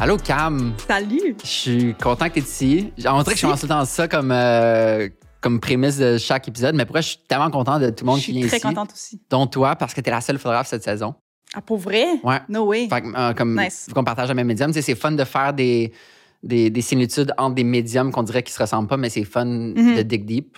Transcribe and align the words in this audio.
Allô, 0.00 0.16
Cam? 0.16 0.72
Salut. 0.88 1.36
Je 1.42 1.46
suis 1.48 1.94
content 1.94 2.28
que 2.28 2.34
tu 2.34 2.38
es 2.40 2.42
ici. 2.42 2.92
On 3.06 3.22
dirait 3.22 3.34
que 3.34 3.36
je 3.36 3.42
commence 3.42 3.60
temps 3.66 3.84
ça 3.84 4.08
comme, 4.08 4.30
euh, 4.32 5.08
comme 5.42 5.60
prémisse 5.60 5.98
de 5.98 6.16
chaque 6.16 6.48
épisode, 6.48 6.74
mais 6.74 6.86
pourquoi 6.86 7.02
je 7.02 7.08
suis 7.08 7.18
tellement 7.28 7.50
content 7.50 7.78
de 7.78 7.90
tout 7.90 8.04
le 8.04 8.10
monde 8.10 8.18
Je 8.18 8.24
qui 8.24 8.30
suis 8.32 8.40
vient 8.40 8.48
très 8.48 8.56
ici. 8.56 8.66
contente 8.66 8.92
aussi. 8.92 9.20
Dont 9.28 9.46
toi, 9.46 9.76
parce 9.76 9.92
que 9.92 10.00
tu 10.00 10.08
es 10.08 10.10
la 10.12 10.20
seule 10.22 10.38
photographe 10.38 10.68
cette 10.68 10.82
saison. 10.84 11.14
Ah, 11.54 11.60
pour 11.60 11.78
vrai? 11.78 12.06
Ouais. 12.22 12.38
No 12.48 12.64
way. 12.66 12.88
Fait 12.88 13.02
que, 13.02 13.08
euh, 13.14 13.34
comme, 13.34 13.60
Nice. 13.60 13.88
qu'on 13.94 14.04
partage 14.04 14.28
le 14.28 14.34
même 14.34 14.46
médium. 14.46 14.72
C'est 14.72 14.94
fun 14.94 15.12
de 15.12 15.24
faire 15.24 15.52
des, 15.52 15.92
des, 16.42 16.70
des 16.70 16.80
similitudes 16.80 17.32
entre 17.36 17.56
des 17.56 17.64
médiums 17.64 18.10
qu'on 18.10 18.22
dirait 18.22 18.42
qu'ils 18.42 18.54
se 18.54 18.60
ressemblent 18.62 18.88
pas, 18.88 18.96
mais 18.96 19.10
c'est 19.10 19.24
fun 19.24 19.44
Mhm. 19.44 19.96
de 19.96 20.02
dig 20.02 20.24
deep. 20.24 20.56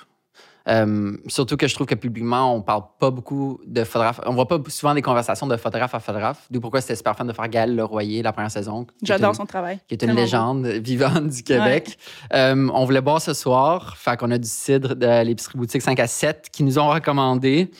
Euh, 0.69 1.17
surtout 1.27 1.57
que 1.57 1.67
je 1.67 1.75
trouve 1.75 1.87
que 1.87 1.95
publiquement, 1.95 2.55
on 2.55 2.63
parle 2.63 2.83
pas 2.99 3.11
beaucoup 3.11 3.61
de 3.67 3.85
photographes. 3.85 4.21
On 4.27 4.35
voit 4.35 4.49
pas 4.49 4.59
souvent 4.69 4.95
des 4.95 5.03
conversations 5.03 5.47
de 5.47 5.57
photographe 5.57 5.95
à 5.95 6.01
photographe. 6.01 6.47
D'où 6.51 6.61
pourquoi 6.61 6.81
c'était 6.81 6.97
super 6.97 7.17
fun 7.17 7.25
de 7.25 7.33
faire 7.33 7.49
Gaël 7.49 7.75
Leroyer 7.75 8.23
la 8.23 8.33
première 8.33 8.51
saison. 8.51 8.87
J'adore 9.03 9.35
son 9.35 9.47
travail. 9.47 9.81
qui 9.89 9.95
est 9.95 10.03
une 10.03 10.15
légende 10.15 10.67
vivante 10.67 11.29
du 11.29 11.43
Québec. 11.43 11.99
Euh, 12.33 12.69
on 12.73 12.85
voulait 12.85 13.01
boire 13.01 13.21
ce 13.21 13.35
soir. 13.35 13.97
Fait 13.97 14.17
qu'on 14.17 14.31
a 14.31 14.39
du 14.39 14.49
cidre 14.49 14.95
de 14.95 15.25
l'épicerie 15.25 15.59
boutique 15.59 15.83
5 15.83 15.99
à 15.99 16.07
7 16.07 16.49
qui 16.53 16.63
nous 16.63 16.79
ont 16.79 16.89
recommandé 16.89 17.71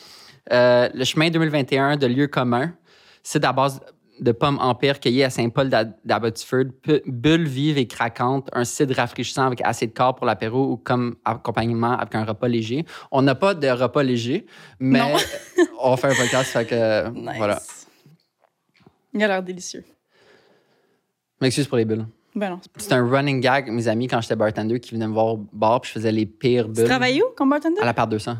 euh, 0.53 0.89
le 0.93 1.05
chemin 1.05 1.31
2021 1.31 1.97
de 1.97 2.07
lieu 2.07 2.27
commun. 2.27 2.73
Cidre 3.23 3.49
à 3.49 3.53
base 3.53 3.81
de 4.21 4.33
pommes 4.33 4.59
Empire 4.61 5.01
cueillies 5.01 5.25
à 5.25 5.31
Saint-Paul 5.31 5.69
d'Ab- 5.69 5.95
d'Abbotsford. 6.05 6.65
Pu- 6.83 7.03
Bulle 7.07 7.47
vive 7.49 7.79
et 7.79 7.87
craquante. 7.87 8.49
Un 8.53 8.65
cidre 8.65 8.95
rafraîchissant 8.95 9.47
avec 9.47 9.61
assez 9.65 9.87
de 9.87 9.93
corps 9.93 10.15
pour 10.15 10.27
l'apéro 10.27 10.71
ou 10.73 10.77
comme 10.77 11.17
accompagnement 11.25 11.93
avec 11.99 12.15
un 12.15 12.25
repas 12.25 12.49
léger. 12.49 12.85
On 13.11 13.23
n'a 13.23 13.35
pas 13.35 13.55
de 13.55 13.69
repas 13.69 14.03
léger, 14.03 14.47
mais 14.79 15.01
on 15.83 15.97
fait 15.97 16.09
un 16.09 16.15
podcast. 16.15 16.51
Fait 16.53 16.65
que. 16.67 17.09
Nice. 17.11 17.37
voilà. 17.37 17.61
Il 19.15 19.23
a 19.23 19.29
l'air 19.29 19.43
délicieux. 19.43 19.85
M'excuse 21.41 21.67
pour 21.67 21.77
les 21.79 21.85
bulles. 21.85 22.07
Ben 22.35 22.59
c'est 22.79 22.93
un 22.95 23.07
running 23.07 23.41
gag, 23.41 23.69
mes 23.71 23.89
amis, 23.89 24.07
quand 24.07 24.21
j'étais 24.23 24.37
bartender, 24.37 24.81
qui 24.81 24.95
venaient 24.95 25.07
me 25.09 25.13
voir 25.13 25.27
au 25.35 25.47
bar, 25.53 25.83
puis 25.83 25.89
je 25.91 25.93
faisais 25.99 26.13
les 26.13 26.25
pires 26.25 26.67
bulles. 26.67 26.85
Tu 26.85 26.89
travailles 26.89 27.21
où 27.21 27.27
comme 27.37 27.51
bartender? 27.51 27.81
À 27.83 27.85
la 27.85 27.93
part 27.93 28.09
200. 28.09 28.37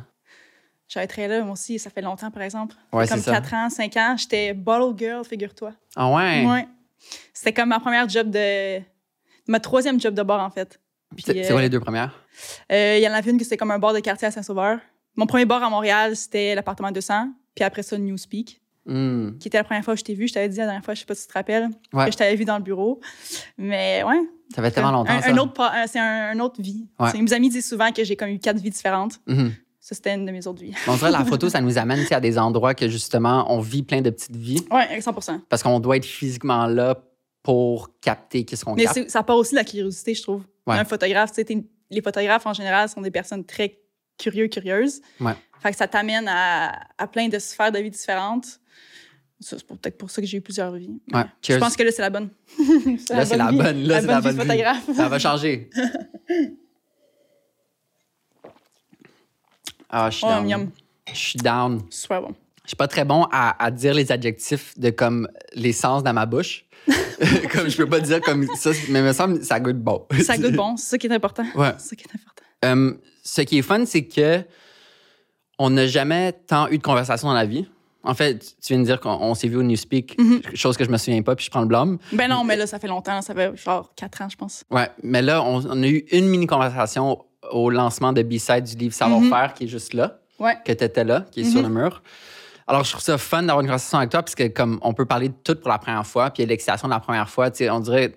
J'avais 0.93 1.07
très 1.07 1.27
là, 1.29 1.41
moi 1.43 1.53
aussi. 1.53 1.79
Ça 1.79 1.89
fait 1.89 2.03
longtemps, 2.03 2.31
par 2.31 2.43
exemple. 2.43 2.75
Ouais, 2.93 3.07
comme 3.09 3.17
c'est 3.19 3.25
ça. 3.25 3.41
4 3.41 3.55
ans, 3.55 3.71
5 3.71 3.97
ans. 3.97 4.15
J'étais 4.19 4.53
bottle 4.53 4.95
girl, 4.99 5.25
figure-toi. 5.25 5.73
Ah 5.97 6.11
ouais? 6.11 6.45
Ouais. 6.47 6.69
C'était 7.33 7.53
comme 7.55 7.71
ma 7.71 7.81
première 7.81 8.09
job 8.09 8.29
de. 8.31 8.81
Ma 9.49 9.59
troisième 9.59 9.99
job 10.01 10.15
de 10.15 10.23
bar, 10.23 10.45
en 10.45 10.51
fait. 10.51 10.79
C'est 11.19 11.45
euh, 11.47 11.51
quoi 11.51 11.61
les 11.63 11.69
deux 11.71 11.81
premières? 11.81 12.15
euh, 12.71 12.97
Il 12.99 13.03
y 13.03 13.09
en 13.09 13.13
avait 13.13 13.31
une 13.31 13.39
que 13.39 13.45
c'était 13.45 13.57
comme 13.57 13.71
un 13.71 13.79
bar 13.79 13.93
de 13.95 14.01
quartier 14.01 14.29
à 14.29 14.31
Saint-Sauveur. 14.31 14.79
Mon 15.17 15.27
premier 15.27 15.45
bar 15.47 15.63
à 15.63 15.71
Montréal, 15.71 16.15
c'était 16.17 16.55
l'appartement 16.55 16.91
200. 16.93 17.29
Puis 17.55 17.65
après 17.65 17.83
ça, 17.83 17.97
Newspeak, 17.99 18.59
Hmm. 18.85 19.39
qui 19.39 19.47
était 19.47 19.59
la 19.59 19.63
première 19.65 19.85
fois 19.85 19.95
que 19.95 20.01
je 20.01 20.05
t'ai 20.05 20.15
vu. 20.15 20.27
Je 20.27 20.35
t'avais 20.35 20.49
dit 20.49 20.57
la 20.59 20.65
dernière 20.65 20.85
fois, 20.85 20.95
je 20.95 21.01
sais 21.01 21.07
pas 21.07 21.15
si 21.15 21.23
tu 21.23 21.29
te 21.29 21.35
rappelles, 21.35 21.69
Ouais. 21.93 22.07
que 22.07 22.11
je 22.13 22.17
t'avais 22.17 22.35
vu 22.35 22.45
dans 22.45 22.57
le 22.57 22.65
bureau. 22.65 23.01
Mais 23.57 24.03
ouais, 24.03 24.21
Ça 24.55 24.61
fait 24.63 24.71
tellement 24.73 24.91
longtemps, 24.91 25.13
un, 25.13 25.23
ça. 25.23 25.31
un 25.31 25.37
autre, 25.39 25.61
un- 25.61 25.87
c'est 25.87 26.01
un, 26.01 26.31
un 26.31 26.41
autre 26.41 26.61
vie. 26.61 26.89
Ouais. 26.99 27.13
Mes 27.21 27.33
amis 27.33 27.49
disent 27.49 27.69
souvent 27.69 27.93
que 27.93 28.03
j'ai 28.03 28.17
comme 28.17 28.31
eu 28.31 28.39
quatre 28.41 28.59
vies 28.59 28.71
différentes. 28.71 29.21
Mhm. 29.29 29.53
Ça, 29.85 29.97
c'était 29.97 30.15
une 30.15 30.25
de 30.25 30.31
mes 30.31 30.47
autres 30.47 30.63
vies. 30.63 30.73
On 30.87 30.95
dirait 30.97 31.11
la 31.11 31.25
photo, 31.25 31.49
ça 31.51 31.61
nous 31.61 31.77
amène 31.77 32.07
à 32.13 32.21
des 32.21 32.39
endroits 32.39 32.73
que 32.73 32.89
justement, 32.89 33.53
on 33.53 33.59
vit 33.59 33.83
plein 33.83 34.01
de 34.01 34.11
petites 34.11 34.37
vies 34.37 34.65
Ouais, 34.71 35.01
100 35.01 35.13
parce 35.49 35.61
qu'on 35.65 35.81
doit 35.81 35.97
être 35.97 36.05
physiquement 36.05 36.67
là 36.67 36.97
pour 37.43 37.91
capter 38.01 38.45
qu'est-ce 38.45 38.65
qu'on 38.65 38.77
Mais 38.77 38.85
capte. 38.85 38.95
c'est- 38.95 39.09
ça 39.09 39.25
part 39.25 39.37
aussi 39.37 39.51
de 39.51 39.57
la 39.57 39.65
curiosité, 39.65 40.15
je 40.15 40.23
trouve. 40.23 40.45
Ouais. 40.69 40.77
Un 40.79 40.85
photographe, 40.85 41.31
tu 41.31 41.37
sais, 41.37 41.45
t'es- 41.45 41.65
les 41.91 42.01
photographes 42.01 42.47
en 42.47 42.53
général 42.53 42.89
sont 42.89 43.01
des 43.01 43.11
personnes 43.11 43.45
très 43.45 43.81
curieux, 44.19 44.47
curieuses. 44.47 45.01
Ouais. 45.21 45.33
Fait 45.61 45.73
que 45.73 45.77
ça 45.77 45.89
t'amène 45.89 46.29
à, 46.29 46.79
à 46.97 47.09
plein 47.09 47.27
de 47.29 47.39
sphères 47.41 47.73
de 47.73 47.81
vie 47.81 47.91
différentes. 47.91 48.61
C'est 49.41 49.67
peut-être 49.67 49.99
pour 49.99 50.09
ça 50.13 50.23
que 50.23 50.29
j'ai 50.29 50.39
eu 50.39 50.41
plusieurs 50.41 50.71
vies. 50.71 51.01
Mais 51.13 51.19
Ouais. 51.19 51.25
Je 51.43 51.57
pense 51.57 51.75
que 51.77 51.83
là, 51.83 51.91
c'est 51.91 52.03
la 52.03 52.11
bonne. 52.11 52.29
Là, 53.11 53.25
c'est 53.27 53.37
la 53.37 53.51
bonne. 53.51 53.83
Là, 53.83 54.01
c'est 54.01 54.07
la 54.07 54.21
vie 54.21 54.23
bonne 54.29 54.37
de 54.37 54.43
vie. 54.43 54.49
photographe. 54.49 54.91
Ça 54.95 55.09
va 55.09 55.19
changer. 55.19 55.69
Ah, 59.93 60.11
je 60.11 60.17
suis 60.17 60.27
Oh, 60.27 60.43
down. 60.43 60.71
Je 61.13 61.17
suis 61.19 61.39
down. 61.39 61.83
Super 61.91 62.23
bon. 62.23 62.35
Je 62.65 62.69
suis 62.71 62.77
pas 62.77 62.89
très 62.89 63.05
bon 63.05 63.27
à, 63.33 63.63
à 63.63 63.71
dire 63.71 63.93
les 63.95 64.11
adjectifs 64.13 64.79
de 64.79 64.91
comme 64.91 65.29
l'essence 65.55 66.03
dans 66.03 66.13
ma 66.13 66.27
bouche. 66.27 66.65
comme 67.53 67.69
je 67.69 67.77
peux 67.77 67.89
pas 67.89 68.01
dire 68.01 68.21
comme 68.21 68.47
ça, 68.57 68.71
mais 68.89 68.99
il 69.01 69.05
me 69.05 69.13
semble 69.13 69.39
que 69.39 69.45
ça 69.45 69.61
goûte 69.61 69.79
bon. 69.79 70.07
Ça 70.25 70.37
goûte 70.39 70.53
bon, 70.57 70.77
c'est 70.77 70.91
ça 70.91 70.99
qui 70.99 71.07
est 71.07 71.13
important. 71.13 71.45
Ouais. 71.55 71.73
C'est 71.79 71.91
ça 71.91 71.97
qui 71.97 72.05
est 72.05 72.15
important. 72.15 72.43
Euh, 72.65 72.95
ce 73.23 73.41
qui 73.43 73.59
est 73.59 73.63
fun, 73.63 73.85
c'est 73.85 74.05
que 74.07 74.43
on 75.59 75.71
n'a 75.71 75.87
jamais 75.87 76.33
tant 76.33 76.69
eu 76.69 76.79
de 76.79 76.83
conversation 76.83 77.29
dans 77.29 77.35
la 77.35 77.45
vie. 77.47 77.69
En 78.05 78.15
fait, 78.15 78.39
tu 78.61 78.73
viens 78.73 78.79
de 78.81 78.85
dire 78.85 78.99
qu'on 79.01 79.11
on 79.11 79.35
s'est 79.35 79.47
vu 79.47 79.57
au 79.57 79.63
Newspeak, 79.63 80.19
Mhm. 80.19 80.41
chose 80.55 80.77
que 80.77 80.85
je 80.85 80.91
me 80.91 80.97
souviens 80.97 81.23
pas, 81.23 81.37
puis 81.37 81.45
je 81.45 81.51
prends 81.51 81.61
le 81.61 81.67
blâme. 81.69 81.99
Ben 82.13 82.29
non, 82.29 82.43
mais 82.43 82.57
là, 82.57 82.67
ça 82.67 82.81
fait 82.81 82.89
longtemps. 82.89 83.23
Ça 83.23 83.33
fait 83.35 83.55
genre 83.57 83.93
quatre 83.95 84.23
ans, 84.23 84.29
je 84.29 84.37
pense. 84.37 84.65
Ouais, 84.71 84.89
mais 85.05 85.23
là, 85.23 85.43
on, 85.43 85.65
on 85.69 85.83
a 85.83 85.87
eu 85.87 86.05
une 86.11 86.27
mini 86.27 86.47
conversation 86.49 87.25
au 87.53 87.71
lancement 87.71 88.13
de 88.13 88.23
B-Side 88.23 88.65
du 88.65 88.77
livre 88.77 88.95
Savoir-faire, 88.95 89.55
qui 89.55 89.65
est 89.65 89.69
juste 89.69 89.95
là, 89.95 90.19
Ouais. 90.39 90.57
que 90.65 90.73
tu 90.73 90.83
étais 90.85 91.05
là, 91.05 91.25
qui 91.31 91.43
est 91.43 91.45
sur 91.45 91.63
le 91.63 91.69
mur. 91.69 92.03
Alors, 92.67 92.85
je 92.85 92.91
trouve 92.91 93.03
ça 93.03 93.19
fun 93.19 93.43
d'avoir 93.43 93.61
une 93.61 93.67
conversation 93.67 93.99
avec 93.99 94.11
toi, 94.11 94.23
parce 94.23 94.35
que 94.35 94.49
comme 94.49 94.79
on 94.83 94.95
peut 94.95 95.05
parler 95.07 95.29
de 95.29 95.35
tout 95.45 95.57
pour 95.57 95.69
la 95.69 95.79
première 95.79 96.07
fois, 96.07 96.31
puis 96.31 96.45
l'excitation 96.47 96.89
de 96.89 96.93
la 96.93 97.01
première 97.01 97.29
fois, 97.29 97.51
on 97.71 97.81
dirait 97.81 98.15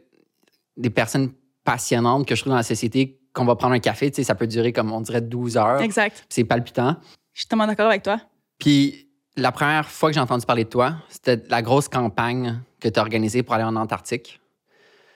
des 0.78 0.90
personnes 0.90 1.31
passionnantes 1.63 2.28
que 2.28 2.35
je 2.35 2.41
trouve 2.41 2.51
dans 2.51 2.57
la 2.57 2.63
société, 2.63 3.19
qu'on 3.34 3.46
va 3.46 3.56
prendre 3.56 3.73
un 3.73 3.79
café, 3.79 4.12
ça 4.23 4.35
peut 4.35 4.47
durer 4.47 4.72
comme, 4.72 4.91
on 4.94 5.01
dirait, 5.01 5.22
12 5.22 5.57
heures. 5.57 5.81
Exact. 5.81 6.25
C'est 6.29 6.44
palpitant. 6.46 6.96
Je 7.34 7.41
suis 7.41 7.47
tellement 7.47 7.67
d'accord 7.67 7.88
avec 7.88 8.03
toi. 8.03 8.19
Puis 8.59 9.09
la 9.35 9.52
première 9.52 9.90
fois 9.90 10.09
que 10.09 10.13
j'ai 10.13 10.22
entendu 10.22 10.46
parler 10.46 10.63
de 10.63 10.69
toi, 10.69 10.96
c'était 11.09 11.41
la 11.50 11.62
grosse 11.62 11.90
campagne 11.90 12.62
que 12.79 12.88
tu 12.88 12.97
as 13.00 13.02
organisée 13.02 13.44
pour 13.44 13.56
aller 13.56 13.63
en 13.66 13.75
Antarctique. 13.75 14.40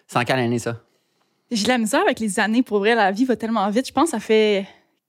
C'est 0.07 0.17
en 0.17 0.23
quelle 0.23 0.39
année, 0.39 0.59
ça? 0.59 0.81
J'ai 1.51 1.63
de 1.63 1.69
la 1.69 1.77
misère 1.77 2.01
avec 2.01 2.19
les 2.19 2.39
années. 2.39 2.63
Pour 2.63 2.79
vrai, 2.79 2.95
la 2.95 3.11
vie 3.11 3.25
va 3.25 3.35
tellement 3.35 3.69
vite. 3.69 3.87
Je 3.87 3.93
pense 3.93 4.05
que 4.05 4.11
ça 4.11 4.19
fait 4.19 4.67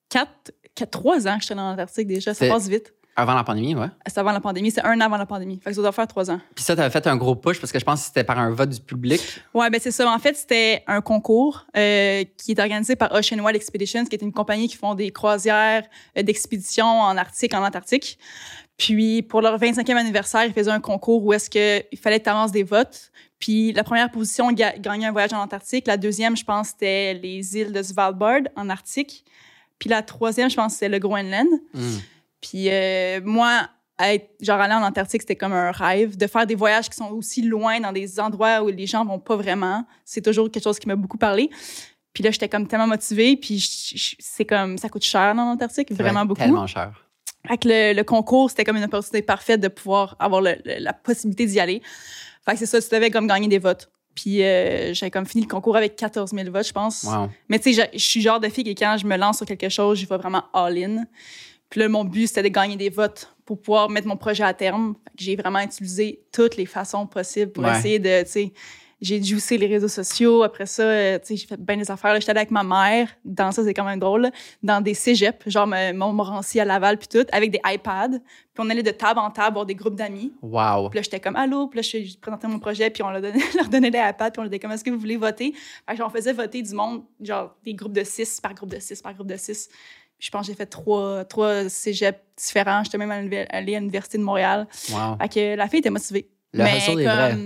quatre, 0.09 0.53
quatre, 0.75 0.91
trois 0.91 1.27
ans 1.29 1.35
que 1.35 1.41
je 1.41 1.47
suis 1.47 1.55
dans 1.55 1.71
l'Antarctique 1.71 2.07
déjà. 2.07 2.35
Ça 2.35 2.49
passe 2.49 2.69
vite. 2.69 2.95
Avant 3.17 3.35
la 3.35 3.45
pandémie, 3.45 3.75
ouais. 3.75 3.89
C'est 4.07 4.19
avant 4.19 4.33
la 4.33 4.41
pandémie. 4.41 4.71
C'est 4.71 4.83
un 4.83 4.99
an 4.99 5.05
avant 5.05 5.19
la 5.19 5.27
pandémie. 5.27 5.61
Fait 5.63 5.71
que 5.71 5.77
ça 5.77 5.83
doit 5.83 5.93
faire 5.93 6.07
trois 6.07 6.31
ans. 6.31 6.41
Puis 6.55 6.65
ça, 6.65 6.75
tu 6.75 6.81
avais 6.81 6.91
fait 6.91 7.07
un 7.07 7.17
gros 7.17 7.35
push 7.35 7.61
parce 7.61 7.73
que 7.73 7.79
je 7.79 7.85
pense 7.85 8.01
que 8.01 8.07
c'était 8.07 8.25
par 8.25 8.39
un 8.39 8.51
vote 8.51 8.71
du 8.71 8.81
public. 8.81 9.21
Ouais, 9.53 9.69
ben 9.69 9.79
c'est 9.83 9.91
ça. 9.91 10.11
En 10.11 10.19
fait, 10.19 10.37
c'était 10.37 10.83
un 10.87 11.03
concours 11.03 11.67
euh, 11.77 12.25
qui 12.39 12.53
est 12.53 12.61
organisé 12.61 12.97
par 12.97 13.13
Ocean 13.13 13.39
Wild 13.39 13.57
Expeditions, 13.57 14.05
qui 14.07 14.15
est 14.15 14.23
une 14.23 14.33
compagnie 14.33 14.69
qui 14.69 14.77
font 14.77 14.95
des 14.95 15.11
croisières 15.11 15.83
euh, 16.17 16.23
d'expédition 16.23 16.87
en 16.87 17.17
Arctique, 17.17 17.53
en 17.53 17.63
Antarctique. 17.63 18.19
Puis, 18.79 19.21
pour 19.21 19.43
leur 19.43 19.59
25e 19.59 19.97
anniversaire, 19.97 20.45
ils 20.47 20.55
faisaient 20.55 20.71
un 20.71 20.81
concours 20.81 21.23
où 21.23 21.35
est-ce 21.35 21.51
qu'il 21.51 21.99
fallait 21.99 22.21
que 22.21 22.25
tu 22.25 22.31
avances 22.31 22.53
des 22.53 22.63
votes. 22.63 23.11
Puis, 23.41 23.73
la 23.73 23.83
première 23.83 24.11
position 24.11 24.53
ga- 24.53 24.77
gagnait 24.79 25.07
un 25.07 25.13
voyage 25.13 25.33
en 25.33 25.41
Antarctique. 25.43 25.87
La 25.89 25.97
deuxième, 25.97 26.37
je 26.37 26.45
pense, 26.45 26.69
c'était 26.69 27.15
les 27.15 27.57
îles 27.57 27.73
de 27.73 27.83
Svalbard, 27.83 28.43
en 28.55 28.69
Arctique. 28.71 29.25
Puis, 29.79 29.91
la 29.91 30.03
troisième, 30.03 30.49
je 30.51 30.57
pense, 30.57 30.75
c'était 30.75 30.91
le 30.91 30.99
Groenland. 30.99 31.49
Hmm. 31.75 31.97
Puis 32.43 32.69
euh, 32.71 33.21
moi, 33.25 33.69
être, 34.03 34.31
genre 34.41 34.61
aller 34.61 34.73
en 34.75 34.83
Antarctique, 34.83 35.21
c'était 35.23 35.37
comme 35.37 35.53
un 35.53 35.73
rêve. 35.73 36.17
De 36.17 36.27
faire 36.27 36.47
des 36.47 36.55
voyages 36.55 36.89
qui 36.89 36.97
sont 36.97 37.11
aussi 37.11 37.43
loin 37.43 37.81
dans 37.81 37.93
des 37.93 38.19
endroits 38.21 38.63
où 38.63 38.69
les 38.69 38.87
gens 38.87 39.05
vont 39.05 39.19
pas 39.19 39.37
vraiment, 39.37 39.85
c'est 40.07 40.23
toujours 40.23 40.51
quelque 40.51 40.65
chose 40.65 40.79
qui 40.79 40.89
m'a 40.89 40.97
beaucoup 40.97 41.19
parlé. 41.19 41.51
Puis 42.15 42.25
là, 42.25 42.31
j'étais 42.31 42.49
comme 42.49 42.67
tellement 42.67 42.87
motivée. 42.87 43.37
Puis 43.37 43.61
c'est 44.19 44.45
comme, 44.47 44.79
ça 44.79 44.89
coûte 44.89 45.05
cher 45.05 45.35
dans 45.35 45.45
l'Antarctique, 45.45 45.93
vraiment 45.93 46.21
vrai, 46.21 46.29
beaucoup. 46.29 46.41
Tellement 46.41 46.67
cher. 46.67 46.93
Avec 47.47 47.65
le, 47.65 47.93
le 47.95 48.03
concours, 48.05 48.49
c'était 48.51 48.65
comme 48.65 48.77
une 48.77 48.85
opportunité 48.85 49.21
parfaite 49.23 49.61
de 49.61 49.69
pouvoir 49.69 50.17
avoir 50.19 50.41
le- 50.43 50.57
le- 50.65 50.79
la 50.79 50.93
possibilité 50.95 51.47
d'y 51.47 51.61
aller. 51.61 51.83
Fait 52.51 52.65
que 52.65 52.67
c'est 52.67 52.81
ça, 52.81 52.81
tu 52.89 52.95
devais 52.95 53.11
comme 53.11 53.27
gagner 53.27 53.49
des 53.49 53.59
votes. 53.59 53.91
Puis 54.15 54.43
euh, 54.43 54.93
j'avais 54.93 55.11
comme 55.11 55.25
fini 55.27 55.45
le 55.45 55.49
concours 55.49 55.77
avec 55.77 55.97
14 55.97 56.33
000 56.33 56.51
votes, 56.51 56.67
je 56.67 56.73
pense. 56.73 57.05
Wow. 57.05 57.29
Mais 57.49 57.59
tu 57.59 57.73
sais, 57.73 57.91
je 57.93 57.99
suis 57.99 58.21
genre 58.21 58.41
de 58.41 58.49
fille 58.49 58.65
que 58.65 58.71
quand 58.71 58.97
je 59.01 59.07
me 59.07 59.17
lance 59.17 59.37
sur 59.39 59.47
quelque 59.47 59.69
chose, 59.69 59.99
je 59.99 60.07
vais 60.07 60.17
vraiment 60.17 60.43
all-in. 60.53 61.05
Puis 61.69 61.81
là, 61.81 61.89
mon 61.89 62.05
but, 62.05 62.27
c'était 62.27 62.43
de 62.43 62.49
gagner 62.49 62.77
des 62.77 62.89
votes 62.91 63.33
pour 63.47 63.61
pouvoir 63.63 63.89
mettre 63.89 64.09
mon 64.09 64.17
projet 64.17 64.43
à 64.43 64.53
terme. 64.53 64.97
J'ai 65.17 65.37
vraiment 65.37 65.61
utilisé 65.61 66.23
toutes 66.33 66.57
les 66.57 66.67
façons 66.67 67.07
possibles 67.07 67.53
pour 67.53 67.63
Ouais. 67.65 67.79
essayer 67.79 67.99
de, 68.01 68.23
tu 68.25 68.31
sais, 68.31 68.53
j'ai 69.01 69.23
juicé 69.23 69.57
les 69.57 69.67
réseaux 69.67 69.89
sociaux. 69.89 70.43
Après 70.43 70.67
ça, 70.67 70.83
euh, 70.83 71.19
tu 71.19 71.29
sais, 71.29 71.37
j'ai 71.37 71.47
fait 71.47 71.61
bien 71.61 71.77
des 71.77 71.91
affaires. 71.91 72.15
J'étais 72.17 72.31
allée 72.31 72.41
avec 72.41 72.51
ma 72.51 72.63
mère. 72.63 73.09
Dans 73.25 73.51
ça, 73.51 73.65
c'est 73.65 73.73
quand 73.73 73.85
même 73.85 73.99
drôle. 73.99 74.23
là, 74.23 74.31
Dans 74.63 74.81
des 74.81 74.95
cégeps, 74.95 75.49
genre 75.49 75.67
Montmorency 75.67 76.61
à 76.61 76.65
Laval, 76.65 76.99
puis 76.99 77.09
tout, 77.09 77.27
avec 77.33 77.51
des 77.51 77.61
iPads. 77.65 78.19
Puis 78.19 78.65
on 78.67 78.69
allait 78.69 78.83
de 78.83 78.91
table 78.91 79.21
en 79.21 79.31
table 79.31 79.55
voir 79.55 79.67
des 79.67 79.75
groupes 79.75 79.95
d'amis. 79.95 80.33
Wow. 80.43 80.91
Puis 80.91 80.99
là, 80.99 81.03
j'étais 81.03 81.21
comme 81.21 81.37
allô, 81.37 81.69
puis 81.69 81.79
là, 81.79 81.83
je, 81.83 82.19
présentais 82.19 82.49
mon 82.49 82.59
projet, 82.59 82.91
puis 82.91 83.03
on 83.03 83.11
leur 83.11 83.23
donnait, 83.23 83.41
leur 83.57 83.69
donnait 83.69 83.91
des 83.91 83.99
iPads, 83.99 84.33
puis 84.33 84.39
on 84.41 84.43
leur 84.43 84.51
disait 84.51 84.59
comme 84.59 84.73
est-ce 84.73 84.85
que 84.85 84.91
vous 84.91 84.99
voulez 84.99 85.17
voter? 85.17 85.55
Fait 85.89 85.97
que, 85.97 86.03
on 86.03 86.11
faisait 86.11 86.33
voter 86.33 86.63
du 86.63 86.75
monde, 86.75 87.03
genre 87.21 87.55
des 87.65 87.75
groupes 87.75 87.93
de 87.93 88.05
six 88.05 88.41
par 88.41 88.55
groupe 88.55 88.71
de 88.71 88.81
six 88.81 89.01
par 89.01 89.15
groupe 89.15 89.29
de 89.29 89.37
six. 89.37 89.69
Je 90.19 90.31
pense 90.31 90.43
que 90.43 90.53
j'ai 90.53 90.57
fait 90.57 90.67
trois, 90.67 91.25
trois 91.25 91.71
cégeps 91.71 92.19
différents. 92.37 92.85
J'étais 92.85 92.99
même 92.99 93.11
allée 93.11 93.47
à 93.49 93.61
l'Université 93.63 94.19
de 94.19 94.23
Montréal. 94.23 94.67
Wow. 94.91 95.17
Fait 95.19 95.29
que 95.29 95.57
la 95.57 95.67
fille 95.67 95.79
était 95.79 95.89
motivée. 95.89 96.29
Le 96.53 96.65
est 96.65 97.05
vrai. 97.05 97.37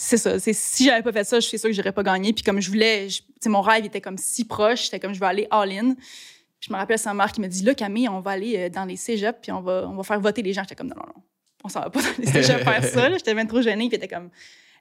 C'est 0.00 0.16
ça. 0.16 0.38
C'est, 0.38 0.52
si 0.52 0.84
j'avais 0.84 1.02
pas 1.02 1.10
fait 1.12 1.24
ça, 1.24 1.40
je 1.40 1.46
suis 1.48 1.58
sûre 1.58 1.70
que 1.70 1.74
j'aurais 1.74 1.90
pas 1.90 2.04
gagné. 2.04 2.32
Puis 2.32 2.44
comme 2.44 2.60
je 2.60 2.68
voulais, 2.70 3.08
je- 3.08 3.20
mon 3.48 3.60
rêve 3.60 3.84
était 3.84 4.00
comme 4.00 4.16
si 4.16 4.44
proche. 4.44 4.84
J'étais 4.84 5.00
comme, 5.00 5.12
je 5.12 5.18
vais 5.18 5.26
aller 5.26 5.48
all-in. 5.50 5.94
Puis 5.94 6.68
je 6.68 6.72
me 6.72 6.78
rappelle 6.78 7.00
sa 7.00 7.12
mère 7.14 7.32
qui 7.32 7.40
me 7.40 7.48
dit, 7.48 7.64
là, 7.64 7.74
Camille, 7.74 8.08
on 8.08 8.20
va 8.20 8.30
aller 8.32 8.56
euh, 8.56 8.68
dans 8.68 8.84
les 8.84 8.94
cégeps, 8.96 9.38
puis 9.42 9.50
on 9.50 9.60
va, 9.60 9.88
on 9.88 9.96
va 9.96 10.02
faire 10.04 10.20
voter 10.20 10.42
les 10.42 10.52
gens. 10.52 10.62
J'étais 10.62 10.76
comme, 10.76 10.86
non, 10.86 10.94
non, 10.96 11.06
non. 11.16 11.22
On 11.64 11.68
s'en 11.68 11.80
va 11.80 11.90
pas 11.90 12.00
dans 12.02 12.08
les 12.18 12.26
cégeps 12.26 12.62
faire 12.62 12.84
ça. 12.84 13.10
J'étais 13.10 13.34
même 13.34 13.48
trop 13.48 13.60
gênée. 13.60 13.88
Puis 13.88 13.96
était 13.96 14.06
comme, 14.06 14.30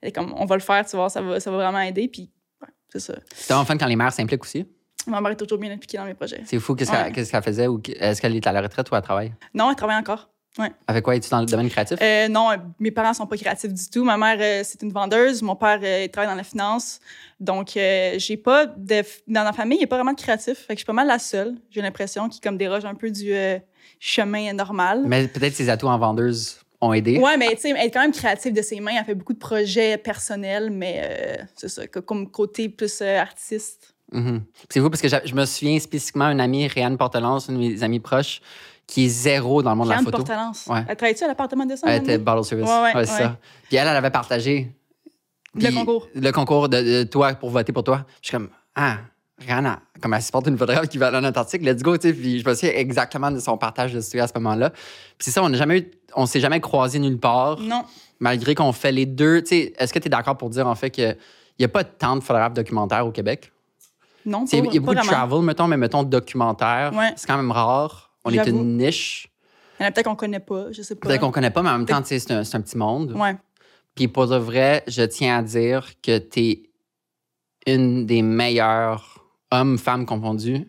est 0.04 0.12
comme, 0.12 0.34
on 0.38 0.46
va 0.46 0.56
le 0.56 0.62
faire, 0.62 0.86
tu 0.86 0.96
vois, 0.96 1.10
ça 1.10 1.20
va, 1.22 1.40
ça 1.40 1.50
va 1.50 1.58
vraiment 1.58 1.80
aider. 1.81 2.08
Puis, 2.08 2.30
ouais, 2.62 2.68
c'est 2.94 3.00
ça. 3.00 3.16
C'est 3.34 3.52
vraiment 3.54 3.66
fun 3.66 3.75
quand 3.78 3.88
les 3.88 3.96
mères 3.96 4.13
s'impliquent 4.13 4.44
aussi? 4.44 4.68
Ma 5.08 5.20
mère 5.20 5.31
est 5.31 5.36
toujours 5.38 5.58
bien 5.58 5.72
impliquée 5.72 5.98
dans 5.98 6.06
mes 6.06 6.13
projets. 6.13 6.42
C'est 6.46 6.60
fou. 6.60 6.75
Qu'est-ce 6.75 6.92
Ouais. 6.92 7.06
qu'elle 7.06 7.13
qu'est-ce 7.13 7.31
qu'elle 7.31 7.42
faisait? 7.44 7.66
ou 7.68 7.81
Est-ce 7.88 8.22
qu'elle 8.22 8.36
est 8.36 8.46
à 8.46 8.52
la 8.52 8.62
retraite 8.62 8.92
ou 8.92 8.96
elle 8.96 9.02
travaille? 9.02 9.34
Non, 9.56 9.70
elle 9.72 9.75
travaille 9.75 9.96
encore. 9.98 10.30
Avec 10.88 11.04
quoi? 11.04 11.15
Es-tu 11.15 11.30
dans 11.30 11.39
le 11.39 11.45
domaine 11.45 11.69
créatif? 11.69 11.98
Euh, 12.01 12.27
non, 12.27 12.51
euh, 12.51 12.57
mes 12.80 12.92
parents 12.92 13.13
sont 13.13 13.27
pas 13.27 13.38
créatifs 13.38 13.74
du 13.74 13.89
tout. 13.89 14.04
Ma 14.04 14.18
mère, 14.18 14.38
euh, 14.39 14.62
c'est 14.63 14.81
une 14.81 14.92
vendeuse. 14.92 15.42
Mon 15.42 15.56
père, 15.56 15.80
euh, 15.81 16.04
il 16.06 16.09
travaille 16.09 16.30
dans 16.30 16.36
la 16.36 16.44
finance. 16.44 17.00
Donc, 17.39 17.71
j'ai 17.74 18.38
pas 18.38 18.65
de... 18.65 19.04
Dans 19.27 19.44
ma 19.44 19.54
famille, 19.54 19.77
il 19.77 19.81
n'y 19.81 19.86
a 19.86 19.88
pas 19.88 19.98
vraiment 19.98 20.13
de 20.13 20.19
créatif. 20.19 20.57
Fait 20.59 20.74
que 20.74 20.74
je 20.74 20.80
suis 20.80 20.86
pas 20.86 20.94
mal 20.94 21.07
la 21.07 21.19
seule, 21.19 21.56
j'ai 21.69 21.81
l'impression, 21.81 22.30
qui 22.30 22.39
comme 22.39 22.57
déroge 22.57 22.86
un 22.86 22.95
peu 22.95 23.12
du 23.12 23.33
chemin 24.00 24.54
normal. 24.54 25.04
Mais 25.06 25.27
peut-être 25.27 25.54
ses 25.54 25.69
atouts 25.69 25.88
en 25.88 25.98
vendeuse 25.98 26.60
ont 26.81 26.94
aidé. 26.94 27.18
Ouais, 27.19 27.38
mais 27.38 27.50
tu 27.56 27.62
sais, 27.62 27.69
elle 27.69 27.88
est 27.88 27.92
quand 27.92 28.01
même 28.01 28.12
créative 28.12 28.53
de 28.53 28.62
ses 28.62 28.80
mains. 28.80 28.95
Elle 28.98 29.06
fait 29.06 29.15
beaucoup 29.15 29.33
de 29.33 29.39
projets 29.39 29.98
personnels, 29.98 30.69
mais 30.71 31.39
c'est 31.56 31.69
ça, 31.69 31.88
comme 31.88 32.30
côté 32.31 32.69
plus 32.69 33.01
artiste. 33.01 33.94
Mhm. 34.12 34.44
C'est 34.69 34.80
fou 34.80 34.89
parce 34.89 35.01
que 35.01 35.10
je 35.10 35.36
me 35.36 35.45
souviens 35.45 35.77
spécifiquement 35.80 36.30
d'une 36.30 36.39
amie, 36.39 36.68
Réanne 36.68 36.98
Portelance, 36.98 37.50
une 37.50 37.56
de 37.56 37.60
mes 37.60 37.83
amies 37.83 38.00
proches, 38.00 38.42
qui 38.88 39.06
est 39.06 39.10
zéro 39.10 39.62
dans 39.62 39.72
le 39.72 39.75
monde 39.75 39.88
de 39.88 39.92
la 39.94 39.98
photo. 40.00 40.12
Portalance. 40.18 40.66
Ouais. 40.68 40.84
Elle 40.88 40.95
travaille-tu 40.95 41.24
à 41.24 41.28
l'appartement 41.28 41.66
de 41.66 41.75
ça? 41.75 41.88
Elle 41.89 42.04
était 42.04 42.18
bottle 42.18 42.45
service. 42.45 42.68
Ouais, 42.69 42.81
ouais, 42.95 43.06
c'est 43.06 43.12
ouais. 43.12 43.19
ça. 43.19 43.38
Puis 43.68 43.75
elle, 43.78 43.88
elle 43.88 43.95
avait 43.98 44.10
partagé. 44.10 44.72
Le 45.56 45.72
concours. 45.72 46.07
Le 46.16 46.31
concours 46.31 46.69
de, 46.69 46.81
de 46.81 47.04
toi 47.04 47.34
pour 47.34 47.50
voter 47.50 47.74
pour 47.74 47.84
toi. 47.84 48.06
Je 48.22 48.30
suis 48.30 48.38
comme, 48.38 48.50
ah, 48.75 48.98
Rihanna, 49.39 49.80
comme 50.01 50.13
elle 50.13 50.22
supporte 50.22 50.48
une 50.48 50.57
photographe 50.57 50.88
qui 50.88 50.98
va 50.98 51.12
dans 51.12 51.22
notre 51.22 51.39
article, 51.39 51.66
let's 51.66 51.84
go, 51.84 51.98
tu 51.98 52.07
sais. 52.10 52.13
Puis 52.13 52.39
je 52.39 52.48
me 52.50 52.54
souviens 52.56 52.74
exactement 52.75 53.30
de 53.30 53.39
son 53.39 53.57
partage 53.57 53.94
de 53.94 54.00
story 54.01 54.22
à 54.22 54.28
ce 54.28 54.34
moment-là. 54.36 54.69
Puis 54.69 54.80
c'est 55.19 55.31
ça, 55.31 55.44
on 55.44 55.50
n'a 55.50 55.57
jamais 55.57 55.80
eu, 55.80 55.92
on 56.16 56.25
s'est 56.25 56.39
jamais 56.39 56.60
croisés 56.62 57.00
nulle 57.00 57.19
part, 57.19 57.60
Non. 57.60 57.84
malgré 58.19 58.56
qu'on 58.56 58.72
fait 58.72 58.92
les 58.92 59.06
deux. 59.06 59.42
Tu 59.42 59.48
sais, 59.50 59.74
est-ce 59.78 59.94
que 59.94 60.00
tu 60.00 60.07
es 60.07 60.10
d'accord 60.10 60.38
pour 60.38 60.50
dire, 60.50 60.66
en 60.68 60.75
fait, 60.75 60.89
qu'il 60.92 61.16
n'y 61.60 61.66
a 61.66 61.69
pas 61.69 61.84
tant 61.84 62.16
de 62.16 62.22
photographes 62.22 62.54
documentaires 62.54 63.06
au 63.06 63.12
Québec? 63.12 63.51
Non, 64.25 64.45
pas, 64.45 64.57
Il 64.57 64.74
y 64.74 64.78
a 64.78 64.80
beaucoup 64.80 64.95
de 64.95 65.01
travel, 65.01 65.42
mettons, 65.42 65.68
mais 65.68 65.78
mettons 65.78 66.04
documentaire. 66.04 66.94
Ouais. 66.95 67.13
C'est 67.16 67.28
quand 67.28 67.38
même 67.38 67.51
rare. 67.51 68.06
On 68.27 68.31
est 68.31 68.47
une 68.47 68.77
niche. 68.77 69.29
Il 69.79 69.83
y 69.83 69.85
en 69.85 69.89
a 69.89 69.91
peut-être 69.91 70.06
qu'on 70.06 70.15
connaît 70.15 70.39
pas, 70.39 70.71
je 70.71 70.81
sais 70.81 70.95
pas. 70.95 71.07
Peut-être 71.07 71.21
qu'on 71.21 71.31
connaît 71.31 71.51
pas, 71.51 71.62
mais 71.62 71.69
en 71.69 71.77
même 71.77 71.85
temps, 71.85 72.01
c'est 72.03 72.31
un, 72.31 72.44
petit 72.44 72.77
monde. 72.77 73.12
Ouais. 73.13 73.35
Puis 73.95 74.07
pour 74.07 74.27
de 74.27 74.35
vrai, 74.35 74.83
je 74.88 75.03
tiens 75.03 75.38
à 75.38 75.41
dire 75.44 75.89
que 76.01 76.18
tu 76.18 76.39
es 76.39 76.63
une 77.68 78.06
des 78.06 78.21
meilleures 78.21 79.25
hommes, 79.51 79.77
femmes 79.77 80.06
confondus, 80.06 80.68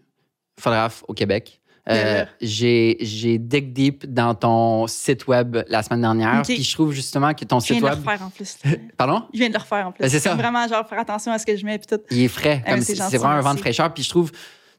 photographes 0.58 1.05
au 1.08 1.14
Québec. 1.14 1.60
Euh, 1.88 1.94
Yeah. 1.94 2.28
j'ai, 2.43 2.99
j'ai 3.00 3.38
dig 3.38 3.72
deep 3.72 4.12
dans 4.12 4.34
ton 4.34 4.87
site 4.87 5.26
web 5.26 5.56
la 5.69 5.82
semaine 5.82 6.02
dernière. 6.02 6.43
Puis 6.43 6.62
je 6.62 6.75
trouve 6.75 6.93
justement 6.93 7.32
que 7.32 7.46
ton 7.46 7.60
Je 7.60 7.69
viens 7.69 7.76
site 7.76 7.82
de 7.82 7.88
le 7.88 7.94
web. 7.94 8.05
refaire 8.06 8.26
en 8.26 8.31
plus. 8.31 8.58
Pardon? 8.99 9.22
Je 9.32 9.38
viens 9.38 9.49
de 9.49 9.55
le 9.55 9.58
refaire 9.58 9.87
en 9.87 9.93
plus. 9.93 10.02
Ben, 10.02 10.10
c'est 10.10 10.20
ça. 10.20 10.34
Vraiment, 10.34 10.69
genre, 10.69 10.87
faire 10.87 10.99
attention 10.99 11.32
à 11.32 11.38
ce 11.38 11.46
que 11.46 11.56
je 11.56 11.64
mets. 11.64 11.78
Puis 11.78 11.87
tout. 11.87 12.02
Il 12.10 12.25
est 12.25 12.28
frais. 12.28 12.62
Ah, 12.66 12.76
mais 12.76 12.82
c'est 12.82 13.16
vraiment 13.16 13.37
un 13.37 13.40
vent 13.40 13.55
de 13.55 13.60
fraîcheur. 13.60 13.94
Puis 13.94 14.02
je 14.02 14.10
trouve 14.10 14.31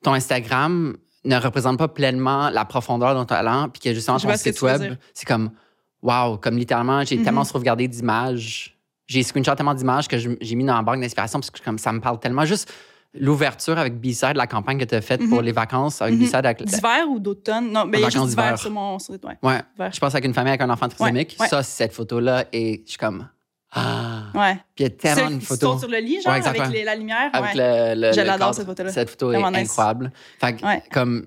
ton 0.04 0.14
Instagram 0.14 0.98
ne 1.26 1.36
représente 1.38 1.78
pas 1.78 1.88
pleinement 1.88 2.50
la 2.50 2.66
profondeur 2.66 3.14
de 3.14 3.20
ton 3.20 3.26
talent. 3.26 3.70
Puis 3.70 3.82
que 3.82 3.94
justement, 3.94 4.18
ton 4.18 4.36
site 4.36 4.62
web, 4.62 4.96
c'est 5.14 5.28
comme, 5.28 5.52
wow, 6.02 6.38
comme 6.38 6.58
littéralement, 6.58 7.04
j'ai 7.04 7.18
Mhm. 7.18 7.24
tellement 7.24 7.44
sauvegardé 7.44 7.88
d'images. 7.88 8.78
J'ai 9.08 9.24
screenshot 9.24 9.56
tellement 9.56 9.74
d'images 9.74 10.08
que 10.08 10.18
j'ai 10.18 10.56
mis 10.56 10.64
dans 10.64 10.76
la 10.76 10.82
banque 10.84 11.02
d'inspiration 11.02 11.40
parce 11.40 11.50
que 11.52 11.64
comme 11.64 11.78
ça 11.80 11.92
me 11.92 12.00
parle 12.00 12.20
tellement. 12.20 12.46
Juste 12.46 12.72
l'ouverture 13.16 13.78
avec 13.80 14.00
B-Side, 14.00 14.36
la 14.36 14.46
campagne 14.46 14.78
que 14.78 14.86
tu 14.86 14.94
as 14.94 15.02
faite 15.02 15.20
pour 15.28 15.40
Mhm. 15.40 15.46
les 15.46 15.52
vacances 15.52 16.00
avec. 16.02 16.20
B-Side. 16.20 16.36
Avec, 16.46 16.64
D'hiver 16.64 17.06
ou 17.10 17.20
d'automne? 17.20 17.72
Non, 17.72 17.86
mais 17.86 17.98
il 17.98 18.02
y 18.02 18.06
a 18.06 18.10
juste 18.10 18.28
d'hiver 18.28 18.58
sur 18.60 18.70
mon 18.72 19.00
site. 19.00 19.24
Ouais. 19.26 19.38
ouais, 19.80 19.92
je 19.92 20.00
pense 20.00 20.14
avec 20.14 20.26
une 20.26 20.34
famille 20.34 20.50
avec 20.52 20.62
un 20.62 20.70
enfant 20.70 20.88
trisomique. 20.88 21.36
ouais. 21.40 21.48
Ça, 21.48 21.64
cette 21.64 21.92
photo-là, 21.94 22.46
et 22.54 22.84
je 22.86 22.92
suis 22.92 22.98
comme, 23.00 23.28
ah. 23.72 24.24
Ouais. 24.34 24.56
Puis 24.76 24.80
il 24.80 24.84
y 24.84 24.86
a 24.86 24.90
tellement 24.90 25.32
de 25.38 25.40
photos. 25.44 25.80
sur 25.80 25.90
le 25.90 25.98
lit, 26.00 26.22
genre, 26.22 26.34
Ouais, 26.34 26.48
avec 26.48 26.68
les- 26.70 26.84
la 26.84 26.96
lumière. 26.96 27.30
avec 27.34 27.56
ouais. 27.56 27.96
le, 27.96 28.02
le, 28.08 28.14
Je 28.14 28.22
l'adore, 28.22 28.54
cette 28.56 28.66
photo-là. 28.66 28.92
Cette 28.92 29.10
photo 29.10 29.32
est 29.32 29.38
nice. 29.52 29.70
incroyable. 29.72 30.12
Fait 30.40 30.56
que, 30.56 30.66
Ouais. 30.66 30.82
comme, 30.92 31.26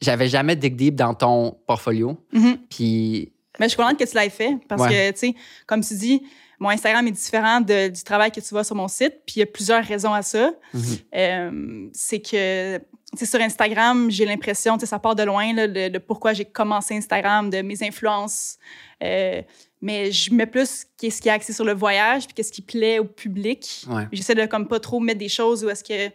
j'avais 0.00 0.28
jamais 0.28 0.56
dig 0.56 0.74
deep 0.76 0.96
dans 0.96 1.14
ton 1.14 1.56
portfolio. 1.66 2.16
Mhm. 2.32 2.58
Puis, 2.68 3.32
Mais 3.60 3.66
je 3.66 3.70
suis 3.70 3.76
contente 3.76 3.98
que 3.98 4.04
tu 4.04 4.16
l'aies 4.16 4.30
fait 4.30 4.56
parce 4.68 4.82
que, 4.88 5.10
tu 5.12 5.18
sais, 5.18 5.34
comme 5.66 5.80
tu 5.82 5.94
dis, 5.94 6.22
mon 6.58 6.70
Instagram 6.70 7.06
est 7.06 7.12
différent 7.12 7.60
de- 7.60 7.88
du 7.88 8.02
travail 8.02 8.32
que 8.32 8.40
tu 8.40 8.48
vois 8.50 8.64
sur 8.64 8.74
mon 8.74 8.88
site. 8.88 9.14
Puis 9.26 9.34
il 9.36 9.38
y 9.40 9.42
a 9.42 9.46
plusieurs 9.46 9.84
raisons 9.84 10.12
à 10.12 10.22
ça. 10.22 10.50
mhm, 10.72 10.82
Euh, 11.14 11.88
c'est 11.92 12.20
que, 12.20 12.78
tu 12.78 12.84
sais, 13.18 13.26
sur 13.26 13.40
Instagram, 13.40 14.10
j'ai 14.10 14.24
l'impression, 14.26 14.74
tu 14.74 14.80
sais, 14.80 14.86
ça 14.86 14.98
part 14.98 15.14
de 15.14 15.22
loin, 15.22 15.52
là, 15.54 15.66
le, 15.68 15.88
le 15.88 16.00
pourquoi 16.00 16.32
j'ai 16.32 16.44
commencé 16.44 16.96
Instagram, 16.96 17.48
de 17.48 17.62
mes 17.62 17.80
influences. 17.84 18.58
Euh, 19.02 19.40
mais 19.84 20.10
je 20.10 20.32
mets 20.32 20.46
plus 20.46 20.86
qu'est-ce 20.96 21.20
qui 21.20 21.28
est 21.28 21.32
axé 21.32 21.52
sur 21.52 21.64
le 21.66 21.74
voyage, 21.74 22.24
puis 22.24 22.32
qu'est-ce 22.32 22.50
qui 22.50 22.62
plaît 22.62 22.98
au 22.98 23.04
public. 23.04 23.84
ouais. 23.90 24.08
J'essaie 24.12 24.34
de 24.34 24.46
comme 24.46 24.66
pas 24.66 24.80
trop 24.80 24.98
mettre 24.98 25.18
des 25.18 25.28
choses 25.28 25.62
où 25.62 25.68
est-ce 25.68 25.84
que 25.84 26.10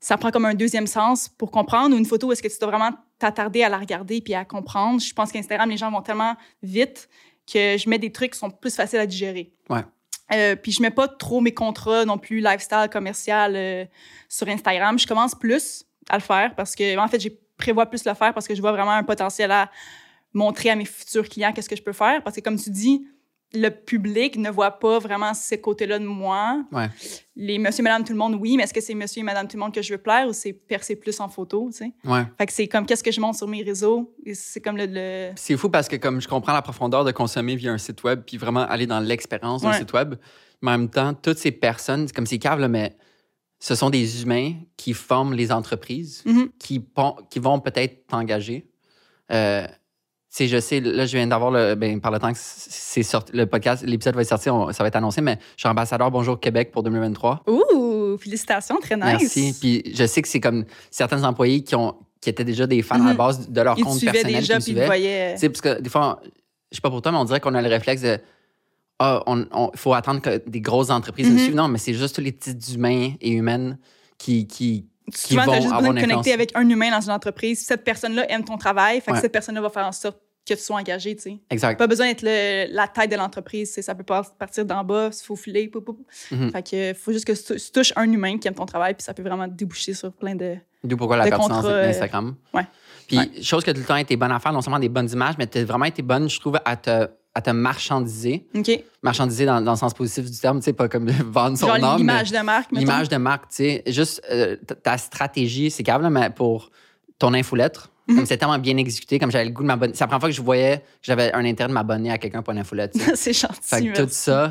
ça 0.00 0.16
prend 0.16 0.30
comme 0.30 0.46
un 0.46 0.54
deuxième 0.54 0.86
sens 0.86 1.28
pour 1.28 1.50
comprendre 1.50 1.94
ou 1.94 1.98
une 1.98 2.06
photo 2.06 2.28
où 2.28 2.32
est-ce 2.32 2.42
que 2.42 2.48
tu 2.48 2.58
dois 2.58 2.70
vraiment 2.70 2.96
t'attarder 3.18 3.62
à 3.62 3.68
la 3.68 3.76
regarder 3.76 4.22
puis 4.22 4.32
à 4.32 4.46
comprendre. 4.46 4.98
Je 4.98 5.12
pense 5.12 5.30
qu'Instagram, 5.30 5.68
les 5.68 5.76
gens 5.76 5.90
vont 5.90 6.00
tellement 6.00 6.36
vite 6.62 7.10
que 7.46 7.76
je 7.76 7.88
mets 7.90 7.98
des 7.98 8.10
trucs 8.10 8.32
qui 8.32 8.38
sont 8.38 8.50
plus 8.50 8.74
faciles 8.74 8.98
à 8.98 9.06
digérer. 9.06 9.52
Ouais. 9.68 9.84
Euh, 10.32 10.56
puis 10.56 10.72
je 10.72 10.80
mets 10.80 10.90
pas 10.90 11.06
trop 11.06 11.42
mes 11.42 11.52
contrats 11.52 12.06
non 12.06 12.16
plus 12.16 12.40
lifestyle 12.40 12.88
commercial 12.90 13.52
euh, 13.54 13.84
sur 14.26 14.48
Instagram. 14.48 14.98
Je 14.98 15.06
commence 15.06 15.34
plus 15.34 15.84
à 16.08 16.16
le 16.16 16.22
faire 16.22 16.54
parce 16.54 16.74
que 16.74 16.96
en 16.96 17.08
fait, 17.08 17.20
je 17.20 17.28
prévois 17.58 17.84
plus 17.84 18.06
le 18.06 18.14
faire 18.14 18.32
parce 18.32 18.48
que 18.48 18.54
je 18.54 18.60
vois 18.62 18.72
vraiment 18.72 18.92
un 18.92 19.04
potentiel 19.04 19.50
à 19.50 19.70
montrer 20.34 20.70
à 20.70 20.76
mes 20.76 20.84
futurs 20.84 21.28
clients 21.28 21.52
qu'est-ce 21.52 21.68
que 21.68 21.76
je 21.76 21.82
peux 21.82 21.92
faire 21.92 22.22
parce 22.22 22.36
que 22.36 22.40
comme 22.40 22.56
tu 22.58 22.70
dis, 22.70 23.04
le 23.54 23.68
public 23.68 24.38
ne 24.38 24.48
voit 24.50 24.70
pas 24.70 24.98
vraiment 24.98 25.34
ces 25.34 25.60
côtés-là 25.60 25.98
de 25.98 26.06
moi. 26.06 26.64
Ouais. 26.72 26.88
Les 27.36 27.58
monsieur, 27.58 27.82
madame, 27.82 28.02
tout 28.02 28.14
le 28.14 28.18
monde, 28.18 28.34
oui, 28.40 28.56
mais 28.56 28.62
est-ce 28.62 28.72
que 28.72 28.80
c'est 28.80 28.94
monsieur 28.94 29.20
et 29.20 29.24
madame, 29.24 29.46
tout 29.46 29.58
le 29.58 29.60
monde 29.62 29.74
que 29.74 29.82
je 29.82 29.92
veux 29.92 29.98
plaire 30.00 30.26
ou 30.26 30.32
c'est 30.32 30.54
percer 30.54 30.96
plus 30.96 31.20
en 31.20 31.28
photo, 31.28 31.68
tu 31.70 31.76
sais? 31.76 31.92
ouais. 32.06 32.22
Fait 32.38 32.46
que 32.46 32.52
c'est 32.54 32.66
comme 32.66 32.86
qu'est-ce 32.86 33.04
que 33.04 33.12
je 33.12 33.20
montre 33.20 33.36
sur 33.36 33.46
mes 33.48 33.62
réseaux? 33.62 34.14
C'est 34.32 34.62
comme 34.62 34.78
le. 34.78 34.86
le- 34.86 35.32
C'est 35.36 35.58
fou 35.58 35.68
parce 35.68 35.86
que 35.86 35.96
comme 35.96 36.18
je 36.22 36.28
comprends 36.28 36.54
la 36.54 36.62
profondeur 36.62 37.04
de 37.04 37.12
consommer 37.12 37.54
via 37.54 37.70
un 37.72 37.76
site 37.78 38.02
web 38.04 38.22
puis 38.26 38.38
vraiment 38.38 38.62
aller 38.62 38.86
dans 38.86 39.00
l'expérience 39.00 39.60
d'un 39.60 39.72
Ouais. 39.72 39.78
site 39.78 39.92
web, 39.92 40.14
mais 40.62 40.70
en 40.70 40.78
même 40.78 40.88
temps, 40.90 41.12
toutes 41.12 41.36
ces 41.38 41.52
personnes, 41.52 42.06
c'est 42.08 42.14
comme 42.16 42.24
c'est 42.26 42.38
cave, 42.38 42.58
là, 42.58 42.68
mais 42.68 42.96
ce 43.58 43.74
sont 43.74 43.90
des 43.90 44.22
humains 44.22 44.54
qui 44.78 44.94
forment 44.94 45.34
les 45.34 45.52
entreprises, 45.52 46.22
Mhm. 46.24 46.48
qui, 46.58 46.80
pon- 46.80 47.16
qui 47.28 47.38
vont 47.38 47.60
peut-être 47.60 48.06
t'engager. 48.06 48.66
Euh, 49.30 49.66
je 50.38 50.60
sais, 50.60 50.80
là, 50.80 51.04
je 51.06 51.16
viens 51.16 51.26
d'avoir 51.26 51.50
le. 51.50 51.74
Ben, 51.74 52.00
par 52.00 52.10
le 52.10 52.18
temps 52.18 52.32
que 52.32 52.38
c'est 52.40 53.02
sorti, 53.02 53.32
le 53.34 53.46
podcast, 53.46 53.82
l'épisode 53.84 54.14
va 54.14 54.22
être 54.22 54.28
sorti, 54.28 54.48
on- 54.50 54.72
ça 54.72 54.82
va 54.82 54.88
être 54.88 54.96
annoncé, 54.96 55.20
mais 55.20 55.38
je 55.56 55.60
suis 55.62 55.68
ambassadeur 55.68 56.10
Bonjour 56.10 56.40
Québec 56.40 56.70
pour 56.72 56.82
2023. 56.82 57.42
Ouh, 57.46 58.16
félicitations, 58.18 58.78
très 58.80 58.96
nice. 58.96 59.04
Merci. 59.20 59.56
Puis 59.60 59.82
je 59.94 60.06
sais 60.06 60.22
que 60.22 60.28
c'est 60.28 60.40
comme 60.40 60.64
certains 60.90 61.22
employés 61.24 61.62
qui, 61.62 61.74
ont, 61.74 61.94
qui 62.20 62.30
étaient 62.30 62.44
déjà 62.44 62.66
des 62.66 62.82
fans 62.82 62.94
à 62.96 62.98
la 62.98 63.10
Mhm. 63.12 63.16
base 63.16 63.48
de 63.50 63.60
leur 63.60 63.76
Ils 63.78 63.82
te 63.82 63.86
compte 63.88 63.98
suivaient 63.98 64.12
personnel. 64.12 64.40
déjà, 64.40 64.58
qui 64.58 64.72
puis 64.72 64.80
ils 64.80 64.86
voyaient. 64.86 65.34
Tu 65.34 65.40
sais, 65.40 65.48
parce 65.50 65.60
que 65.60 65.80
des 65.80 65.90
fois, 65.90 66.20
on- 66.22 66.28
je 66.70 66.76
sais 66.76 66.80
pas 66.80 66.90
pour 66.90 67.02
toi, 67.02 67.12
mais 67.12 67.18
on 67.18 67.24
dirait 67.24 67.40
qu'on 67.40 67.54
a 67.54 67.60
le 67.62 67.68
réflexe 67.68 68.02
de 68.02 68.18
ah, 69.04 69.20
on, 69.26 69.44
on- 69.52 69.70
faut 69.74 69.94
attendre 69.94 70.20
que 70.20 70.40
des 70.48 70.60
grosses 70.60 70.90
entreprises 70.90 71.26
nous 71.26 71.32
Mhm. 71.34 71.38
suivent. 71.40 71.54
Non, 71.56 71.66
mais 71.66 71.78
c'est 71.78 71.92
juste 71.94 72.14
tous 72.14 72.20
les 72.20 72.30
petits 72.30 72.56
humains 72.74 73.12
et 73.20 73.30
humaines 73.32 73.76
qui, 74.16 74.46
qui, 74.46 74.86
qui 75.12 75.18
Souvent, 75.34 75.42
tu 75.42 75.46
vont 75.48 75.52
as 75.52 75.56
juste 75.56 75.66
avoir 75.66 75.80
besoin 75.80 75.94
de 75.94 76.00
connecter 76.00 76.32
avec 76.32 76.52
un 76.54 76.68
humain 76.68 76.90
dans 76.92 77.00
une 77.00 77.10
entreprise. 77.10 77.64
Cette 77.66 77.82
personne-là 77.82 78.30
aime 78.30 78.44
ton 78.44 78.56
travail, 78.56 79.00
fait 79.00 79.10
que 79.10 79.18
cette 79.20 79.32
personne-là 79.32 79.60
va 79.60 79.70
faire 79.70 79.86
en 79.86 79.90
sorte 79.92 80.18
que 80.46 80.54
tu 80.54 80.60
sois 80.60 80.76
engagé, 80.80 81.14
tu 81.14 81.22
sais. 81.22 81.38
Exact. 81.50 81.78
Pas 81.78 81.86
besoin 81.86 82.06
d'être 82.12 82.22
la 82.72 82.88
tête 82.88 83.10
de 83.10 83.16
l'entreprise, 83.16 83.72
ça 83.80 83.94
peut 83.94 84.02
pas 84.02 84.22
partir 84.38 84.64
d'en 84.64 84.82
bas, 84.84 85.12
se 85.12 85.24
faufiler, 85.24 85.68
pou. 85.68 85.84
Mhm. 86.30 86.50
Fait 86.50 86.62
que 86.68 86.94
faut 86.98 87.12
juste 87.12 87.24
que 87.24 87.32
tu 87.32 87.70
touches 87.72 87.92
un 87.96 88.10
humain 88.10 88.38
qui 88.38 88.48
aime 88.48 88.54
ton 88.54 88.66
travail, 88.66 88.94
puis 88.94 89.02
ça 89.04 89.14
peut 89.14 89.22
vraiment 89.22 89.46
déboucher 89.46 89.94
sur 89.94 90.12
plein 90.12 90.34
de... 90.34 90.56
D'où 90.82 90.96
pourquoi 90.96 91.16
la 91.16 91.24
de 91.26 91.30
pertinence 91.30 91.58
contrat, 91.58 91.70
euh, 91.72 91.86
d'Instagram. 91.86 92.34
ouais. 92.54 92.66
Puis, 93.06 93.18
Ouais. 93.18 93.42
chose 93.42 93.62
que 93.62 93.70
tout 93.70 93.80
le 93.80 93.84
temps 93.86 93.96
été 93.96 94.16
bonne 94.16 94.32
à 94.32 94.38
faire, 94.40 94.52
non 94.52 94.62
seulement 94.62 94.78
des 94.80 94.88
bonnes 94.88 95.10
images, 95.10 95.34
mais 95.38 95.46
tu 95.46 95.58
as 95.58 95.64
vraiment 95.64 95.84
été 95.84 96.02
bonne, 96.02 96.28
je 96.28 96.40
trouve, 96.40 96.58
à 96.64 96.76
te, 96.76 97.08
à 97.34 97.40
te 97.42 97.50
marchandiser. 97.50 98.46
Marchandiser 99.02 99.46
dans, 99.46 99.60
dans 99.60 99.72
le 99.72 99.76
sens 99.78 99.94
positif 99.94 100.28
du 100.30 100.38
terme, 100.38 100.58
tu 100.58 100.64
sais, 100.64 100.72
pas 100.72 100.88
comme 100.88 101.06
vendre 101.30 101.56
son 101.56 101.78
nom. 101.78 101.96
l'image 101.96 102.32
de 102.32 102.38
marque. 102.38 102.70
L'image 102.72 103.08
de 103.08 103.16
marque, 103.16 103.48
tu 103.50 103.56
sais, 103.56 103.82
juste 103.86 104.22
euh, 104.30 104.56
ta 104.82 104.98
stratégie, 104.98 105.70
c'est 105.70 105.82
grave, 105.84 106.02
là, 106.02 106.10
mais 106.10 106.30
pour 106.30 106.70
ton 107.18 107.32
infolettre, 107.34 107.90
Mhm. 108.08 108.16
comme 108.16 108.26
c'est 108.26 108.36
tellement 108.36 108.58
bien 108.58 108.76
exécuté, 108.78 109.18
comme 109.18 109.30
j'avais 109.30 109.44
le 109.44 109.50
goût 109.50 109.62
de 109.62 109.68
m'abonner. 109.68 109.92
C'est 109.94 110.00
la 110.00 110.06
première 110.08 110.20
fois 110.20 110.28
que 110.28 110.34
je 110.34 110.42
voyais 110.42 110.78
que 110.78 110.82
j'avais 111.02 111.32
un 111.32 111.44
intérêt 111.44 111.68
de 111.68 111.72
m'abonner 111.74 112.10
à 112.10 112.18
quelqu'un 112.18 112.42
pour 112.42 112.52
une 112.52 112.58
infolette. 112.58 112.92
c'est 113.14 113.32
gentil. 113.32 113.58
fait 113.62 113.78
que 113.80 113.84
merci. 113.86 114.02
tout 114.02 114.08
ça, 114.10 114.50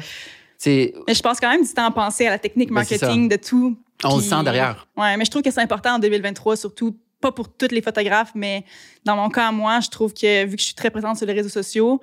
Mais 0.65 1.13
je 1.13 1.22
pense 1.22 1.39
quand 1.39 1.50
même 1.50 1.63
du 1.63 1.74
temps 1.74 1.86
à 1.86 1.91
penser 1.91 2.27
à 2.27 2.29
la 2.29 2.39
technique 2.39 2.70
Ben, 2.70 2.75
marketing 2.75 3.27
de 3.27 3.36
tout. 3.36 3.77
on 4.03 4.17
le 4.17 4.22
sent 4.24 4.43
derrière. 4.43 4.88
Ouais, 4.96 5.17
mais 5.17 5.25
je 5.25 5.31
trouve 5.31 5.41
que 5.41 5.51
c'est 5.51 5.62
important 5.62 5.96
en 5.96 6.00
2023, 6.00 6.55
surtout 6.55 6.98
pas 7.20 7.31
pour 7.31 7.50
tous 7.55 7.67
les 7.72 7.81
photographes, 7.84 8.31
mais 8.34 8.63
dans 9.05 9.15
mon 9.15 9.29
cas, 9.29 9.51
moi, 9.51 9.79
je 9.79 9.89
trouve 9.89 10.12
que 10.13 10.46
vu 10.46 10.55
que 10.55 10.62
je 10.62 10.65
suis 10.65 10.74
très 10.75 10.89
présente 10.89 11.17
sur 11.17 11.27
les 11.27 11.34
réseaux 11.34 11.50
sociaux, 11.50 12.01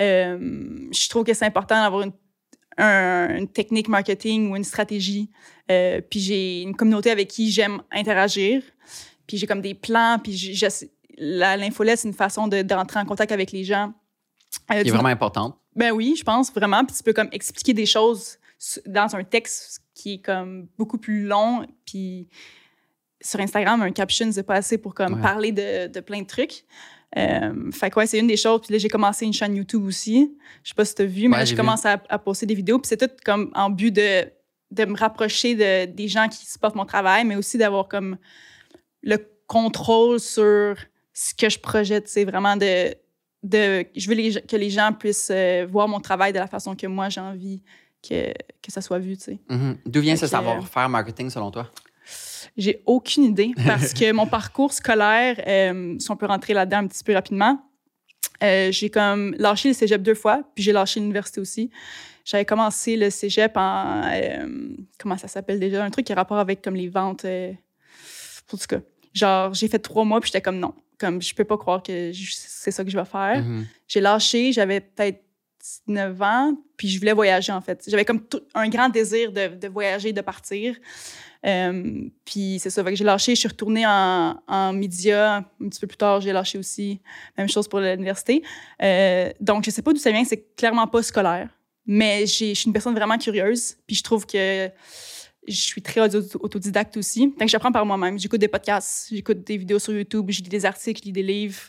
euh, 0.00 0.38
je 0.92 1.08
trouve 1.08 1.24
que 1.24 1.34
c'est 1.34 1.44
important 1.44 1.80
d'avoir 1.82 2.02
une, 2.02 2.12
un- 2.78 3.36
une 3.36 3.48
technique 3.48 3.88
marketing 3.88 4.50
ou 4.50 4.56
une 4.56 4.64
stratégie. 4.64 5.30
Euh, 5.70 6.00
puis 6.08 6.20
j'ai 6.20 6.62
une 6.62 6.74
communauté 6.74 7.10
avec 7.10 7.28
qui 7.28 7.50
j'aime 7.50 7.80
interagir. 7.92 8.62
Puis 9.26 9.36
j'ai 9.38 9.46
comme 9.46 9.60
des 9.60 9.74
plans. 9.74 10.18
Puis 10.22 10.36
je- 10.36 10.86
la- 11.18 11.56
l'infolette, 11.56 11.98
c'est 12.00 12.08
une 12.08 12.14
façon 12.14 12.48
de- 12.48 12.62
d'entrer 12.62 13.00
en 13.00 13.04
contact 13.04 13.32
avec 13.32 13.52
les 13.52 13.64
gens. 13.64 13.92
Euh, 14.70 14.82
qui 14.82 14.88
est 14.88 14.92
vraiment 14.92 15.08
importante. 15.08 15.58
ben 15.74 15.92
oui, 15.92 16.14
je 16.18 16.24
pense 16.24 16.52
vraiment. 16.52 16.84
Puis 16.84 16.96
tu 16.96 17.02
peux 17.02 17.12
comme 17.12 17.28
expliquer 17.32 17.74
des 17.74 17.86
choses 17.86 18.38
dans 18.86 19.14
un 19.16 19.24
texte 19.24 19.80
qui 19.94 20.14
est 20.14 20.18
comme 20.24 20.68
beaucoup 20.78 20.98
plus 20.98 21.24
long. 21.26 21.66
Puis 21.84 22.28
sur 23.20 23.40
Instagram, 23.40 23.82
un 23.82 23.90
caption, 23.92 24.30
c'est 24.32 24.42
pas 24.42 24.54
assez 24.56 24.78
pour 24.78 24.94
comme 24.94 25.14
parler 25.22 25.52
de, 25.52 25.88
de, 25.88 26.00
plein 26.00 26.22
de 26.22 26.26
trucs. 26.26 26.64
Euh, 27.16 27.70
fait 27.72 27.90
que 27.90 27.98
ouais, 27.98 28.06
c'est 28.06 28.18
une 28.18 28.26
des 28.26 28.36
choses. 28.36 28.60
Puis 28.62 28.72
là, 28.72 28.78
j'ai 28.78 28.88
commencé 28.88 29.24
une 29.26 29.32
chaîne 29.32 29.56
YouTube 29.56 29.84
aussi. 29.84 30.36
Je 30.62 30.68
sais 30.70 30.74
pas 30.74 30.84
si 30.84 30.94
tu 30.94 31.02
as 31.02 31.06
vu, 31.06 31.28
mais 31.28 31.36
là, 31.38 31.44
j'ai 31.44 31.54
commencé 31.56 31.88
à, 31.88 32.02
à, 32.08 32.18
poster 32.18 32.46
des 32.46 32.54
vidéos. 32.54 32.78
Puis 32.78 32.88
c'est 32.88 32.96
tout 32.96 33.14
comme 33.24 33.50
en 33.54 33.70
but 33.70 33.90
de, 33.90 34.24
de 34.70 34.84
me 34.84 34.96
rapprocher 34.96 35.54
de, 35.54 35.86
des 35.92 36.08
gens 36.08 36.28
qui 36.28 36.44
supportent 36.46 36.74
mon 36.76 36.84
travail, 36.86 37.24
mais 37.24 37.36
aussi 37.36 37.58
d'avoir 37.58 37.88
comme 37.88 38.16
le 39.02 39.18
contrôle 39.46 40.20
sur 40.20 40.76
ce 41.12 41.34
que 41.34 41.48
je 41.48 41.58
projette. 41.58 42.08
C'est 42.08 42.24
vraiment 42.24 42.56
de, 42.56 42.94
de. 43.42 43.86
Je 43.96 44.08
veux 44.08 44.40
que 44.40 44.56
les 44.56 44.70
gens 44.70 44.92
puissent 44.92 45.30
euh, 45.32 45.66
voir 45.68 45.88
mon 45.88 46.00
travail 46.00 46.32
de 46.32 46.38
la 46.38 46.46
façon 46.46 46.76
que 46.76 46.86
moi 46.86 47.08
j'ai 47.08 47.20
envie 47.20 47.62
que, 48.06 48.32
que 48.62 48.70
ça 48.70 48.80
soit 48.80 48.98
vu. 48.98 49.16
Tu 49.16 49.24
sais. 49.24 49.38
Mm-hmm. 49.48 49.76
D'où 49.86 50.00
vient 50.00 50.16
ce 50.16 50.26
savoir-faire 50.26 50.88
marketing 50.88 51.30
selon 51.30 51.50
toi? 51.50 51.70
J'ai 52.56 52.82
aucune 52.86 53.24
idée 53.24 53.52
parce 53.66 53.92
que 53.92 54.12
mon 54.12 54.26
parcours 54.26 54.72
scolaire, 54.72 55.42
euh, 55.46 55.96
si 55.98 56.10
on 56.10 56.16
peut 56.16 56.26
rentrer 56.26 56.54
là-dedans 56.54 56.78
un 56.78 56.86
petit 56.86 57.02
peu 57.02 57.14
rapidement, 57.14 57.60
euh, 58.42 58.70
j'ai 58.70 58.90
comme 58.90 59.34
lâché 59.38 59.68
le 59.68 59.74
cégep 59.74 60.02
deux 60.02 60.14
fois, 60.14 60.42
puis 60.54 60.62
j'ai 60.62 60.72
lâché 60.72 61.00
l'université 61.00 61.40
aussi. 61.40 61.70
J'avais 62.24 62.44
commencé 62.44 62.96
le 62.96 63.08
cégep 63.08 63.56
en. 63.56 64.02
comment 64.98 65.16
ça 65.16 65.28
s'appelle 65.28 65.60
déjà? 65.60 65.82
Un 65.82 65.90
truc 65.90 66.04
qui 66.04 66.12
a 66.12 66.16
rapport 66.16 66.38
avec 66.38 66.60
comme 66.60 66.74
les 66.74 66.88
ventes. 66.88 67.24
En 68.52 68.56
tout 68.56 68.66
cas, 68.68 68.80
genre, 69.12 69.54
j'ai 69.54 69.68
fait 69.68 69.78
trois 69.78 70.04
mois, 70.04 70.20
puis 70.20 70.28
j'étais 70.28 70.42
comme 70.42 70.58
non 70.58 70.74
comme 70.98 71.20
je 71.20 71.34
peux 71.34 71.44
pas 71.44 71.58
croire 71.58 71.82
que 71.82 72.12
c'est 72.12 72.70
ça 72.70 72.84
que 72.84 72.90
je 72.90 72.98
vais 72.98 73.04
faire. 73.04 73.42
Mm-hmm. 73.42 73.64
J'ai 73.88 74.00
lâché, 74.00 74.52
j'avais 74.52 74.80
peut-être 74.80 75.22
9 75.88 76.22
ans, 76.22 76.56
puis 76.76 76.88
je 76.88 76.98
voulais 76.98 77.12
voyager 77.12 77.52
en 77.52 77.60
fait. 77.60 77.84
J'avais 77.88 78.04
comme 78.04 78.22
un 78.54 78.68
grand 78.68 78.88
désir 78.88 79.32
de, 79.32 79.48
de, 79.48 79.68
voyager, 79.68 80.12
de 80.12 80.20
partir. 80.20 80.76
Euh, 81.44 82.08
puis 82.24 82.58
c'est 82.60 82.70
ça, 82.70 82.82
que 82.82 82.94
j'ai 82.94 83.04
lâché, 83.04 83.34
je 83.34 83.40
suis 83.40 83.48
retournée 83.48 83.84
en, 83.86 84.40
en 84.46 84.72
média 84.72 85.36
un 85.36 85.68
petit 85.68 85.80
peu 85.80 85.86
plus 85.86 85.96
tard, 85.96 86.20
j'ai 86.20 86.32
lâché 86.32 86.58
aussi. 86.58 87.00
Même 87.36 87.48
chose 87.48 87.68
pour 87.68 87.80
l'université. 87.80 88.42
Euh, 88.82 89.30
donc 89.40 89.64
je 89.64 89.70
sais 89.70 89.82
pas 89.82 89.92
d'où 89.92 89.98
ça 89.98 90.10
vient, 90.10 90.24
c'est 90.24 90.54
clairement 90.56 90.86
pas 90.86 91.02
scolaire, 91.02 91.48
mais 91.84 92.26
je 92.26 92.54
suis 92.54 92.62
une 92.66 92.72
personne 92.72 92.94
vraiment 92.94 93.18
curieuse, 93.18 93.76
puis 93.86 93.96
je 93.96 94.02
trouve 94.02 94.26
que 94.26 94.70
je 95.46 95.60
suis 95.60 95.82
très 95.82 96.14
autodidacte 96.14 96.96
aussi. 96.96 97.34
Donc, 97.38 97.48
j'apprends 97.48 97.72
par 97.72 97.86
moi-même. 97.86 98.18
J'écoute 98.18 98.40
des 98.40 98.48
podcasts, 98.48 99.08
j'écoute 99.10 99.44
des 99.46 99.56
vidéos 99.56 99.78
sur 99.78 99.92
YouTube, 99.92 100.26
je 100.30 100.42
lis 100.42 100.48
des 100.48 100.64
articles, 100.64 101.00
je 101.00 101.06
lis 101.06 101.12
des 101.12 101.22
livres. 101.22 101.60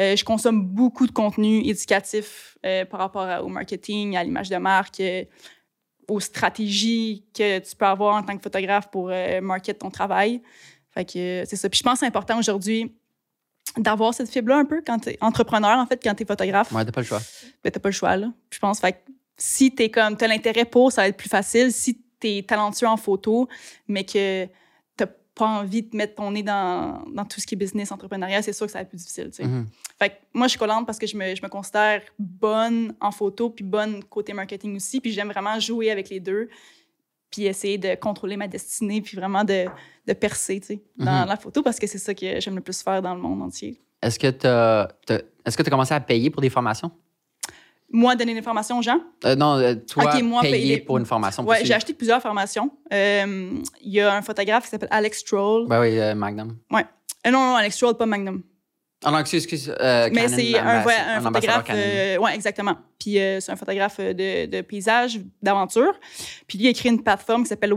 Euh, 0.00 0.14
je 0.14 0.24
consomme 0.24 0.62
beaucoup 0.62 1.06
de 1.06 1.12
contenu 1.12 1.64
éducatif 1.66 2.58
euh, 2.66 2.84
par 2.84 3.00
rapport 3.00 3.44
au 3.44 3.48
marketing, 3.48 4.16
à 4.16 4.24
l'image 4.24 4.50
de 4.50 4.56
marque, 4.56 5.00
euh, 5.00 5.24
aux 6.08 6.20
stratégies 6.20 7.24
que 7.34 7.58
tu 7.58 7.76
peux 7.76 7.86
avoir 7.86 8.16
en 8.16 8.22
tant 8.22 8.36
que 8.36 8.42
photographe 8.42 8.90
pour 8.90 9.10
market 9.42 9.78
ton 9.78 9.90
travail. 9.90 10.42
Fait 10.90 11.04
que 11.04 11.44
c'est 11.46 11.56
ça. 11.56 11.68
Puis 11.68 11.78
je 11.78 11.82
pense 11.82 11.94
que 11.94 11.98
c'est 12.00 12.06
important 12.06 12.38
aujourd'hui 12.38 12.94
d'avoir 13.76 14.14
cette 14.14 14.30
fibre-là 14.30 14.58
un 14.58 14.64
peu 14.64 14.82
quand 14.86 15.00
tu 15.00 15.10
es 15.10 15.18
entrepreneur, 15.20 15.78
en 15.78 15.86
fait, 15.86 16.00
quand 16.02 16.14
tu 16.14 16.22
es 16.22 16.26
photographe. 16.26 16.70
Ouais, 16.72 16.84
t'as 16.84 16.92
pas 16.92 17.00
le 17.00 17.06
choix. 17.06 17.20
Ben, 17.64 17.70
t'as 17.70 17.80
pas 17.80 17.88
le 17.88 17.94
choix, 17.94 18.16
là. 18.16 18.32
Je 18.50 18.58
pense, 18.58 18.80
fait 18.80 18.92
que 18.92 18.98
si 19.36 19.74
t'es 19.74 19.90
comme, 19.90 20.16
t'as 20.16 20.28
l'intérêt 20.28 20.64
pour, 20.64 20.92
ça 20.92 21.02
va 21.02 21.08
être 21.08 21.16
plus 21.16 21.28
facile. 21.28 21.72
Si 21.72 22.00
tu 22.20 22.28
es 22.28 22.42
talentueux 22.42 22.88
en 22.88 22.96
photo, 22.96 23.48
mais 23.88 24.04
que 24.04 24.46
tu 24.46 25.04
pas 25.34 25.46
envie 25.46 25.82
de 25.82 25.94
mettre 25.94 26.14
ton 26.14 26.30
nez 26.30 26.42
dans, 26.42 27.04
dans, 27.12 27.24
tout 27.26 27.40
ce 27.40 27.46
qui 27.46 27.54
est 27.54 27.58
business, 27.58 27.92
entrepreneuriat, 27.92 28.40
c'est 28.40 28.54
sûr 28.54 28.64
que 28.64 28.72
ça 28.72 28.78
va 28.78 28.82
être 28.82 28.88
plus 28.88 28.96
difficile. 28.96 29.28
Mm-hmm. 29.28 29.64
Fait 29.98 30.08
que 30.08 30.14
moi, 30.32 30.46
je 30.46 30.50
suis 30.50 30.58
collante 30.58 30.86
parce 30.86 30.98
que 30.98 31.06
je 31.06 31.14
me, 31.14 31.34
je 31.34 31.42
me, 31.42 31.48
considère 31.48 32.00
bonne 32.18 32.94
en 33.00 33.10
photo, 33.10 33.50
puis 33.50 33.62
bonne 33.62 34.02
côté 34.04 34.32
marketing 34.32 34.76
aussi, 34.76 35.00
puis 35.00 35.12
j'aime 35.12 35.28
vraiment 35.28 35.60
jouer 35.60 35.90
avec 35.90 36.08
les 36.08 36.20
deux, 36.20 36.48
puis 37.30 37.44
essayer 37.44 37.76
de 37.76 37.94
contrôler 37.96 38.38
ma 38.38 38.48
destinée, 38.48 39.02
puis 39.02 39.14
vraiment 39.14 39.44
de, 39.44 39.66
de 40.06 40.12
percer 40.14 40.60
dans 40.96 41.04
mm-hmm. 41.04 41.28
la 41.28 41.36
photo 41.36 41.62
parce 41.62 41.78
que 41.78 41.86
c'est 41.86 41.98
ça 41.98 42.14
que 42.14 42.40
j'aime 42.40 42.54
le 42.56 42.62
plus 42.62 42.80
faire 42.82 43.02
dans 43.02 43.14
le 43.14 43.20
monde 43.20 43.42
entier. 43.42 43.78
Est-ce 44.00 44.18
que 44.18 44.30
tu 44.30 44.46
as, 44.46 44.88
est-ce 45.44 45.56
que 45.56 45.62
tu 45.62 45.68
as 45.68 45.70
commencé 45.70 45.92
à 45.92 46.00
payer 46.00 46.30
pour 46.30 46.40
des 46.40 46.50
formations? 46.50 46.90
Moi 47.90 48.16
donner 48.16 48.34
l'information 48.34 48.78
aux 48.78 48.82
gens? 48.82 49.00
Euh, 49.24 49.36
non, 49.36 49.58
euh, 49.58 49.74
toi, 49.74 50.12
payer 50.42 50.78
pour 50.78 50.98
une 50.98 51.06
formation. 51.06 51.44
Oui, 51.46 51.56
j'ai 51.62 51.74
acheté 51.74 51.94
plusieurs 51.94 52.20
formations. 52.20 52.70
Euh, 52.92 53.50
il 53.80 53.92
y 53.92 54.00
a 54.00 54.14
un 54.14 54.22
photographe 54.22 54.64
qui 54.64 54.70
s'appelle 54.70 54.88
Alex 54.90 55.18
Stroll. 55.20 55.68
Ben 55.68 55.80
oui, 55.80 55.98
Magnum. 56.14 56.56
Oui. 56.70 56.82
non, 57.24 57.32
non, 57.32 57.56
Alex 57.56 57.76
Stroll, 57.76 57.96
pas 57.96 58.06
Magnum. 58.06 58.42
Ah 59.04 59.10
non, 59.10 59.18
excuse, 59.18 59.44
excuse. 59.44 59.74
Mais 59.78 60.28
c'est 60.28 60.58
un, 60.58 60.84
un, 61.18 61.20
photographe. 61.20 61.70
oui, 61.70 62.30
exactement. 62.34 62.76
Puis 62.98 63.14
c'est 63.14 63.50
un 63.50 63.56
photographe 63.56 64.00
de, 64.00 64.46
de 64.46 64.60
paysage, 64.62 65.20
d'aventure. 65.42 65.92
Puis 66.46 66.58
lui, 66.58 66.66
il 66.66 66.70
a 66.70 66.72
créé 66.72 66.90
une 66.90 67.02
plateforme 67.02 67.42
qui 67.42 67.48
s'appelle 67.50 67.74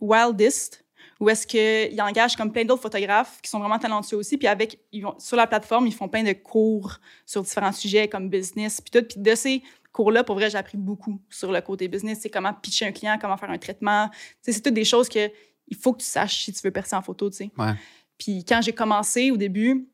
Wildest 0.00 0.81
où 1.22 1.30
est-ce 1.30 1.46
qu'ils 1.46 2.02
engagent 2.02 2.34
comme 2.34 2.50
plein 2.50 2.64
d'autres 2.64 2.82
photographes 2.82 3.40
qui 3.40 3.48
sont 3.48 3.60
vraiment 3.60 3.78
talentueux 3.78 4.16
aussi. 4.16 4.36
Puis 4.36 4.48
avec, 4.48 4.80
ils 4.90 5.02
vont, 5.02 5.14
sur 5.20 5.36
la 5.36 5.46
plateforme, 5.46 5.86
ils 5.86 5.94
font 5.94 6.08
plein 6.08 6.24
de 6.24 6.32
cours 6.32 6.98
sur 7.24 7.42
différents 7.42 7.70
sujets 7.70 8.08
comme 8.08 8.28
business, 8.28 8.80
puis 8.80 8.90
tout. 8.90 9.06
Puis 9.06 9.20
de 9.20 9.34
ces 9.36 9.62
cours-là, 9.92 10.24
pour 10.24 10.34
vrai, 10.34 10.50
j'ai 10.50 10.58
appris 10.58 10.76
beaucoup 10.76 11.20
sur 11.30 11.52
le 11.52 11.60
côté 11.60 11.86
business. 11.86 12.18
C'est 12.22 12.28
comment 12.28 12.52
pitcher 12.52 12.86
un 12.86 12.90
client, 12.90 13.18
comment 13.20 13.36
faire 13.36 13.50
un 13.50 13.58
traitement. 13.58 14.10
c'est 14.40 14.60
toutes 14.60 14.74
des 14.74 14.84
choses 14.84 15.08
que 15.08 15.30
il 15.68 15.76
faut 15.76 15.92
que 15.92 16.00
tu 16.00 16.06
saches 16.06 16.42
si 16.44 16.52
tu 16.52 16.60
veux 16.64 16.72
percer 16.72 16.96
en 16.96 17.02
photo, 17.02 17.30
tu 17.30 17.36
sais. 17.36 17.50
Puis 18.18 18.44
quand 18.44 18.60
j'ai 18.60 18.72
commencé 18.72 19.30
au 19.30 19.36
début, 19.36 19.86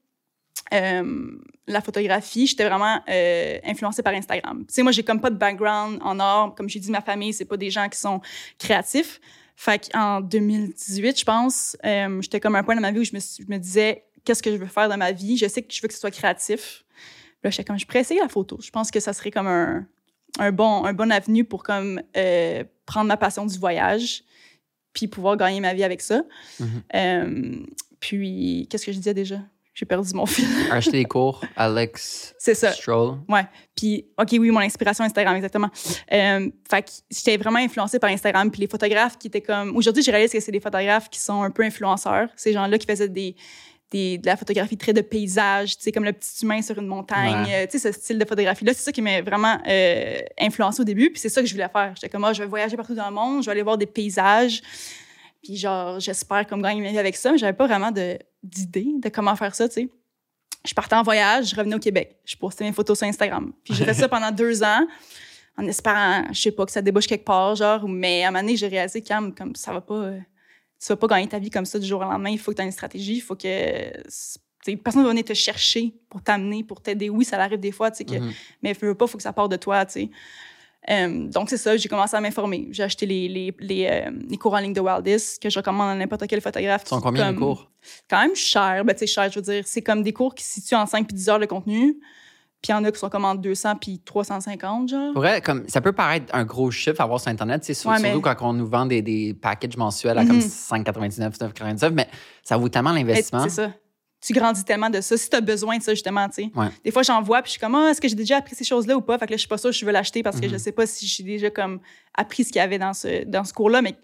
euh, 0.73 1.31
la 1.67 1.83
photographie, 1.83 2.47
j'étais 2.47 2.67
vraiment 2.67 3.03
euh, 3.07 3.59
influencée 3.65 4.03
par 4.03 4.15
Instagram. 4.15 4.65
Tu 4.67 4.73
sais, 4.73 4.83
moi, 4.83 4.93
j'ai 4.93 5.03
comme 5.03 5.21
pas 5.21 5.29
de 5.29 5.37
background 5.37 5.99
en 6.03 6.19
or. 6.21 6.55
Comme 6.55 6.71
j'ai 6.71 6.81
dit, 6.81 6.91
ma 6.91 7.03
famille, 7.03 7.35
c'est 7.35 7.45
pas 7.45 7.59
des 7.59 7.71
gens 7.71 7.87
qui 7.91 7.99
sont 7.99 8.23
créatifs. 8.59 9.21
Fait 9.61 9.91
qu'en 9.91 10.21
2018, 10.21 11.19
je 11.19 11.25
pense, 11.25 11.77
euh, 11.85 12.23
j'étais 12.23 12.39
comme 12.39 12.55
un 12.55 12.63
point 12.63 12.77
dans 12.77 12.81
ma 12.81 12.93
vie 12.93 13.01
où 13.01 13.05
je 13.05 13.13
me, 13.13 13.19
je 13.19 13.53
me 13.53 13.59
disais 13.59 14.05
qu'est-ce 14.25 14.41
que 14.41 14.53
je 14.53 14.57
veux 14.57 14.69
faire 14.69 14.89
dans 14.89 14.97
ma 14.97 15.11
vie? 15.11 15.37
Je 15.37 15.49
sais 15.49 15.63
que 15.63 15.75
je 15.75 15.83
veux 15.83 15.89
que 15.89 15.95
ce 15.95 15.99
soit 15.99 16.13
créatif. 16.13 16.85
Là, 17.43 17.51
j'étais 17.51 17.65
comme, 17.65 17.77
je 17.77 17.85
pourrais 17.85 18.03
essayer 18.03 18.21
la 18.21 18.29
photo. 18.29 18.57
Je 18.63 18.71
pense 18.71 18.93
que 18.93 19.01
ça 19.01 19.13
serait 19.13 19.33
comme 19.33 19.49
un, 19.49 19.85
un 20.39 20.53
bon, 20.53 20.85
un 20.85 20.93
bon 20.93 21.11
avenue 21.11 21.43
pour 21.43 21.65
comme 21.65 22.01
euh, 22.17 22.63
prendre 22.87 23.09
ma 23.09 23.17
passion 23.17 23.47
du 23.47 23.59
voyage 23.59 24.23
puis 24.93 25.09
pouvoir 25.09 25.37
gagner 25.37 25.59
ma 25.59 25.75
vie 25.75 25.83
avec 25.83 26.03
ça. 26.03 26.23
Mm-hmm. 26.61 26.67
Euh, 26.95 27.67
puis, 27.99 28.69
qu'est-ce 28.71 28.87
que 28.87 28.93
je 28.93 28.99
disais 28.99 29.15
déjà? 29.15 29.41
J'ai 29.79 29.87
perdu 29.87 30.13
mon 30.13 30.27
fil. 30.27 30.45
Acheter 30.73 30.91
des 30.91 31.05
cours, 31.05 31.41
Alex 31.55 32.35
C'est 32.37 32.57
ça. 32.57 32.73
Stroll. 32.73 33.19
Ouais. 33.29 33.45
Puis, 33.77 34.07
OK, 34.19 34.31
oui, 34.33 34.51
mon 34.51 34.59
inspiration 34.59 35.05
Instagram, 35.05 35.37
exactement. 35.37 35.71
Euh, 36.13 36.51
fait 36.69 36.83
que 36.83 36.91
j'étais 37.09 37.37
vraiment 37.37 37.61
influencée 37.61 38.01
par 38.01 38.11
Instagram. 38.11 38.51
Puis 38.51 38.63
les 38.63 38.67
photographes 38.67 39.17
qui 39.19 39.29
étaient 39.29 39.41
comme. 39.41 39.77
Aujourd'hui, 39.77 40.03
j'ai 40.03 40.11
réalisé 40.11 40.37
que 40.37 40.43
c'est 40.43 40.51
des 40.51 40.59
photographes 40.59 41.09
qui 41.09 41.21
sont 41.21 41.45
un 41.45 41.53
peu 41.53 41.63
influenceurs. 41.63 42.29
Ces 42.35 42.53
gens-là 42.53 42.77
qui 42.77 42.87
faisaient 42.87 43.09
des, 43.09 43.37
des, 43.93 44.19
de 44.19 44.27
la 44.27 44.37
photographie 44.37 44.77
très 44.77 44.93
de 44.93 45.01
paysage, 45.01 45.77
tu 45.77 45.85
sais, 45.85 45.93
comme 45.93 46.05
le 46.05 46.13
petit 46.13 46.45
humain 46.45 46.61
sur 46.61 46.77
une 46.77 46.89
montagne, 46.89 47.47
euh, 47.49 47.67
tu 47.71 47.79
sais, 47.79 47.93
ce 47.93 48.01
style 48.01 48.19
de 48.19 48.25
photographie-là. 48.25 48.75
C'est 48.75 48.83
ça 48.83 48.91
qui 48.91 49.01
m'a 49.01 49.23
vraiment 49.23 49.59
euh, 49.69 50.19
influencé 50.41 50.81
au 50.81 50.85
début. 50.85 51.11
Puis 51.11 51.21
c'est 51.21 51.29
ça 51.29 51.41
que 51.41 51.47
je 51.47 51.55
voulais 51.55 51.69
faire. 51.69 51.93
J'étais 51.95 52.09
comme, 52.09 52.27
oh, 52.29 52.33
je 52.35 52.43
vais 52.43 52.49
voyager 52.49 52.77
partout 52.77 52.97
dans 52.97 53.09
le 53.09 53.15
monde, 53.15 53.43
je 53.43 53.47
vais 53.47 53.53
aller 53.53 53.63
voir 53.63 53.79
des 53.79 53.87
paysages. 53.87 54.61
Puis 55.41 55.57
genre, 55.57 56.01
j'espère 56.01 56.49
comme 56.49 56.63
gagner 56.63 56.83
ma 56.83 56.91
vie 56.91 56.99
avec 56.99 57.15
ça, 57.15 57.31
mais 57.31 57.39
j'avais 57.39 57.53
pas 57.53 57.69
vraiment 57.69 57.93
d'idée 58.43 58.89
de, 59.03 59.09
comment 59.09 59.35
faire 59.37 59.55
ça, 59.55 59.69
tu 59.69 59.75
sais. 59.75 59.89
Je 60.65 60.75
partais 60.75 60.97
en 60.97 61.03
voyage, 61.03 61.51
je 61.51 61.57
revenais 61.57 61.77
au 61.77 61.81
Québec. 61.81 62.19
Je 62.25 62.37
postais 62.37 62.65
mes 62.65 62.73
photos 62.73 62.99
sur 62.99 63.07
Instagram. 63.07 63.53
Puis 63.65 63.75
j'ai 63.75 63.85
fait 63.85 63.95
ça 63.95 64.09
pendant 64.09 64.31
deux 64.31 64.63
ans, 64.63 64.87
en 65.57 65.67
espérant, 65.67 66.25
je 66.33 66.41
sais 66.41 66.53
pas, 66.53 66.67
que 66.67 66.73
ça 66.73 66.83
débouche 66.83 67.07
quelque 67.07 67.25
part, 67.25 67.55
genre. 67.55 67.89
Mais 67.89 68.25
à 68.25 68.29
un 68.29 68.31
moment 68.31 68.43
donné, 68.43 68.57
j'ai 68.57 68.69
réalisé, 68.69 69.03
comme, 69.03 69.35
comme 69.35 69.55
ça 69.55 69.73
va 69.73 69.81
pas... 69.81 69.95
Euh, 69.95 70.21
tu 70.81 70.87
vas 70.89 70.97
pas 70.97 71.07
gagner 71.09 71.27
ta 71.27 71.41
vie 71.41 71.51
comme 71.51 71.65
ça 71.65 71.79
du 71.79 71.87
jour 71.87 72.01
au 72.01 72.05
lendemain. 72.05 72.31
Il 72.31 72.39
faut 72.39 72.53
que 72.53 72.57
tu 72.57 72.63
aies 72.63 72.67
une 72.67 72.73
stratégie. 72.73 73.17
Il 73.17 73.21
faut 73.21 73.35
que... 73.35 73.91
Personne 74.83 75.03
va 75.03 75.09
venir 75.09 75.25
te 75.25 75.35
chercher 75.35 75.95
pour 76.09 76.23
t'amener, 76.23 76.63
pour 76.63 76.81
t'aider. 76.81 77.09
Oui, 77.09 77.25
ça 77.25 77.41
arrive 77.41 77.59
des 77.59 77.73
fois, 77.73 77.91
tu 77.91 77.99
sais, 77.99 78.05
mm-hmm. 78.05 78.33
mais 78.63 78.71
il 78.71 78.75
faut 78.75 78.95
pas, 78.95 79.07
faut 79.07 79.17
que 79.17 79.23
ça 79.23 79.33
parte 79.33 79.51
de 79.51 79.57
toi, 79.57 79.87
tu 79.87 79.93
sais. 79.93 80.11
Euh, 80.91 81.29
donc, 81.29 81.51
c'est 81.51 81.57
ça, 81.57 81.77
j'ai 81.77 81.89
commencé 81.89 82.17
à 82.17 82.21
m'informer. 82.21 82.69
J'ai 82.71 82.83
acheté 82.83 83.05
les, 83.05 83.29
les, 83.29 83.55
les, 83.59 83.87
euh, 83.91 84.11
les, 84.29 84.37
cours 84.37 84.55
en 84.55 84.59
ligne 84.59 84.73
de 84.73 84.81
Wildis 84.81 85.39
que 85.41 85.51
je 85.51 85.59
recommande 85.59 85.91
à 85.91 85.95
n'importe 85.95 86.27
quel 86.27 86.41
photographe. 86.41 86.83
Ils 86.87 86.89
sont 86.89 87.01
combien 87.01 87.31
les 87.31 87.37
cours? 87.37 87.71
Quand 88.09 88.21
même 88.21 88.35
cher. 88.35 88.85
Ben, 88.85 88.95
tu 88.95 89.01
sais, 89.01 89.07
cher, 89.07 89.31
je 89.31 89.39
veux 89.39 89.45
dire. 89.45 89.65
C'est 89.67 89.83
comme 89.83 90.03
des 90.03 90.13
cours 90.13 90.35
qui 90.35 90.45
se 90.45 90.55
situent 90.55 90.77
en 90.77 90.87
5 90.87 91.07
puis 91.07 91.15
10 91.15 91.29
heures 91.29 91.39
de 91.39 91.47
contenu. 91.47 91.99
Puis 92.63 92.71
il 92.71 92.73
y 92.73 92.75
en 92.75 92.83
a 92.85 92.91
qui 92.91 92.99
sont 92.99 93.09
comme 93.09 93.25
entre 93.25 93.41
200 93.41 93.77
puis 93.77 94.01
350, 94.05 94.89
genre. 94.89 95.13
Pour 95.13 95.25
comme, 95.45 95.69
ça 95.69 95.81
peut 95.81 95.93
paraître 95.93 96.35
un 96.35 96.45
gros 96.45 96.71
chiffre 96.73 97.01
à 97.01 97.07
voir 97.07 97.21
sur 97.21 97.31
Internet, 97.31 97.65
c'est 97.65 97.75
surtout 97.75 98.21
quand 98.21 98.35
on 98.41 98.53
nous 98.53 98.67
vend 98.67 98.85
des, 98.85 99.01
des 99.01 99.33
packages 99.33 99.77
mensuels 99.77 100.19
à 100.19 100.27
comme 100.27 100.41
5,99, 100.41 101.23
mhm. 101.23 101.31
9,99, 101.31 101.91
mais 101.93 102.09
ça 102.43 102.57
vaut 102.57 102.69
tellement 102.69 102.93
l'investissement. 102.93 103.45
C'est 103.45 103.51
ça 103.51 103.71
tu 104.21 104.33
grandis 104.33 104.65
tellement 104.65 104.91
de 104.91 105.01
ça. 105.01 105.17
Si 105.17 105.31
tu 105.31 105.37
as 105.37 105.41
besoin 105.41 105.79
de 105.79 105.83
ça, 105.83 105.95
justement, 105.95 106.29
tu 106.29 106.45
sais. 106.45 106.51
Des 106.85 106.91
fois, 106.91 107.03
j'en 107.03 107.23
vois, 107.23 107.41
puis 107.43 107.49
je 107.49 107.53
suis 107.53 107.61
comme, 107.61 107.75
ah, 107.75 107.91
est-ce 107.91 108.01
que 108.01 108.09
j'ai 108.09 108.17
déjà 108.17 108.39
appris 108.39 108.57
ces 108.57 108.65
choses-là 108.65 108.97
ou 108.97 109.01
pas? 109.01 109.19
Fait 109.19 109.27
que 109.27 109.33
là, 109.33 109.37
je 109.37 109.41
suis 109.41 109.49
pas 109.49 109.59
sûre 109.59 109.71
que 109.71 109.77
je 109.77 109.85
veux 109.85 109.93
l'acheter 109.93 110.23
parce 110.23 110.41
que 110.41 110.49
je 110.49 110.53
mhm. 110.53 110.59
sais 110.59 110.73
pas 110.73 110.87
si 110.87 111.07
j'ai 111.07 111.23
déjà 111.23 111.51
comme 111.51 111.81
appris 112.15 112.45
ce 112.45 112.49
qu'il 112.49 112.59
y 112.59 112.63
avait 112.63 112.79
dans 112.79 112.95
ce, 112.95 113.25
dans 113.25 113.45
ce 113.45 113.53
cours-là. 113.53 113.81
Mais 113.81 113.95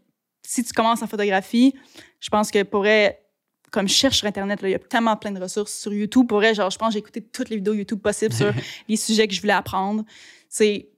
si 0.47 0.63
tu 0.63 0.73
commences 0.73 1.03
en 1.03 1.07
photographie, 1.07 1.75
je 2.21 2.29
pense 2.31 2.51
que 2.51 2.63
pourrait, 2.63 3.23
comme 3.73 3.89
je 3.89 3.95
cherche 3.95 4.19
sur 4.19 4.29
Internet, 4.29 4.61
il 4.63 4.71
y 4.71 4.75
a 4.75 4.79
tellement 4.79 5.17
plein 5.17 5.33
de 5.33 5.41
ressources 5.41 5.73
sur 5.73 5.93
YouTube. 5.93 6.29
Pourrait, 6.29 6.55
genre, 6.55 6.71
je 6.71 6.79
pense 6.79 6.89
que 6.89 6.93
j'ai 6.95 7.01
écouté 7.01 7.21
toutes 7.21 7.49
les 7.49 7.57
vidéos 7.57 7.75
YouTube 7.75 8.01
possibles 8.01 8.35
sur 8.35 8.53
les 8.89 8.97
sujets 8.97 9.27
que 9.27 9.35
je 9.35 9.41
voulais 9.41 9.53
apprendre. 9.53 10.05
C'est 10.49 10.89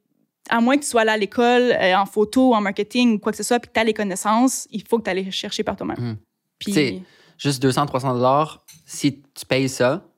à 0.50 0.60
moins 0.60 0.76
que 0.76 0.82
tu 0.82 0.88
sois 0.88 1.00
allé 1.00 1.10
à 1.10 1.16
l'école 1.16 1.72
euh, 1.72 1.96
en 1.96 2.06
photo, 2.06 2.54
en 2.54 2.60
marketing 2.60 3.14
ou 3.14 3.18
quoi 3.18 3.32
que 3.32 3.38
ce 3.38 3.44
soit, 3.44 3.58
puis 3.58 3.68
que 3.68 3.74
tu 3.74 3.80
as 3.80 3.84
les 3.84 3.94
connaissances, 3.94 4.68
il 4.70 4.86
faut 4.86 4.98
que 4.98 5.04
tu 5.04 5.10
ailles 5.10 5.30
chercher 5.32 5.64
par 5.64 5.76
toi-même. 5.76 5.98
Mhm. 5.98 6.16
Puis, 6.58 7.02
juste 7.38 7.62
200, 7.62 7.86
300 7.86 8.14
dollars. 8.14 8.64
Si 8.86 9.20
tu 9.34 9.44
payes 9.46 9.68
ça, 9.68 10.08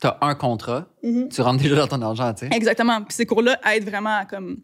tu 0.00 0.06
as 0.06 0.16
un 0.20 0.34
contrat, 0.36 0.86
Mhm. 1.02 1.28
tu 1.30 1.40
rentres 1.40 1.62
déjà 1.62 1.74
dans 1.74 1.88
ton 1.88 2.02
argent, 2.02 2.32
tu 2.34 2.46
sais. 2.46 2.54
Exactement. 2.54 3.02
Puis 3.02 3.14
ces 3.14 3.26
cours-là 3.26 3.58
aident 3.74 3.88
vraiment 3.88 4.18
à, 4.18 4.24
comme, 4.26 4.58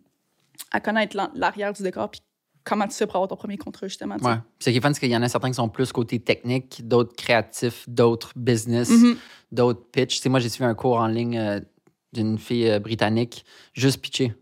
à 0.71 0.79
connaître 0.81 1.17
l'arrière 1.35 1.73
du 1.73 1.83
décor, 1.83 2.11
puis 2.11 2.21
comment 2.63 2.87
tu 2.87 2.95
fais 2.95 3.07
pour 3.07 3.17
avoir 3.17 3.29
ton 3.29 3.37
premier 3.37 3.57
contrat, 3.57 3.89
justement. 3.89 4.17
tu 4.17 4.23
sais. 4.25 4.31
Ouais. 4.31 4.37
Puis 4.37 4.65
Ce 4.67 4.71
qui 4.71 4.77
est 4.77 4.81
fun, 4.81 4.93
c'est 4.93 5.01
qu'il 5.01 5.11
y 5.11 5.17
en 5.17 5.23
a 5.23 5.29
certains 5.29 5.49
qui 5.49 5.55
sont 5.55 5.69
plus 5.69 5.91
côté 5.93 6.21
technique, 6.21 6.87
d'autres 6.87 7.17
créatifs, 7.17 7.89
d'autres 7.89 8.33
business, 8.37 8.91
Mhm. 8.91 9.17
d'autres 9.51 9.83
pitch. 9.91 10.17
Tu 10.17 10.21
sais, 10.23 10.29
moi, 10.29 10.39
j'ai 10.41 10.49
suivi 10.51 10.69
un 10.69 10.75
cours 10.75 10.99
en 10.99 11.07
ligne 11.09 11.39
euh, 11.39 11.61
d'une 12.13 12.39
fille 12.39 12.71
euh, 12.71 12.79
britannique, 12.79 13.45
juste 13.73 14.01
pitcher. 14.01 14.35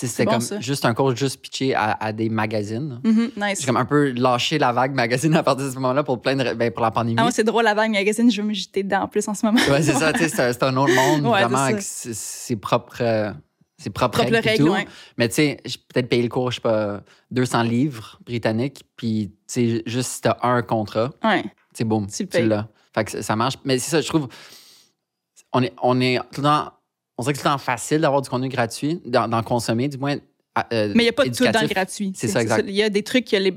Tu 0.00 0.06
sais, 0.06 0.12
C'était 0.12 0.24
bon, 0.24 0.30
comme 0.32 0.40
ça? 0.40 0.60
juste 0.60 0.84
un 0.86 0.94
cours 0.94 1.14
juste 1.14 1.42
pitché 1.42 1.74
à, 1.74 1.92
à 1.92 2.12
des 2.12 2.30
magazines. 2.30 3.00
Mhm, 3.04 3.32
nice. 3.36 3.60
J'ai 3.60 3.66
comme 3.66 3.76
un 3.76 3.84
peu 3.84 4.12
lâché 4.12 4.58
la 4.58 4.72
vague 4.72 4.94
magazine 4.94 5.34
à 5.36 5.42
partir 5.42 5.66
de 5.66 5.70
ce 5.70 5.74
moment-là 5.74 6.02
pour 6.04 6.22
plein 6.22 6.36
de 6.36 6.54
ben, 6.54 6.70
pour 6.70 6.82
la 6.82 6.90
pandémie. 6.90 7.16
Ah, 7.18 7.22
moi, 7.22 7.30
c'est 7.32 7.44
drôle, 7.44 7.64
la 7.64 7.74
vague 7.74 7.90
magazine, 7.90 8.30
je 8.30 8.40
veux 8.40 8.48
me 8.48 8.54
jeter 8.54 8.82
dedans 8.82 9.02
en 9.02 9.08
plus 9.08 9.28
en 9.28 9.34
ce 9.34 9.44
moment. 9.44 9.58
ouais, 9.68 9.82
c'est 9.82 9.92
ça, 9.92 10.12
tu 10.14 10.20
sais, 10.20 10.28
c'est 10.30 10.40
un- 10.42 10.52
c'est 10.54 10.62
autre 10.64 10.94
monde 10.94 11.20
Ouais, 11.30 11.42
vraiment 11.42 11.58
c'est 11.66 11.72
avec 11.72 11.82
ses, 11.82 12.14
ses 12.14 12.56
propres 12.56 13.02
euh, 13.02 13.32
Propre 13.94 14.20
et 14.22 14.38
règle, 14.40 14.64
tout. 14.64 14.70
ouais. 14.72 14.86
Mais 15.18 15.28
tu 15.28 15.34
sais, 15.36 15.58
j'ai 15.64 15.76
peut-être 15.92 16.08
payé 16.08 16.22
le 16.22 16.28
cours, 16.30 16.50
je 16.50 16.56
sais 16.56 16.60
pas, 16.62 17.02
200 17.30 17.62
livres 17.62 18.18
britanniques, 18.24 18.82
puis 18.96 19.30
tu 19.30 19.34
sais, 19.78 19.82
juste 19.86 20.10
si 20.10 20.20
t'as 20.22 20.36
un 20.42 20.62
contrat, 20.62 21.10
Ouais. 21.24 21.44
c'est 21.74 21.84
boum, 21.84 22.06
Tu 22.06 22.22
le 22.22 22.28
tu 22.28 22.38
payes. 22.38 22.46
l'as. 22.48 22.68
Fait 22.94 23.04
que 23.04 23.10
ça- 23.10 23.22
ça 23.22 23.36
marche. 23.36 23.54
Mais 23.64 23.78
c'est 23.78 23.90
ça, 23.90 24.00
je 24.00 24.08
trouve, 24.08 24.28
on 25.52 25.62
est, 25.62 25.72
on 25.82 26.00
est 26.00 26.18
tout 26.32 26.40
le 26.40 26.44
temps, 26.44 26.72
on 27.20 27.22
dirait 27.22 27.34
que 27.34 27.38
c'est 27.38 27.44
temps 27.44 27.58
facile 27.58 28.00
d'avoir 28.00 28.22
du 28.22 28.30
contenu 28.30 28.48
gratuit, 28.48 28.98
d'en 29.04 29.42
consommer, 29.42 29.88
du 29.88 29.98
moins. 29.98 30.16
euh, 30.72 30.92
Mais 30.94 31.02
il 31.02 31.06
n'y 31.06 31.08
a 31.08 31.12
pas 31.12 31.26
de 31.26 31.34
tout 31.36 31.44
dans 31.46 31.60
le 31.60 31.68
gratuit. 31.68 32.12
C'est 32.16 32.28
ça, 32.28 32.40
exact. 32.40 32.64
Il 32.66 32.74
y 32.74 32.82
a 32.82 32.88
des 32.88 33.02
trucs, 33.02 33.30
les... 33.30 33.52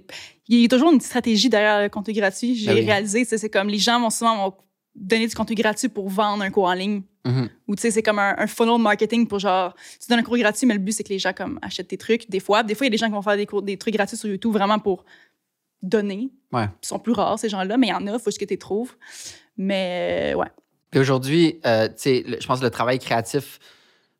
il 0.49 0.59
y 0.59 0.65
a 0.65 0.67
toujours 0.67 0.91
une 0.91 0.99
stratégie 0.99 1.47
derrière 1.47 1.81
le 1.81 1.87
contenu 1.87 2.13
gratuit. 2.13 2.55
J'ai 2.55 2.67
Ben 2.67 2.75
oui. 2.79 2.85
réalisé, 2.85 3.23
c'est 3.23 3.49
comme 3.49 3.69
les 3.69 3.77
gens 3.77 4.01
vont 4.01 4.09
souvent 4.09 4.35
vont 4.49 4.53
donner 4.93 5.27
du 5.27 5.33
contenu 5.33 5.55
gratuit 5.55 5.87
pour 5.87 6.09
vendre 6.09 6.43
un 6.43 6.51
cours 6.51 6.65
en 6.65 6.73
ligne. 6.73 7.03
Mhm. 7.25 7.47
Ou 7.69 7.75
tu 7.77 7.81
sais, 7.83 7.91
c'est 7.91 8.03
comme 8.03 8.19
un, 8.19 8.35
un 8.37 8.47
funnel 8.47 8.81
marketing 8.81 9.25
pour 9.27 9.39
genre, 9.39 9.73
tu 10.01 10.09
donnes 10.09 10.19
un 10.19 10.23
cours 10.23 10.37
gratuit, 10.37 10.67
mais 10.67 10.73
le 10.73 10.81
but, 10.81 10.91
c'est 10.91 11.03
que 11.05 11.09
les 11.13 11.19
gens 11.19 11.31
comme 11.31 11.57
achètent 11.61 11.87
tes 11.87 11.97
trucs. 11.97 12.29
Des 12.29 12.41
fois, 12.41 12.63
des 12.63 12.75
fois, 12.75 12.85
il 12.85 12.89
y 12.89 12.91
a 12.91 12.91
des 12.91 12.97
gens 12.97 13.05
qui 13.07 13.13
vont 13.13 13.21
faire 13.21 13.37
des, 13.37 13.45
cours, 13.45 13.61
des 13.61 13.77
trucs 13.77 13.93
gratuits 13.93 14.17
sur 14.17 14.27
YouTube 14.27 14.51
vraiment 14.51 14.79
pour 14.79 15.05
donner. 15.81 16.29
Ouais. 16.51 16.65
Ils 16.83 16.87
sont 16.87 16.99
plus 16.99 17.13
rares, 17.13 17.39
ces 17.39 17.47
gens-là, 17.47 17.77
mais 17.77 17.87
il 17.87 17.91
y 17.91 17.93
en 17.93 18.05
a, 18.07 18.11
il 18.13 18.19
faut 18.19 18.25
juste 18.29 18.39
que 18.39 18.45
tu 18.45 18.53
les 18.53 18.57
trouves. 18.59 18.93
Mais 19.57 20.33
euh, 20.33 20.37
ouais. 20.39 20.47
Puis 20.93 20.99
aujourd'hui, 20.99 21.59
euh, 21.65 21.89
je 22.05 22.45
pense 22.45 22.59
que 22.59 22.65
le 22.65 22.69
travail 22.69 22.99
créatif, 22.99 23.57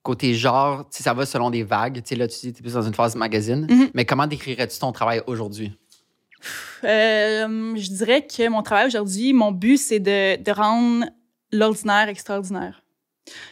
côté 0.01 0.33
genre, 0.33 0.87
ça 0.89 1.13
va 1.13 1.27
selon 1.27 1.51
des 1.51 1.61
vagues. 1.61 2.01
Tu 2.01 2.01
sais, 2.07 2.15
là, 2.15 2.27
tu 2.27 2.39
dis, 2.39 2.47
es 2.47 2.51
plus 2.63 2.73
dans 2.73 2.81
une 2.81 2.95
phase 2.95 3.15
magazine. 3.15 3.67
Mhm. 3.69 3.91
Mais 3.93 4.05
comment 4.05 4.25
décrirais-tu 4.25 4.79
ton 4.79 4.91
travail 4.91 5.21
aujourd'hui? 5.27 5.71
Euh, 6.83 7.75
je 7.75 7.89
dirais 7.89 8.25
que 8.25 8.49
mon 8.49 8.63
travail 8.63 8.87
aujourd'hui, 8.87 9.33
mon 9.33 9.51
but, 9.51 9.77
c'est 9.77 9.99
de, 9.99 10.41
de 10.41 10.51
rendre 10.51 11.05
l'ordinaire 11.51 12.09
extraordinaire. 12.09 12.81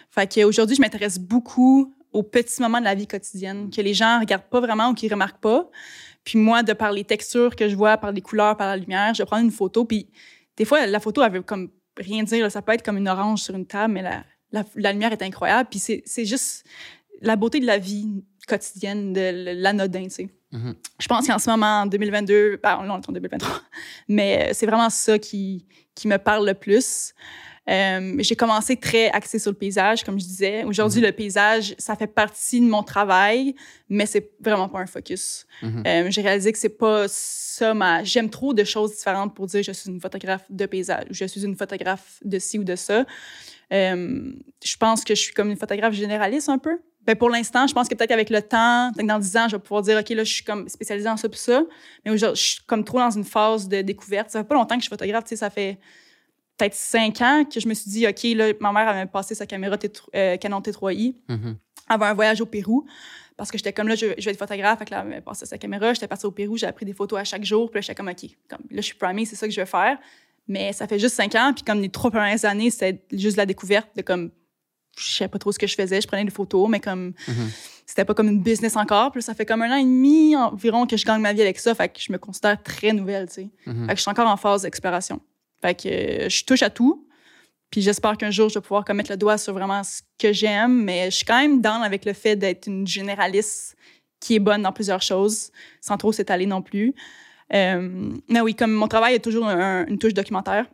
Fait 0.10 0.28
qu'aujourd'hui, 0.34 0.76
je 0.76 0.82
m'intéresse 0.82 1.20
beaucoup 1.20 1.94
aux 2.12 2.24
petits 2.24 2.60
moments 2.60 2.80
de 2.80 2.86
la 2.86 2.96
vie 2.96 3.06
quotidienne 3.06 3.70
que 3.70 3.82
les 3.82 3.94
gens 3.94 4.20
regardent 4.20 4.50
pas 4.50 4.62
vraiment 4.62 4.90
ou 4.90 4.94
qui 4.96 5.08
remarquent 5.08 5.42
pas. 5.42 5.70
Puis 6.24 6.40
moi, 6.40 6.64
de 6.64 6.74
par 6.74 6.92
les 6.92 7.04
textures 7.04 7.56
que 7.56 7.70
je 7.70 7.76
vois, 7.76 7.98
par 7.98 8.14
les 8.14 8.22
couleurs, 8.22 8.58
par 8.58 8.66
la 8.66 8.78
lumière, 8.78 9.14
je 9.14 9.22
vais 9.22 9.28
prendre 9.28 9.44
une 9.44 9.52
photo. 9.52 9.86
Puis 9.86 10.10
des 10.58 10.66
fois, 10.66 10.88
la 10.88 11.00
photo, 11.00 11.22
elle 11.22 11.34
veut 11.34 11.44
comme 11.44 11.70
rien 11.98 12.24
dire. 12.24 12.44
là. 12.44 12.50
Ça 12.50 12.62
peut 12.62 12.74
être 12.74 12.84
comme 12.84 12.98
une 12.98 13.10
orange 13.10 13.42
sur 13.42 13.56
une 13.56 13.66
table, 13.66 13.94
mais 13.94 14.02
la, 14.02 14.24
la, 14.52 14.64
la 14.76 14.92
lumière 14.92 15.12
est 15.12 15.22
incroyable. 15.22 15.70
Puis 15.70 15.80
c'est 15.80 16.04
c'est 16.06 16.26
juste 16.26 16.66
la 17.22 17.36
beauté 17.36 17.60
de 17.60 17.66
la 17.66 17.78
vie 17.78 18.24
quotidienne, 18.48 19.14
de 19.14 19.54
l'anodin, 19.62 20.04
tu 20.06 20.10
sais. 20.10 20.30
Mhm. 20.52 20.76
Je 21.00 21.08
pense 21.08 21.28
qu'en 21.28 21.40
ce 21.40 21.50
moment, 21.50 21.82
en 21.82 21.86
2022, 21.86 22.60
ben, 22.62 22.70
là, 22.70 22.80
on 22.82 23.02
est 23.02 23.10
en 23.10 23.12
2023, 23.14 23.62
mais 24.10 24.50
euh, 24.50 24.52
c'est 24.54 24.66
vraiment 24.66 24.90
ça 24.90 25.18
qui, 25.18 25.66
qui 25.96 26.08
me 26.08 26.18
parle 26.18 26.46
le 26.46 26.54
plus. 26.54 27.14
Euh, 27.72 28.16
j'ai 28.20 28.36
commencé 28.36 28.76
très 28.76 29.10
axé 29.12 29.40
sur 29.40 29.52
le 29.52 29.58
paysage, 29.58 30.04
comme 30.04 30.20
je 30.20 30.26
disais. 30.26 30.64
Aujourd'hui, 30.66 31.00
le 31.00 31.12
paysage, 31.12 31.74
ça 31.78 31.96
fait 31.96 32.08
partie 32.08 32.60
de 32.60 32.66
mon 32.66 32.84
travail, 32.84 33.56
mais 33.88 34.06
c'est 34.06 34.32
vraiment 34.42 34.68
pas 34.68 34.80
un 34.80 34.88
focus. 34.88 35.46
Mhm. 35.62 35.84
Euh, 35.88 36.08
j'ai 36.10 36.22
réalisé 36.22 36.52
que 36.52 36.58
c'est 36.58 36.78
pas 36.78 37.06
ça 37.08 37.74
ma. 37.74 38.04
J'aime 38.04 38.30
trop 38.30 38.54
de 38.54 38.64
choses 38.66 38.98
différentes 38.98 39.34
pour 39.34 39.48
dire 39.48 39.64
je 39.64 39.72
suis 39.72 39.90
une 39.90 40.02
photographe 40.02 40.44
de 40.50 40.66
paysage 40.66 41.06
ou 41.10 41.14
je 41.14 41.26
suis 41.26 41.46
une 41.46 41.56
photographe 41.56 42.20
de 42.26 42.40
ci 42.40 42.60
ou 42.60 42.64
de 42.66 42.76
ça. 42.76 43.06
Euh, 43.72 44.34
je 44.64 44.78
pense 44.78 45.06
que 45.06 45.16
je 45.16 45.22
suis 45.22 45.34
comme 45.34 45.50
une 45.50 45.58
photographe 45.58 45.94
généraliste 45.94 46.50
un 46.50 46.58
peu. 46.58 46.78
Ben 47.06 47.16
pour 47.16 47.30
l'instant, 47.30 47.66
je 47.68 47.74
pense 47.74 47.88
que 47.88 47.96
peut-être 47.96 48.12
avec 48.12 48.30
le 48.30 48.42
temps, 48.42 48.92
peut-être 48.94 49.08
dans 49.08 49.18
10 49.18 49.38
ans, 49.38 49.48
je 49.48 49.56
vais 49.56 49.62
pouvoir 49.62 49.82
dire, 49.82 49.98
OK, 49.98 50.10
là, 50.10 50.24
je 50.24 50.32
suis 50.32 50.44
comme 50.44 50.70
spécialisée 50.70 51.10
en 51.10 51.18
ça 51.18 51.30
puis 51.30 51.40
ça. 51.40 51.64
Mais 52.06 52.12
aujourd'hui, 52.12 52.40
je 52.40 52.50
suis 52.50 52.62
comme 52.68 52.84
trop 52.84 53.00
dans 53.00 53.10
une 53.10 53.24
phase 53.24 53.68
de 53.68 53.82
découverte. 53.82 54.30
Ça 54.30 54.40
fait 54.40 54.48
pas 54.48 54.56
longtemps 54.56 54.76
que 54.76 54.82
je 54.82 54.86
suis 54.88 54.90
photographe, 54.90 55.24
tu 55.24 55.30
sais, 55.30 55.36
ça 55.38 55.50
fait 55.50 55.80
peut-être 56.62 56.76
5 56.76 57.22
ans 57.22 57.44
que 57.52 57.60
je 57.60 57.68
me 57.68 57.74
suis 57.74 57.90
dit, 57.90 58.08
OK, 58.08 58.24
là, 58.36 58.54
ma 58.60 58.72
mère 58.72 58.88
avait 58.88 59.06
passé 59.06 59.36
sa 59.36 59.46
caméra 59.46 59.76
T3 59.78 60.02
euh, 60.16 60.38
Canon 60.38 60.60
T3i 60.62 61.16
Mhm. 61.30 61.58
avant 61.88 62.06
un 62.06 62.14
voyage 62.14 62.42
au 62.42 62.46
Pérou. 62.46 62.86
Parce 63.38 63.50
que 63.50 63.58
j'étais 63.58 63.74
comme 63.74 63.88
là, 63.88 63.96
je, 63.96 64.08
je 64.18 64.26
vais 64.26 64.32
être 64.32 64.38
photographe. 64.38 64.78
Fait 64.80 64.86
que 64.86 64.92
là, 64.92 65.02
elle 65.02 65.10
m'avait 65.10 65.22
passé 65.22 65.46
sa 65.48 65.58
caméra. 65.58 65.94
J'étais 65.94 66.08
partie 66.08 66.26
au 66.28 66.32
Pérou, 66.32 66.58
j'ai 66.58 66.68
appris 66.68 66.86
des 66.86 66.94
photos 66.94 67.20
à 67.20 67.24
chaque 67.24 67.44
jour. 67.44 67.72
Puis 67.72 67.78
là, 67.78 67.82
j'étais 67.82 67.96
comme, 67.96 68.08
OK, 68.10 68.26
comme, 68.48 68.60
là, 68.70 68.78
je 68.78 68.82
suis 68.82 68.96
primée, 68.96 69.26
c'est 69.26 69.36
ça 69.36 69.48
que 69.48 69.54
je 69.54 69.60
vais 69.60 69.66
faire. 69.66 69.98
Mais 70.48 70.74
ça 70.74 70.86
fait 70.88 71.00
juste 71.00 71.16
cinq 71.16 71.34
ans. 71.36 71.52
Puis 71.54 71.64
comme 71.64 71.82
les 71.82 71.90
trois 71.90 72.12
premières 72.12 72.44
années, 72.46 72.70
c'était 72.70 73.04
juste 73.12 73.38
la 73.38 73.46
découverte 73.48 73.90
de 73.96 74.02
comme, 74.04 74.30
je 74.98 75.10
savais 75.12 75.30
pas 75.30 75.40
trop 75.40 75.52
ce 75.52 75.58
que 75.58 75.66
je 75.68 75.76
faisais. 75.76 76.02
Je 76.02 76.08
prenais 76.08 76.26
des 76.26 76.30
photos, 76.32 76.70
mais 76.70 76.80
comme, 76.80 77.14
Mhm. 77.28 77.50
c'était 77.88 78.06
pas 78.06 78.14
comme 78.14 78.28
une 78.28 78.44
business 78.44 78.76
encore. 78.76 79.12
Puis 79.12 79.20
là, 79.20 79.24
ça 79.24 79.34
fait 79.34 79.46
comme 79.46 79.62
un 79.64 79.72
an 79.72 79.78
et 79.78 79.84
demi 79.84 80.36
environ 80.36 80.86
que 80.86 80.98
je 80.98 81.06
gagne 81.06 81.22
ma 81.22 81.34
vie 81.34 81.42
avec 81.42 81.58
ça. 81.58 81.74
Fait 81.74 81.90
que 81.90 82.00
je 82.00 82.12
me 82.12 82.18
considère 82.20 82.62
très 82.62 82.92
nouvelle, 82.94 83.28
tu 83.28 83.34
sais. 83.36 83.50
Mhm. 83.66 83.88
Fait 83.88 83.94
que 83.94 83.98
je 83.98 84.02
suis 84.02 84.12
encore 84.12 84.28
en 84.28 84.38
phase 84.38 84.64
d'exploration. 84.64 85.20
Fait 85.62 85.76
que 85.76 85.88
euh, 85.90 86.30
je 86.30 86.44
touche 86.44 86.64
à 86.64 86.70
tout. 86.70 87.08
Puis 87.70 87.82
j'espère 87.82 88.18
qu'un 88.18 88.32
jour, 88.32 88.50
je 88.50 88.56
vais 88.56 88.62
pouvoir 88.62 88.84
comme, 88.84 88.98
mettre 88.98 89.12
le 89.12 89.18
doigt 89.18 89.38
sur 89.38 89.54
vraiment 89.54 89.84
ce 89.84 90.02
que 90.20 90.34
j'aime. 90.34 90.84
Mais 90.84 91.06
je 91.06 91.18
suis 91.18 91.26
quand 91.26 91.40
même 91.40 91.62
down 91.62 91.82
avec 91.84 92.06
le 92.06 92.14
fait 92.14 92.36
d'être 92.36 92.68
une 92.68 92.86
généraliste 92.86 93.76
qui 94.20 94.36
est 94.36 94.40
bonne 94.40 94.62
dans 94.62 94.74
plusieurs 94.74 95.02
choses, 95.02 95.52
sans 95.80 95.98
trop 95.98 96.12
s'étaler 96.12 96.46
non 96.46 96.62
plus. 96.62 96.94
Euh, 97.54 98.12
mais 98.28 98.42
oui, 98.42 98.56
comme 98.56 98.72
mon 98.72 98.88
travail 98.88 99.16
est 99.16 99.20
toujours 99.20 99.48
un- 99.48 99.86
une 99.88 99.98
touche 99.98 100.14
documentaire. 100.14 100.66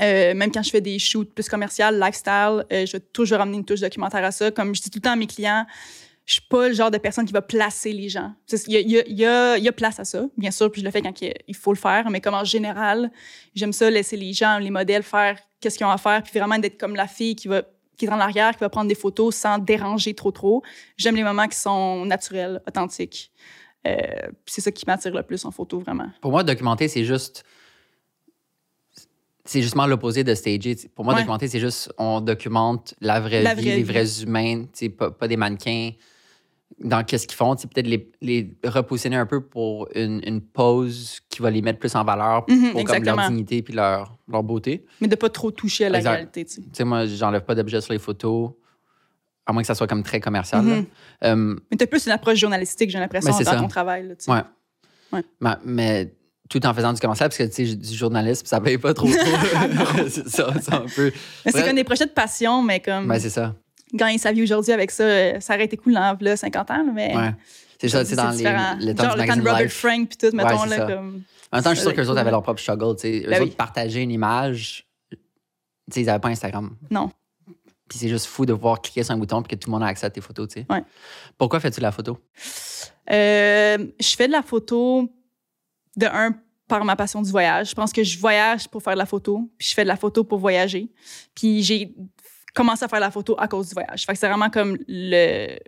Euh, 0.00 0.34
même 0.34 0.50
quand 0.50 0.62
je 0.62 0.70
fais 0.70 0.80
des 0.80 0.98
shoots 0.98 1.32
plus 1.32 1.48
commerciales, 1.48 2.00
lifestyle, 2.00 2.64
je 2.70 2.92
vais 2.92 3.00
toujours 3.00 3.40
amener 3.40 3.58
une 3.58 3.64
touche 3.64 3.80
documentaire 3.80 4.24
à 4.24 4.32
ça. 4.32 4.50
Comme 4.50 4.74
je 4.74 4.82
dis 4.82 4.90
tout 4.90 4.98
le 4.98 5.02
temps 5.02 5.12
à 5.12 5.16
mes 5.16 5.28
clients, 5.28 5.64
je 6.26 6.34
suis 6.34 6.42
pas 6.48 6.68
le 6.68 6.74
genre 6.74 6.90
de 6.90 6.98
personne 6.98 7.26
qui 7.26 7.32
va 7.32 7.42
placer 7.42 7.92
les 7.92 8.08
gens. 8.08 8.32
Il 8.66 8.72
y 8.72 8.76
a, 8.76 8.80
il 8.80 8.90
y 8.90 8.98
a- 8.98 9.04
il 9.06 9.16
y 9.18 9.26
a- 9.26 9.58
il 9.58 9.64
y 9.64 9.68
a 9.68 9.72
place 9.72 10.00
à 10.00 10.04
ça, 10.04 10.24
bien 10.38 10.50
sûr, 10.50 10.70
puis 10.72 10.80
je 10.80 10.86
le 10.86 10.90
fais 10.90 11.02
quand 11.02 11.12
il 11.20 11.54
faut 11.54 11.72
le 11.72 11.78
faire, 11.78 12.08
mais 12.10 12.20
comme 12.20 12.34
en 12.34 12.44
général, 12.44 13.10
j'aime 13.54 13.72
ça 13.72 13.90
laisser 13.90 14.16
les 14.16 14.32
gens, 14.32 14.58
les 14.58 14.70
modèles 14.70 15.02
faire 15.02 15.38
qu'est-ce 15.60 15.76
qu'ils 15.76 15.86
ont 15.86 15.90
à 15.90 15.98
faire, 15.98 16.22
puis 16.22 16.38
vraiment 16.38 16.58
d'être 16.58 16.78
comme 16.78 16.94
la 16.96 17.06
fille 17.06 17.36
qui 17.36 17.48
va 17.48 17.62
qui 17.96 18.06
est 18.06 18.10
en 18.10 18.18
arrière, 18.18 18.52
qui 18.54 18.58
va 18.58 18.68
prendre 18.68 18.88
des 18.88 18.96
photos 18.96 19.36
sans 19.36 19.56
déranger 19.58 20.14
trop 20.14 20.32
trop. 20.32 20.64
J'aime 20.96 21.14
les 21.14 21.22
moments 21.22 21.46
qui 21.46 21.56
sont 21.56 22.04
naturels, 22.04 22.60
authentiques. 22.66 23.30
Euh, 23.86 23.96
c'est 24.46 24.60
ça 24.62 24.72
qui 24.72 24.84
m'attire 24.84 25.14
le 25.14 25.22
plus 25.22 25.44
en 25.44 25.52
photo, 25.52 25.78
vraiment. 25.78 26.10
Pour 26.20 26.32
moi, 26.32 26.42
documenter, 26.42 26.88
c'est 26.88 27.04
juste. 27.04 27.44
C'est 29.44 29.60
justement 29.60 29.86
l'opposé 29.86 30.24
de 30.24 30.34
stager. 30.34 30.74
Pour 30.94 31.04
moi, 31.04 31.14
Ouais. 31.14 31.20
documenter, 31.20 31.48
c'est 31.48 31.60
juste 31.60 31.92
on 31.98 32.20
documente 32.20 32.94
la 33.00 33.20
vraie 33.20 33.42
La 33.42 33.54
vie, 33.54 33.64
les 33.66 33.82
vrais 33.82 34.22
humains, 34.22 34.64
pas, 34.98 35.10
pas 35.10 35.28
des 35.28 35.36
mannequins. 35.36 35.90
Dans 36.80 37.04
qu'est-ce 37.04 37.26
qu'ils 37.28 37.36
font, 37.36 37.54
peut-être 37.54 37.86
les, 37.86 38.10
les 38.20 38.56
repositionner 38.64 39.16
un 39.16 39.26
peu 39.26 39.40
pour 39.40 39.88
une, 39.94 40.20
une 40.26 40.40
pose 40.40 41.20
qui 41.28 41.40
va 41.40 41.50
les 41.50 41.62
mettre 41.62 41.78
plus 41.78 41.94
en 41.94 42.04
valeur 42.04 42.44
Mhm, 42.48 42.72
pour 42.72 42.84
comme 42.84 43.04
leur 43.04 43.28
dignité 43.28 43.62
puis 43.62 43.72
leur, 43.74 44.18
leur 44.28 44.42
beauté. 44.42 44.84
Mais 45.00 45.06
de 45.06 45.14
pas 45.14 45.30
trop 45.30 45.50
toucher 45.52 45.86
à 45.86 45.88
la 45.90 45.98
Exact. 45.98 46.10
réalité, 46.10 46.44
tu 46.44 46.54
sais. 46.54 46.62
Tu 46.74 46.84
moi, 46.84 47.06
j'enlève 47.06 47.42
pas 47.44 47.54
d'objets 47.54 47.80
sur 47.80 47.92
les 47.92 47.98
photos, 48.00 48.50
à 49.46 49.52
moins 49.52 49.62
que 49.62 49.66
ça 49.68 49.74
soit 49.76 49.86
comme 49.86 50.02
très 50.02 50.18
commercial. 50.20 50.62
Mhm. 50.62 50.86
Euh, 51.24 51.56
Mais 51.70 51.76
t'as 51.76 51.86
plus 51.86 52.06
une 52.06 52.12
approche 52.12 52.38
journalistique, 52.38 52.90
j'ai 52.90 52.98
l'impression, 52.98 53.32
c'est 53.32 53.44
dans 53.44 53.52
ça. 53.52 53.58
ton 53.58 53.68
travail. 53.68 54.08
Là, 54.08 54.16
tu. 54.16 54.28
Ouais. 54.30 54.42
Ouais. 55.12 55.22
Ma- 55.38 55.60
mais 55.64 56.12
tout 56.50 56.64
en 56.66 56.74
faisant 56.74 56.92
du 56.92 57.00
commercial, 57.00 57.28
parce 57.28 57.38
que 57.38 57.44
tu 57.44 57.66
sais, 57.68 57.76
du 57.76 57.94
journalisme, 57.94 58.46
ça 58.46 58.60
paye 58.60 58.78
pas 58.78 58.92
trop. 58.94 59.06
trop. 59.08 59.14
c'est 60.08 60.28
ça, 60.28 60.52
c'est 60.60 60.74
un 60.74 60.86
peu. 60.94 61.12
C'est 61.46 61.64
comme 61.64 61.76
des 61.76 61.84
projets 61.84 62.06
de 62.06 62.10
passion, 62.10 62.62
mais 62.62 62.80
comme 62.80 63.06
Ben, 63.06 63.18
c'est 63.20 63.30
ça. 63.30 63.54
Gagner 63.92 64.18
sa 64.18 64.32
vie 64.32 64.42
aujourd'hui 64.42 64.72
avec 64.72 64.90
ça, 64.90 65.04
euh, 65.04 65.40
ça 65.40 65.54
aurait 65.54 65.64
été 65.64 65.76
cool 65.76 65.94
dans 65.94 66.16
là, 66.20 66.36
50 66.36 66.70
ans, 66.70 66.84
mais 66.92 67.16
Ouais. 67.16 67.34
C'est 67.80 67.88
ça, 67.88 68.04
c'est 68.04 68.16
dans 68.16 68.30
les, 68.30 68.42
temps 68.94 69.04
Genre 69.04 69.16
le 69.16 69.26
temps 69.26 69.36
de 69.36 69.40
Robert 69.40 69.60
Life. 69.60 69.74
Frank 69.74 70.08
puis 70.08 70.16
tout, 70.16 70.34
mettons, 70.34 70.64
là, 70.64 70.76
ça. 70.76 70.86
comme... 70.86 71.22
En 71.52 71.56
même 71.58 71.64
temps, 71.64 71.70
je 71.70 71.74
suis 71.74 71.82
sûr 71.82 71.94
qu'eux 71.94 72.02
aurait 72.02 72.10
autres 72.10 72.20
avaient 72.20 72.30
leur 72.30 72.42
propre 72.42 72.60
struggle. 72.60 72.96
tu 72.96 73.02
sais. 73.02 73.24
Eux 73.26 73.30
Ben 73.30 73.42
autres 73.42 73.50
oui. 73.50 73.56
partager 73.56 74.00
une 74.00 74.10
image. 74.10 74.86
tu 75.10 75.18
sais, 75.90 76.00
ils 76.00 76.06
n'avaient 76.06 76.18
pas 76.18 76.28
Instagram. 76.28 76.76
Non. 76.90 77.10
Puis 77.88 77.98
c'est 77.98 78.08
juste 78.08 78.26
fou 78.26 78.46
de 78.46 78.54
pouvoir 78.54 78.80
cliquer 78.80 79.02
sur 79.02 79.14
un 79.14 79.18
bouton 79.18 79.42
et 79.42 79.46
que 79.46 79.54
tout 79.54 79.68
le 79.68 79.72
monde 79.72 79.82
a 79.82 79.86
accès 79.86 80.06
à 80.06 80.10
tes 80.10 80.20
photos. 80.20 80.48
tu 80.48 80.60
sais. 80.60 80.66
Ouais. 80.70 80.82
Pourquoi 81.36 81.60
fais-tu 81.60 81.80
la 81.80 81.92
photo? 81.92 82.18
Euh, 83.10 83.86
je 84.00 84.16
fais 84.16 84.26
de 84.26 84.32
la 84.32 84.42
photo 84.42 85.12
de 85.96 86.06
un 86.06 86.34
par 86.66 86.84
ma 86.84 86.96
passion 86.96 87.20
du 87.20 87.30
voyage. 87.30 87.70
Je 87.70 87.74
pense 87.74 87.92
que 87.92 88.02
je 88.02 88.18
voyage 88.18 88.68
pour 88.68 88.82
faire 88.82 88.94
de 88.94 88.98
la 88.98 89.06
photo, 89.06 89.50
puis 89.58 89.68
je 89.68 89.74
fais 89.74 89.82
de 89.82 89.88
la 89.88 89.96
photo 89.96 90.24
pour 90.24 90.38
voyager. 90.38 90.90
Puis 91.34 91.62
j'ai 91.62 91.94
commencé 92.54 92.84
à 92.84 92.88
faire 92.88 93.00
la 93.00 93.10
photo 93.10 93.34
à 93.38 93.48
cause 93.48 93.68
du 93.68 93.74
voyage. 93.74 94.06
Fait 94.06 94.14
c'est 94.14 94.28
vraiment 94.28 94.50
comme 94.50 94.78
le 94.88 95.58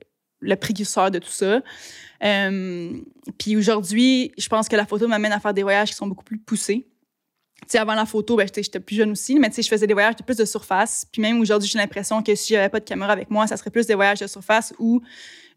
le 0.41 0.57
précurseur 0.57 1.11
de 1.11 1.19
tout 1.19 1.31
ça. 1.31 1.63
Euh, 2.23 2.93
puis 3.39 3.57
aujourd'hui, 3.57 4.33
je 4.39 4.49
pense 4.49 4.69
que 4.69 4.77
la 4.77 4.87
photo 4.87 5.09
m'amène 5.09 5.33
à 5.33 5.41
faire 5.41 5.55
des 5.55 5.63
voyages 5.63 5.91
qui 5.91 5.97
sont 5.97 6.07
beaucoup 6.07 6.25
plus 6.25 6.39
poussés. 6.39 6.87
Tu 7.63 7.69
sais, 7.69 7.79
avant 7.79 7.95
la 7.95 8.05
photo, 8.05 8.37
ben, 8.37 8.47
j'étais 8.55 8.81
plus 8.81 8.97
jeune 8.97 9.13
aussi, 9.13 9.39
mais 9.39 9.51
je 9.57 9.67
faisais 9.67 9.87
des 9.87 9.95
voyages 9.95 10.17
de 10.17 10.23
plus 10.23 10.37
de 10.37 10.45
surface. 10.45 11.07
Puis 11.11 11.23
même 11.23 11.41
aujourd'hui, 11.41 11.69
j'ai 11.69 11.79
l'impression 11.79 12.23
que 12.23 12.35
si 12.35 12.53
j'avais 12.53 12.69
pas 12.69 12.81
de 12.81 12.85
caméra 12.85 13.13
avec 13.13 13.31
moi, 13.31 13.47
ça 13.47 13.57
serait 13.57 13.71
plus 13.71 13.87
des 13.87 13.95
voyages 13.95 14.21
de 14.21 14.27
surface 14.27 14.75
où 14.79 15.01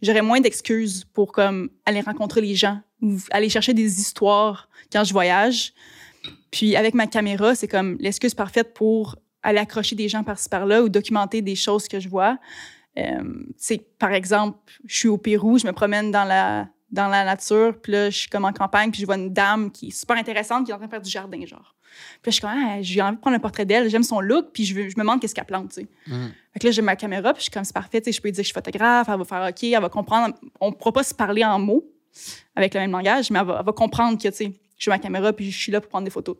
j'aurais 0.01 0.21
moins 0.21 0.39
d'excuses 0.39 1.05
pour 1.13 1.31
comme 1.33 1.69
aller 1.85 2.01
rencontrer 2.01 2.41
les 2.41 2.55
gens 2.55 2.79
ou 3.01 3.17
aller 3.31 3.49
chercher 3.49 3.73
des 3.73 3.99
histoires 3.99 4.69
quand 4.91 5.03
je 5.03 5.11
voyage. 5.11 5.73
Puis 6.51 6.75
avec 6.75 6.93
ma 6.93 7.05
caméra, 7.05 7.53
c'est 7.53 7.67
comme 7.67 7.97
l'excuse 7.99 8.33
parfaite 8.33 8.73
pour 8.73 9.17
aller 9.43 9.59
accrocher 9.59 9.95
des 9.95 10.09
gens 10.09 10.23
par-ci 10.23 10.49
par-là 10.49 10.83
ou 10.83 10.89
documenter 10.89 11.41
des 11.41 11.55
choses 11.55 11.87
que 11.87 11.99
je 11.99 12.09
vois. 12.09 12.37
Euh, 12.97 13.45
par 13.97 14.11
exemple, 14.11 14.57
je 14.85 14.95
suis 14.95 15.07
au 15.07 15.17
Pérou, 15.17 15.57
je 15.57 15.67
me 15.67 15.71
promène 15.71 16.11
dans 16.11 16.25
la, 16.25 16.67
dans 16.91 17.07
la 17.07 17.23
nature, 17.23 17.79
puis 17.81 17.91
là, 17.91 18.09
je 18.09 18.17
suis 18.17 18.29
comme 18.29 18.45
en 18.45 18.53
campagne, 18.53 18.91
puis 18.91 19.01
je 19.01 19.05
vois 19.05 19.15
une 19.15 19.31
dame 19.31 19.71
qui 19.71 19.87
est 19.87 19.91
super 19.91 20.17
intéressante, 20.17 20.65
qui 20.65 20.71
est 20.71 20.73
en 20.73 20.77
train 20.77 20.87
de 20.87 20.91
faire 20.91 21.01
du 21.01 21.09
jardin, 21.09 21.45
genre. 21.45 21.75
Puis 22.21 22.29
là, 22.29 22.31
je 22.31 22.31
suis 22.31 22.41
comme, 22.41 22.51
ah, 22.51 22.81
j'ai 22.81 23.01
envie 23.01 23.15
de 23.15 23.21
prendre 23.21 23.35
un 23.35 23.39
portrait 23.39 23.65
d'elle, 23.65 23.89
j'aime 23.89 24.03
son 24.03 24.19
look, 24.19 24.47
puis 24.53 24.65
je, 24.65 24.73
je 24.73 24.81
me 24.81 25.01
demande 25.01 25.21
qu'est-ce 25.21 25.35
qu'elle 25.35 25.45
plante, 25.45 25.69
tu 25.69 25.81
sais. 25.81 25.87
Mm. 26.07 26.27
Fait 26.53 26.59
que 26.59 26.65
là, 26.67 26.71
j'ai 26.71 26.81
ma 26.81 26.95
caméra, 26.95 27.33
puis 27.33 27.39
je 27.39 27.43
suis 27.43 27.51
comme, 27.51 27.63
c'est 27.63 27.73
parfait, 27.73 28.01
tu 28.01 28.05
sais, 28.05 28.11
je 28.11 28.21
peux 28.21 28.27
lui 28.27 28.33
dire 28.33 28.41
que 28.41 28.47
je 28.47 28.47
suis 28.47 28.53
photographe, 28.53 29.07
elle 29.09 29.17
va 29.17 29.23
faire 29.23 29.49
OK, 29.49 29.63
elle 29.63 29.81
va 29.81 29.89
comprendre. 29.89 30.35
On 30.59 30.69
ne 30.69 30.75
pourra 30.75 30.91
pas 30.91 31.03
se 31.03 31.13
parler 31.13 31.43
en 31.45 31.59
mots 31.59 31.85
avec 32.55 32.73
le 32.73 32.81
même 32.81 32.91
langage, 32.91 33.31
mais 33.31 33.39
elle 33.39 33.45
va, 33.45 33.57
elle 33.59 33.65
va 33.65 33.71
comprendre 33.71 34.17
que, 34.17 34.27
tu 34.27 34.35
sais, 34.35 34.53
je 34.77 34.89
ma 34.89 34.99
caméra, 34.99 35.33
puis 35.33 35.51
je 35.51 35.57
suis 35.57 35.71
là 35.71 35.81
pour 35.81 35.89
prendre 35.89 36.05
des 36.05 36.11
photos. 36.11 36.37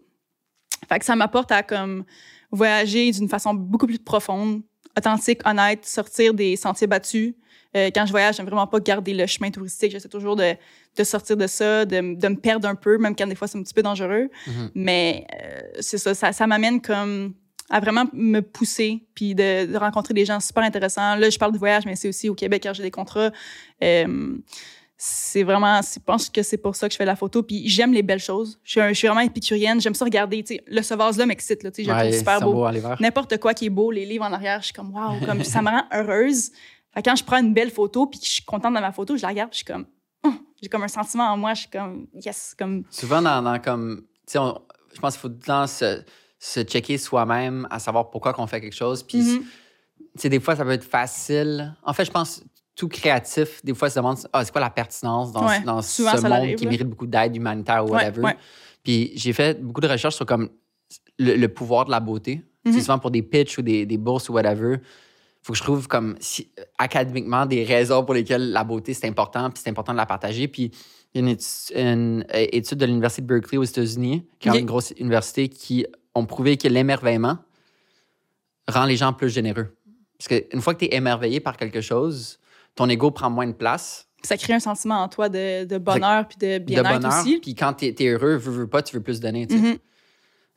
Fait 0.87 0.97
que 0.99 1.05
ça 1.05 1.15
m'apporte 1.15 1.51
à, 1.51 1.61
comme, 1.61 2.05
voyager 2.51 3.11
d'une 3.11 3.29
façon 3.29 3.53
beaucoup 3.53 3.87
plus 3.87 3.99
profonde, 3.99 4.61
authentique, 4.97 5.39
honnête, 5.45 5.85
sortir 5.85 6.33
des 6.33 6.55
sentiers 6.55 6.87
battus. 6.87 7.33
Euh, 7.77 7.91
quand 7.93 8.05
je 8.05 8.11
voyage, 8.11 8.37
j'aime 8.37 8.47
vraiment 8.47 8.65
pas 8.65 8.79
garder 8.79 9.13
le 9.13 9.27
chemin 9.27 9.51
touristique. 9.51 9.91
J'essaie 9.91 10.09
toujours 10.09 10.35
de, 10.35 10.55
de, 10.97 11.03
sortir 11.03 11.37
de 11.37 11.45
ça, 11.45 11.85
de, 11.85 12.15
de, 12.15 12.27
me 12.27 12.35
perdre 12.35 12.67
un 12.67 12.75
peu, 12.75 12.97
même 12.97 13.15
quand 13.15 13.27
des 13.27 13.35
fois 13.35 13.47
c'est 13.47 13.59
un 13.59 13.63
petit 13.63 13.75
peu 13.75 13.83
dangereux. 13.83 14.29
Mhm. 14.47 14.71
Mais 14.73 15.27
euh, 15.41 15.59
c'est 15.79 15.99
ça, 15.99 16.15
ça, 16.15 16.31
ça 16.31 16.47
m'amène 16.47 16.81
comme 16.81 17.35
à 17.69 17.79
vraiment 17.79 18.05
me 18.13 18.39
pousser, 18.41 19.05
puis 19.13 19.35
de, 19.35 19.71
de, 19.71 19.77
rencontrer 19.77 20.15
des 20.15 20.25
gens 20.25 20.39
super 20.39 20.63
intéressants. 20.63 21.15
Là, 21.15 21.29
je 21.29 21.37
parle 21.37 21.51
de 21.51 21.59
voyage, 21.59 21.85
mais 21.85 21.95
c'est 21.95 22.09
aussi 22.09 22.27
au 22.27 22.33
Québec 22.33 22.63
quand 22.63 22.73
j'ai 22.73 22.81
des 22.81 22.91
contrats. 22.91 23.31
Euh, 23.83 24.37
c'est 25.01 25.43
vraiment, 25.43 25.79
je 25.81 25.97
pense 25.97 26.29
que 26.29 26.43
c'est 26.43 26.57
pour 26.57 26.75
ça 26.75 26.89
que 26.89 26.91
je 26.91 26.97
fais 26.97 27.05
la 27.05 27.15
photo. 27.15 27.41
Puis 27.41 27.69
j'aime 27.69 27.93
les 27.93 28.03
belles 28.03 28.19
choses. 28.19 28.59
Je 28.65 28.71
suis, 28.71 28.89
je 28.89 28.93
suis 28.93 29.07
vraiment 29.07 29.21
épicurienne. 29.21 29.79
J'aime 29.79 29.95
ça 29.95 30.03
regarder. 30.03 30.43
sais 30.45 30.61
le 30.67 30.81
ce 30.81 30.93
vase-là 30.93 31.25
m'excite. 31.25 31.61
Je 31.63 31.89
ouais, 31.89 32.11
super 32.11 32.41
beau. 32.41 32.51
beau 32.51 32.67
N'importe 32.99 33.37
quoi 33.37 33.53
qui 33.53 33.67
est 33.67 33.69
beau, 33.69 33.91
les 33.91 34.05
livres 34.05 34.25
en 34.25 34.33
arrière, 34.33 34.59
je 34.59 34.65
suis 34.65 34.73
comme, 34.73 34.93
waouh, 34.93 35.25
comme 35.25 35.41
ça 35.45 35.61
me 35.61 35.69
rend 35.69 35.83
heureuse. 35.93 36.51
Fait 36.93 37.01
quand 37.01 37.15
je 37.15 37.23
prends 37.23 37.37
une 37.37 37.53
belle 37.53 37.71
photo 37.71 38.07
puis 38.07 38.19
que 38.19 38.25
je 38.25 38.31
suis 38.31 38.43
contente 38.43 38.75
de 38.75 38.79
ma 38.81 38.91
photo, 38.91 39.15
je 39.15 39.21
la 39.21 39.29
regarde 39.29 39.51
puis 39.51 39.59
je 39.59 39.63
suis 39.63 39.73
comme, 39.73 39.85
oh, 40.25 40.33
j'ai 40.61 40.67
comme 40.67 40.83
un 40.83 40.89
sentiment 40.89 41.29
en 41.31 41.37
moi. 41.37 41.53
Je 41.53 41.61
suis 41.61 41.69
comme, 41.69 42.07
yes. 42.15 42.53
Comme... 42.59 42.83
Souvent, 42.89 43.21
dans, 43.21 43.41
dans 43.41 43.57
comme, 43.59 44.01
tu 44.27 44.33
sais, 44.33 44.39
je 44.93 44.99
pense 44.99 45.13
qu'il 45.13 45.21
faut 45.21 45.29
tout 45.29 45.35
le 45.39 45.45
temps 45.45 45.65
se, 45.65 46.03
se 46.37 46.59
checker 46.61 46.97
soi-même 46.97 47.65
à 47.71 47.79
savoir 47.79 48.09
pourquoi 48.09 48.33
qu'on 48.33 48.47
fait 48.47 48.59
quelque 48.59 48.75
chose. 48.75 49.01
Puis, 49.03 49.21
Mhm. 49.21 49.39
tu 49.39 49.45
sais, 50.17 50.27
des 50.27 50.41
fois, 50.41 50.57
ça 50.57 50.65
peut 50.65 50.71
être 50.71 50.83
facile. 50.83 51.73
En 51.83 51.93
fait, 51.93 52.03
je 52.03 52.11
pense 52.11 52.43
tout 52.79 52.87
créatif, 52.87 53.59
des 53.65 53.73
fois, 53.73 53.89
se 53.89 53.99
demande 53.99 54.17
ah, 54.31 54.45
c'est 54.45 54.51
quoi 54.53 54.61
la 54.61 54.69
pertinence 54.69 55.33
dans, 55.33 55.45
Ouais, 55.45 55.59
dans 55.61 55.81
ce 55.81 56.01
monde 56.27 56.55
qui 56.55 56.63
là. 56.63 56.69
mérite 56.71 56.87
beaucoup 56.87 57.07
d'aide 57.07 57.35
humanitaire 57.35 57.83
ou 57.85 57.89
whatever? 57.89 58.21
ouais. 58.21 58.37
Puis 58.83 59.11
j'ai 59.15 59.33
fait 59.33 59.61
beaucoup 59.61 59.81
de 59.81 59.87
recherches 59.89 60.15
sur 60.15 60.25
comme 60.25 60.49
le, 61.17 61.35
le 61.35 61.47
pouvoir 61.49 61.83
de 61.85 61.91
la 61.91 61.99
beauté. 61.99 62.41
Mhm. 62.65 62.71
C'est 62.73 62.79
souvent 62.81 62.97
pour 62.99 63.11
des 63.11 63.21
pitchs 63.21 63.57
ou 63.57 63.61
des, 63.61 63.85
des 63.85 63.97
bourses 63.97 64.29
ou 64.29 64.33
whatever. 64.33 64.77
faut 65.41 65.51
que 65.53 65.59
je 65.59 65.63
trouve 65.63 65.87
comme 65.89 66.15
si- 66.21 66.49
académiquement 66.77 67.45
des 67.45 67.65
raisons 67.65 68.05
pour 68.05 68.13
lesquelles 68.13 68.51
la 68.51 68.63
beauté 68.63 68.93
c'est 68.93 69.07
important, 69.07 69.49
puis 69.49 69.61
c'est 69.61 69.69
important 69.69 69.91
de 69.91 69.97
la 69.97 70.05
partager. 70.05 70.47
Puis 70.47 70.71
il 71.13 71.21
y 71.21 71.27
a 71.27 71.31
une 71.81 72.23
euh, 72.33 72.45
étude 72.51 72.77
de 72.77 72.85
l'Université 72.85 73.21
de 73.23 73.27
Berkeley 73.27 73.57
aux 73.57 73.63
États-Unis, 73.63 74.25
qui 74.39 74.47
est 74.47 74.59
une 74.59 74.65
grosse 74.65 74.93
université, 74.99 75.49
qui 75.49 75.85
ont 76.15 76.25
prouvé 76.25 76.55
que 76.55 76.67
l'émerveillement 76.69 77.39
rend 78.69 78.85
les 78.85 78.95
gens 78.97 79.11
plus 79.13 79.29
généreux. 79.29 79.75
Parce 80.17 80.27
qu'une 80.27 80.61
fois 80.61 80.73
que 80.75 80.79
tu 80.79 80.85
es 80.85 80.95
émerveillé 80.95 81.39
par 81.39 81.57
quelque 81.57 81.81
chose, 81.81 82.39
ton 82.75 82.87
ego 82.89 83.11
prend 83.11 83.29
moins 83.29 83.47
de 83.47 83.53
place. 83.53 84.07
Ça 84.23 84.35
crée 84.37 84.53
un 84.53 84.59
sentiment 84.59 85.01
en 85.03 85.07
toi 85.07 85.29
de, 85.29 85.63
de 85.65 85.77
bonheur 85.77 86.27
puis 86.27 86.37
de 86.37 86.57
bien-être 86.57 87.01
bonheur. 87.01 87.19
aussi. 87.21 87.37
Puis 87.39 87.55
quand 87.55 87.73
tu 87.73 87.85
es, 87.85 88.05
heureux, 88.07 88.35
veux, 88.35 88.51
veux 88.51 88.67
pas, 88.67 88.81
tu 88.81 88.95
veux 88.95 89.01
plus 89.01 89.19
donner. 89.19 89.47
Mhm. 89.49 89.77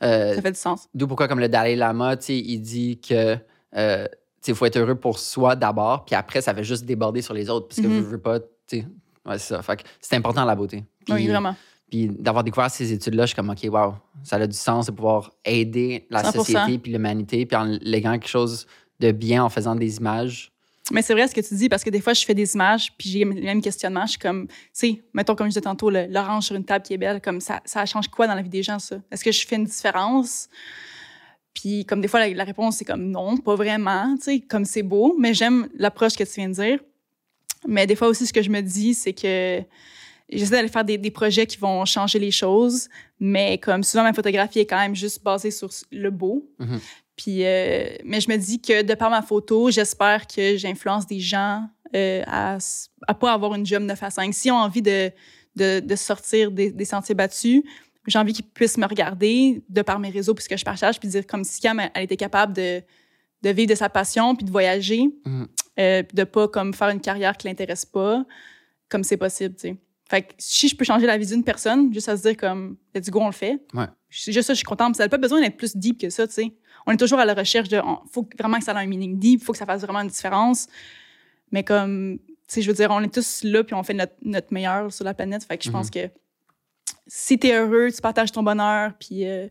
Euh, 0.03 0.35
Ça 0.35 0.43
fait 0.43 0.51
du 0.53 0.59
sens. 0.59 0.89
D'où 0.95 1.07
pourquoi, 1.07 1.29
comme 1.29 1.39
le 1.39 1.49
Dalai 1.49 1.77
Lama, 1.77 2.17
il 2.29 2.59
dit 2.61 3.01
que 3.01 3.37
euh, 3.77 4.07
il 4.47 4.55
faut 4.55 4.67
être 4.67 4.77
heureux 4.77 4.97
pour 4.97 5.19
soi 5.21 5.55
d'abord, 5.55 6.05
puis 6.05 6.17
après, 6.17 6.41
ça 6.41 6.53
va 6.53 6.63
juste 6.63 6.85
déborder 6.85 7.23
sur 7.23 7.35
les 7.35 7.49
autres, 7.49 7.69
parce 7.69 7.81
que 7.81 7.87
Mhm. 7.87 8.01
veux, 8.01 8.09
veux 8.09 8.19
pas. 8.19 8.39
Ouais, 8.73 9.39
c'est 9.39 9.55
ça. 9.55 9.63
Fait 9.63 9.85
c'est 10.01 10.17
important 10.17 10.45
la 10.45 10.57
beauté. 10.57 10.83
Oui, 11.09 11.29
vraiment. 11.29 11.55
Puis 11.89 12.09
d'avoir 12.09 12.43
découvert 12.43 12.71
ces 12.71 12.93
études-là, 12.93 13.25
je 13.25 13.29
suis 13.29 13.37
comme, 13.37 13.51
OK, 13.51 13.61
wow, 13.71 13.95
ça 14.25 14.37
a 14.37 14.47
du 14.47 14.57
sens 14.57 14.87
de 14.87 14.91
pouvoir 14.93 15.31
aider 15.45 16.07
la 16.11 16.23
100%. 16.25 16.33
société 16.33 16.79
puis 16.79 16.91
l'humanité, 16.91 17.47
puis 17.47 17.57
en 17.57 17.65
léguant 17.83 18.13
quelque 18.13 18.27
chose 18.29 18.67
de 18.99 19.13
bien 19.13 19.45
en 19.45 19.49
faisant 19.51 19.77
des 19.77 19.99
images. 19.99 20.52
Mais 20.93 21.01
c'est 21.01 21.15
vrai 21.15 21.27
ce 21.27 21.35
que 21.35 21.41
tu 21.41 21.55
dis, 21.55 21.71
parce 21.71 21.83
que 21.83 21.89
des 21.89 22.03
fois, 22.03 22.13
je 22.13 22.23
fais 22.23 22.35
des 22.35 22.55
images, 22.55 22.93
puis 22.99 23.09
j'ai 23.09 23.25
le 23.25 23.33
même 23.33 23.63
questionnement. 23.63 24.05
Je 24.05 24.11
suis 24.11 24.19
comme, 24.19 24.47
tu 24.47 24.55
sais, 24.75 25.03
mettons, 25.15 25.35
comme 25.35 25.47
je 25.47 25.53
disais 25.53 25.63
tantôt, 25.63 25.89
l'orange 25.89 26.45
sur 26.45 26.55
une 26.55 26.67
table 26.67 26.85
qui 26.85 26.93
est 26.93 26.99
belle, 26.99 27.23
comme 27.23 27.41
ça, 27.41 27.63
ça 27.65 27.87
change 27.87 28.09
quoi 28.09 28.27
dans 28.27 28.35
la 28.35 28.43
vie 28.43 28.51
des 28.51 28.63
gens, 28.63 28.79
ça? 28.79 28.97
Est-ce 29.11 29.25
que 29.25 29.33
je 29.33 29.47
fais 29.47 29.57
une 29.57 29.65
différence? 29.65 30.51
Puis, 31.55 31.87
comme 31.87 32.03
des 32.03 32.09
fois, 32.09 32.29
la, 32.29 32.45
réponse, 32.45 32.77
c'est 32.77 32.85
comme 32.85 33.09
non, 33.09 33.39
pas 33.39 33.55
vraiment, 33.55 34.15
tu 34.17 34.25
sais, 34.25 34.41
comme 34.41 34.67
c'est 34.67 34.83
beau, 34.83 35.17
mais 35.19 35.33
j'aime 35.33 35.67
l'approche 35.77 36.15
que 36.15 36.25
tu 36.25 36.33
viens 36.37 36.51
de 36.51 36.55
dire. 36.55 36.79
Mais 37.67 37.87
des 37.87 37.97
fois 37.97 38.09
aussi, 38.09 38.27
ce 38.27 38.33
que 38.35 38.43
je 38.43 38.51
me 38.51 38.61
dis, 38.61 38.93
c'est 38.93 39.15
que 39.15 39.63
j'essaie 40.29 40.51
d'aller 40.51 40.69
faire 40.69 40.85
des, 40.85 41.11
projets 41.11 41.47
qui 41.47 41.57
vont 41.57 41.87
changer 41.87 42.19
les 42.19 42.31
choses, 42.31 42.91
mais 43.19 43.57
comme 43.57 43.83
souvent, 43.83 44.03
ma 44.03 44.13
photographie 44.13 44.59
est 44.59 44.67
quand 44.67 44.79
même 44.79 44.95
juste 44.95 45.23
basée 45.25 45.53
sur 45.53 45.71
le 45.91 46.11
beau. 46.11 46.47
Mhm. 46.59 46.81
Puis, 47.23 47.45
euh, 47.45 47.85
mais 48.05 48.21
je 48.21 48.29
me 48.31 48.37
dis 48.37 48.61
que 48.61 48.83
de 48.83 48.95
par 48.95 49.11
ma 49.11 49.23
photo, 49.23 49.71
j'espère 49.71 50.27
que 50.27 50.57
j'influence 50.57 51.07
des 51.07 51.21
gens 51.21 51.65
euh, 51.95 52.23
à, 52.27 52.59
à 53.07 53.15
pas 53.15 53.33
avoir 53.33 53.55
une 53.55 53.65
job 53.65 53.83
9 53.85 54.03
à 54.03 54.11
5. 54.11 54.35
S'ils 54.35 54.51
ont 54.51 54.57
envie 54.57 54.83
de, 54.83 55.11
de, 55.55 55.79
de 55.81 55.95
sortir 55.97 56.51
des, 56.51 56.73
des 56.73 56.85
sentiers 56.85 57.15
battus, 57.15 57.63
j'ai 58.09 58.19
envie 58.19 58.33
qu'ils 58.33 58.47
puissent 58.49 58.79
me 58.79 58.87
regarder 58.87 59.63
de 59.69 59.83
par 59.83 60.01
mes 60.01 60.11
réseaux 60.11 60.35
puisque 60.35 60.57
je 60.57 60.65
partage, 60.65 60.99
puis 60.99 61.09
dire 61.09 61.25
comme 61.27 61.45
si 61.45 61.61
Cam, 61.61 61.81
elle, 61.95 62.03
était 62.03 62.17
capable 62.17 62.55
de, 62.55 62.83
de 63.43 63.51
vivre 63.51 63.69
de 63.71 63.77
sa 63.77 63.89
passion, 63.89 64.35
puis 64.35 64.45
de 64.45 64.51
voyager, 64.51 65.03
Mhm. 65.25 65.47
euh, 65.79 66.03
puis 66.03 66.17
de 66.17 66.25
pas 66.25 66.49
comme 66.49 66.75
faire 66.75 66.89
une 66.89 67.01
carrière 67.01 67.37
qui 67.37 67.47
l'intéresse 67.47 67.85
pas, 67.87 68.25
comme 68.89 69.05
c'est 69.05 69.17
possible, 69.17 69.55
tu 69.55 69.69
sais. 69.69 69.77
Fait 70.11 70.23
que 70.23 70.33
si 70.39 70.67
je 70.69 70.77
peux 70.77 70.85
changer 70.85 71.07
la 71.07 71.17
vie 71.17 71.27
d'une 71.27 71.45
personne, 71.45 71.93
juste 71.95 72.09
à 72.09 72.17
se 72.17 72.23
dire 72.23 72.37
comme, 72.37 72.77
let's 72.95 73.09
go, 73.09 73.21
on 73.21 73.27
le 73.27 73.33
fait. 73.33 73.61
Ouais. 73.73 73.87
C'est 74.11 74.33
juste 74.33 74.49
ça, 74.49 74.53
je 74.53 74.59
suis 74.59 74.65
contente. 74.65 74.97
Ça 74.97 75.05
n'a 75.05 75.09
pas 75.09 75.17
besoin 75.17 75.41
d'être 75.41 75.57
plus 75.57 75.75
deep 75.75 75.99
que 75.99 76.11
ça, 76.11 76.27
tu 76.27 76.35
sais. 76.35 76.53
On 76.87 76.93
est 76.93 76.97
toujours 76.97 77.19
à 77.19 77.25
la 77.25 77.35
recherche 77.35 77.69
de, 77.69 77.79
on- 77.79 78.01
faut 78.11 78.29
vraiment 78.39 78.59
que 78.59 78.65
ça 78.65 78.73
ait 78.73 78.77
un 78.85 78.87
meaning 78.87 79.19
deep, 79.19 79.43
faut 79.45 79.53
que 79.53 79.59
ça 79.59 79.67
fasse 79.67 79.83
vraiment 79.83 80.01
une 80.01 80.09
différence. 80.09 80.67
Mais 81.51 81.63
comme, 81.65 82.19
tu 82.19 82.35
sais, 82.49 82.63
je 82.63 82.69
veux 82.69 82.75
dire, 82.77 82.91
on 82.91 83.01
est 83.03 83.13
tous 83.13 83.45
là, 83.45 83.63
puis 83.65 83.75
on 83.75 83.83
fait 83.83 83.95
notre, 83.95 84.15
notre 84.23 84.53
meilleur 84.53 84.93
sur 84.93 85.05
la 85.05 85.15
planète. 85.15 85.45
Fait 85.45 85.59
que 85.59 85.65
je 85.65 85.71
pense 85.71 85.91
que 85.91 86.11
si 87.07 87.39
t'es 87.39 87.55
heureux, 87.57 87.91
tu 87.95 88.01
partages 88.01 88.33
ton 88.33 88.43
bonheur, 88.43 88.93
puis 88.99 89.27
euh, 89.27 89.43
moi, 89.43 89.49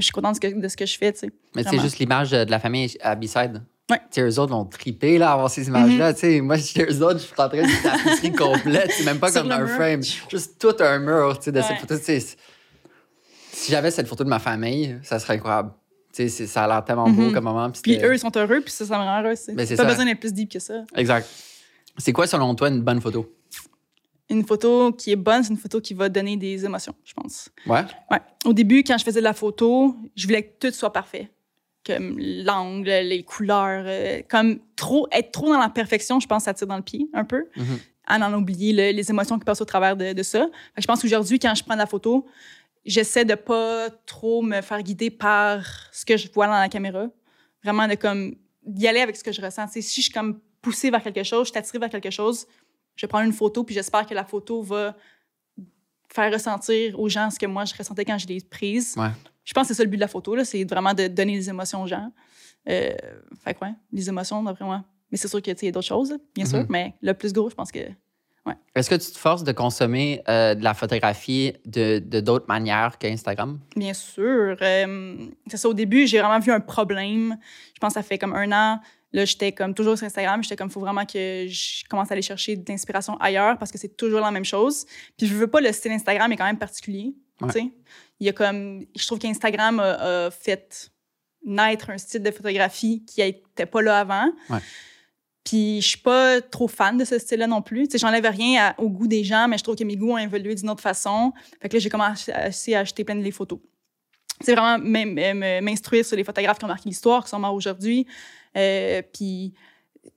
je 0.00 0.02
suis 0.04 0.12
contente 0.12 0.40
de 0.40 0.48
ce 0.48 0.52
que, 0.54 0.60
de 0.60 0.68
ce 0.68 0.76
que 0.76 0.86
je 0.86 0.96
fais, 0.98 1.12
tu 1.12 1.18
sais. 1.20 1.30
Mais 1.54 1.64
c'est 1.64 1.78
juste 1.80 1.98
l'image 1.98 2.30
de 2.30 2.44
de 2.44 2.50
la 2.50 2.58
famille 2.58 2.96
à 3.00 3.14
B-Side. 3.14 3.62
Ouais. 3.90 3.98
Tu 3.98 4.04
sais, 4.12 4.22
eux 4.22 4.38
autres 4.38 4.52
vont 4.52 4.64
triper 4.64 5.18
là, 5.18 5.30
à 5.30 5.32
avoir 5.34 5.50
ces 5.50 5.66
images-là. 5.68 6.14
Tu 6.14 6.20
sais, 6.20 6.40
moi, 6.40 6.56
chez 6.58 6.84
eux 6.84 7.02
autres, 7.02 7.18
je 7.20 7.24
suis 7.26 7.34
en 7.36 7.48
train 7.48 7.62
de 7.62 7.82
tapisserie 7.82 8.32
complète. 8.32 8.90
C'est 8.92 9.04
même 9.04 9.18
pas 9.18 9.30
Sur 9.30 9.42
comme 9.42 9.52
un 9.52 9.58
mur. 9.58 9.68
frame. 9.74 10.02
Juste 10.30 10.58
tout 10.58 10.74
un 10.80 10.98
mur, 11.00 11.38
tu 11.38 11.52
de 11.52 11.58
Ouais. 11.58 11.64
cette 11.66 11.78
photo. 11.78 11.96
Tu 11.98 12.04
sais, 12.04 12.20
c'est- 12.20 12.38
si 13.52 13.70
j'avais 13.70 13.90
cette 13.90 14.08
photo 14.08 14.24
de 14.24 14.28
ma 14.30 14.38
famille, 14.38 14.98
ça 15.02 15.18
serait 15.18 15.34
incroyable. 15.34 15.70
Tu 16.14 16.22
sais, 16.22 16.28
c'est- 16.28 16.46
ça 16.46 16.64
a 16.64 16.68
l'air 16.68 16.84
tellement 16.84 17.08
beau 17.10 17.22
Mhm. 17.22 17.32
comme 17.32 17.44
moment. 17.44 17.70
Puis 17.82 17.98
eux, 18.02 18.14
ils 18.14 18.18
sont 18.20 18.30
heureux, 18.36 18.60
puis 18.60 18.70
ça, 18.72 18.86
ça 18.86 18.96
me 18.98 19.02
rend. 19.02 19.22
Ben, 19.22 19.66
c'est 19.66 19.76
pas 19.76 19.84
besoin 19.84 20.04
d'être 20.04 20.20
plus 20.20 20.32
deep 20.32 20.52
que 20.52 20.58
ça. 20.60 20.84
Exact. 20.94 21.28
C'est 21.98 22.12
quoi, 22.12 22.26
selon 22.26 22.54
toi, 22.54 22.68
une 22.68 22.82
bonne 22.82 23.00
photo? 23.00 23.32
Une 24.30 24.44
photo 24.44 24.92
qui 24.92 25.12
est 25.12 25.16
bonne, 25.16 25.42
c'est 25.42 25.50
une 25.50 25.58
photo 25.58 25.80
qui 25.80 25.92
va 25.92 26.08
donner 26.08 26.36
des 26.36 26.64
émotions, 26.64 26.94
je 27.04 27.12
pense. 27.12 27.50
Ouais? 27.66 27.82
Ouais. 28.10 28.18
Au 28.46 28.52
début, 28.52 28.82
quand 28.82 28.96
je 28.96 29.04
faisais 29.04 29.20
de 29.20 29.24
la 29.24 29.34
photo, 29.34 29.94
je 30.16 30.26
voulais 30.26 30.42
que 30.44 30.68
tout 30.68 30.74
soit 30.74 30.92
parfait. 30.92 31.30
Comme 31.86 32.16
l'angle, 32.18 32.88
les 32.88 33.22
couleurs. 33.22 33.84
euh, 33.86 34.22
comme 34.28 34.58
trop, 34.76 35.06
être 35.12 35.30
trop 35.32 35.52
dans 35.52 35.58
la 35.60 35.68
perfection, 35.68 36.18
je 36.20 36.26
pense, 36.26 36.44
ça 36.44 36.54
tire 36.54 36.66
dans 36.66 36.76
le 36.76 36.82
pied 36.82 37.08
un 37.12 37.24
peu. 37.24 37.44
À 38.06 38.18
en 38.18 38.32
oublier 38.34 38.72
le- 38.72 38.96
les 38.96 39.10
émotions 39.10 39.38
qui 39.38 39.44
passent 39.44 39.60
au 39.60 39.64
travers 39.66 39.94
de, 39.96 40.12
de 40.14 40.22
ça. 40.22 40.46
Je 40.78 40.86
pense 40.86 41.02
qu'aujourd'hui, 41.02 41.38
quand 41.38 41.54
je 41.54 41.62
prends 41.64 41.74
de 41.74 41.78
la 41.80 41.86
photo, 41.86 42.26
j'essaie 42.84 43.24
de 43.24 43.34
pas 43.34 43.90
trop 44.06 44.42
me 44.42 44.60
faire 44.60 44.82
guider 44.82 45.10
par 45.10 45.64
ce 45.92 46.04
que 46.04 46.16
je 46.16 46.30
vois 46.32 46.46
dans 46.46 46.52
la 46.52 46.68
caméra. 46.68 47.06
Vraiment 47.62 47.88
de 47.88 47.94
comme 47.94 48.36
d'y 48.64 48.86
aller 48.86 49.00
avec 49.00 49.16
ce 49.16 49.24
que 49.24 49.32
je 49.32 49.40
ressens. 49.40 49.66
Tu 49.66 49.72
sais, 49.74 49.80
si 49.82 50.00
je 50.00 50.06
suis 50.06 50.12
comme 50.12 50.40
poussée 50.60 50.90
vers 50.90 51.02
quelque 51.02 51.22
chose, 51.22 51.46
je 51.46 51.50
suis 51.50 51.58
attirée 51.58 51.78
vers 51.78 51.90
quelque 51.90 52.10
chose, 52.10 52.46
je 52.96 53.06
prends 53.06 53.22
une 53.22 53.32
photo 53.32 53.64
puis 53.64 53.74
j'espère 53.74 54.06
que 54.06 54.14
la 54.14 54.24
photo 54.24 54.62
va 54.62 54.96
faire 56.08 56.32
ressentir 56.32 56.98
aux 56.98 57.08
gens 57.08 57.30
ce 57.30 57.38
que 57.38 57.46
moi 57.46 57.64
je 57.64 57.74
ressentais 57.76 58.04
quand 58.04 58.18
je 58.18 58.26
l'ai 58.26 58.40
prise. 58.40 58.94
Ouais. 58.96 59.08
Je 59.44 59.52
pense 59.52 59.64
que 59.64 59.68
c'est 59.68 59.78
ça 59.78 59.84
le 59.84 59.90
but 59.90 59.96
de 59.96 60.00
la 60.00 60.08
photo, 60.08 60.42
c'est 60.44 60.64
vraiment 60.64 60.94
de 60.94 61.06
donner 61.08 61.36
des 61.36 61.50
émotions 61.50 61.82
aux 61.82 61.86
gens. 61.86 62.10
Euh, 62.68 62.94
fait 63.44 63.54
que 63.54 63.64
ouais, 63.64 63.72
les 63.92 64.08
émotions, 64.08 64.42
d'après 64.42 64.64
moi. 64.64 64.84
Mais 65.10 65.18
c'est 65.18 65.28
sûr 65.28 65.40
qu'il 65.42 65.54
y 65.62 65.68
a 65.68 65.70
d'autres 65.70 65.86
choses, 65.86 66.16
bien 66.34 66.46
sûr. 66.46 66.60
Mhm. 66.60 66.66
Mais 66.70 66.94
le 67.02 67.14
plus 67.14 67.32
gros, 67.32 67.50
je 67.50 67.54
pense 67.54 67.70
que. 67.70 67.80
Est-ce 68.74 68.90
que 68.90 68.94
tu 68.96 69.12
te 69.12 69.18
forces 69.18 69.44
de 69.44 69.52
consommer 69.52 70.22
euh, 70.28 70.54
de 70.54 70.64
la 70.64 70.74
photographie 70.74 71.54
de 71.64 71.98
d'autres 72.20 72.46
manières 72.48 72.98
qu'Instagram? 72.98 73.60
Bien 73.76 73.94
sûr. 73.94 74.56
Euh, 74.60 75.16
c'est 75.46 75.56
ça, 75.56 75.68
au 75.68 75.74
début, 75.74 76.06
j'ai 76.06 76.18
vraiment 76.18 76.40
vu 76.40 76.52
un 76.52 76.60
problème. 76.60 77.38
Je 77.74 77.78
pense 77.78 77.94
que 77.94 78.00
ça 78.00 78.02
fait 78.02 78.18
comme 78.18 78.34
un 78.34 78.50
an. 78.52 78.80
Là, 79.12 79.24
j'étais 79.24 79.52
comme 79.52 79.74
toujours 79.74 79.96
sur 79.96 80.06
Instagram. 80.06 80.42
J'étais 80.42 80.56
comme, 80.56 80.68
il 80.68 80.72
faut 80.72 80.80
vraiment 80.80 81.06
que 81.06 81.46
je 81.48 81.84
commence 81.88 82.10
à 82.10 82.14
aller 82.14 82.22
chercher 82.22 82.56
de 82.56 82.64
l'inspiration 82.68 83.16
ailleurs 83.18 83.56
parce 83.58 83.70
que 83.70 83.78
c'est 83.78 83.96
toujours 83.96 84.20
la 84.20 84.32
même 84.32 84.44
chose. 84.44 84.86
Puis 85.16 85.28
je 85.28 85.34
veux 85.34 85.46
pas, 85.46 85.60
le 85.60 85.72
style 85.72 85.92
Instagram 85.92 86.32
est 86.32 86.36
quand 86.36 86.44
même 86.44 86.58
particulier. 86.58 87.14
Ouais. 87.40 87.72
Il 88.18 88.26
y 88.26 88.28
a 88.28 88.32
comme, 88.32 88.84
je 88.96 89.06
trouve 89.06 89.20
qu'Instagram 89.20 89.78
a, 89.78 90.26
a 90.26 90.30
fait 90.30 90.90
naître 91.44 91.90
un 91.90 91.98
style 91.98 92.22
de 92.22 92.30
photographie 92.30 93.04
qui 93.06 93.20
n'était 93.20 93.66
pas 93.66 93.82
là 93.82 94.00
avant. 94.00 94.26
Ouais. 94.50 94.58
Puis 95.44 95.82
je 95.82 95.88
suis 95.88 95.98
pas 95.98 96.40
trop 96.40 96.68
fan 96.68 96.96
de 96.96 97.04
ce 97.04 97.18
style-là 97.18 97.46
non 97.46 97.60
plus. 97.60 97.86
Tu 97.86 97.92
sais, 97.92 97.98
j'enlève 97.98 98.24
rien 98.26 98.74
au 98.78 98.88
goût 98.88 99.06
des 99.06 99.24
gens, 99.24 99.46
mais 99.46 99.58
je 99.58 99.62
trouve 99.62 99.76
que 99.76 99.84
mes 99.84 99.96
goûts 99.96 100.12
ont 100.12 100.18
évolué 100.18 100.54
d'une 100.54 100.70
autre 100.70 100.80
façon. 100.80 101.32
Fait 101.60 101.68
que 101.68 101.76
là, 101.76 101.80
j'ai 101.80 101.90
commencé 101.90 102.32
à 102.32 102.78
acheter 102.80 103.04
plein 103.04 103.14
de 103.14 103.22
les 103.22 103.30
photos. 103.30 103.58
C'est 104.40 104.54
vraiment 104.54 104.82
m'instruire 105.62 106.04
sur 106.04 106.16
les 106.16 106.24
photographes 106.24 106.58
qui 106.58 106.64
ont 106.64 106.68
marqué 106.68 106.88
l'histoire, 106.88 107.22
qui 107.24 107.30
sont 107.30 107.38
morts 107.38 107.54
aujourd'hui. 107.54 108.06
Euh, 108.56 109.02
puis 109.12 109.52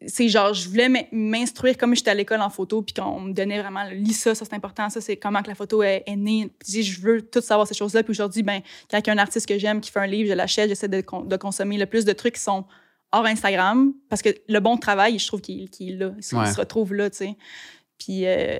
c'est 0.05 0.27
genre, 0.27 0.53
je 0.53 0.67
voulais 0.69 0.89
m'in- 0.89 1.05
m'instruire 1.11 1.77
comme 1.77 1.95
j'étais 1.95 2.11
à 2.11 2.13
l'école 2.13 2.41
en 2.41 2.49
photo, 2.49 2.81
puis 2.81 2.93
qu'on 2.93 3.19
me 3.19 3.33
donnait 3.33 3.61
vraiment, 3.61 3.83
lis 3.91 4.13
ça, 4.13 4.33
ça 4.33 4.45
c'est 4.45 4.53
important, 4.53 4.89
ça 4.89 5.01
c'est 5.01 5.17
comment 5.17 5.41
que 5.41 5.47
la 5.47 5.55
photo 5.55 5.83
est, 5.83 6.03
née. 6.15 6.51
Puis 6.59 6.83
je 6.83 7.01
veux 7.01 7.21
tout 7.21 7.41
savoir 7.41 7.67
ces 7.67 7.73
choses-là. 7.73 8.03
Puis 8.03 8.11
aujourd'hui, 8.11 8.43
ben, 8.43 8.61
quand 8.89 8.99
il 8.99 9.07
y 9.07 9.09
a 9.09 9.13
un 9.13 9.17
artiste 9.17 9.47
que 9.47 9.57
j'aime 9.57 9.81
qui 9.81 9.91
fait 9.91 9.99
un 9.99 10.07
livre, 10.07 10.29
je 10.29 10.33
l'achète, 10.33 10.69
j'essaie 10.69 10.87
de 10.87 11.01
consommer 11.37 11.77
le 11.77 11.85
plus 11.85 12.05
de 12.05 12.13
trucs 12.13 12.35
qui 12.35 12.41
sont 12.41 12.65
hors 13.11 13.25
Instagram, 13.25 13.93
parce 14.09 14.21
que 14.21 14.29
le 14.47 14.59
bon 14.59 14.77
travail, 14.77 15.17
je 15.19 15.27
trouve 15.27 15.41
qu'il 15.41 15.69
qu'il 15.69 15.91
est 15.91 15.95
là, 15.97 16.11
il 16.17 16.23
se- 16.23 16.35
il 16.35 16.39
Ouais. 16.39 16.51
se 16.51 16.57
retrouve 16.59 16.93
là, 16.93 17.09
tu 17.09 17.17
sais. 17.17 17.37
Puis 17.97 18.25
euh, 18.25 18.57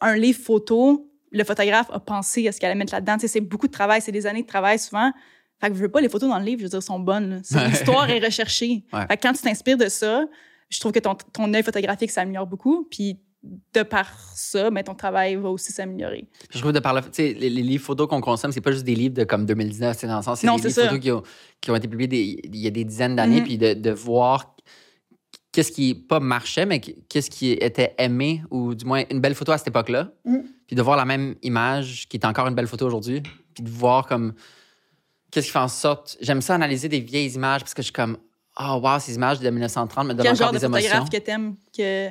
un 0.00 0.16
livre 0.16 0.40
photo, 0.40 1.10
le 1.30 1.44
photographe 1.44 1.88
a 1.92 2.00
pensé 2.00 2.48
à 2.48 2.52
ce 2.52 2.58
qu'il 2.58 2.66
allait 2.66 2.74
mettre 2.78 2.92
là-dedans. 2.94 3.14
Tu 3.16 3.20
sais, 3.22 3.28
c'est 3.28 3.40
beaucoup 3.40 3.66
de 3.66 3.72
travail, 3.72 4.00
c'est 4.02 4.12
des 4.12 4.26
années 4.26 4.42
de 4.42 4.46
travail 4.48 4.78
souvent. 4.78 5.12
Fait 5.60 5.68
que 5.68 5.74
je 5.76 5.80
veux 5.80 5.90
pas 5.90 6.00
les 6.00 6.08
photos 6.08 6.28
dans 6.30 6.38
le 6.38 6.44
livre, 6.44 6.58
je 6.60 6.64
veux 6.64 6.70
dire, 6.70 6.82
sont 6.82 6.98
bonnes. 6.98 7.42
L'histoire 7.68 8.08
est 8.10 8.18
recherchée. 8.24 8.84
Ouais. 8.92 9.06
Fait 9.06 9.16
que 9.18 9.22
quand 9.22 9.32
tu 9.34 9.42
t'inspires 9.42 9.76
de 9.76 9.88
ça, 9.88 10.24
je 10.70 10.80
trouve 10.80 10.92
que 10.92 10.98
ton, 11.00 11.14
ton 11.14 11.52
œil 11.52 11.62
photographique 11.62 12.10
s'améliore 12.10 12.46
beaucoup. 12.46 12.86
Puis 12.90 13.20
de 13.42 13.82
par 13.82 14.06
ça, 14.34 14.70
ben, 14.70 14.82
ton 14.84 14.94
travail 14.94 15.36
va 15.36 15.48
aussi 15.48 15.72
s'améliorer. 15.72 16.28
Je 16.50 16.58
trouve 16.58 16.72
de 16.72 16.78
par 16.80 16.92
le, 16.94 17.00
les, 17.16 17.32
les 17.34 17.48
livres 17.62 17.82
photos 17.84 18.06
qu'on 18.06 18.20
consomme, 18.20 18.52
c'est 18.52 18.60
pas 18.60 18.72
juste 18.72 18.84
des 18.84 18.94
livres 18.94 19.14
de 19.14 19.24
comme 19.24 19.46
2019, 19.46 19.96
c'est 19.98 20.06
dans 20.06 20.18
le 20.18 20.22
sens, 20.22 20.40
c'est 20.40 20.46
des 20.46 20.52
c'est 20.58 20.68
livres 20.68 20.74
ça. 20.74 20.82
photos 20.88 21.00
qui 21.00 21.10
ont, 21.10 21.22
qui 21.60 21.70
ont 21.70 21.76
été 21.76 21.88
publiés 21.88 22.08
des- 22.08 22.40
il 22.44 22.56
y 22.56 22.66
a 22.66 22.70
des 22.70 22.84
dizaines 22.84 23.16
d'années, 23.16 23.40
Mhm. 23.40 23.44
puis 23.46 23.56
de, 23.58 23.72
de 23.74 23.90
voir 23.90 24.54
qu'est-ce 25.52 25.72
qui 25.72 25.94
pas 25.94 26.20
marchait, 26.20 26.66
mais 26.66 26.80
qu'est-ce 26.80 27.30
qui 27.30 27.52
était 27.52 27.94
aimé, 27.98 28.42
ou 28.50 28.74
du 28.74 28.84
moins 28.84 29.04
une 29.10 29.20
belle 29.20 29.34
photo 29.34 29.52
à 29.52 29.58
cette 29.58 29.68
époque-là, 29.68 30.12
Mhm. 30.26 30.44
puis 30.66 30.76
de 30.76 30.82
voir 30.82 30.96
la 30.98 31.04
même 31.06 31.34
image 31.42 32.08
qui 32.08 32.18
est 32.18 32.26
encore 32.26 32.46
une 32.46 32.54
belle 32.54 32.66
photo 32.68 32.86
aujourd'hui, 32.86 33.22
puis 33.54 33.64
de 33.64 33.70
voir 33.70 34.06
comme 34.06 34.34
qu'est-ce 35.30 35.46
qui 35.46 35.52
fait 35.52 35.58
en 35.58 35.68
sorte. 35.68 36.18
J'aime 36.20 36.42
ça 36.42 36.54
analyser 36.54 36.88
des 36.88 37.00
vieilles 37.00 37.30
images 37.32 37.62
parce 37.62 37.72
que 37.74 37.80
je 37.82 37.86
suis 37.86 37.92
comme, 37.92 38.18
oh 38.60 38.80
wow, 38.82 38.98
ces 39.00 39.14
images 39.14 39.40
de 39.40 39.48
1930 39.48 40.06
me 40.08 40.12
donnent 40.14 40.22
Quel 40.26 40.34
encore 40.34 40.36
genre 40.46 40.52
de 40.52 40.58
des 40.58 40.64
émotions. 40.66 40.88
photographe 40.88 41.10
que 41.10 41.16
t'aimes 41.24 41.56
que 41.76 42.10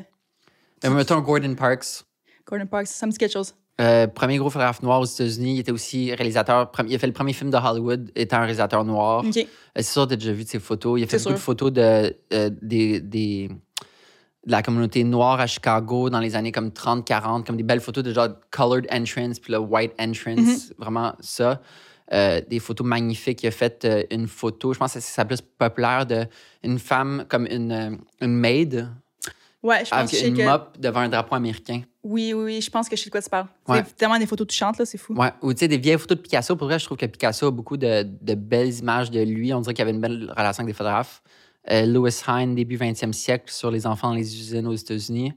Euh, 0.85 0.89
mettons 0.91 1.19
Gordon 1.21 1.55
Parks. 1.55 2.03
Gordon 2.45 2.65
Parks, 2.67 2.87
ça 2.87 3.05
me 3.05 3.11
dit 3.11 3.17
quelque 3.17 3.33
chose. 3.33 3.53
Euh, 3.81 4.07
premier 4.07 4.37
gros 4.37 4.49
photographe 4.49 4.81
noir 4.83 4.99
aux 4.99 5.05
États-Unis. 5.05 5.55
Il 5.55 5.59
était 5.59 5.71
aussi 5.71 6.13
réalisateur. 6.13 6.69
Il 6.87 6.93
a 6.95 6.99
fait 6.99 7.07
le 7.07 7.13
premier 7.13 7.31
film 7.33 7.49
de 7.49 7.55
Hollywood 7.57 8.11
étant 8.15 8.37
un 8.37 8.41
réalisateur 8.41 8.83
noir. 8.83 9.23
OK. 9.25 9.37
Euh, 9.37 9.43
C'est 9.77 9.83
sûr 9.83 10.03
que 10.03 10.09
tu 10.09 10.13
as 10.13 10.17
déjà 10.17 10.33
vu 10.33 10.43
de 10.43 10.49
ses 10.49 10.59
photos. 10.59 10.99
Il 10.99 11.03
a 11.03 11.07
fait 11.07 11.17
beaucoup 11.17 11.29
de 11.29 11.35
sûr. 11.37 11.43
photos 11.45 11.71
de, 11.71 12.13
euh, 12.33 12.49
des, 12.61 12.99
des- 12.99 13.47
de 14.45 14.51
la 14.51 14.61
communauté 14.63 15.03
noire 15.03 15.39
à 15.39 15.47
Chicago 15.47 16.09
dans 16.09 16.19
les 16.19 16.35
années 16.35 16.51
comme 16.51 16.71
30, 16.71 17.05
40, 17.05 17.45
comme 17.45 17.55
des 17.57 17.63
belles 17.63 17.81
photos 17.81 18.03
de 18.03 18.13
genre 18.13 18.29
colored 18.51 18.87
entrance 18.91 19.39
puis 19.39 19.51
le 19.53 19.59
white 19.59 19.91
entrance. 19.99 20.39
Mm-hmm. 20.39 20.71
Vraiment 20.77 21.13
ça. 21.19 21.61
Euh, 22.11 22.41
des 22.49 22.59
photos 22.59 22.85
magnifiques. 22.87 23.43
Il 23.43 23.47
a 23.47 23.51
fait 23.51 23.87
une 24.11 24.27
photo, 24.27 24.73
je 24.73 24.79
pense 24.79 24.93
que 24.93 24.99
c'est 24.99 25.13
sa 25.13 25.23
plus 25.25 25.39
populaire, 25.41 26.05
de 26.05 26.25
une 26.63 26.79
femme 26.79 27.25
comme 27.29 27.45
une, 27.45 27.99
une 28.21 28.33
maid 28.33 28.89
Ouais, 29.61 29.83
je 29.83 29.89
pense 29.89 29.89
que 29.89 29.95
avec 29.95 30.09
sais 30.15 30.27
une 30.29 30.37
que... 30.37 30.43
mop 30.43 30.77
devant 30.79 31.01
un 31.01 31.09
drapeau 31.09 31.35
américain. 31.35 31.81
Oui, 32.01 32.33
oui, 32.33 32.43
oui, 32.45 32.61
je 32.61 32.69
pense 32.69 32.87
que 32.87 32.95
je 32.95 33.01
sais 33.01 33.09
de 33.09 33.11
quoi 33.11 33.21
tu 33.21 33.29
parles. 33.29 33.47
Ouais. 33.67 33.83
C'est 33.85 33.95
tellement 33.97 34.17
des 34.17 34.25
photos 34.25 34.47
touchantes, 34.47 34.77
là, 34.77 34.85
c'est 34.85 34.97
fou. 34.97 35.13
Ouais, 35.15 35.31
ou 35.41 35.51
tu 35.53 35.59
sais, 35.59 35.67
des 35.67 35.77
vieilles 35.77 35.97
photos 35.97 36.17
de 36.17 36.21
Picasso. 36.21 36.55
Pour 36.55 36.67
vrai, 36.67 36.79
je 36.79 36.85
trouve 36.85 36.97
que 36.97 37.05
Picasso 37.05 37.47
a 37.47 37.51
beaucoup 37.51 37.75
de, 37.75 38.03
de 38.21 38.35
belles 38.35 38.73
images 38.79 39.11
de 39.11 39.19
lui. 39.21 39.53
On 39.53 39.59
dirait 39.59 39.73
qu'il 39.73 39.81
avait 39.81 39.91
une 39.91 39.99
belle 39.99 40.33
relation 40.35 40.61
avec 40.63 40.73
des 40.73 40.77
photographes. 40.77 41.21
Euh, 41.69 41.85
Louis 41.85 42.11
Hine, 42.25 42.55
début 42.55 42.77
20e 42.77 43.11
siècle, 43.11 43.51
sur 43.51 43.69
les 43.69 43.85
enfants 43.85 44.09
dans 44.09 44.15
les 44.15 44.33
usines 44.39 44.65
aux 44.65 44.73
États-Unis. 44.75 45.33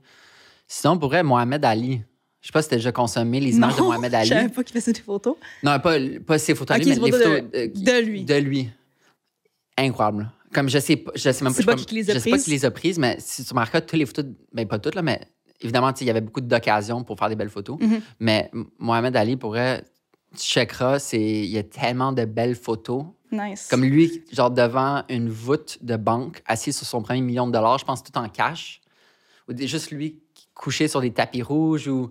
Sinon, 0.69 0.99
pour 0.99 1.09
vrai, 1.09 1.25
Mohamed 1.25 1.65
Ali. 1.65 2.03
Je 2.41 2.47
sais 2.49 2.53
pas 2.53 2.63
si 2.63 2.69
t'as 2.69 2.77
déjà 2.77 2.93
consommé 2.93 3.41
les 3.41 3.57
images 3.57 3.77
de 3.77 3.83
Mohamed 3.83 4.15
Ali. 4.15 4.29
Je 4.29 4.35
savais 4.35 4.49
pas 4.49 4.63
qu'il 4.63 4.81
faisait 4.81 4.93
des 4.93 5.01
photos. 5.01 5.35
Non, 5.65 5.79
pas, 5.81 5.97
pas 6.27 6.39
ses 6.39 6.55
photos 6.55 6.77
à 6.77 6.79
Ok, 6.79 6.85
lui, 6.87 6.95
des 6.95 7.01
mais 7.01 7.07
les 7.07 7.13
photos 7.13 7.43
de- 7.43 7.57
euh, 7.57 7.69
de 7.75 8.05
lui. 8.05 8.25
De 8.25 8.35
lui. 8.37 8.71
Incroyable. 9.77 10.31
Comme 10.53 10.69
je 10.69 10.79
sais, 10.79 10.97
pas- 10.97 11.13
je 11.15 11.31
sais 11.31 11.45
même 11.45 11.55
pas, 11.55 11.75
qui 11.77 11.95
les 11.95 12.11
a 12.11 12.15
je 12.15 12.19
sais 12.19 12.31
pas 12.31 12.37
prises? 12.37 12.45
qui 12.45 12.51
les 12.51 12.65
a 12.65 12.71
prises, 12.71 12.99
mais 12.99 13.17
si 13.19 13.45
tu 13.45 13.51
remarqueras, 13.51 13.81
toutes 13.81 13.99
les 13.99 14.07
photos, 14.07 14.27
ben 14.53 14.67
pas 14.67 14.79
toutes, 14.79 14.95
là, 14.95 15.03
mais 15.03 15.21
évidemment, 15.61 15.93
il 16.01 16.07
y 16.07 16.11
avait 16.11 16.21
beaucoup 16.21 16.41
d'occasions 16.41 17.05
pour 17.05 17.19
faire 17.19 17.29
des 17.29 17.37
belles 17.37 17.51
photos. 17.51 17.79
Mhm. 17.81 18.01
Mais 18.21 18.51
Mohamed 18.79 19.17
Ali, 19.17 19.37
pourrait, 19.37 19.83
tu 20.37 20.43
checkeras, 20.45 20.99
c'est, 20.99 21.21
il 21.21 21.47
y 21.51 21.59
a 21.59 21.63
tellement 21.63 22.13
de 22.13 22.25
belles 22.25 22.57
photos. 22.57 23.05
Nice. 23.31 23.69
Comme 23.71 23.85
lui, 23.85 24.23
genre 24.31 24.51
devant 24.51 25.05
une 25.09 25.31
voûte 25.31 25.79
de 25.81 25.97
banque, 25.97 26.43
assis 26.47 26.73
sur 26.73 26.87
son 26.87 27.01
premier 27.03 27.23
million 27.23 27.47
de 27.47 27.53
dollars, 27.53 27.79
je 27.79 27.85
pense 27.85 28.03
tout 28.03 28.17
en 28.19 28.29
cash. 28.29 28.81
Ou 29.49 29.57
juste 29.57 29.91
lui 29.91 30.21
couché 30.55 30.87
sur 30.87 31.01
des 31.01 31.13
tapis 31.13 31.43
rouges 31.43 31.89
ou 31.89 32.11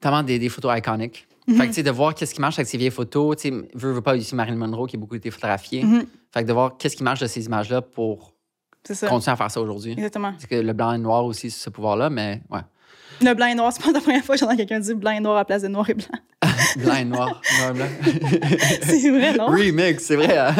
tellement 0.00 0.22
des, 0.22 0.38
des 0.38 0.48
photos 0.50 0.76
iconiques. 0.78 1.26
Mhm. 1.46 1.56
Fait 1.56 1.62
que, 1.64 1.68
tu 1.68 1.74
sais, 1.74 1.82
de 1.82 1.90
voir 1.90 2.14
qu'est-ce 2.14 2.34
qui 2.34 2.40
marche 2.40 2.58
avec 2.58 2.68
ces 2.68 2.78
vieilles 2.78 2.90
photos, 2.90 3.36
tu 3.36 3.48
sais, 3.48 3.54
veux, 3.74 3.92
veux 3.92 4.00
pas 4.00 4.16
aussi 4.16 4.34
Marilyn 4.34 4.56
Monroe 4.56 4.86
qui 4.86 4.96
a 4.96 4.98
beaucoup 4.98 5.14
été 5.14 5.30
photographiée. 5.30 5.84
Mhm. 5.84 6.06
Fait 6.32 6.42
que 6.42 6.48
de 6.48 6.52
voir 6.52 6.76
qu'est-ce 6.78 6.96
qui 6.96 7.02
marche 7.02 7.20
de 7.20 7.26
ces 7.26 7.44
images-là 7.44 7.82
pour 7.82 8.34
continuer 8.86 9.32
à 9.32 9.36
faire 9.36 9.50
ça 9.50 9.60
aujourd'hui. 9.60 9.92
Exactement. 9.92 10.32
Parce 10.32 10.46
que 10.46 10.56
le 10.56 10.72
blanc 10.72 10.92
et 10.92 10.96
le 10.96 11.02
noir 11.02 11.24
aussi, 11.24 11.50
c'est 11.50 11.64
ce 11.64 11.70
pouvoir-là, 11.70 12.10
mais 12.10 12.42
ouais. 12.50 12.60
Le 13.20 13.32
blanc 13.34 13.46
et 13.46 13.54
noir, 13.54 13.72
c'est 13.72 13.82
pas 13.82 13.92
la 13.92 14.00
première 14.00 14.24
fois 14.24 14.34
que 14.34 14.40
j'entends 14.40 14.56
quelqu'un 14.56 14.80
dire 14.80 14.96
blanc 14.96 15.12
et 15.12 15.20
noir 15.20 15.36
à 15.36 15.40
la 15.40 15.44
place 15.44 15.62
de 15.62 15.68
noir 15.68 15.88
et 15.88 15.94
blanc. 15.94 16.06
Blanc 16.78 16.96
et 16.96 17.04
noir. 17.04 17.40
noir 17.58 17.70
et 17.70 17.74
blanc. 17.74 17.86
C'est 18.82 19.10
vrai, 19.10 19.36
non? 19.36 19.46
Remix, 19.46 20.02
c'est 20.04 20.16
vrai. 20.16 20.36
hein? 20.36 20.54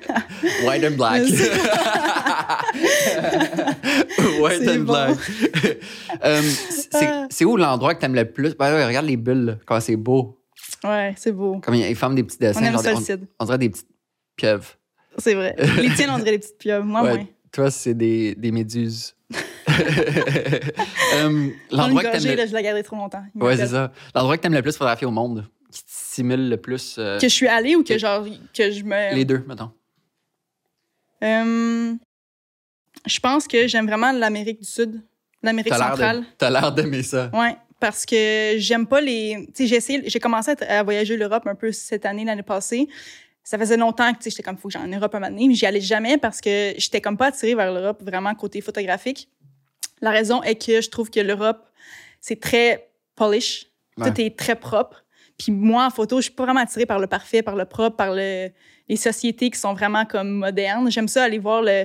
White 0.64 0.84
and 0.84 0.96
black. 0.96 1.22
White 4.40 4.68
and 4.68 4.80
bon. 4.80 4.84
black. 4.84 5.18
Euh, 6.24 6.42
c'est 6.90 7.08
c'est 7.30 7.44
où 7.44 7.56
l'endroit 7.56 7.94
que 7.94 8.00
t'aimes 8.00 8.14
le 8.14 8.24
plus? 8.30 8.54
Ouais, 8.58 8.84
regarde 8.86 9.06
les 9.06 9.16
bulles, 9.16 9.44
là, 9.44 9.54
quand 9.66 9.80
c'est 9.80 9.96
beau. 9.96 10.38
Ouais, 10.84 11.14
c'est 11.16 11.32
beau. 11.32 11.60
Comme 11.60 11.74
ils 11.74 11.96
forment 11.96 12.14
des 12.14 12.22
petits 12.24 12.38
dessins. 12.38 12.60
On 12.62 12.64
aime 12.64 12.72
genre 12.74 12.82
ça, 12.82 12.92
des- 12.92 12.98
le 12.98 13.04
cid. 13.04 13.20
on, 13.38 13.42
on 13.42 13.46
dirait 13.46 13.58
des 13.58 13.70
petites 13.70 13.88
pieuvres. 14.36 14.66
C'est 15.18 15.34
vrai. 15.34 15.56
Les 15.80 15.90
tiennes, 15.94 16.10
on 16.10 16.18
dirait 16.18 16.32
des 16.32 16.38
petites 16.38 16.58
pieuvres. 16.58 16.84
Moi, 16.84 17.02
Ouais, 17.02 17.14
moins. 17.16 17.26
Toi, 17.52 17.70
c'est 17.70 17.94
des, 17.94 18.34
des 18.34 18.52
méduses. 18.52 19.14
Euh, 21.14 21.48
L'endroit 21.70 22.02
que 22.04 22.12
t'aimes 22.18 22.36
le... 22.36 22.46
je 22.46 22.52
la 22.52 22.62
garderai 22.62 22.82
trop 22.82 22.96
longtemps. 22.96 23.22
Ouais, 23.34 23.56
c'est 23.56 23.68
ça. 23.68 23.92
L'endroit 24.14 24.36
que 24.36 24.42
t'aimes 24.42 24.52
le 24.54 24.62
plus 24.62 24.72
photographier 24.72 25.06
au 25.06 25.10
monde, 25.10 25.46
qui 25.70 25.82
te 25.82 25.88
stimule 25.90 26.48
le 26.48 26.56
plus. 26.58 26.96
euh, 26.98 27.18
Que 27.18 27.28
je 27.28 27.34
suis 27.34 27.48
allée 27.48 27.76
ou 27.76 27.82
que 27.82 27.94
Que- 27.94 27.98
genre, 27.98 28.24
que 28.54 28.70
je 28.70 28.84
me. 28.84 29.14
Les 29.14 29.24
deux, 29.24 29.42
mettons. 29.46 29.70
Euh, 31.24 31.94
je 33.06 33.20
pense 33.20 33.46
que 33.48 33.66
j'aime 33.66 33.86
vraiment 33.86 34.12
l'Amérique 34.12 34.60
du 34.60 34.66
Sud, 34.66 35.00
l'Amérique 35.42 35.72
centrale. 35.74 36.24
t'as 36.36 36.50
l'air 36.50 36.72
d'aimer 36.72 37.02
ça. 37.02 37.30
Ouais, 37.32 37.56
parce 37.80 38.04
que 38.06 38.54
j'aime 38.58 38.86
pas 38.86 39.00
les. 39.00 39.48
Tu 39.54 39.66
sais, 39.66 40.02
j'ai 40.06 40.20
commencé 40.20 40.52
à, 40.68 40.82
voyager 40.82 41.16
l'Europe 41.16 41.46
un 41.46 41.54
peu 41.54 41.72
cette 41.72 42.06
année, 42.06 42.24
l'année 42.24 42.42
passée. 42.42 42.86
Ça 43.42 43.56
faisait 43.58 43.78
longtemps 43.78 44.12
que 44.12 44.18
j'étais 44.28 44.42
comme, 44.42 44.58
faut 44.58 44.68
que 44.68 44.74
j'aille 44.74 44.82
en 44.82 44.94
Europe 44.94 45.14
un 45.14 45.20
moment 45.20 45.32
donné, 45.32 45.48
mais 45.48 45.54
j'y 45.54 45.64
allais 45.64 45.80
jamais 45.80 46.18
parce 46.18 46.38
que 46.40 46.74
j'étais 46.76 47.00
comme 47.00 47.16
pas 47.16 47.28
attirée 47.28 47.54
vers 47.54 47.72
l'Europe 47.72 48.02
vraiment 48.02 48.34
côté 48.34 48.60
photographique. 48.60 49.26
La 50.00 50.10
raison 50.10 50.42
est 50.42 50.54
que 50.54 50.80
je 50.80 50.88
trouve 50.90 51.10
que 51.10 51.20
l'Europe, 51.20 51.68
c'est 52.20 52.40
très 52.40 52.90
polish. 53.16 53.66
Ouais. 53.96 54.10
Tout 54.10 54.20
est 54.20 54.36
très 54.36 54.54
propre. 54.54 55.04
Puis 55.38 55.52
moi, 55.52 55.86
en 55.86 55.90
photo, 55.90 56.18
je 56.18 56.22
suis 56.22 56.32
pas 56.32 56.44
vraiment 56.44 56.60
attirée 56.60 56.86
par 56.86 56.98
le 56.98 57.06
parfait, 57.06 57.42
par 57.42 57.56
le 57.56 57.64
propre, 57.64 57.96
par 57.96 58.12
le, 58.12 58.50
les 58.88 58.96
sociétés 58.96 59.50
qui 59.50 59.58
sont 59.58 59.72
vraiment 59.72 60.04
comme 60.04 60.30
modernes. 60.30 60.90
J'aime 60.90 61.08
ça 61.08 61.24
aller 61.24 61.38
voir 61.38 61.62
le, 61.62 61.84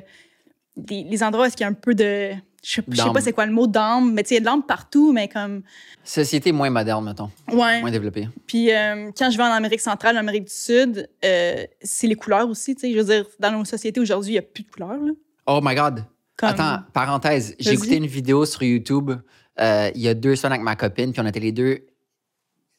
les, 0.89 1.03
les 1.03 1.23
endroits 1.23 1.47
où 1.47 1.51
il 1.55 1.59
y 1.59 1.63
a 1.63 1.67
un 1.67 1.73
peu 1.73 1.93
de. 1.93 2.31
Je 2.63 2.81
je 2.87 2.95
sais 2.95 3.11
pas 3.11 3.19
c'est 3.19 3.33
quoi 3.33 3.45
le 3.45 3.51
mot 3.51 3.67
d'âme, 3.67 4.13
mais 4.13 4.23
tu 4.23 4.29
sais, 4.29 4.35
il 4.35 4.37
y 4.37 4.41
a 4.41 4.41
de 4.41 4.45
l'âme 4.45 4.63
partout, 4.63 5.11
mais 5.11 5.27
comme. 5.27 5.63
Société 6.03 6.51
moins 6.51 6.69
moderne, 6.69 7.03
mettons. 7.03 7.29
Ouais. 7.51 7.81
Moins 7.81 7.91
développée. 7.91 8.29
Puis 8.47 8.71
euh, 8.71 9.11
quand 9.17 9.29
je 9.29 9.37
vais 9.37 9.43
en 9.43 9.51
Amérique 9.51 9.81
centrale, 9.81 10.15
en 10.15 10.21
Amérique 10.21 10.45
du 10.45 10.53
Sud, 10.53 11.09
euh, 11.25 11.65
c'est 11.81 12.07
les 12.07 12.15
couleurs 12.15 12.47
aussi. 12.49 12.73
Tu 12.75 12.81
sais, 12.81 12.93
je 12.93 12.97
veux 12.97 13.03
dire, 13.03 13.25
dans 13.39 13.51
nos 13.51 13.65
sociétés 13.65 13.99
aujourd'hui, 13.99 14.31
il 14.31 14.35
n'y 14.35 14.39
a 14.39 14.43
plus 14.43 14.63
de 14.63 14.69
couleurs. 14.69 14.97
Là. 14.97 15.11
Oh 15.45 15.59
my 15.61 15.75
God. 15.75 16.05
Comme- 16.51 16.59
Attends, 16.59 16.83
parenthèse. 16.93 17.55
J'ai 17.59 17.71
écouté 17.73 17.95
une 17.97 18.05
vidéo 18.07 18.45
sur 18.45 18.63
YouTube 18.63 19.11
euh, 19.59 19.91
il 19.93 20.01
y 20.01 20.07
a 20.07 20.13
deux 20.15 20.35
semaines 20.35 20.53
avec 20.53 20.63
ma 20.63 20.75
copine, 20.75 21.11
puis 21.11 21.21
on 21.21 21.27
était 21.27 21.39
les 21.39 21.51
deux 21.51 21.85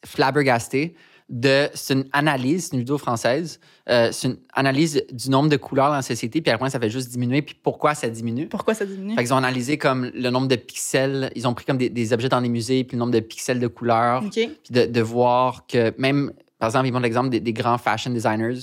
flabbergastés 0.05 0.94
de. 1.29 1.68
C'est 1.74 1.94
une 1.94 2.05
analyse, 2.12 2.64
c'est 2.66 2.72
une 2.74 2.81
vidéo 2.81 2.98
française. 2.98 3.61
euh, 3.88 4.11
c'est 4.12 4.29
une 4.29 4.37
analyse 4.53 5.03
du 5.12 5.31
nombre 5.31 5.48
de 5.48 5.57
couleurs 5.57 5.88
dans 5.88 5.94
la 5.94 6.03
société, 6.03 6.40
puis 6.42 6.50
à 6.53 6.59
quel 6.59 6.70
ça 6.70 6.79
fait 6.81 6.90
juste 6.90 7.11
diminuer, 7.11 7.42
puis 7.42 7.55
pourquoi 7.62 7.94
ça 7.94 8.09
diminue. 8.09 8.46
Pourquoi 8.48 8.74
ça 8.74 8.85
diminue? 8.85 9.14
Fait 9.14 9.22
qu'ils 9.22 9.33
ont 9.33 9.38
analysé 9.38 9.79
comme 9.79 10.11
le 10.14 10.31
nombre 10.31 10.48
de 10.48 10.57
pixels. 10.57 11.31
Ils 11.35 11.46
ont 11.48 11.55
pris 11.55 11.64
comme 11.64 11.79
des, 11.79 11.88
des 11.90 12.12
objets 12.12 12.29
dans 12.29 12.40
les 12.40 12.48
musées, 12.48 12.85
puis 12.85 12.96
le 12.96 13.00
nombre 13.00 13.12
de 13.12 13.20
pixels 13.20 13.61
de 13.61 13.66
couleurs. 13.68 14.22
Puis 14.64 14.72
de, 14.74 14.87
de 14.87 15.00
voir 15.00 15.66
que 15.66 15.94
même, 15.98 16.33
par 16.59 16.68
exemple, 16.68 16.87
ils 16.88 16.92
montrent 16.92 17.05
l'exemple 17.05 17.31
des, 17.31 17.40
des 17.40 17.53
grands 17.53 17.79
fashion 17.79 18.11
designers. 18.11 18.59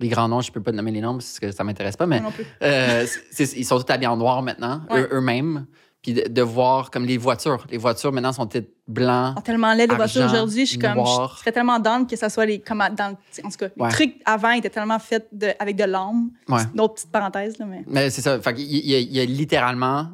Les 0.00 0.08
grands 0.08 0.28
noms, 0.28 0.40
je 0.40 0.52
peux 0.52 0.62
pas 0.62 0.70
nommer 0.72 0.92
les 0.92 1.00
noms 1.00 1.14
parce 1.14 1.38
que 1.40 1.50
ça 1.50 1.64
m'intéresse 1.64 1.96
pas, 1.96 2.06
mais 2.06 2.22
euh, 2.62 3.04
ils 3.38 3.64
sont 3.64 3.80
tous 3.80 3.92
habillés 3.92 4.06
en 4.06 4.16
noir 4.16 4.42
maintenant, 4.42 4.82
Ouais. 4.90 5.00
eux- 5.02 5.08
eux-mêmes. 5.12 5.66
Puis 6.00 6.12
de, 6.12 6.28
de 6.28 6.42
voir 6.42 6.92
comme 6.92 7.04
les 7.04 7.16
voitures. 7.18 7.66
Les 7.72 7.76
voitures 7.78 8.12
maintenant 8.12 8.32
sont 8.32 8.46
toutes 8.46 8.68
blancs. 8.86 9.34
sont 9.34 9.42
tellement 9.42 9.72
laid 9.74 9.88
les 9.88 9.96
voitures 9.96 10.26
aujourd'hui. 10.26 10.64
Je 10.64 10.70
suis 10.70 10.78
comme, 10.78 10.94
noir. 10.94 11.32
je 11.34 11.40
serais 11.40 11.50
tellement 11.50 11.80
down 11.80 12.06
que 12.06 12.14
ça 12.14 12.28
soit 12.30 12.46
les, 12.46 12.60
comme 12.60 12.84
dans, 12.96 13.16
en 13.44 13.48
tout 13.50 13.56
cas, 13.58 13.68
Ouais. 13.76 13.88
les 13.88 13.92
trucs 13.94 14.14
avant 14.24 14.52
étaient 14.52 14.70
tellement 14.70 15.00
faits 15.00 15.26
de, 15.32 15.48
avec 15.58 15.74
de 15.74 15.82
l'âme. 15.82 16.30
Ouais. 16.48 16.60
C'est 16.60 16.72
Une 16.72 16.80
autre 16.80 16.94
petite 16.94 17.10
parenthèse, 17.10 17.58
là, 17.58 17.66
mais. 17.66 17.82
Mais 17.88 18.10
c'est 18.10 18.22
ça. 18.22 18.40
Fait 18.40 18.54
a, 18.94 18.98
il 19.00 19.12
y 19.12 19.18
a 19.18 19.24
littéralement 19.24 20.10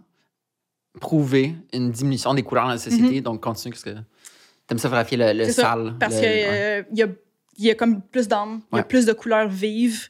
prouvé 1.00 1.54
une 1.74 1.90
diminution 1.90 2.32
des 2.32 2.42
couleurs 2.42 2.64
dans 2.64 2.70
la 2.70 2.78
société. 2.78 3.20
Donc, 3.20 3.42
continue 3.42 3.72
parce 3.72 3.84
que 3.84 3.90
t'aimes 4.66 4.78
ça 4.78 4.88
photographier 4.88 5.18
le, 5.18 5.32
le 5.34 5.44
Mhm. 5.46 5.50
Sale. 5.52 5.96
Parce 6.00 6.14
qu'il 6.14 6.24
ouais. 6.24 6.86
y, 6.94 7.02
a, 7.02 7.08
il 7.58 7.64
y 7.64 7.70
a 7.70 7.74
comme 7.74 8.00
plus 8.02 8.28
d'âme, 8.28 8.60
il 8.72 8.76
y 8.76 8.78
a 8.78 8.82
Ouais. 8.82 8.88
plus 8.88 9.06
de 9.06 9.12
couleurs 9.12 9.48
vives. 9.48 10.08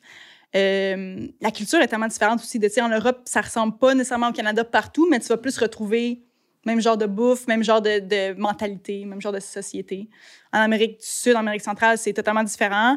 Euh, 0.57 1.27
la 1.41 1.51
culture 1.51 1.81
est 1.81 1.89
tellement 1.89 2.07
différente 2.07 2.41
aussi. 2.41 2.59
De, 2.59 2.69
en 2.81 2.89
Europe, 2.89 3.23
ça 3.25 3.41
ressemble 3.41 3.77
pas 3.79 3.95
nécessairement 3.95 4.29
au 4.29 4.33
Canada 4.33 4.65
partout, 4.65 5.09
mais 5.11 5.19
tu 5.19 5.27
vas 5.29 5.37
plus 5.37 5.59
retrouver 5.59 6.23
même 6.67 6.81
genre 6.81 6.97
de 6.97 7.05
bouffe, 7.05 7.47
même 7.47 7.63
genre 7.63 7.83
de, 7.83 7.99
de 7.99 8.33
mentalité, 8.41 9.05
même 9.05 9.21
genre 9.21 9.33
de 9.33 9.41
société. 9.41 10.09
En 10.51 10.61
Amérique 10.61 10.93
du 11.01 11.07
Sud, 11.07 11.35
en 11.37 11.41
Amérique 11.41 11.61
centrale, 11.61 11.99
c'est 11.99 12.15
totalement 12.15 12.43
différent. 12.43 12.97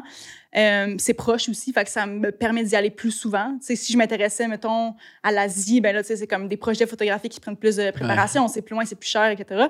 Euh, 0.56 0.94
c'est 0.96 1.12
proche 1.12 1.50
aussi, 1.50 1.74
fait 1.74 1.84
que 1.84 1.90
ça 1.90 2.06
me 2.06 2.30
permet 2.32 2.62
d'y 2.64 2.74
aller 2.76 2.88
plus 2.90 3.10
souvent. 3.10 3.58
Tu 3.60 3.66
sais, 3.66 3.76
si 3.76 3.92
je 3.92 3.98
m'intéressais, 3.98 4.48
mettons, 4.48 4.94
à 5.22 5.32
l'Asie, 5.32 5.82
ben 5.82 5.94
là, 5.94 6.02
c'est 6.02 6.26
comme 6.26 6.48
des 6.48 6.56
projets 6.56 6.86
photographiques 6.86 7.32
qui 7.32 7.40
prennent 7.40 7.58
plus 7.58 7.76
de 7.76 7.90
préparation, 7.90 8.48
c'est 8.48 8.62
plus 8.62 8.72
loin, 8.74 8.86
c'est 8.86 8.98
plus 8.98 9.10
cher, 9.10 9.28
etc. 9.28 9.66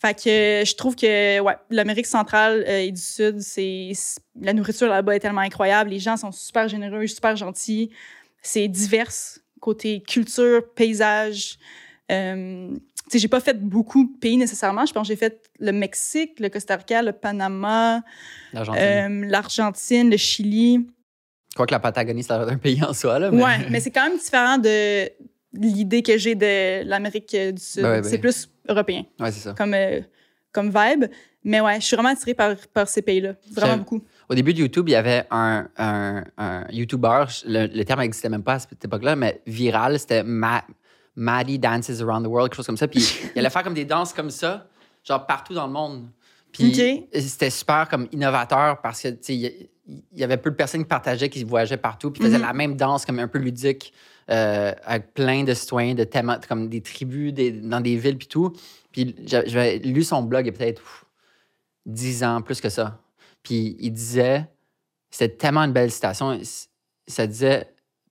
Fait 0.00 0.14
que 0.14 0.28
euh, 0.62 0.64
je 0.64 0.74
trouve 0.76 0.96
que 0.96 1.40
ouais, 1.40 1.54
l'Amérique 1.68 2.06
centrale 2.06 2.64
euh, 2.66 2.80
et 2.80 2.90
du 2.90 3.00
Sud, 3.00 3.40
c'est 3.40 3.92
la 4.40 4.52
nourriture 4.54 4.88
là-bas 4.88 5.16
est 5.16 5.20
tellement 5.20 5.42
incroyable. 5.42 5.90
Les 5.90 5.98
gens 5.98 6.16
sont 6.16 6.32
super 6.32 6.68
généreux, 6.68 7.06
super 7.06 7.36
gentils. 7.36 7.90
C'est 8.42 8.66
divers 8.68 9.10
côté 9.60 10.00
culture, 10.02 10.62
paysage. 10.74 11.58
Euh, 12.10 12.70
tu 12.72 13.10
sais, 13.10 13.18
j'ai 13.18 13.28
pas 13.28 13.40
fait 13.40 13.58
beaucoup 13.60 14.04
de 14.04 14.18
pays 14.18 14.38
nécessairement. 14.38 14.86
Je 14.86 14.92
pense 14.94 15.06
que 15.06 15.12
j'ai 15.12 15.18
fait 15.18 15.50
le 15.58 15.72
Mexique, 15.72 16.40
le 16.40 16.48
Costa 16.48 16.76
Rica, 16.76 17.02
le 17.02 17.12
Panama, 17.12 18.02
L'Argentine. 18.54 18.82
euh, 18.82 19.26
l'Argentine, 19.28 20.10
le 20.10 20.16
Chili. 20.16 20.86
Je 21.50 21.54
crois 21.54 21.66
que 21.66 21.72
la 21.74 21.80
Patagonie, 21.80 22.22
c'est 22.22 22.32
un 22.32 22.56
pays 22.56 22.82
en 22.82 22.94
soi. 22.94 23.18
Là, 23.18 23.30
mais- 23.30 23.42
Ouais, 23.44 23.68
mais 23.70 23.80
c'est 23.80 23.90
quand 23.90 24.08
même 24.08 24.16
différent 24.16 24.56
de 24.56 25.08
l'idée 25.52 26.02
que 26.02 26.16
j'ai 26.16 26.34
de 26.36 26.84
l'Amérique 26.84 27.36
du 27.36 27.60
Sud. 27.60 27.82
Ben 27.82 27.90
ouais, 27.90 28.00
ben. 28.00 28.08
C'est 28.08 28.18
plus 28.18 28.48
européen 28.70 29.04
Ouais, 29.18 29.30
c'est 29.32 29.40
ça. 29.40 29.52
comme, 29.54 29.74
euh, 29.74 30.00
comme 30.52 30.68
vibe. 30.68 31.04
Mais 31.44 31.60
ouais, 31.60 31.80
je 31.80 31.86
suis 31.86 31.96
vraiment 31.96 32.10
attirée 32.10 32.34
par, 32.34 32.54
par 32.72 32.86
ces 32.88 33.00
pays-là. 33.02 33.32
Vraiment 33.52 33.78
beaucoup. 33.78 34.02
Au 34.28 34.34
début 34.34 34.52
de 34.52 34.58
YouTube, 34.60 34.88
il 34.88 34.92
y 34.92 34.96
avait 34.96 35.24
un, 35.30 35.66
un, 35.78 36.24
un 36.36 36.66
YouTuber, 36.70 37.24
le, 37.46 37.66
le 37.66 37.84
terme 37.84 38.00
n'existait 38.00 38.28
même 38.28 38.42
pas 38.42 38.54
à 38.54 38.58
cette 38.58 38.84
époque-là, 38.84 39.16
mais 39.16 39.40
viral, 39.46 39.98
c'était 39.98 40.22
Ma- 40.22 40.64
Maddie 41.16 41.58
Dances 41.58 42.00
Around 42.02 42.24
the 42.24 42.28
World, 42.28 42.50
quelque 42.50 42.56
chose 42.56 42.66
comme 42.66 42.76
ça. 42.76 42.88
Puis 42.88 43.00
il 43.34 43.38
allait 43.38 43.48
faire 43.50 43.62
comme 43.62 43.74
des 43.74 43.84
danses 43.86 44.12
comme 44.12 44.30
ça, 44.30 44.66
genre 45.02 45.26
partout 45.26 45.54
dans 45.54 45.66
le 45.66 45.72
monde. 45.72 46.08
Puis 46.52 46.74
c'était 47.14 47.48
super 47.50 47.88
comme 47.88 48.08
innovateur 48.12 48.80
parce 48.82 49.00
que, 49.02 49.08
tu 49.08 49.16
sais, 49.22 49.34
il 49.34 49.44
y- 49.46 49.70
il 50.12 50.18
y 50.20 50.22
avait 50.24 50.36
peu 50.36 50.50
de 50.50 50.54
personnes 50.56 50.82
qui 50.82 50.88
partageaient, 50.88 51.28
qui 51.28 51.42
voyageaient 51.42 51.76
partout, 51.76 52.10
puis 52.12 52.22
faisaient 52.22 52.36
Mhm. 52.38 52.44
la 52.44 52.52
même 52.52 52.76
danse 52.76 53.04
comme 53.04 53.18
un 53.18 53.26
peu 53.26 53.38
ludique, 53.38 53.92
euh, 54.30 54.72
avec 54.84 55.12
plein 55.14 55.44
de 55.44 55.54
citoyens, 55.54 55.94
de 55.94 56.04
thèmes, 56.04 56.38
comme 56.48 56.68
des 56.68 56.80
tribus 56.80 57.32
des- 57.32 57.50
dans 57.52 57.80
des 57.80 57.96
villes, 57.96 58.16
puis 58.18 58.28
tout. 58.28 58.52
Puis 58.92 59.14
j'a- 59.26 59.44
j'avais 59.46 59.78
lu 59.78 60.02
son 60.04 60.22
blog 60.22 60.44
il 60.46 60.52
y 60.52 60.54
a 60.54 60.58
peut-être 60.58 60.82
10 61.86 62.22
ans, 62.24 62.40
plus 62.42 62.60
que 62.60 62.68
ça. 62.68 62.98
Puis 63.42 63.76
il 63.80 63.90
disait, 63.92 64.46
c'était 65.10 65.34
tellement 65.34 65.62
une 65.62 65.72
belle 65.72 65.90
citation, 65.90 66.38
ça 67.06 67.26
disait, 67.26 67.66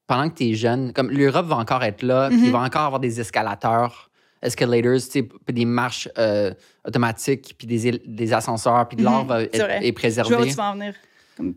pendant 0.07 0.29
que 0.29 0.35
tu 0.35 0.49
es 0.49 0.53
jeune, 0.55 0.91
comme 0.91 1.09
l'Europe 1.11 1.45
va 1.45 1.57
encore 1.57 1.83
être 1.83 2.01
là, 2.01 2.29
puis 2.29 2.39
il 2.45 2.51
va 2.51 2.59
encore 2.59 2.81
avoir 2.81 2.99
des 2.99 3.19
escalateurs, 3.19 4.09
escalators, 4.41 4.95
tu 4.95 4.99
sais, 5.01 5.23
puis 5.23 5.53
des 5.53 5.65
marches 5.65 6.09
euh, 6.17 6.53
automatiques, 6.85 7.55
puis 7.57 7.67
des, 7.67 7.91
des 8.05 8.33
ascenseurs, 8.33 8.87
puis 8.87 8.97
de 8.97 9.03
l'art 9.03 9.25
être, 9.39 9.57
vrai. 9.57 9.77
est 9.77 9.81
Je 9.81 9.83
vois 9.83 9.89
où 9.91 9.93
préservé. 9.93 10.47
tu 10.49 10.55
vas 10.55 10.71
en 10.71 10.73
venir. 10.73 10.93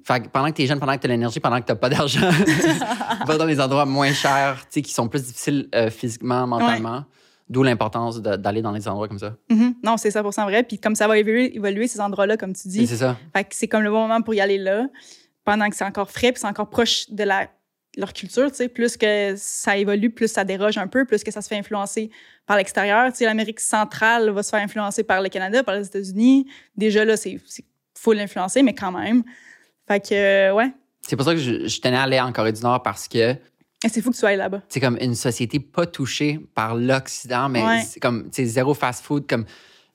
Fait 0.05 0.21
que 0.21 0.29
pendant 0.29 0.49
que 0.51 0.57
tu 0.57 0.63
es 0.63 0.67
jeune, 0.67 0.79
pendant 0.79 0.95
que 0.95 1.01
tu 1.01 1.07
as 1.07 1.11
l'énergie, 1.11 1.41
pendant 1.41 1.61
que 1.61 1.67
tu 1.67 1.75
pas 1.75 1.89
d'argent, 1.89 2.31
va 3.27 3.37
dans 3.37 3.45
les 3.45 3.61
endroits 3.61 3.85
moins 3.85 4.13
chers, 4.13 4.61
tu 4.63 4.67
sais, 4.71 4.83
qui 4.83 4.93
sont 4.93 5.09
plus 5.09 5.25
difficiles 5.25 5.69
euh, 5.75 5.91
physiquement, 5.91 6.47
mentalement. 6.47 7.05
D'où 7.49 7.63
l'importance 7.63 8.23
d'aller 8.23 8.63
dans 8.63 8.71
les 8.71 8.89
endroits 8.89 9.09
comme 9.09 9.19
ça. 9.19 9.37
Mhm. 9.51 9.75
Non, 9.83 9.97
c'est 9.99 10.11
100 10.11 10.23
vrai. 10.23 10.63
Puis 10.63 10.79
comme 10.79 10.95
ça 10.95 11.07
va 11.07 11.19
évoluer, 11.19 11.55
évoluer 11.55 11.87
ces 11.87 12.01
endroits-là, 12.01 12.37
comme 12.37 12.55
tu 12.55 12.69
dis, 12.69 12.87
C'est 12.87 12.97
ça. 12.97 13.19
Fait 13.37 13.45
que 13.45 13.55
c'est 13.55 13.69
comme 13.69 13.83
le 13.83 13.91
bon 13.91 14.01
moment 14.03 14.23
pour 14.23 14.33
y 14.33 14.41
aller 14.41 14.57
là, 14.57 14.87
pendant 15.45 15.69
que 15.69 15.77
c'est 15.77 15.85
encore 15.85 16.11
frais, 16.11 16.33
puis 16.33 16.41
c'est 16.41 16.47
encore 16.47 16.71
proche 16.71 17.11
de 17.11 17.25
la, 17.25 17.49
leur 17.97 18.13
culture, 18.13 18.51
tu 18.51 18.57
sais. 18.57 18.69
Plus 18.69 18.97
que 18.97 19.35
ça 19.37 19.77
évolue, 19.77 20.11
plus 20.11 20.29
ça 20.29 20.45
déroge 20.45 20.79
un 20.79 20.87
peu, 20.87 21.05
plus 21.05 21.23
que 21.23 21.31
ça 21.31 21.43
se 21.43 21.49
fait 21.49 21.59
influencer 21.59 22.11
par 22.47 22.57
l'extérieur. 22.57 23.11
Tu 23.11 23.19
sais, 23.19 23.25
l'Amérique 23.27 23.61
centrale 23.61 24.31
va 24.31 24.43
se 24.43 24.51
faire 24.51 24.63
influencer 24.63 25.03
par 25.05 25.21
le 25.21 25.29
Canada, 25.29 25.63
par 25.63 25.75
les 25.75 25.87
États-Unis. 25.87 26.47
Déjà 26.77 27.05
là, 27.05 27.17
c'est 27.17 27.39
full 27.99 28.19
influencé, 28.19 28.63
mais 28.63 28.75
quand 28.75 28.93
même. 28.93 29.25
Fait 29.93 30.01
que, 30.01 30.15
euh, 30.15 30.55
ouais. 30.55 30.73
C'est 31.03 31.17
pour 31.17 31.25
ça 31.25 31.33
que 31.35 31.41
je, 31.41 31.67
je 31.67 31.81
tenais 31.81 31.97
à 31.97 32.03
aller 32.03 32.21
en 32.21 32.33
Corée 32.33 32.53
du 32.53 32.63
Nord 32.63 32.83
parce 32.83 33.09
que 33.09 33.19
Et 33.85 33.89
C'est 33.89 34.01
fou 34.01 34.11
que 34.11 34.15
tu 34.15 34.21
sois 34.21 34.29
allé 34.31 34.39
là-bas. 34.39 34.63
c'est 34.69 34.81
comme 34.81 34.97
une 35.01 35.15
société 35.17 35.59
pas 35.61 35.87
touchée 35.87 36.39
par 36.55 36.75
l'Occident, 36.77 37.49
mais 37.49 37.65
Ouais. 37.67 37.83
c'est 37.89 37.99
comme, 38.01 38.31
tu 38.31 38.45
zéro 38.47 38.75
fast-food. 38.75 39.27
Comme, 39.29 39.45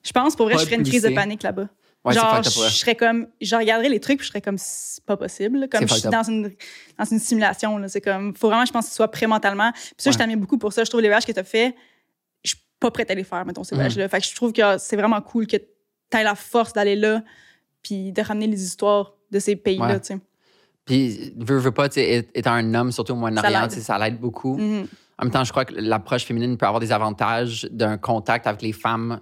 Je 0.02 0.12
pense, 0.12 0.36
pour 0.36 0.46
vrai, 0.46 0.58
je 0.58 0.64
ferais 0.64 0.76
une 0.76 0.82
crise 0.84 1.02
de 1.02 1.08
panique 1.14 1.42
là-bas. 1.42 1.68
ouais, 2.04 2.14
Genre, 2.14 2.42
je 2.42 2.50
serais 2.50 2.94
comme, 2.94 3.26
je 3.40 3.56
regarderais 3.56 3.88
les 3.88 3.98
trucs, 4.00 4.18
puis 4.18 4.26
je 4.26 4.30
serais 4.30 4.40
comme, 4.42 4.58
c'est 4.58 5.02
pas 5.04 5.16
possible. 5.16 5.68
Comme 5.70 5.88
je 5.88 5.94
suis 5.94 6.02
dans 6.08 6.22
une, 6.22 6.52
dans 6.98 7.04
une 7.06 7.18
simulation. 7.18 7.80
C'est 7.88 8.00
comme, 8.02 8.36
faut 8.36 8.48
vraiment, 8.48 8.64
je 8.66 8.72
pense, 8.72 8.84
que 8.84 8.90
tu 8.90 8.96
sois 8.96 9.10
prêt 9.10 9.26
mentalement. 9.26 9.72
Puis 9.72 9.82
ça, 9.98 10.10
je 10.10 10.18
t'admire 10.18 10.36
beaucoup 10.38 10.58
pour 10.58 10.72
ça. 10.72 10.84
Je 10.84 10.90
trouve 10.90 11.00
les 11.00 11.08
voyages 11.08 11.26
que 11.26 11.32
tu 11.32 11.40
as 11.40 11.44
fait, 11.44 11.74
je 12.44 12.50
suis 12.50 12.58
pas 12.78 12.90
prête 12.90 13.10
à 13.10 13.14
les 13.14 13.24
faire, 13.24 13.44
mettons, 13.46 13.64
ces 13.64 13.74
Mhm. 13.74 13.78
voyages-là. 13.80 14.08
Fait 14.08 14.20
que 14.20 14.26
je 14.26 14.34
trouve 14.34 14.52
que 14.52 14.78
c'est 14.78 14.96
vraiment 14.96 15.20
cool 15.22 15.46
que 15.46 15.56
tu 15.56 16.16
aies 16.16 16.22
la 16.24 16.34
force 16.34 16.72
d'aller 16.74 16.94
là, 16.96 17.22
puis 17.82 18.12
de 18.12 18.20
ramener 18.22 18.46
les 18.46 18.62
histoires 18.62 19.14
de 19.30 19.38
ces 19.38 19.56
pays-là, 19.56 19.86
Ouais. 19.86 20.00
tu 20.00 20.06
sais. 20.14 20.18
Puis, 20.84 21.34
veux, 21.36 21.58
veux 21.58 21.70
pas, 21.72 21.88
étant 21.94 22.52
un 22.52 22.74
homme, 22.74 22.92
surtout 22.92 23.12
au 23.12 23.16
Moyen-Orient, 23.16 23.68
ça 23.68 23.98
l'aide 23.98 24.18
beaucoup. 24.18 24.56
Mhm. 24.56 24.86
En 25.20 25.24
même 25.24 25.32
temps, 25.32 25.44
je 25.44 25.50
crois 25.50 25.64
que 25.64 25.74
l'approche 25.74 26.24
féminine 26.24 26.56
peut 26.56 26.64
avoir 26.66 26.80
des 26.80 26.92
avantages 26.92 27.66
d'un 27.70 27.98
contact 27.98 28.46
avec 28.46 28.62
les 28.62 28.72
femmes. 28.72 29.20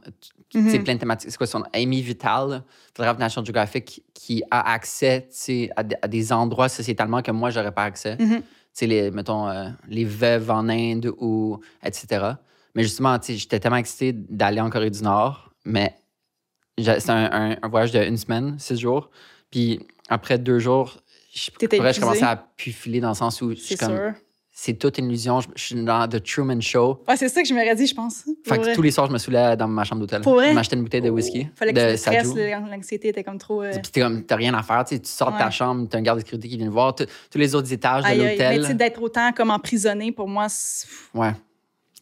Sais, 0.53 0.61
Mhm. 0.61 0.85
plein 0.85 0.95
de 0.95 1.01
thématiques. 1.01 1.31
C'est 1.31 1.37
quoi 1.39 1.47
son 1.49 1.65
Amy 1.73 2.03
Vital, 2.03 2.63
photographe 2.95 3.19
National 3.19 3.45
Geographic, 3.47 4.03
qui 4.15 4.43
a 4.51 4.73
accès, 4.73 5.23
tu 5.23 5.37
sais, 5.37 5.71
à, 5.75 5.83
des- 5.83 5.97
à 6.01 6.07
des 6.07 6.33
endroits 6.33 6.69
sociétalement 6.69 7.21
que 7.21 7.33
moi, 7.33 7.51
j'aurais 7.51 7.73
pas 7.73 7.83
accès. 7.85 8.17
Tu 8.17 8.43
sais, 8.73 8.87
les, 8.87 9.11
mettons, 9.11 9.49
euh, 9.49 9.69
les 9.89 10.05
veuves 10.05 10.51
en 10.51 10.69
Inde 10.69 11.13
ou 11.19 11.59
etc. 11.83 12.25
Mais 12.75 12.85
justement, 12.85 13.19
tu 13.19 13.33
sais, 13.33 13.39
j'étais 13.39 13.59
tellement 13.59 13.77
excité 13.79 14.13
d'aller 14.13 14.61
en 14.61 14.71
Corée 14.71 14.91
du 14.91 15.03
Nord, 15.03 15.51
mais 15.65 15.95
c'était 16.79 17.11
un, 17.11 17.31
un- 17.33 17.57
un 17.63 17.69
voyage 17.69 17.91
de 17.93 18.03
une 18.05 18.17
semaine, 18.19 18.57
six 18.59 18.79
jours. 18.79 19.11
Puis 19.51 19.81
après 20.09 20.39
deux 20.39 20.59
jours, 20.59 20.97
je, 21.35 21.51
je 21.61 22.01
commençais 22.01 22.25
à 22.25 22.37
pufiler 22.57 23.01
dans 23.01 23.11
le 23.11 23.15
sens 23.15 23.41
où 23.43 23.51
je 23.51 23.57
suis 23.57 23.77
C'est 23.77 23.77
comme, 23.77 23.97
sûr. 23.97 24.13
c'est 24.53 24.75
toute 24.75 24.99
une 24.99 25.07
illusion. 25.07 25.41
Je, 25.41 25.49
suis 25.57 25.75
dans 25.85 26.09
The 26.09 26.23
Truman 26.23 26.61
Show. 26.61 27.03
Ouais, 27.07 27.17
c'est 27.17 27.29
ça 27.29 27.43
que 27.43 27.49
je 27.49 27.53
m'aurais 27.53 27.75
dit, 27.75 27.87
je 27.87 27.95
pense. 27.95 28.25
Fait 28.47 28.59
que 28.59 28.75
tous 28.75 28.83
les 28.83 28.91
soirs, 28.91 29.07
je 29.09 29.13
me 29.13 29.19
saoulais 29.19 29.57
dans 29.57 29.69
ma 29.69 29.85
chambre 29.85 30.01
d'hôtel. 30.01 30.23
Pour 30.23 30.35
vrai? 30.35 30.51
Je 30.51 30.55
m'achetais 30.55 30.77
une 30.77 30.83
bouteille 30.83 31.03
de 31.03 31.11
whisky. 31.11 31.49
Fallait 31.55 31.73
que 31.73 31.93
tu 31.93 31.99
stresses, 31.99 32.35
l'anxiété 32.35 33.09
était 33.09 33.25
comme 33.25 33.39
trop. 33.39 33.63
euh, 33.63 33.71
Puis 33.73 33.93
t'es 33.93 34.01
comme, 34.01 34.25
t'as 34.25 34.37
rien 34.37 34.55
à 34.55 34.63
faire. 34.63 34.85
Tu, 34.85 34.99
sors 35.05 35.33
de 35.33 35.39
ta 35.39 35.51
chambre, 35.51 35.87
t'as 35.91 35.99
un 35.99 36.03
garde 36.03 36.19
de 36.19 36.25
sécurité 36.25 36.49
qui 36.49 36.57
vient 36.57 36.67
te 36.67 36.73
voir. 36.73 36.95
Tous 36.95 37.39
les 37.39 37.55
autres 37.55 37.73
étages 37.73 38.05
de 38.05 38.09
aïe. 38.09 38.19
Mais 38.39 38.57
l'hôtel. 38.59 38.77
d'être 38.77 39.03
autant 39.03 39.33
comme 39.33 39.51
emprisonné, 39.51 40.13
pour 40.13 40.29
moi. 40.29 40.47
Ouais. 41.15 41.33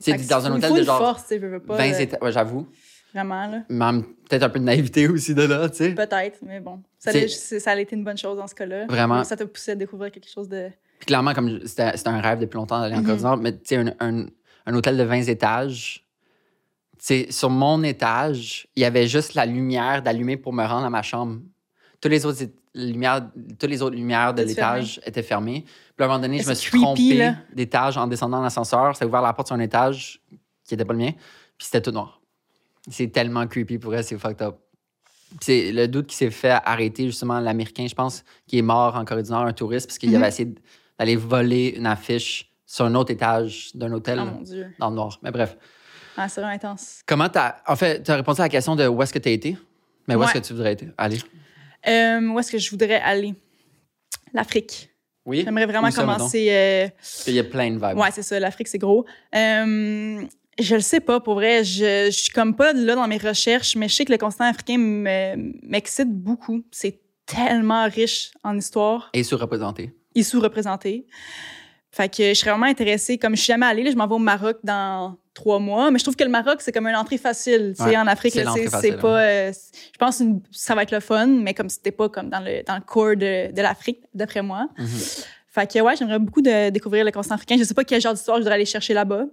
Tu 0.02 0.12
sais, 0.12 0.18
dans 0.26 0.46
un 0.46 0.56
hôtel 0.56 0.74
de 0.74 0.82
genre 0.82 0.98
force, 0.98 1.26
tu 1.28 1.38
veux 1.38 1.60
pas. 1.60 1.76
20 1.76 1.84
euh, 1.92 1.98
étages. 1.98 2.20
Ouais, 2.20 2.32
j'avoue. 2.32 2.66
Vraiment, 3.14 3.46
là. 3.46 3.62
Même 3.68 4.02
peut-être 4.28 4.42
un 4.42 4.48
peu 4.48 4.58
de 4.58 4.64
naïveté 4.64 5.06
aussi 5.08 5.34
de 5.34 5.42
là, 5.42 5.68
tu 5.68 5.76
sais. 5.76 5.94
Peut-être, 5.94 6.38
mais 6.42 6.58
bon. 6.60 6.82
Ça, 6.98 7.12
c'est- 7.12 7.60
ça 7.60 7.70
a 7.72 7.78
été 7.78 7.94
une 7.94 8.02
bonne 8.04 8.18
chose 8.18 8.36
dans 8.36 8.46
ce 8.48 8.54
cas-là. 8.56 8.86
Vraiment. 8.86 9.22
Ça 9.24 9.36
t'a 9.36 9.46
poussé 9.46 9.70
à 9.72 9.74
découvrir 9.76 10.10
quelque 10.10 10.28
chose 10.28 10.48
de. 10.48 10.68
Puis 10.98 11.06
clairement, 11.06 11.32
comme 11.34 11.64
c'était 11.66 11.92
un 12.08 12.20
rêve 12.20 12.40
depuis 12.40 12.56
longtemps 12.56 12.80
d'aller 12.80 12.94
en 12.96 12.98
Mhm. 13.00 13.04
Corée 13.06 13.16
du 13.18 13.22
Nord, 13.22 13.36
mais 13.36 13.52
tu 13.52 13.58
sais, 13.64 13.76
un, 13.76 13.92
un- 14.00 14.26
un 14.66 14.74
hôtel 14.74 14.96
de 14.96 15.02
20 15.04 15.28
étages, 15.28 16.04
tu 16.98 17.04
sais, 17.04 17.26
sur 17.30 17.50
mon 17.50 17.82
étage, 17.82 18.66
il 18.76 18.82
y 18.82 18.84
avait 18.84 19.06
juste 19.06 19.34
la 19.34 19.46
lumière 19.46 20.02
d'allumer 20.02 20.36
pour 20.36 20.52
me 20.52 20.64
rendre 20.64 20.86
à 20.86 20.90
ma 20.90 21.02
chambre. 21.02 21.38
Tous 22.00 22.08
les 22.08 22.24
autres, 22.26 22.42
lumières, 22.74 23.28
toutes 23.58 23.70
les 23.70 23.82
autres 23.82 23.94
lumières 23.96 24.34
de 24.34 24.42
l'étage 24.42 25.00
étaient 25.06 25.22
fermées. 25.22 25.64
Puis 25.64 26.02
à 26.02 26.04
un 26.04 26.08
moment 26.08 26.18
donné, 26.20 26.40
je 26.40 26.48
me 26.48 26.54
suis 26.54 26.70
creepy, 26.70 26.82
trompé 26.82 27.32
d'étage 27.52 27.96
en 27.96 28.06
descendant 28.08 28.40
l'ascenseur. 28.42 28.96
Ça 28.96 29.04
a 29.04 29.08
ouvert 29.08 29.22
la 29.22 29.32
porte 29.32 29.46
sur 29.48 29.56
un 29.56 29.60
étage 29.60 30.20
qui 30.64 30.74
n'était 30.74 30.84
pas 30.84 30.92
le 30.94 30.98
mien, 30.98 31.12
puis 31.56 31.66
c'était 31.66 31.80
tout 31.82 31.92
noir. 31.92 32.20
C'est 32.90 33.08
tellement 33.12 33.46
creepy 33.46 33.78
pour 33.78 33.94
elle, 33.94 34.04
c'est 34.04 34.18
fucked 34.18 34.42
up. 34.42 34.56
C'est 35.40 35.72
le 35.72 35.88
doute 35.88 36.06
qui 36.06 36.16
s'est 36.16 36.30
fait 36.30 36.50
arrêter, 36.64 37.06
justement, 37.06 37.40
l'Américain, 37.40 37.86
je 37.88 37.94
pense, 37.94 38.24
qui 38.46 38.58
est 38.58 38.62
mort 38.62 38.94
en 38.94 39.04
Corée 39.04 39.22
du 39.22 39.30
Nord, 39.30 39.46
un 39.46 39.52
touriste, 39.52 39.86
parce 39.88 39.98
qu'il 39.98 40.10
Mhm. 40.10 40.16
avait 40.16 40.28
essayé 40.28 40.54
d'aller 40.98 41.16
voler 41.16 41.74
une 41.76 41.86
affiche 41.86 42.52
sur 42.66 42.84
un 42.84 42.94
autre 42.94 43.10
étage 43.10 43.70
d'un 43.74 43.92
hôtel 43.92 44.20
Oh 44.22 44.26
mon 44.26 44.40
Dieu. 44.42 44.66
dans 44.78 44.90
le 44.90 44.96
Nord. 44.96 45.18
Mais 45.22 45.30
bref. 45.32 45.56
Ah, 46.16 46.28
c'est 46.28 46.40
vraiment 46.40 46.54
intense. 46.54 47.02
Comment 47.06 47.28
t'as. 47.28 47.56
En 47.66 47.74
fait, 47.74 48.02
tu 48.02 48.10
as 48.12 48.16
répondu 48.16 48.40
à 48.40 48.44
la 48.44 48.48
question 48.48 48.76
de 48.76 48.86
où 48.86 49.02
est-ce 49.02 49.12
que 49.12 49.18
tu 49.18 49.28
as 49.28 49.32
été, 49.32 49.56
mais 50.06 50.14
où 50.14 50.22
est-ce 50.22 50.34
que 50.34 50.38
tu 50.38 50.52
voudrais 50.52 50.72
être- 50.72 50.84
aller? 50.96 51.18
Euh, 51.88 52.20
où 52.28 52.38
est-ce 52.38 52.52
que 52.52 52.58
je 52.58 52.70
voudrais 52.70 53.00
aller? 53.00 53.34
L'Afrique. 54.32 54.90
Oui. 55.26 55.42
J'aimerais 55.44 55.66
vraiment 55.66 55.90
commencer. 55.90 56.48
euh, 56.50 56.88
qu'il 57.24 57.34
y 57.34 57.38
a 57.40 57.44
plein 57.44 57.70
de 57.70 57.78
vibes. 57.78 57.98
Ouais, 57.98 58.10
c'est 58.12 58.22
ça. 58.22 58.38
L'Afrique, 58.38 58.68
c'est 58.68 58.78
gros. 58.78 59.04
Euh, 59.34 60.22
je 60.60 60.74
le 60.74 60.80
sais 60.80 61.00
pas, 61.00 61.20
pour 61.20 61.34
vrai. 61.34 61.64
Je, 61.64 62.06
je 62.06 62.10
suis 62.18 62.30
comme 62.32 62.54
pas 62.54 62.72
là 62.72 62.94
dans 62.94 63.06
mes 63.08 63.18
recherches, 63.18 63.76
mais 63.76 63.88
je 63.88 63.94
sais 63.94 64.04
que 64.04 64.12
le 64.12 64.18
continent 64.18 64.48
africain 64.48 64.78
me- 64.78 65.52
m'excite 65.62 66.10
beaucoup. 66.10 66.62
C'est 66.70 67.00
tellement 67.26 67.88
riche 67.88 68.32
en 68.42 68.56
histoire 68.56 69.10
Et 69.14 69.22
surreprésenté. 69.22 69.92
et 70.14 70.22
sous-représenté. 70.22 71.06
Fait 71.90 72.08
que 72.08 72.28
je 72.30 72.34
serais 72.34 72.50
vraiment 72.50 72.66
intéressée. 72.66 73.18
Comme 73.18 73.36
je 73.36 73.40
suis 73.42 73.46
jamais 73.52 73.66
allée, 73.66 73.84
là, 73.84 73.90
je 73.92 73.96
m'en 73.96 74.06
vais 74.08 74.14
au 74.14 74.18
Maroc 74.18 74.58
dans 74.64 75.16
trois 75.32 75.60
mois. 75.60 75.90
Mais 75.92 75.98
je 76.00 76.04
trouve 76.04 76.16
que 76.16 76.24
le 76.24 76.30
Maroc, 76.30 76.56
c'est 76.60 76.72
comme 76.72 76.86
une 76.88 76.96
entrée 76.96 77.18
facile. 77.18 77.74
Tu 77.76 77.82
sais, 77.82 77.90
Ouais, 77.90 77.96
en 77.96 78.06
Afrique, 78.08 78.34
c'est 78.34 78.96
pas. 78.98 79.20
euh, 79.22 79.52
je 79.92 79.98
pense 79.98 80.18
que 80.18 80.24
ça 80.50 80.74
va 80.74 80.82
être 80.82 80.90
le 80.90 80.98
fun, 81.00 81.26
mais 81.26 81.54
comme 81.54 81.68
c'était 81.68 81.92
pas 81.92 82.08
comme 82.08 82.30
dans 82.30 82.40
le, 82.40 82.64
dans 82.64 82.74
le 82.74 82.80
core 82.80 83.16
de, 83.16 83.52
de 83.52 83.62
l'Afrique, 83.62 84.00
d'après 84.12 84.42
moi. 84.42 84.68
Mhm. 84.76 84.86
Fait 85.48 85.72
que 85.72 85.78
ouais, 85.78 85.94
j'aimerais 85.96 86.18
beaucoup 86.18 86.42
de 86.42 86.70
découvrir 86.70 87.04
le 87.04 87.12
continent 87.12 87.36
africain. 87.36 87.54
Je 87.58 87.62
sais 87.64 87.74
pas 87.74 87.84
quel 87.84 88.00
genre 88.00 88.12
d'histoire 88.12 88.38
je 88.38 88.42
voudrais 88.42 88.56
aller 88.56 88.64
chercher 88.66 88.92
là-bas. 88.92 89.26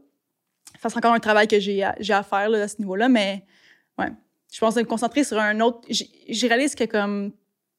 Ça 0.81 0.89
c'est 0.89 0.97
encore 0.97 1.13
un 1.13 1.19
travail 1.19 1.47
que 1.47 1.59
j'ai 1.59 1.83
à, 1.83 1.95
j'ai 1.99 2.13
à 2.13 2.23
faire 2.23 2.49
là, 2.49 2.63
à 2.63 2.67
ce 2.67 2.77
niveau-là, 2.79 3.09
mais 3.09 3.45
ouais. 3.99 4.07
Je 4.51 4.59
pense 4.59 4.75
me 4.75 4.83
concentrer 4.83 5.23
sur 5.23 5.39
un 5.39 5.59
autre. 5.61 5.81
J'ai 5.89 6.09
j'ai 6.27 6.47
réalisé 6.47 6.75
que 6.75 6.83
comme 6.85 7.31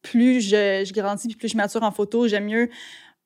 plus 0.02 0.40
je, 0.40 0.84
je 0.86 0.92
grandis 0.92 1.28
puis 1.28 1.36
plus 1.36 1.48
je 1.48 1.56
mature 1.56 1.82
en 1.82 1.90
photo, 1.90 2.26
j'aime 2.28 2.46
mieux 2.46 2.70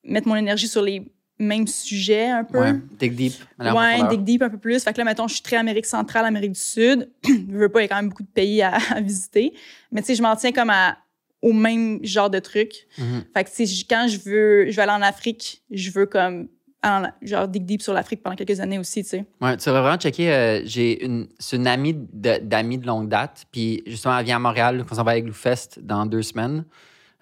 mettre 0.03 0.29
mon 0.29 0.37
énergie 0.37 0.69
sur 0.69 0.83
les 0.83 1.13
mêmes 1.39 1.67
sujets 1.67 2.29
un 2.29 2.45
peu. 2.45 2.59
Ouais. 2.59 2.75
Dig 2.99 3.15
deep. 3.15 3.35
Ouais, 3.59 4.09
dig 4.09 4.25
deep 4.25 4.43
un 4.43 4.49
peu 4.49 4.59
plus. 4.59 4.83
Fait 4.83 4.93
que 4.93 4.99
là, 4.99 5.05
mettons, 5.05 5.29
je 5.29 5.35
suis 5.35 5.43
très 5.43 5.57
Amérique 5.57 5.87
centrale, 5.87 6.25
Amérique 6.25 6.53
du 6.53 6.61
Sud. 6.61 7.11
je 7.25 7.57
veux 7.57 7.69
pas, 7.69 7.81
il 7.81 7.85
y 7.85 7.87
a 7.87 7.89
quand 7.89 7.97
même 7.97 8.09
beaucoup 8.09 8.23
de 8.23 8.29
pays 8.29 8.63
à, 8.63 8.79
à 8.91 9.01
visiter. 9.01 9.53
Mais 9.93 10.01
tu 10.01 10.09
sais, 10.09 10.15
je 10.15 10.23
m'en 10.23 10.35
tiens 10.37 10.53
comme 10.53 10.71
à, 10.71 10.97
au 11.43 11.53
même 11.53 12.01
genre 12.03 12.31
de 12.31 12.39
trucs. 12.39 12.87
Mhm. 12.99 13.25
Fait 13.35 13.45
que, 13.45 13.51
tu 13.51 13.67
sais, 13.67 13.85
quand 13.89 14.07
je 14.09 14.19
veux, 14.19 14.71
je 14.71 14.77
veux 14.77 14.83
aller 14.83 14.93
en 14.93 15.03
Afrique, 15.03 15.63
je 15.71 15.91
veux 15.91 16.07
comme, 16.07 16.49
en- 16.87 17.11
genre, 17.23 17.49
dig 17.49 17.65
deep 17.65 17.83
sur 17.83 17.93
l'Afrique 17.93 18.23
pendant 18.23 18.37
quelques 18.37 18.59
années 18.61 18.79
aussi, 18.79 19.03
tu 19.03 19.11
sais. 19.11 19.25
Ouais, 19.41 19.57
tu 19.57 19.71
vas 19.71 19.81
vraiment 19.81 19.97
checker. 19.99 20.33
euh, 20.33 20.61
j'ai 20.65 21.05
une, 21.05 21.29
c'est 21.39 21.57
une 21.57 21.67
amie 21.67 21.95
d'amis 21.95 22.79
de 22.79 22.87
longue 22.87 23.09
date. 23.09 23.45
Puis 23.53 23.83
justement, 23.87 24.19
elle 24.19 24.25
vient 24.25 24.37
à 24.37 24.41
Montréal. 24.41 24.85
On 24.91 24.95
s'en 24.95 25.03
va 25.05 25.13
avec 25.13 25.31
Fest 25.33 25.81
dans 25.83 26.07
deux 26.07 26.23
semaines. 26.23 26.65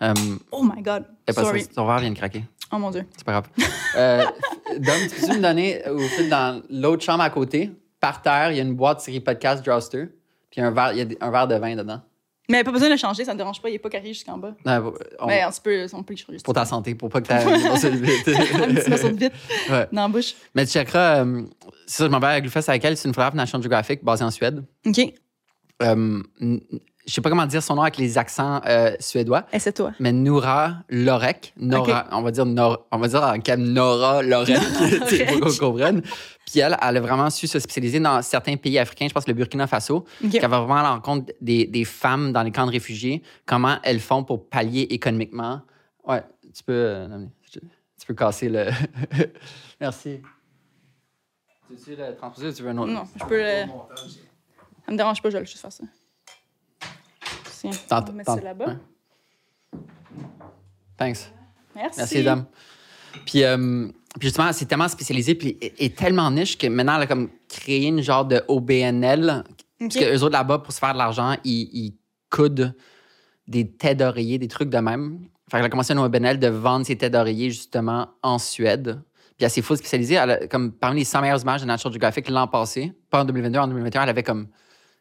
Euh, 0.02 0.12
Oh 0.52 0.62
my 0.62 0.82
God. 0.82 1.04
pas 1.26 1.32
Sorry. 1.32 1.64
verre 1.76 1.98
vient 1.98 2.10
de 2.10 2.16
craquer. 2.16 2.44
Oh 2.72 2.78
mon 2.78 2.90
Dieu. 2.90 3.06
C'est 3.16 3.24
pas 3.24 3.32
grave. 3.32 3.48
Euh, 3.96 4.24
Dom, 4.78 4.94
tu 5.08 5.20
peux-tu 5.20 5.36
me 5.38 5.42
donner 5.42 5.88
au 5.88 5.98
fil 5.98 6.28
dans 6.28 6.62
l'autre 6.70 7.04
chambre 7.04 7.22
à 7.22 7.30
côté, 7.30 7.70
par 8.00 8.20
terre, 8.22 8.50
il 8.50 8.56
y 8.56 8.60
a 8.60 8.62
une 8.64 8.74
boîte 8.74 9.00
série 9.00 9.20
podcast 9.20 9.64
Drouster. 9.64 10.06
Puis 10.50 10.60
il 10.60 10.60
y 10.60 10.62
a 10.64 10.66
un 10.66 10.70
verre, 10.72 10.92
il 10.92 10.98
y 11.12 11.16
a 11.20 11.24
un 11.26 11.30
verre 11.30 11.46
de 11.48 11.54
vin 11.54 11.76
dedans. 11.76 12.00
Mais 12.50 12.62
pas 12.62 12.72
besoin 12.72 12.88
de 12.88 12.92
le 12.92 12.98
changer, 12.98 13.24
ça 13.24 13.32
me 13.32 13.38
dérange 13.38 13.62
pas, 13.62 13.70
il 13.70 13.74
est 13.74 13.78
pas 13.78 13.88
carré 13.88 14.08
jusqu'en 14.08 14.36
bas. 14.36 14.54
Non, 14.66 14.92
on- 15.18 15.26
Mais 15.26 15.42
on 15.46 15.50
peut, 15.62 15.86
on 15.94 16.02
peut 16.02 16.12
le 16.14 16.18
changer. 16.18 16.38
pour 16.44 16.52
ta 16.52 16.66
santé, 16.66 16.94
pour 16.94 17.08
pas 17.08 17.22
que 17.22 17.26
tu 17.28 17.32
aies 17.32 17.42
grosse 17.42 17.84
un 17.84 17.90
petit 17.90 18.90
morceau 18.90 19.08
de 19.08 19.16
vite 19.16 19.32
Ouais. 19.70 19.88
dans 19.92 20.02
la 20.02 20.08
bouche. 20.08 20.34
Mais 20.54 20.66
tu 20.66 20.72
checkeras, 20.72 21.24
euh, 21.24 21.42
c'est 21.86 21.96
ça, 21.98 22.04
je 22.04 22.10
m'en 22.10 22.18
vais 22.18 22.26
à 22.26 22.40
Glufest 22.42 22.68
avec 22.68 22.84
elle. 22.84 22.96
C'est 22.98 23.08
une 23.08 23.14
photographe 23.14 23.34
National 23.34 23.62
Geographic 23.62 24.04
basée 24.04 24.24
en 24.24 24.30
Suède. 24.30 24.62
OK. 24.86 25.14
Euh, 25.82 26.22
je 27.06 27.12
sais 27.12 27.20
pas 27.20 27.28
comment 27.28 27.46
dire 27.46 27.62
son 27.62 27.74
nom 27.74 27.82
avec 27.82 27.96
les 27.98 28.16
accents 28.16 28.60
euh, 28.66 28.94
suédois, 28.98 29.44
Et 29.52 29.58
c'est 29.58 29.72
toi. 29.72 29.92
mais 30.00 30.12
Noura 30.12 30.76
Lorek. 30.88 31.52
Nora, 31.56 32.06
on 32.12 32.22
va 32.22 32.30
dire 32.30 32.46
Nora, 32.46 32.86
on 32.90 32.98
va 32.98 33.08
dire 33.08 33.22
en 33.22 33.38
cas 33.40 33.56
Nora 33.56 34.22
Lorek, 34.22 34.56
pour 35.40 35.40
qu'on 35.40 35.56
comprenne. 35.72 36.02
Puis 36.46 36.60
elle, 36.60 36.76
elle 36.80 36.96
a 36.96 37.00
vraiment 37.00 37.30
su 37.30 37.46
se 37.46 37.58
spécialiser 37.58 38.00
dans 38.00 38.20
certains 38.22 38.56
pays 38.56 38.78
africains, 38.78 39.06
je 39.08 39.12
pense 39.14 39.26
le 39.28 39.34
Burkina 39.34 39.66
Faso, 39.66 40.04
OK. 40.24 40.30
qui 40.30 40.38
va 40.38 40.48
vraiment 40.48 40.76
à 40.76 40.82
la 40.82 40.90
rencontre 40.92 41.32
des, 41.40 41.66
des 41.66 41.84
femmes 41.84 42.32
dans 42.32 42.42
les 42.42 42.50
camps 42.50 42.66
de 42.66 42.70
réfugiés, 42.72 43.22
comment 43.46 43.76
elles 43.82 44.00
font 44.00 44.24
pour 44.24 44.48
pallier 44.48 44.82
économiquement. 44.90 45.60
Ouais, 46.06 46.22
tu 46.54 46.62
peux, 46.62 46.72
euh, 46.72 47.26
tu 47.50 48.06
peux 48.06 48.14
casser 48.14 48.48
le. 48.48 48.66
Merci. 49.80 50.20
Tu 51.84 51.90
veux 51.90 51.96
le 51.96 52.14
transposer 52.16 52.48
ou 52.48 52.52
tu 52.52 52.62
veux 52.62 52.68
un 52.70 52.78
autre? 52.78 52.92
Non, 52.92 53.04
je 53.18 53.24
peux 53.24 53.38
le. 53.38 53.66
Ça 54.86 54.92
me 54.92 54.96
dérange 54.96 55.22
pas, 55.22 55.30
je 55.30 55.38
vais 55.38 55.44
juste 55.46 55.58
faire 55.60 55.72
ça. 55.72 55.84
Tiens, 57.70 57.72
on 57.72 57.88
Tente- 57.88 58.06
va 58.08 58.12
mettre 58.12 58.26
tente- 58.32 58.38
ça 58.38 58.44
là-bas. 58.44 58.66
ouais. 58.66 59.78
Thanks. 60.96 61.32
Merci. 61.74 61.98
Merci, 61.98 62.22
dame. 62.22 62.44
Puis, 63.26 63.42
euh, 63.44 63.88
puis 64.18 64.28
justement, 64.28 64.52
c'est 64.52 64.66
tellement 64.66 64.88
spécialisé 64.88 65.34
puis 65.34 65.56
et, 65.60 65.84
et 65.86 65.90
tellement 65.90 66.30
niche 66.30 66.56
que 66.56 66.66
maintenant, 66.68 66.96
elle 66.96 67.02
a 67.02 67.06
comme 67.06 67.30
créé 67.48 67.86
une 67.88 68.00
genre 68.00 68.24
de 68.24 68.42
OBNL. 68.48 69.44
Parce 69.78 69.96
OK. 69.96 70.02
que 70.02 70.14
eux 70.16 70.22
autres 70.22 70.32
là-bas, 70.32 70.58
pour 70.58 70.72
se 70.72 70.78
faire 70.78 70.92
de 70.92 70.98
l'argent, 70.98 71.34
ils, 71.44 71.68
ils 71.72 71.96
coudent 72.30 72.74
des 73.48 73.68
têtes 73.70 73.98
d'oreiller, 73.98 74.38
des 74.38 74.48
trucs 74.48 74.70
de 74.70 74.78
même. 74.78 75.20
Fait 75.50 75.56
qu'elle 75.58 75.66
a 75.66 75.68
commencé 75.68 75.92
une 75.92 75.98
OBNL 75.98 76.38
de 76.38 76.48
vendre 76.48 76.86
ses 76.86 76.96
têtes 76.96 77.12
d'oreiller 77.12 77.50
justement 77.50 78.08
en 78.22 78.38
Suède. 78.38 79.00
Puis 79.36 79.44
elle 79.44 79.50
s'est 79.50 79.62
full 79.62 79.76
spécialisée. 79.76 80.14
Elle 80.14 80.30
a, 80.30 80.46
comme 80.46 80.72
parmi 80.72 81.00
les 81.00 81.04
100 81.04 81.20
meilleures 81.20 81.42
images 81.42 81.60
de 81.62 81.66
National 81.66 81.92
Geographic 81.92 82.28
l'an 82.28 82.46
passé, 82.46 82.92
pas 83.10 83.22
en 83.22 83.24
2022, 83.24 83.58
en 83.58 83.66
2021, 83.68 84.02
elle 84.04 84.08
avait 84.08 84.22
comme 84.22 84.46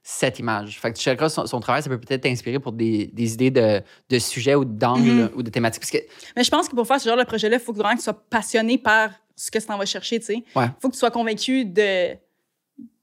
7 0.05 0.39
images. 0.39 0.79
Fait 0.79 0.91
que 0.91 0.97
tu 0.97 1.03
checkeras 1.03 1.29
son, 1.29 1.45
son 1.45 1.59
travail, 1.61 1.81
ça 1.81 1.89
peut 1.89 1.97
peut-être 1.99 2.21
t'inspirer 2.23 2.59
pour 2.59 2.73
des, 2.73 3.07
des 3.07 3.33
idées 3.33 3.51
de, 3.51 3.81
de 4.09 4.19
sujets 4.19 4.53
ou 4.55 4.65
d'angles 4.65 5.09
Mhm. 5.09 5.31
ou 5.35 5.43
de 5.43 5.49
thématiques. 5.49 5.81
Parce 5.81 5.91
que 5.91 5.97
Mais 6.35 6.43
je 6.43 6.51
pense 6.51 6.67
que 6.67 6.75
pour 6.75 6.85
faire 6.85 6.99
ce 6.99 7.07
genre 7.07 7.17
de 7.17 7.23
projet-là, 7.23 7.55
il 7.55 7.61
faut 7.61 7.71
que 7.71 7.77
vraiment 7.77 7.93
que 7.93 7.99
tu 7.99 8.03
sois 8.03 8.13
passionné 8.29 8.77
par 8.77 9.11
ce 9.35 9.49
que 9.49 9.57
tu 9.59 9.71
en 9.71 9.77
vas 9.77 9.85
chercher, 9.85 10.19
tu 10.19 10.25
sais. 10.25 10.43
Ouais. 10.55 10.67
faut 10.81 10.89
que 10.89 10.93
tu 10.93 10.99
sois 10.99 11.09
convaincu 11.09 11.63
de, 11.65 12.13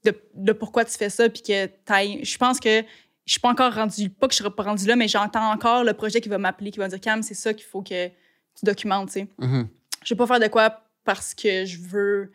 de, 0.05 0.13
de 0.35 0.51
pourquoi 0.53 0.85
tu 0.85 0.91
fais 0.97 1.09
ça, 1.09 1.27
puis 1.27 1.41
que 1.41 1.65
t'ailles- 1.65 2.23
Je 2.23 2.37
pense 2.37 2.59
que 2.59 2.83
je 3.25 3.31
suis 3.33 3.39
pas 3.41 3.49
encore 3.49 3.73
rendu, 3.73 4.09
pas 4.09 4.27
que 4.27 4.33
je 4.33 4.37
serai 4.39 4.51
pas 4.51 4.63
rendu 4.63 4.85
là, 4.85 4.95
mais 4.95 5.07
j'entends 5.07 5.51
encore 5.51 5.83
le 5.83 5.93
projet 5.93 6.21
qui 6.21 6.29
va 6.29 6.37
m'appeler, 6.37 6.71
qui 6.71 6.79
va 6.79 6.85
me 6.85 6.89
dire, 6.89 6.99
Cam, 7.01 7.21
c'est 7.23 7.33
ça 7.33 7.53
qu'il 7.53 7.65
faut 7.65 7.81
que 7.81 8.07
tu 8.07 8.63
documentes, 8.63 9.07
tu 9.07 9.13
sais. 9.21 9.27
Mhm. 9.39 9.67
Je 10.03 10.13
vais 10.13 10.17
pas 10.17 10.27
faire 10.27 10.39
de 10.39 10.47
quoi 10.47 10.81
parce 11.03 11.33
que 11.33 11.65
je 11.65 11.79
veux 11.79 12.31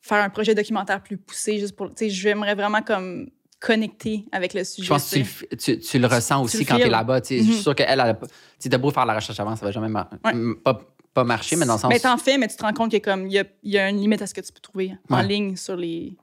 faire 0.00 0.22
un 0.22 0.30
projet 0.30 0.54
documentaire 0.54 1.02
plus 1.02 1.16
poussé, 1.16 1.58
juste 1.58 1.74
pour, 1.74 1.88
tu 1.88 1.94
sais, 2.04 2.08
j'aimerais 2.10 2.54
vraiment 2.54 2.82
comme 2.82 3.28
connecter 3.60 4.24
avec 4.32 4.54
le 4.54 4.64
sujet. 4.64 4.84
Je 4.84 4.88
pense 4.88 5.10
que 5.10 5.16
tu, 5.16 5.24
tu 5.24 5.46
le 5.50 5.56
tu, 5.56 5.78
tu 5.80 5.98
le 5.98 6.06
ressens 6.06 6.42
aussi 6.42 6.58
le 6.58 6.64
quand 6.64 6.76
tu 6.76 6.82
es 6.82 6.88
là-bas. 6.88 7.20
tu 7.20 7.28
sais. 7.28 7.38
Je 7.38 7.44
Mhm. 7.46 7.52
suis 7.52 7.62
sûr 7.62 7.74
qu'elle, 7.74 7.88
elle 7.90 8.00
a 8.00 8.14
pas- 8.14 8.26
tu 8.26 8.32
sais, 8.58 8.68
t'as 8.68 8.78
beau 8.78 8.90
faire 8.90 9.06
la 9.06 9.14
recherche 9.14 9.38
avant, 9.40 9.56
ça 9.56 9.64
va 9.64 9.72
jamais 9.72 9.88
Ouais. 9.88 10.54
pas, 10.62 10.80
pas 11.14 11.24
marcher, 11.24 11.56
mais 11.56 11.64
dans 11.66 11.74
le 11.74 11.78
sens. 11.80 11.88
Mais 11.90 11.98
t'en 11.98 12.18
fais, 12.18 12.36
mais 12.38 12.48
tu 12.48 12.56
te 12.56 12.62
rends 12.62 12.72
compte 12.74 12.90
qu'il 12.90 13.00
y 13.00 13.32
y 13.32 13.38
a, 13.38 13.44
il 13.62 13.72
y 13.72 13.78
a 13.78 13.88
une 13.88 13.98
limite 13.98 14.20
à 14.22 14.26
ce 14.26 14.34
que 14.34 14.40
tu 14.42 14.52
peux 14.52 14.60
trouver 14.60 14.92
en 15.08 15.16
Ouais. 15.16 15.26
ligne 15.26 15.56
sur 15.56 15.76
les 15.76 16.16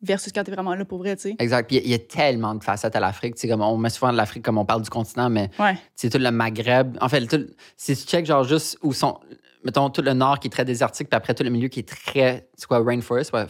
versus 0.00 0.32
quand 0.32 0.44
t'es 0.44 0.52
vraiment 0.52 0.74
là 0.76 0.84
pour 0.84 0.98
vrai, 0.98 1.16
tu 1.16 1.22
sais. 1.22 1.36
Exact. 1.38 1.66
Puis 1.66 1.76
il 1.76 1.80
y 1.80 1.82
a- 1.82 1.86
il 1.86 1.90
y, 1.90 1.94
a 1.94 1.98
tellement 1.98 2.54
de 2.54 2.62
facettes 2.62 2.94
à 2.94 3.00
l'Afrique. 3.00 3.34
Comme 3.48 3.62
on 3.62 3.76
met 3.76 3.90
souvent 3.90 4.12
de 4.12 4.16
l'Afrique 4.16 4.44
comme 4.44 4.58
on 4.58 4.64
parle 4.64 4.82
du 4.82 4.90
continent, 4.90 5.28
mais 5.30 5.50
Ouais. 5.58 5.76
c'est 5.96 6.08
tout 6.10 6.18
le 6.18 6.30
Maghreb. 6.30 6.96
En 7.00 7.08
fait, 7.08 7.26
tout- 7.26 7.46
si 7.76 7.96
tu 7.96 8.02
check 8.06 8.24
genre 8.26 8.44
juste 8.44 8.78
où 8.82 8.92
sont, 8.92 9.18
mettons, 9.64 9.90
tout 9.90 10.02
le 10.02 10.12
nord 10.12 10.38
qui 10.38 10.46
est 10.46 10.50
très 10.50 10.64
désertique, 10.64 11.08
puis 11.10 11.16
après 11.16 11.34
tout 11.34 11.42
le 11.42 11.50
milieu 11.50 11.66
qui 11.68 11.80
est 11.80 11.88
très, 11.88 12.48
c'est 12.56 12.66
quoi, 12.68 12.84
rainforest, 12.84 13.32
ouais, 13.32 13.46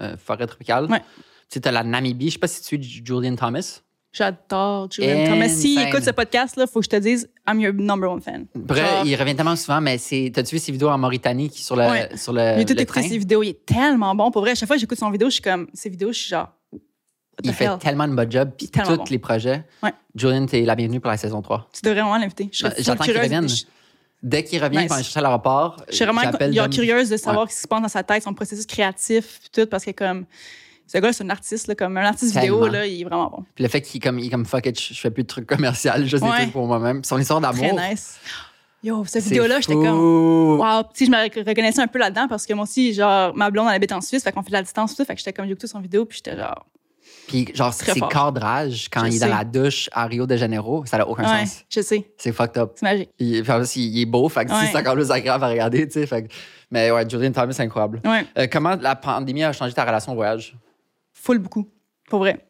euh, 0.00 0.16
forêt 0.18 0.46
tropicale. 0.46 0.84
Ouais. 0.86 1.02
Tu 1.50 1.54
sais, 1.54 1.60
t'as 1.60 1.70
la 1.72 1.82
Namibie. 1.82 2.26
Je 2.28 2.32
sais 2.34 2.38
pas 2.38 2.46
si 2.48 2.62
tu 2.62 2.74
es 2.76 2.82
Julian 2.82 3.34
Thomas. 3.36 3.80
J'adore 4.12 4.88
Julian 4.90 5.26
Thomas. 5.26 5.48
S'il 5.48 5.78
Insane. 5.78 5.88
écoute 5.88 6.04
ce 6.04 6.10
podcast-là, 6.10 6.66
faut 6.66 6.80
que 6.80 6.84
je 6.84 6.90
te 6.90 6.96
dise, 6.96 7.28
I'm 7.46 7.60
your 7.60 7.72
number 7.72 8.10
one 8.10 8.20
fan. 8.20 8.46
Bref, 8.54 9.02
il 9.04 9.14
revient 9.16 9.34
tellement 9.36 9.56
souvent, 9.56 9.80
mais 9.80 9.96
c'est. 9.98 10.30
T'as-tu 10.34 10.54
vu 10.56 10.58
ses 10.58 10.72
vidéos 10.72 10.88
en 10.88 10.98
Mauritanie 10.98 11.48
qui 11.48 11.62
sur 11.62 11.76
le, 11.76 11.82
Ouais. 11.82 12.10
sur 12.16 12.32
le, 12.32 12.62
tout 12.64 12.74
le 12.74 12.80
écouté 12.82 13.02
ses 13.02 13.18
vidéos. 13.18 13.42
Il 13.42 13.50
est 13.50 13.66
tellement 13.66 14.14
bon. 14.14 14.30
Pour 14.30 14.42
vrai, 14.42 14.50
à 14.52 14.54
chaque 14.54 14.66
fois 14.66 14.76
que 14.76 14.80
j'écoute 14.80 14.98
son 14.98 15.10
vidéo, 15.10 15.28
je 15.28 15.34
suis 15.34 15.42
comme, 15.42 15.68
ses 15.72 15.88
vidéos, 15.88 16.12
je 16.12 16.18
suis 16.18 16.28
genre, 16.28 16.48
Il 17.44 17.52
fait 17.54 17.64
hell? 17.64 17.78
tellement 17.80 18.08
de 18.08 18.14
bon 18.14 18.30
job, 18.30 18.50
puis 18.56 18.68
tous 18.68 18.96
bon. 18.96 19.04
les 19.08 19.18
projets. 19.18 19.64
Ouais. 19.82 19.92
Julian, 20.14 20.46
t'es 20.46 20.62
la 20.62 20.74
bienvenue 20.74 21.00
pour 21.00 21.10
la 21.10 21.16
saison 21.16 21.40
3. 21.40 21.68
Tu 21.72 21.80
devrais 21.82 22.00
vraiment 22.00 22.16
l'inviter. 22.18 22.48
Je 22.52 22.66
full 22.66 22.74
j'attends 22.78 23.04
qu'il 23.04 23.18
revienne. 23.18 23.48
Je- 23.48 23.64
Dès 24.20 24.42
qu'il 24.42 24.60
revient, 24.62 24.78
Nice. 24.78 24.88
va 24.88 24.94
aller 24.96 25.04
chercher 25.04 25.20
à 25.20 25.22
l'aéroport. 25.22 25.76
Je 25.88 25.94
suis 25.94 26.04
vraiment 26.04 26.68
curieuse 26.68 27.08
de 27.08 27.16
savoir 27.16 27.48
ce 27.50 27.54
qui 27.56 27.62
se 27.62 27.68
passe 27.68 27.80
dans 27.82 27.88
sa 27.88 28.02
tête, 28.02 28.22
son 28.24 28.34
processus 28.34 28.66
créatif, 28.66 29.38
puis 29.40 29.48
tout, 29.52 29.68
parce 29.68 29.84
que 29.84 29.92
comme, 29.92 30.24
ce 30.90 30.98
gars, 30.98 31.12
c'est 31.12 31.22
un 31.22 31.30
artiste, 31.30 31.66
là, 31.68 31.74
comme 31.76 31.96
un 31.98 32.04
artiste 32.04 32.34
vidéo, 32.34 32.66
là, 32.66 32.84
il 32.86 33.02
est 33.02 33.04
vraiment 33.04 33.28
bon. 33.30 33.44
Puis 33.54 33.62
le 33.62 33.68
fait 33.70 33.80
qu'il 33.82 34.00
comme, 34.00 34.18
il 34.18 34.30
comme 34.30 34.44
fuck 34.46 34.66
it, 34.66 34.80
je 34.80 34.94
fais 34.98 35.10
plus 35.10 35.22
de 35.22 35.28
trucs 35.28 35.46
commerciaux, 35.46 35.92
juste 35.98 36.24
des 36.24 36.28
Ouais. 36.30 36.38
trucs 36.42 36.52
pour 36.52 36.66
moi-même. 36.66 37.04
Son 37.04 37.18
histoire 37.18 37.40
Très 37.40 37.68
d'amour. 37.68 37.78
nice. 37.90 38.18
Yo, 38.82 39.04
cette 39.06 39.24
vidéo-là, 39.24 39.60
j'étais 39.60 39.74
comme, 39.74 40.58
wow. 40.60 40.82
Puis, 40.94 41.06
je 41.06 41.10
me 41.10 41.16
rec- 41.16 41.34
reconnaissais 41.46 41.80
un 41.82 41.88
peu 41.88 41.98
là-dedans 41.98 42.26
parce 42.28 42.46
que 42.46 42.54
moi 42.54 42.62
aussi, 42.62 42.94
genre, 42.94 43.34
ma 43.36 43.50
blonde, 43.50 43.66
elle 43.68 43.74
habite 43.74 43.90
en 43.92 44.00
Suisse, 44.00 44.22
fait 44.22 44.30
qu'on 44.32 44.42
fait 44.42 44.48
de 44.50 44.52
la 44.54 44.62
distance, 44.62 44.94
tout. 44.96 45.04
Fait 45.04 45.14
que 45.14 45.18
j'étais 45.18 45.32
comme, 45.32 45.46
écouté 45.46 45.66
son 45.66 45.80
vidéo, 45.80 46.04
puis 46.04 46.18
j'étais 46.24 46.38
genre, 46.38 46.64
Puis 47.26 47.48
genre, 47.54 47.76
Très 47.76 47.92
ses 47.94 47.98
fort. 47.98 48.08
cadrages 48.08 48.88
quand 48.90 49.02
Je 49.04 49.10
il 49.10 49.16
est 49.16 49.18
dans 49.18 49.34
la 49.36 49.42
douche 49.44 49.90
à 49.92 50.06
Rio 50.06 50.26
de 50.26 50.36
Janeiro, 50.36 50.84
ça 50.86 50.96
n'a 50.98 51.08
aucun 51.08 51.24
ouais, 51.24 51.44
sens. 51.46 51.64
je 51.68 51.80
sais, 51.80 52.08
C'est 52.16 52.32
fucked 52.32 52.56
up. 52.56 52.72
c'est 52.76 52.84
magique. 52.84 53.10
Il, 53.18 53.42
puis 53.42 53.50
en 53.52 53.56
plus, 53.58 53.76
il, 53.76 53.96
il 53.96 54.00
est 54.02 54.06
beau, 54.06 54.28
fait 54.28 54.44
que 54.46 54.52
Ouais. 54.52 54.68
c'est 54.70 54.78
encore 54.78 54.94
plus 54.94 55.10
agréable 55.10 55.42
à 55.44 55.48
regarder, 55.48 55.86
tu 55.88 55.94
sais. 55.94 56.06
fait 56.06 56.22
que- 56.24 56.28
Mais 56.70 56.90
ouais, 56.92 57.08
Julian 57.08 57.32
Thomas, 57.32 57.52
c'est 57.52 57.62
incroyable. 57.64 58.00
Ouais, 58.04 58.26
Euh, 58.38 58.46
comment 58.50 58.76
la 58.80 58.94
pandémie 58.94 59.42
a 59.42 59.52
changé 59.52 59.72
ta 59.74 59.84
relation 59.84 60.12
au 60.12 60.14
voyage? 60.14 60.54
Full 61.28 61.38
beaucoup, 61.38 61.68
pour 62.08 62.20
vrai. 62.20 62.46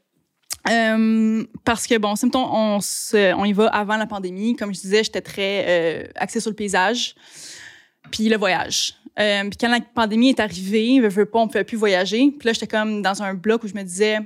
Euh, 0.70 1.44
parce 1.64 1.86
que, 1.86 1.98
bon, 1.98 2.14
mettons, 2.22 2.46
on, 2.46 2.78
on 3.12 3.44
y 3.44 3.52
va 3.52 3.66
avant 3.66 3.96
la 3.96 4.06
pandémie. 4.06 4.54
Comme 4.54 4.72
je 4.72 4.80
disais, 4.80 5.02
j'étais 5.02 5.20
très 5.20 5.64
euh, 5.66 6.06
axée 6.14 6.38
sur 6.38 6.50
le 6.50 6.56
paysage, 6.56 7.16
puis 8.12 8.28
le 8.28 8.36
voyage. 8.36 8.94
Euh, 9.18 9.42
puis 9.42 9.56
quand 9.60 9.68
la 9.68 9.80
pandémie 9.80 10.28
est 10.28 10.38
arrivée, 10.38 11.00
je 11.02 11.08
veux 11.08 11.26
pas, 11.26 11.40
on 11.40 11.48
pouvait 11.48 11.64
plus 11.64 11.76
voyager. 11.76 12.30
Puis 12.38 12.46
là, 12.46 12.52
j'étais 12.52 12.68
comme 12.68 13.02
dans 13.02 13.20
un 13.20 13.34
bloc 13.34 13.64
où 13.64 13.68
je 13.68 13.74
me 13.74 13.82
disais 13.82 14.18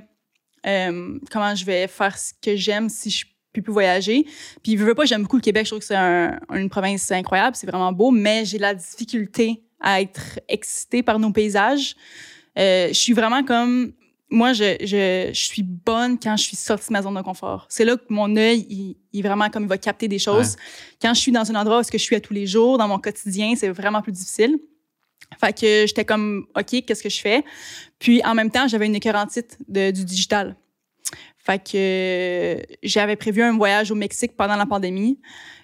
euh, 0.67 1.17
comment 1.31 1.55
je 1.55 1.65
vais 1.65 1.87
faire 1.87 2.15
ce 2.15 2.31
que 2.39 2.55
j'aime 2.55 2.89
si 2.89 3.09
je 3.09 3.25
peux 3.53 3.63
plus 3.63 3.73
voyager. 3.73 4.27
Puis 4.61 4.77
je 4.77 4.83
veux 4.83 4.93
pas, 4.93 5.05
j'aime 5.05 5.23
beaucoup 5.23 5.37
le 5.37 5.41
Québec. 5.41 5.65
Je 5.65 5.71
trouve 5.71 5.79
que 5.79 5.85
c'est 5.85 5.95
un, 5.95 6.39
une 6.53 6.69
province 6.69 7.11
incroyable, 7.11 7.55
c'est 7.55 7.67
vraiment 7.67 7.91
beau, 7.91 8.11
mais 8.11 8.45
j'ai 8.45 8.59
la 8.59 8.75
difficulté 8.75 9.63
à 9.79 9.99
être 9.99 10.39
excitée 10.47 11.01
par 11.01 11.17
nos 11.17 11.31
paysages. 11.31 11.95
Je 12.55 12.91
suis 12.93 13.13
vraiment 13.13 13.43
comme 13.43 13.93
moi, 14.33 14.51
je, 14.53 14.75
je, 14.81 15.29
je, 15.31 15.39
suis 15.39 15.63
bonne 15.63 16.17
quand 16.19 16.35
je 16.35 16.43
suis 16.43 16.57
sortie 16.57 16.87
de 16.87 16.93
ma 16.93 17.01
zone 17.03 17.15
de 17.15 17.21
confort. 17.21 17.67
C'est 17.69 17.85
là 17.85 17.95
que 17.95 18.03
mon 18.09 18.35
œil, 18.35 18.65
il, 18.67 18.97
il, 19.13 19.21
vraiment 19.21 19.49
comme 19.49 19.63
il 19.63 19.69
va 19.69 19.77
capter 19.77 20.07
des 20.07 20.19
choses. 20.19 20.55
Quand 21.01 21.13
je 21.13 21.19
suis 21.19 21.31
dans 21.31 21.49
un 21.49 21.55
endroit 21.55 21.79
où 21.79 21.81
-ce 21.81 21.91
que 21.91 21.99
je 21.99 22.03
suis 22.03 22.15
à 22.15 22.19
tous 22.19 22.33
les 22.33 22.47
jours, 22.47 22.77
dans 22.77 22.87
mon 22.87 22.99
quotidien, 22.99 23.53
c'est 23.55 23.69
vraiment 23.69 24.01
plus 24.01 24.11
difficile. 24.11 24.57
Fait 25.39 25.53
que 25.53 25.85
j'étais 25.87 26.05
comme, 26.05 26.45
OK, 26.55 26.83
qu'est-ce 26.85 27.03
que 27.03 27.09
je 27.09 27.21
fais? 27.21 27.43
Puis 27.99 28.23
en 28.23 28.33
même 28.33 28.51
temps, 28.51 28.67
j'avais 28.67 28.87
une 28.87 28.95
écœurantite 28.95 29.57
du 29.67 30.03
digital. 30.03 30.55
Fait 31.43 31.61
que 31.61 32.61
j'avais 32.81 33.17
prévu 33.17 33.43
un 33.43 33.57
voyage 33.57 33.91
au 33.91 33.95
Mexique 33.95 34.35
pendant 34.37 34.55
la 34.55 34.65
pandémie. 34.65 35.19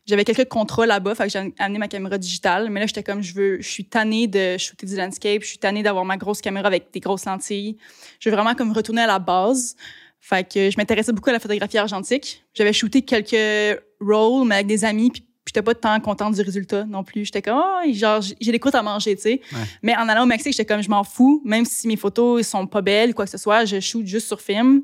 J'avais 0.05 0.25
quelques 0.25 0.49
contrats 0.49 0.85
là-bas, 0.85 1.15
fait 1.15 1.25
que 1.25 1.29
j'ai 1.29 1.53
amené 1.57 1.79
ma 1.79 1.87
caméra 1.87 2.17
digitale. 2.17 2.69
Mais 2.69 2.81
là, 2.81 2.85
j'étais 2.85 3.03
comme, 3.03 3.21
je 3.21 3.33
veux, 3.33 3.61
je 3.61 3.67
suis 3.67 3.85
tannée 3.85 4.27
de 4.27 4.57
shooter 4.57 4.85
du 4.85 4.95
landscape, 4.97 5.41
je 5.41 5.47
suis 5.47 5.57
tannée 5.57 5.81
d'avoir 5.81 6.03
ma 6.03 6.17
grosse 6.17 6.41
caméra 6.41 6.67
avec 6.67 6.91
des 6.91 6.99
grosses 6.99 7.25
lentilles. 7.25 7.77
Je 8.19 8.29
veux 8.29 8.35
vraiment 8.35 8.55
comme 8.55 8.73
retourner 8.73 9.03
à 9.03 9.07
la 9.07 9.19
base. 9.19 9.75
Fait 10.19 10.45
que 10.47 10.69
je 10.69 10.75
m'intéressais 10.77 11.13
beaucoup 11.13 11.29
à 11.29 11.33
la 11.33 11.39
photographie 11.39 11.77
argentique. 11.77 12.43
J'avais 12.53 12.73
shooté 12.73 13.03
quelques 13.03 13.81
rolls, 14.01 14.45
mais 14.45 14.55
avec 14.55 14.67
des 14.67 14.83
amis, 14.83 15.11
puis 15.11 15.23
j'étais 15.47 15.61
pas 15.61 15.73
tant 15.73 15.97
contente 16.01 16.35
du 16.35 16.41
résultat 16.41 16.83
non 16.83 17.03
plus. 17.05 17.23
J'étais 17.23 17.41
comme, 17.41 17.57
oh, 17.57 17.93
genre, 17.93 18.21
j'ai 18.21 18.51
des 18.51 18.59
croûtes 18.59 18.75
à 18.75 18.83
manger, 18.83 19.15
tu 19.15 19.21
sais. 19.21 19.41
Mais 19.81 19.95
en 19.95 20.09
allant 20.09 20.23
au 20.23 20.27
Mexique, 20.27 20.51
j'étais 20.51 20.65
comme, 20.65 20.83
je 20.83 20.89
m'en 20.89 21.05
fous, 21.05 21.41
même 21.45 21.63
si 21.63 21.87
mes 21.87 21.95
photos 21.95 22.45
sont 22.45 22.67
pas 22.67 22.81
belles 22.81 23.13
quoi 23.13 23.23
que 23.23 23.31
ce 23.31 23.37
soit, 23.37 23.63
je 23.63 23.79
shoot 23.79 24.05
juste 24.05 24.27
sur 24.27 24.41
film. 24.41 24.83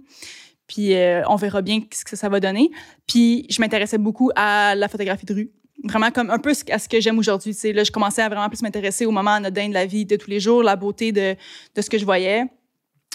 Puis 0.67 0.95
euh, 0.95 1.21
on 1.27 1.35
verra 1.35 1.61
bien 1.61 1.81
ce 1.91 2.03
que 2.03 2.15
ça 2.15 2.29
va 2.29 2.39
donner. 2.39 2.71
Puis 3.07 3.45
je 3.49 3.61
m'intéressais 3.61 3.97
beaucoup 3.97 4.31
à 4.35 4.75
la 4.75 4.87
photographie 4.87 5.25
de 5.25 5.33
rue. 5.33 5.51
Vraiment 5.83 6.09
comme 6.09 6.29
un 6.31 6.39
peu 6.39 6.53
à 6.71 6.79
ce 6.79 6.89
que 6.89 6.99
j'aime 6.99 7.19
aujourd'hui. 7.19 7.53
Tu 7.53 7.59
sais, 7.59 7.73
là, 7.73 7.83
je 7.83 7.91
commençais 7.91 8.21
à 8.21 8.29
vraiment 8.29 8.49
plus 8.49 8.61
m'intéresser 8.61 9.05
au 9.05 9.11
moment 9.11 9.31
anodin 9.31 9.69
de 9.69 9.73
la 9.73 9.85
vie 9.85 10.05
de 10.05 10.15
tous 10.15 10.29
les 10.29 10.39
jours, 10.39 10.63
la 10.63 10.75
beauté 10.75 11.11
de, 11.11 11.35
de 11.75 11.81
ce 11.81 11.89
que 11.89 11.97
je 11.97 12.05
voyais. 12.05 12.45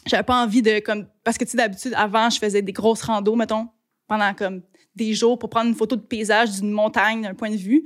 J'avais 0.06 0.22
pas 0.22 0.42
envie 0.42 0.62
de 0.62 0.78
comme 0.78 1.06
parce 1.24 1.36
que 1.36 1.44
tu 1.44 1.50
sais 1.50 1.56
d'habitude 1.56 1.92
avant 1.96 2.30
je 2.30 2.38
faisais 2.38 2.62
des 2.62 2.72
grosses 2.72 3.02
randos 3.02 3.36
mettons 3.36 3.68
pendant 4.06 4.32
comme 4.32 4.62
des 4.94 5.14
jours 5.14 5.38
pour 5.38 5.50
prendre 5.50 5.68
une 5.68 5.74
photo 5.74 5.96
de 5.96 6.00
paysage 6.00 6.52
d'une 6.52 6.70
montagne 6.70 7.22
d'un 7.22 7.34
point 7.34 7.50
de 7.50 7.56
vue. 7.56 7.84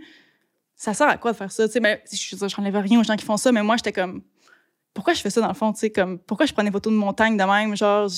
Ça 0.77 0.95
sert 0.95 1.09
à 1.09 1.17
quoi 1.17 1.33
de 1.33 1.37
faire 1.37 1.53
ça? 1.53 1.67
Tu 1.67 1.73
sais, 1.73 1.81
mais 1.81 2.03
je, 2.13 2.37
je 2.37 2.61
n'enlève 2.61 2.77
rien 2.77 3.01
aux 3.01 3.05
gens 3.05 3.17
qui 3.17 3.25
font 3.25 3.37
ça, 3.37 3.53
mais 3.53 3.63
moi, 3.63 3.77
j'étais 3.77 3.93
comme, 3.93 4.23
pourquoi 4.93 5.15
je 5.15 5.21
fais 5.21 5.31
ça 5.31 5.41
dans 5.41 5.49
le 5.49 5.55
fond? 5.55 5.73
Tu 5.73 5.81
sais, 5.81 5.91
comme, 5.91 6.19
pourquoi 6.19 6.47
je 6.47 6.53
prends 6.53 6.65
des 6.65 6.71
photos 6.71 6.93
de 6.93 6.99
montagne 6.99 7.37
de 7.37 7.45
même? 7.45 7.77
Genre, 7.77 8.09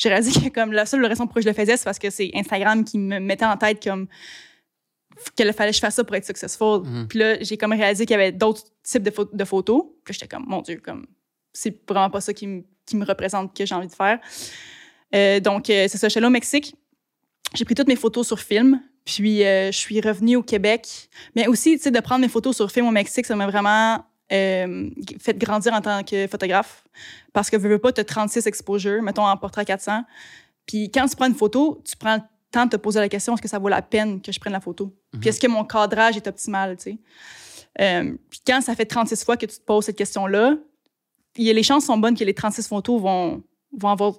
j'ai 0.00 0.08
réalisé 0.08 0.40
que 0.40 0.48
comme 0.48 0.72
la 0.72 0.86
seule 0.86 1.04
raison 1.04 1.26
pour 1.26 1.36
laquelle 1.36 1.52
je 1.52 1.58
le 1.58 1.64
faisais, 1.64 1.76
c'est 1.76 1.84
parce 1.84 1.98
que 1.98 2.08
c'est 2.10 2.30
Instagram 2.34 2.84
qui 2.84 2.98
me 2.98 3.18
mettait 3.18 3.44
en 3.44 3.56
tête 3.56 3.82
comme 3.82 4.08
qu'il 5.36 5.52
fallait 5.52 5.70
que 5.70 5.76
je 5.76 5.80
fasse 5.80 5.96
ça 5.96 6.04
pour 6.04 6.16
être 6.16 6.24
successful. 6.24 6.80
Mm-hmm. 6.80 7.06
Puis 7.08 7.18
là, 7.18 7.42
j'ai 7.42 7.58
comme 7.58 7.72
réalisé 7.72 8.06
qu'il 8.06 8.14
y 8.14 8.20
avait 8.20 8.32
d'autres 8.32 8.62
types 8.82 9.02
de, 9.02 9.12
de 9.32 9.44
photos. 9.44 9.84
Puis 10.04 10.14
j'étais 10.14 10.28
comme, 10.28 10.46
mon 10.46 10.62
Dieu, 10.62 10.80
comme, 10.82 11.06
c'est 11.52 11.76
vraiment 11.86 12.08
pas 12.08 12.22
ça 12.22 12.32
qui, 12.32 12.46
me, 12.46 12.62
qui 12.86 12.96
me 12.96 13.04
représente 13.04 13.54
que 13.54 13.66
j'ai 13.66 13.74
envie 13.74 13.88
de 13.88 13.92
faire. 13.92 14.18
Euh, 15.14 15.40
donc, 15.40 15.68
euh, 15.68 15.86
c'est 15.88 15.98
ça. 15.98 16.08
Je 16.08 16.12
suis 16.12 16.18
allée 16.18 16.28
au 16.28 16.30
Mexique 16.30 16.74
j'ai 17.54 17.64
pris 17.64 17.74
toutes 17.74 17.88
mes 17.88 17.96
photos 17.96 18.26
sur 18.26 18.40
film. 18.40 18.80
Puis 19.04 19.44
euh, 19.44 19.72
je 19.72 19.76
suis 19.76 20.00
revenue 20.00 20.36
au 20.36 20.42
Québec. 20.42 21.08
Mais 21.34 21.46
aussi, 21.48 21.76
tu 21.76 21.84
sais, 21.84 21.90
de 21.90 22.00
prendre 22.00 22.20
mes 22.20 22.28
photos 22.28 22.56
sur 22.56 22.70
film 22.70 22.86
au 22.86 22.90
Mexique, 22.90 23.26
ça 23.26 23.34
m'a 23.34 23.46
vraiment 23.46 24.04
euh, 24.32 24.90
fait 25.18 25.36
grandir 25.36 25.72
en 25.72 25.80
tant 25.80 26.02
que 26.02 26.26
photographe. 26.26 26.84
Parce 27.32 27.50
que 27.50 27.58
je 27.58 27.66
veux 27.66 27.78
pas 27.78 27.92
te 27.92 28.00
36 28.00 28.46
exposures, 28.46 29.02
mettons 29.02 29.26
en 29.26 29.36
portrait 29.36 29.64
400. 29.64 30.02
Puis 30.66 30.90
quand 30.90 31.06
tu 31.06 31.16
prends 31.16 31.26
une 31.26 31.34
photo, 31.34 31.82
tu 31.84 31.96
prends 31.96 32.16
le 32.16 32.22
temps 32.50 32.66
de 32.66 32.70
te 32.70 32.76
poser 32.76 33.00
la 33.00 33.08
question 33.08 33.34
est-ce 33.34 33.42
que 33.42 33.48
ça 33.48 33.58
vaut 33.58 33.68
la 33.68 33.82
peine 33.82 34.20
que 34.20 34.32
je 34.32 34.40
prenne 34.40 34.52
la 34.52 34.60
photo? 34.60 34.94
Puis 35.20 35.28
est-ce 35.28 35.40
que 35.40 35.46
mon 35.46 35.64
cadrage 35.64 36.16
est 36.16 36.26
optimal, 36.26 36.76
tu 36.76 36.82
sais? 36.82 36.98
Euh, 37.80 38.16
Puis 38.28 38.40
quand 38.46 38.60
ça 38.60 38.74
fait 38.74 38.84
36 38.84 39.24
fois 39.24 39.36
que 39.36 39.46
tu 39.46 39.56
te 39.56 39.64
poses 39.64 39.84
cette 39.84 39.96
question-là, 39.96 40.56
les 41.36 41.62
chances 41.62 41.86
sont 41.86 41.96
bonnes 41.98 42.16
que 42.16 42.24
les 42.24 42.34
36 42.34 42.66
photos 42.66 43.00
vont, 43.00 43.42
vont 43.76 43.88
avoir 43.88 44.14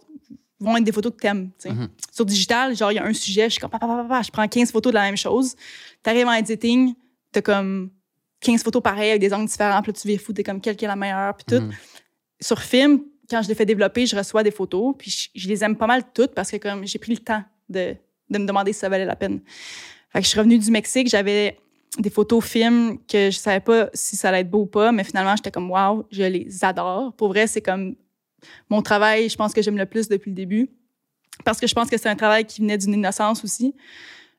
vont 0.62 0.78
être 0.78 0.84
des 0.84 0.92
photos 0.92 1.12
que 1.14 1.18
t'aimes. 1.18 1.52
Mm 1.66 1.88
Sur 2.12 2.26
digital, 2.26 2.76
genre, 2.76 2.92
il 2.92 2.96
y 2.96 3.00
a 3.00 3.06
un 3.06 3.14
sujet, 3.14 3.46
je 3.46 3.54
suis 3.54 3.60
comme, 3.60 3.72
papa, 3.72 3.88
papa, 3.88 4.22
je 4.22 4.32
prends 4.32 4.48
15 4.48 4.72
photos 4.72 4.92
de 4.92 4.96
la 4.96 5.04
même 5.04 5.18
chose. 5.18 5.56
T'arrives 6.04 6.28
en 6.28 6.34
editing, 6.34 6.94
t'as 7.32 7.42
comme 7.42 7.90
15 8.42 8.64
photos 8.64 8.82
pareilles 8.82 9.12
avec 9.12 9.22
des 9.22 9.34
angles 9.34 9.48
différents, 9.48 9.82
puis 9.82 9.92
là, 9.92 10.00
tu 10.00 10.08
viens 10.08 10.18
fou, 10.18 10.34
t'es 10.34 10.44
comme, 10.44 10.60
quelle 10.60 10.76
est 10.76 10.88
la 10.88 10.96
meilleure, 10.96 11.36
puis 11.36 11.46
tout. 11.48 11.64
Mhm. 11.64 11.72
Sur 12.40 12.62
film, 12.62 13.02
quand 13.30 13.42
je 13.42 13.48
les 13.48 13.56
fais 13.56 13.66
développer, 13.66 14.06
je 14.06 14.16
reçois 14.16 14.44
des 14.44 14.52
photos, 14.52 14.96
puis 14.98 15.30
je, 15.34 15.48
les 15.48 15.64
aime 15.64 15.78
pas 15.78 15.88
mal 15.88 16.04
toutes 16.14 16.34
parce 16.34 16.52
que 16.52 16.58
comme 16.58 16.86
j'ai 16.86 17.00
pris 17.00 17.14
le 17.14 17.20
temps 17.20 17.44
de, 17.70 17.96
de 18.30 18.38
me 18.38 18.46
demander 18.46 18.74
si 18.74 18.80
ça 18.80 18.90
valait 18.90 19.06
la 19.06 19.16
peine. 19.16 19.40
Fait 20.10 20.20
que 20.20 20.26
je 20.26 20.30
suis 20.30 20.40
revenue 20.40 20.58
du 20.58 20.72
Mexique, 20.72 21.08
j'avais 21.08 21.58
des 21.98 22.10
photos 22.10 22.44
films 22.44 22.98
que 23.08 23.30
je 23.32 23.38
savais 23.38 23.60
pas 23.60 23.90
si 23.94 24.16
ça 24.16 24.30
allait 24.30 24.42
être 24.42 24.50
beau 24.50 24.62
ou 24.62 24.66
pas, 24.66 24.92
mais 24.92 25.04
finalement, 25.04 25.36
j'étais 25.36 25.52
comme, 25.52 25.70
wow, 25.70 26.06
je 26.12 26.24
les 26.24 26.64
adore. 26.64 27.14
Pour 27.14 27.30
vrai, 27.30 27.48
c'est 27.48 27.62
comme 27.62 27.96
mon 28.70 28.82
travail, 28.82 29.30
je 29.30 29.36
pense 29.36 29.54
que 29.54 29.62
j'aime 29.62 29.78
le 29.78 29.86
plus 29.86 30.08
depuis 30.08 30.32
le 30.32 30.36
début. 30.36 30.70
Parce 31.44 31.60
que 31.60 31.68
je 31.68 31.74
pense 31.74 31.90
que 31.90 31.98
c'est 31.98 32.10
un 32.10 32.16
travail 32.16 32.46
qui 32.46 32.62
venait 32.62 32.78
d'une 32.78 32.94
innocence 32.94 33.44
aussi. 33.44 33.76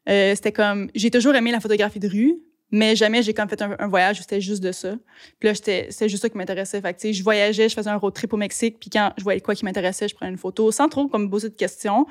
Euh, 0.08 0.34
c'était 0.34 0.52
comme, 0.52 0.90
j'ai 0.94 1.10
toujours 1.10 1.34
aimé 1.34 1.52
la 1.52 1.60
photographie 1.60 2.00
de 2.00 2.08
rue, 2.08 2.36
mais 2.72 2.96
jamais 2.96 3.22
j'ai 3.22 3.34
comme 3.34 3.48
fait 3.48 3.60
un, 3.62 3.86
voyage 3.86 4.18
où 4.18 4.22
c'était 4.22 4.40
juste 4.40 4.62
de 4.62 4.72
ça. 4.72 4.94
Puis 5.38 5.48
là, 5.48 5.54
c'était 5.54 6.08
juste 6.08 6.22
ça 6.22 6.28
qui 6.28 6.38
m'intéressait. 6.38 6.80
Fait 6.80 6.94
que, 6.94 7.12
je 7.12 7.22
voyageais, 7.22 7.68
je 7.68 7.74
faisais 7.74 7.90
un 7.90 7.96
road 7.96 8.14
trip 8.14 8.32
au 8.32 8.38
Mexique, 8.38 8.78
puis 8.80 8.88
quand 8.90 9.12
je 9.18 9.22
voyais 9.22 9.40
quoi 9.40 9.54
qui 9.54 9.64
m'intéressait, 9.64 10.08
je 10.08 10.14
prenais 10.14 10.32
une 10.32 10.38
photo 10.38 10.72
sans 10.72 10.88
trop 10.88 11.06
comme 11.06 11.24
me 11.24 11.30
poser 11.30 11.50
de 11.50 11.54
questions. 11.54 12.06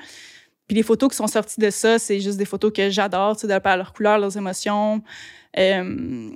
Puis 0.67 0.77
les 0.77 0.83
photos 0.83 1.09
qui 1.09 1.17
sont 1.17 1.27
sorties 1.27 1.59
de 1.59 1.69
ça, 1.69 1.99
c'est 1.99 2.19
juste 2.19 2.37
des 2.37 2.45
photos 2.45 2.71
que 2.71 2.89
j'adore, 2.89 3.35
tu 3.35 3.47
sais, 3.47 3.59
par 3.59 3.75
leur 3.75 3.91
couleur, 3.91 4.19
leurs 4.19 4.37
émotions. 4.37 5.03
Euh, 5.57 6.31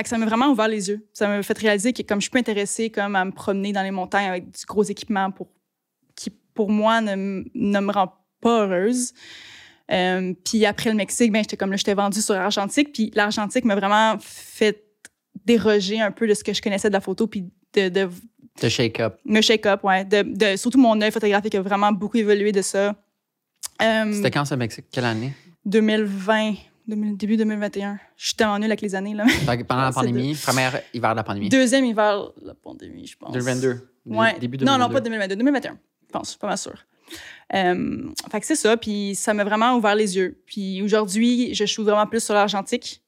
que 0.00 0.08
ça 0.08 0.16
m'a 0.16 0.24
vraiment 0.24 0.48
ouvert 0.48 0.68
les 0.68 0.88
yeux. 0.88 1.06
Ça 1.12 1.26
m'a 1.28 1.42
fait 1.42 1.58
réaliser 1.58 1.92
que 1.92 2.02
comme 2.02 2.20
je 2.20 2.30
peux 2.30 2.38
intéresser 2.38 2.88
comme 2.88 3.16
à 3.16 3.24
me 3.24 3.32
promener 3.32 3.72
dans 3.72 3.82
les 3.82 3.90
montagnes 3.90 4.28
avec 4.28 4.50
du 4.50 4.64
gros 4.64 4.84
équipement 4.84 5.30
pour 5.30 5.48
qui 6.14 6.30
pour 6.54 6.70
moi 6.70 7.00
ne 7.00 7.16
me 7.16 7.92
rend 7.92 8.14
pas 8.40 8.62
heureuse. 8.62 9.12
Euh, 9.92 10.32
puis 10.44 10.64
après 10.64 10.90
le 10.90 10.96
Mexique, 10.96 11.32
ben 11.32 11.42
j'étais 11.42 11.56
comme 11.56 11.70
là, 11.70 11.76
j'étais 11.76 11.94
vendue 11.94 12.20
sur 12.22 12.34
l'argentique. 12.34 12.92
Puis 12.92 13.10
l'argentique 13.14 13.64
m'a 13.64 13.74
vraiment 13.74 14.16
fait 14.20 14.84
déroger 15.44 16.00
un 16.00 16.10
peu 16.10 16.26
de 16.26 16.34
ce 16.34 16.42
que 16.42 16.52
je 16.52 16.62
connaissais 16.62 16.88
de 16.88 16.94
la 16.94 17.00
photo, 17.00 17.26
puis 17.26 17.50
de, 17.74 17.88
de 17.88 18.08
de 18.60 18.68
shake 18.68 19.00
up. 19.00 19.18
Me 19.24 19.40
shake 19.40 19.64
up, 19.66 19.82
ouais. 19.82 20.04
De, 20.04 20.22
de, 20.22 20.56
surtout 20.56 20.78
mon 20.78 21.00
œil 21.00 21.10
photographique 21.10 21.54
a 21.54 21.62
vraiment 21.62 21.90
beaucoup 21.90 22.18
évolué 22.18 22.52
de 22.52 22.60
ça. 22.62 22.94
Euh, 23.80 24.12
C'était 24.12 24.30
quand 24.30 24.44
ça, 24.44 24.56
Mexique? 24.56 24.86
Quelle 24.90 25.06
année? 25.06 25.32
2020 25.64 26.54
début 26.86 27.36
2021. 27.36 27.98
Je 28.16 28.26
suis 28.26 28.34
tellement 28.34 28.58
nulle 28.58 28.66
avec 28.70 28.80
les 28.80 28.94
années. 28.94 29.14
Là. 29.14 29.24
pendant 29.66 29.82
la 29.82 29.92
pandémie, 29.92 30.34
premier 30.34 30.68
hiver 30.92 31.10
de 31.12 31.16
la 31.16 31.24
pandémie. 31.24 31.48
Deuxième 31.48 31.84
hiver 31.84 32.32
de 32.40 32.48
la 32.48 32.54
pandémie, 32.54 33.06
je 33.06 33.16
pense. 33.16 33.32
2022. 33.32 33.88
Ouais. 34.06 34.38
Début 34.38 34.58
2022. 34.58 34.64
Non, 34.64 34.78
non, 34.78 34.92
pas 34.92 35.00
2022. 35.00 35.36
2021, 35.36 35.78
je 36.06 36.12
pense, 36.12 36.36
pas 36.36 36.48
mal 36.48 36.58
sûr. 36.58 36.74
Euh, 37.54 38.10
fait 38.30 38.40
que 38.40 38.46
c'est 38.46 38.56
ça, 38.56 38.76
puis 38.76 39.14
ça 39.14 39.34
m'a 39.34 39.44
vraiment 39.44 39.76
ouvert 39.76 39.94
les 39.94 40.16
yeux. 40.16 40.40
Puis 40.46 40.82
aujourd'hui, 40.82 41.54
je 41.54 41.64
suis 41.64 41.82
vraiment 41.82 42.06
plus 42.06 42.24
sur 42.24 42.34
l'argentique 42.34 43.02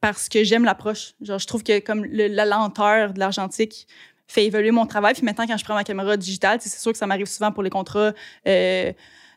parce 0.00 0.28
que 0.28 0.44
j'aime 0.44 0.64
l'approche. 0.64 1.14
Genre, 1.20 1.38
je 1.38 1.46
trouve 1.46 1.62
que 1.62 1.78
comme 1.80 2.04
la 2.04 2.44
lenteur 2.44 3.12
de 3.12 3.18
l'argentique 3.18 3.86
fait 4.26 4.46
évoluer 4.46 4.70
mon 4.70 4.86
travail. 4.86 5.14
Puis 5.14 5.24
maintenant, 5.24 5.46
quand 5.46 5.56
je 5.56 5.64
prends 5.64 5.74
ma 5.74 5.84
caméra 5.84 6.16
digitale, 6.16 6.58
c'est 6.60 6.78
sûr 6.78 6.92
que 6.92 6.98
ça 6.98 7.06
m'arrive 7.06 7.26
souvent 7.26 7.52
pour 7.52 7.62
les 7.62 7.70
contrats 7.70 8.12
euh, 8.46 8.92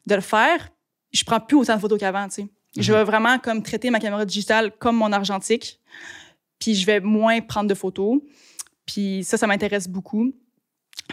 de 0.05 0.15
le 0.15 0.21
faire. 0.21 0.69
Je 1.11 1.23
prends 1.23 1.39
plus 1.39 1.57
autant 1.57 1.75
de 1.75 1.81
photos 1.81 1.99
qu'avant, 1.99 2.27
tu 2.27 2.41
sais. 2.41 2.47
Je 2.77 2.93
vais 2.93 3.03
vraiment 3.03 3.39
comme 3.39 3.63
traiter 3.63 3.89
ma 3.89 3.99
caméra 3.99 4.23
digitale 4.25 4.71
comme 4.77 4.97
mon 4.97 5.11
argentique. 5.11 5.79
Puis 6.59 6.75
je 6.75 6.85
vais 6.85 6.99
moins 6.99 7.41
prendre 7.41 7.69
de 7.69 7.73
photos. 7.73 8.19
Puis 8.85 9.23
ça, 9.23 9.37
ça 9.37 9.47
m'intéresse 9.47 9.87
beaucoup. 9.87 10.31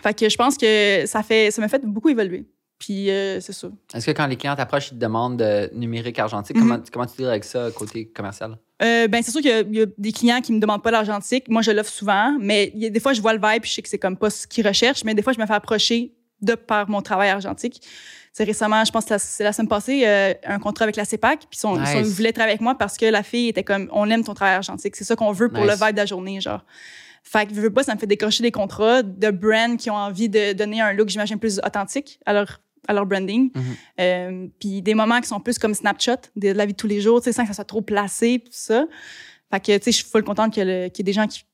Fait 0.03 0.15
que 0.15 0.29
je 0.29 0.37
pense 0.37 0.57
que 0.59 1.05
ça 1.07 1.23
fait 1.23 1.51
ça 1.51 1.61
m'a 1.63 1.69
fait 1.69 1.85
beaucoup 1.85 2.09
évoluer. 2.09 2.47
Puis 2.85 3.11
euh, 3.11 3.41
c'est 3.41 3.53
ça. 3.53 3.69
Est-ce 3.95 4.07
que 4.07 4.11
quand 4.11 4.27
les 4.27 4.37
clients 4.37 4.57
t'approchent, 4.57 4.89
ils 4.89 4.97
te 4.97 5.01
demandent 5.01 5.39
de 5.39 5.71
numérique 5.73 6.19
argentique, 6.19 6.57
comment, 6.59 6.75
mhm. 6.75 6.85
comment 6.93 7.07
tu 7.07 7.17
dis 7.17 7.25
avec 7.25 7.45
ça 7.45 7.71
côté 7.75 8.07
commercial? 8.07 8.59
Euh, 8.83 9.09
ben 9.09 9.23
c'est 9.23 9.31
sûr 9.31 9.41
qu'il 9.41 9.75
y, 9.75 9.81
a 9.81 9.87
des 9.97 10.13
clients 10.13 10.41
qui 10.41 10.53
me 10.53 10.61
demandent 10.61 10.83
pas 10.83 10.91
l'argentique. 10.91 11.49
Moi, 11.49 11.63
je 11.63 11.71
l'offre 11.71 11.91
souvent, 11.91 12.37
mais 12.39 12.73
y 12.75 12.87
a, 12.87 12.91
des 12.91 13.01
fois, 13.01 13.15
je 13.15 13.23
vois 13.23 13.33
le 13.33 13.41
vibe, 13.41 13.65
je 13.65 13.73
sais 13.73 13.81
que 13.81 13.89
c'est 13.89 13.99
comme 13.99 14.19
pas 14.19 14.29
ce 14.29 14.47
qu'ils 14.47 14.67
recherchent, 14.67 15.05
mais 15.05 15.15
des 15.15 15.23
fois, 15.23 15.33
je 15.33 15.41
me 15.41 15.47
fais 15.47 15.55
approcher 15.55 16.13
de 16.43 16.55
par 16.57 16.91
mon 16.91 17.01
travail 17.01 17.31
argentique 17.31 17.81
c'est 18.35 18.43
récemment, 18.43 18.85
je 18.85 18.91
pense 18.91 19.05
que 19.05 19.17
c'est 19.17 19.45
la 19.45 19.53
semaine 19.53 19.69
passée, 19.69 20.03
euh, 20.05 20.35
un 20.45 20.59
contrat 20.59 20.83
avec 20.83 20.97
la 20.97 21.05
CEPAC. 21.05 21.47
Puis 21.49 21.61
ils, 21.63 22.03
voulaient 22.03 22.33
travailler 22.33 22.55
avec 22.55 22.61
moi 22.61 22.75
parce 22.77 22.97
que 22.97 23.07
la 23.07 23.23
fille 23.23 23.49
était 23.49 23.63
comme, 23.63 23.89
on 23.93 24.11
aime 24.11 24.25
ton 24.25 24.35
travail 24.35 24.57
argentique. 24.57 24.97
C'est 24.97 25.05
ça 25.05 25.15
qu'on 25.15 25.31
veut 25.31 25.49
pour 25.49 25.65
le 25.65 25.73
vibe 25.73 25.93
de 25.93 25.99
la 25.99 26.07
journée, 26.07 26.41
genre. 26.41 26.65
Fait 27.23 27.47
que 27.47 27.55
je 27.55 27.61
veux 27.61 27.73
pas, 27.73 27.85
ça 27.85 27.95
me 27.95 28.01
fait 28.01 28.09
décrocher 28.09 28.43
des 28.43 28.51
contrats 28.51 29.03
de 29.03 29.31
brands 29.31 29.77
qui 29.77 29.89
ont 29.89 29.95
envie 29.95 30.29
de 30.29 30.53
donner 30.53 30.81
un 30.81 30.93
look, 30.93 31.09
j'imagine, 31.09 31.39
plus 31.39 31.59
authentique 31.65 32.19
à 32.27 32.33
leur, 32.33 32.61
à 32.89 32.93
leur 32.93 33.07
branding. 33.07 33.51
Mhm. 33.55 33.63
Euh, 34.01 34.47
puis 34.61 34.83
des 34.83 34.95
moments 34.95 35.21
qui 35.21 35.29
sont 35.29 35.41
plus 35.41 35.59
comme 35.59 35.75
Snapchat, 35.75 36.19
de 36.37 36.51
la 36.51 36.67
vie 36.67 36.73
de 36.73 36.77
tous 36.79 36.87
les 36.87 37.01
jours, 37.01 37.21
tu 37.21 37.25
sais, 37.25 37.33
sans 37.33 37.43
que 37.43 37.49
ça 37.49 37.55
soit 37.55 37.65
trop 37.65 37.83
placé, 37.83 38.41
tout 38.45 38.51
ça. 38.53 38.85
Fait 39.53 39.61
que, 39.61 39.77
tu 39.79 39.85
sais, 39.85 39.93
je 39.93 39.97
suis 39.99 40.07
full 40.07 40.25
contente 40.25 40.53
qu'il 40.53 40.67
y, 40.67 40.71
ait 40.71 40.93
y 40.99 41.03
des 41.03 41.13
gens 41.13 41.27
qui, 41.27 41.45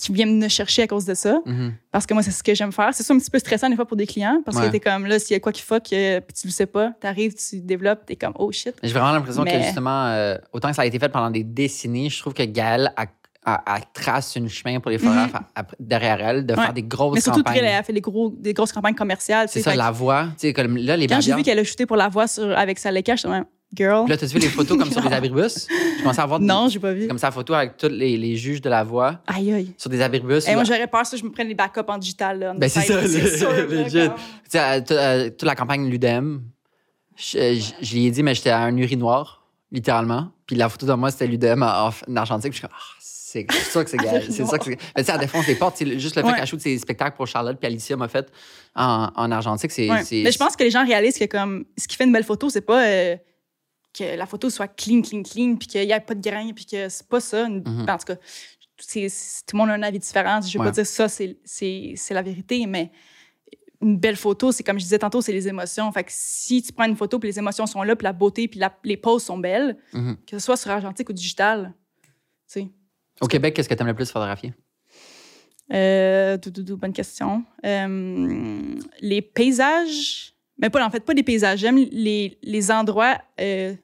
qui 0.00 0.12
viennent 0.12 0.38
me 0.38 0.46
chercher 0.46 0.82
à 0.82 0.86
cause 0.86 1.04
de 1.06 1.14
ça. 1.14 1.40
Mhm. 1.44 1.74
Parce 1.90 2.06
que 2.06 2.14
moi, 2.14 2.22
c'est 2.22 2.30
ce 2.30 2.42
que 2.42 2.54
j'aime 2.54 2.70
faire. 2.70 2.94
C'est 2.94 3.02
ça 3.02 3.12
un 3.14 3.18
petit 3.18 3.30
peu 3.30 3.38
stressant 3.40 3.68
des 3.68 3.74
fois 3.74 3.84
pour 3.86 3.96
des 3.96 4.06
clients. 4.06 4.40
Parce 4.44 4.56
Ouais. 4.56 4.66
que 4.66 4.70
t'es 4.70 4.80
comme, 4.80 5.06
là, 5.06 5.18
s'il 5.18 5.34
y 5.34 5.36
a 5.36 5.40
quoi 5.40 5.50
qui 5.50 5.62
fuck, 5.62 5.92
euh, 5.92 6.20
puis 6.20 6.34
tu 6.40 6.46
le 6.46 6.52
sais 6.52 6.66
pas, 6.66 6.92
t'arrives, 7.00 7.34
tu 7.34 7.60
développes, 7.60 8.06
t'es 8.06 8.14
comme, 8.14 8.32
oh 8.38 8.52
shit. 8.52 8.74
J'ai 8.82 8.92
vraiment 8.92 9.10
l'impression 9.12 9.42
que 9.44 9.60
justement, 9.60 10.06
euh, 10.06 10.36
autant 10.52 10.68
que 10.70 10.76
ça 10.76 10.82
a 10.82 10.86
été 10.86 11.00
fait 11.00 11.08
pendant 11.08 11.30
des 11.32 11.42
décennies, 11.42 12.10
je 12.10 12.20
trouve 12.20 12.32
que 12.34 12.44
Gaëlle 12.44 12.92
a, 12.96 13.06
a 13.54 13.80
trace 13.92 14.36
une 14.36 14.48
chemin 14.48 14.80
pour 14.80 14.90
les 14.90 14.98
photographes 14.98 15.34
à- 15.54 15.62
derrière 15.80 16.20
elle 16.20 16.46
de 16.46 16.52
Mhm. 16.52 16.58
Ouais. 16.58 16.64
faire 16.66 16.74
des 16.74 16.82
grosses 16.82 17.14
Mais 17.16 17.20
surtout, 17.20 17.42
campagnes. 17.42 17.58
elle 17.64 17.74
a 17.74 17.82
fait 17.82 17.92
des, 17.92 18.00
gros, 18.00 18.30
des 18.36 18.52
grosses 18.54 18.72
campagnes 18.72 18.94
commerciales. 18.94 19.48
C'est 19.50 19.62
ça, 19.62 19.74
la 19.74 19.90
voix. 19.90 20.28
Comme 20.54 20.76
là, 20.76 20.96
les 20.96 21.06
Quand 21.06 21.20
j'ai 21.20 21.34
vu 21.34 21.42
qu'elle 21.42 21.58
a 21.58 21.64
shooté 21.64 21.86
pour 21.86 21.96
la 21.96 22.08
voix 22.08 22.26
sur, 22.26 22.56
avec 22.56 22.78
sa 22.78 22.90
Leica, 22.90 23.16
j'étais 23.16 23.28
même, 23.28 23.44
girl. 23.74 24.04
Puis 24.04 24.10
là, 24.12 24.16
t'as 24.16 24.26
vu 24.26 24.38
les 24.38 24.48
photos 24.48 24.78
comme 24.78 24.90
sur 24.90 25.00
des 25.02 25.08
abribus? 25.14 25.66
Je 25.96 26.02
commençais 26.02 26.20
à 26.20 26.26
voir 26.26 26.40
Non, 26.40 26.68
j'ai 26.68 26.78
pas 26.78 26.92
vu. 26.92 27.06
comme 27.08 27.18
ça, 27.18 27.30
photo 27.30 27.54
avec 27.54 27.76
tous 27.76 27.88
les, 27.88 28.16
les 28.16 28.36
juges 28.36 28.60
de 28.60 28.68
la 28.70 28.82
voix 28.84 29.20
Aïe, 29.26 29.52
aïe. 29.52 29.74
sur 29.76 29.90
des 29.90 30.00
abribus. 30.00 30.46
Et 30.48 30.52
moi, 30.54 30.62
Là, 30.62 30.64
j'aurais 30.74 30.86
peur 30.86 31.04
ça, 31.06 31.16
je 31.16 31.24
me 31.24 31.30
prenne 31.30 31.48
les 31.48 31.54
backups 31.54 31.80
en 31.88 31.98
digital. 31.98 32.38
Là, 32.38 32.54
Ben, 32.56 32.68
c'est 32.68 32.80
ça, 32.82 33.00
le- 33.00 33.08
sûr, 33.08 33.48
euh, 34.54 34.80
euh, 34.90 35.30
toute 35.30 35.42
la 35.44 35.54
campagne 35.54 35.88
Ludem, 35.88 36.42
je, 37.16 37.38
euh, 37.38 37.54
je, 37.56 37.72
je 37.86 37.94
lui 37.94 38.06
ai 38.06 38.10
dit, 38.10 38.22
mais 38.22 38.34
j'étais 38.34 38.50
à 38.50 38.60
un 38.60 38.76
urinoir, 38.76 39.42
littéralement. 39.72 40.28
Puis 40.46 40.56
la 40.56 40.68
photo 40.68 40.86
de 40.86 40.92
moi, 40.94 41.10
c'était 41.10 41.26
Ludem 41.26 41.62
en, 41.62 41.88
en 41.88 42.16
argentique. 42.16 42.52
Puis 42.52 42.60
je 42.62 42.66
suis 42.66 42.68
comme, 42.68 42.76
ah, 42.76 42.96
c'est 43.30 43.46
sûr 43.70 43.84
que 43.84 43.90
c'est 43.90 43.96
Gaël. 43.98 44.24
C'est 44.30 44.46
sûr 44.46 44.58
que 44.58 44.64
c'est. 44.64 44.70
Mais 44.96 45.02
tu 45.02 45.04
sais, 45.04 45.12
elle 45.12 45.20
défonce 45.20 45.46
les 45.46 45.54
portes. 45.54 45.76
C'est 45.76 45.98
Juste 45.98 46.16
le 46.16 46.22
fait 46.22 46.28
Ouais. 46.28 46.34
qu'elle 46.36 46.46
shoot 46.46 46.60
ses 46.60 46.78
spectacles 46.78 47.16
pour 47.16 47.26
Charlotte 47.26 47.58
puis 47.58 47.66
Alicia 47.66 47.96
m'a 47.96 48.08
fait 48.08 48.30
en, 48.74 49.10
en 49.14 49.30
argentique, 49.30 49.70
c'est. 49.70 49.90
Ouais. 49.90 50.04
c'est- 50.04 50.22
Mais 50.22 50.32
je 50.32 50.38
pense 50.38 50.56
que 50.56 50.64
les 50.64 50.70
gens 50.70 50.84
réalisent 50.84 51.18
que 51.18 51.24
comme 51.26 51.64
ce 51.76 51.86
qui 51.88 51.96
fait 51.96 52.04
une 52.04 52.12
belle 52.12 52.24
photo, 52.24 52.48
c'est 52.50 52.60
pas 52.62 52.86
euh, 52.86 53.16
que 53.96 54.16
la 54.16 54.26
photo 54.26 54.48
soit 54.50 54.68
clean, 54.68 55.02
clean, 55.02 55.22
clean, 55.22 55.56
puis 55.56 55.68
qu'il 55.68 55.84
n'y 55.86 55.92
ait 55.92 56.00
pas 56.00 56.14
de 56.14 56.20
grains, 56.20 56.52
puis 56.54 56.66
que 56.66 56.88
c'est 56.88 57.06
pas 57.08 57.20
ça. 57.20 57.46
Une- 57.46 57.62
Mhm. 57.66 57.86
En 57.88 57.98
tout 57.98 58.06
cas, 58.06 58.14
tout 58.16 58.22
le 58.96 59.56
monde 59.56 59.70
a 59.70 59.72
un 59.72 59.82
avis 59.82 59.98
différent. 59.98 60.40
Je 60.40 60.52
vais 60.52 60.58
Ouais. 60.60 60.64
pas 60.66 60.70
dire 60.72 60.86
ça, 60.86 61.08
c'est- 61.08 61.36
la 62.10 62.22
vérité, 62.22 62.66
mais 62.66 62.90
une 63.80 63.96
belle 63.96 64.16
photo, 64.16 64.50
c'est 64.52 64.62
comme 64.64 64.78
je 64.78 64.84
disais 64.84 64.98
tantôt, 64.98 65.20
c'est 65.20 65.32
les 65.32 65.46
émotions. 65.48 65.90
Fait 65.92 66.02
que 66.04 66.10
si 66.12 66.62
tu 66.62 66.72
prends 66.72 66.84
une 66.86 66.96
photo, 66.96 67.18
puis 67.18 67.28
les 67.28 67.38
émotions 67.38 67.66
sont 67.66 67.82
là, 67.82 67.94
puis 67.94 68.04
la 68.04 68.12
beauté, 68.12 68.48
puis 68.48 68.58
la- 68.58 68.76
les 68.84 68.96
poses 68.96 69.22
sont 69.24 69.38
belles, 69.38 69.76
Mhm. 69.92 70.16
que 70.26 70.38
ce 70.38 70.44
soit 70.44 70.56
sur 70.56 70.70
argentique 70.70 71.08
ou 71.08 71.12
digital, 71.12 71.74
tu 72.52 72.60
sais. 72.62 72.68
Au 73.20 73.26
Québec, 73.26 73.54
qu'est-ce 73.54 73.68
que 73.68 73.74
tu 73.74 73.80
aimes 73.80 73.88
le 73.88 73.94
plus 73.94 74.10
photographier? 74.10 74.54
Euh, 75.72 76.36
dou, 76.38 76.50
dou, 76.50 76.76
bonne 76.76 76.92
question. 76.92 77.44
Euh, 77.66 78.74
les 79.00 79.20
paysages, 79.22 80.34
mais 80.58 80.70
pas 80.70 80.84
en 80.84 80.90
fait 80.90 81.00
pas 81.00 81.14
des 81.14 81.22
paysages. 81.22 81.58
J'aime 81.58 81.76
les, 81.76 82.38
les 82.42 82.70
endroits 82.70 83.18
euh, 83.40 83.74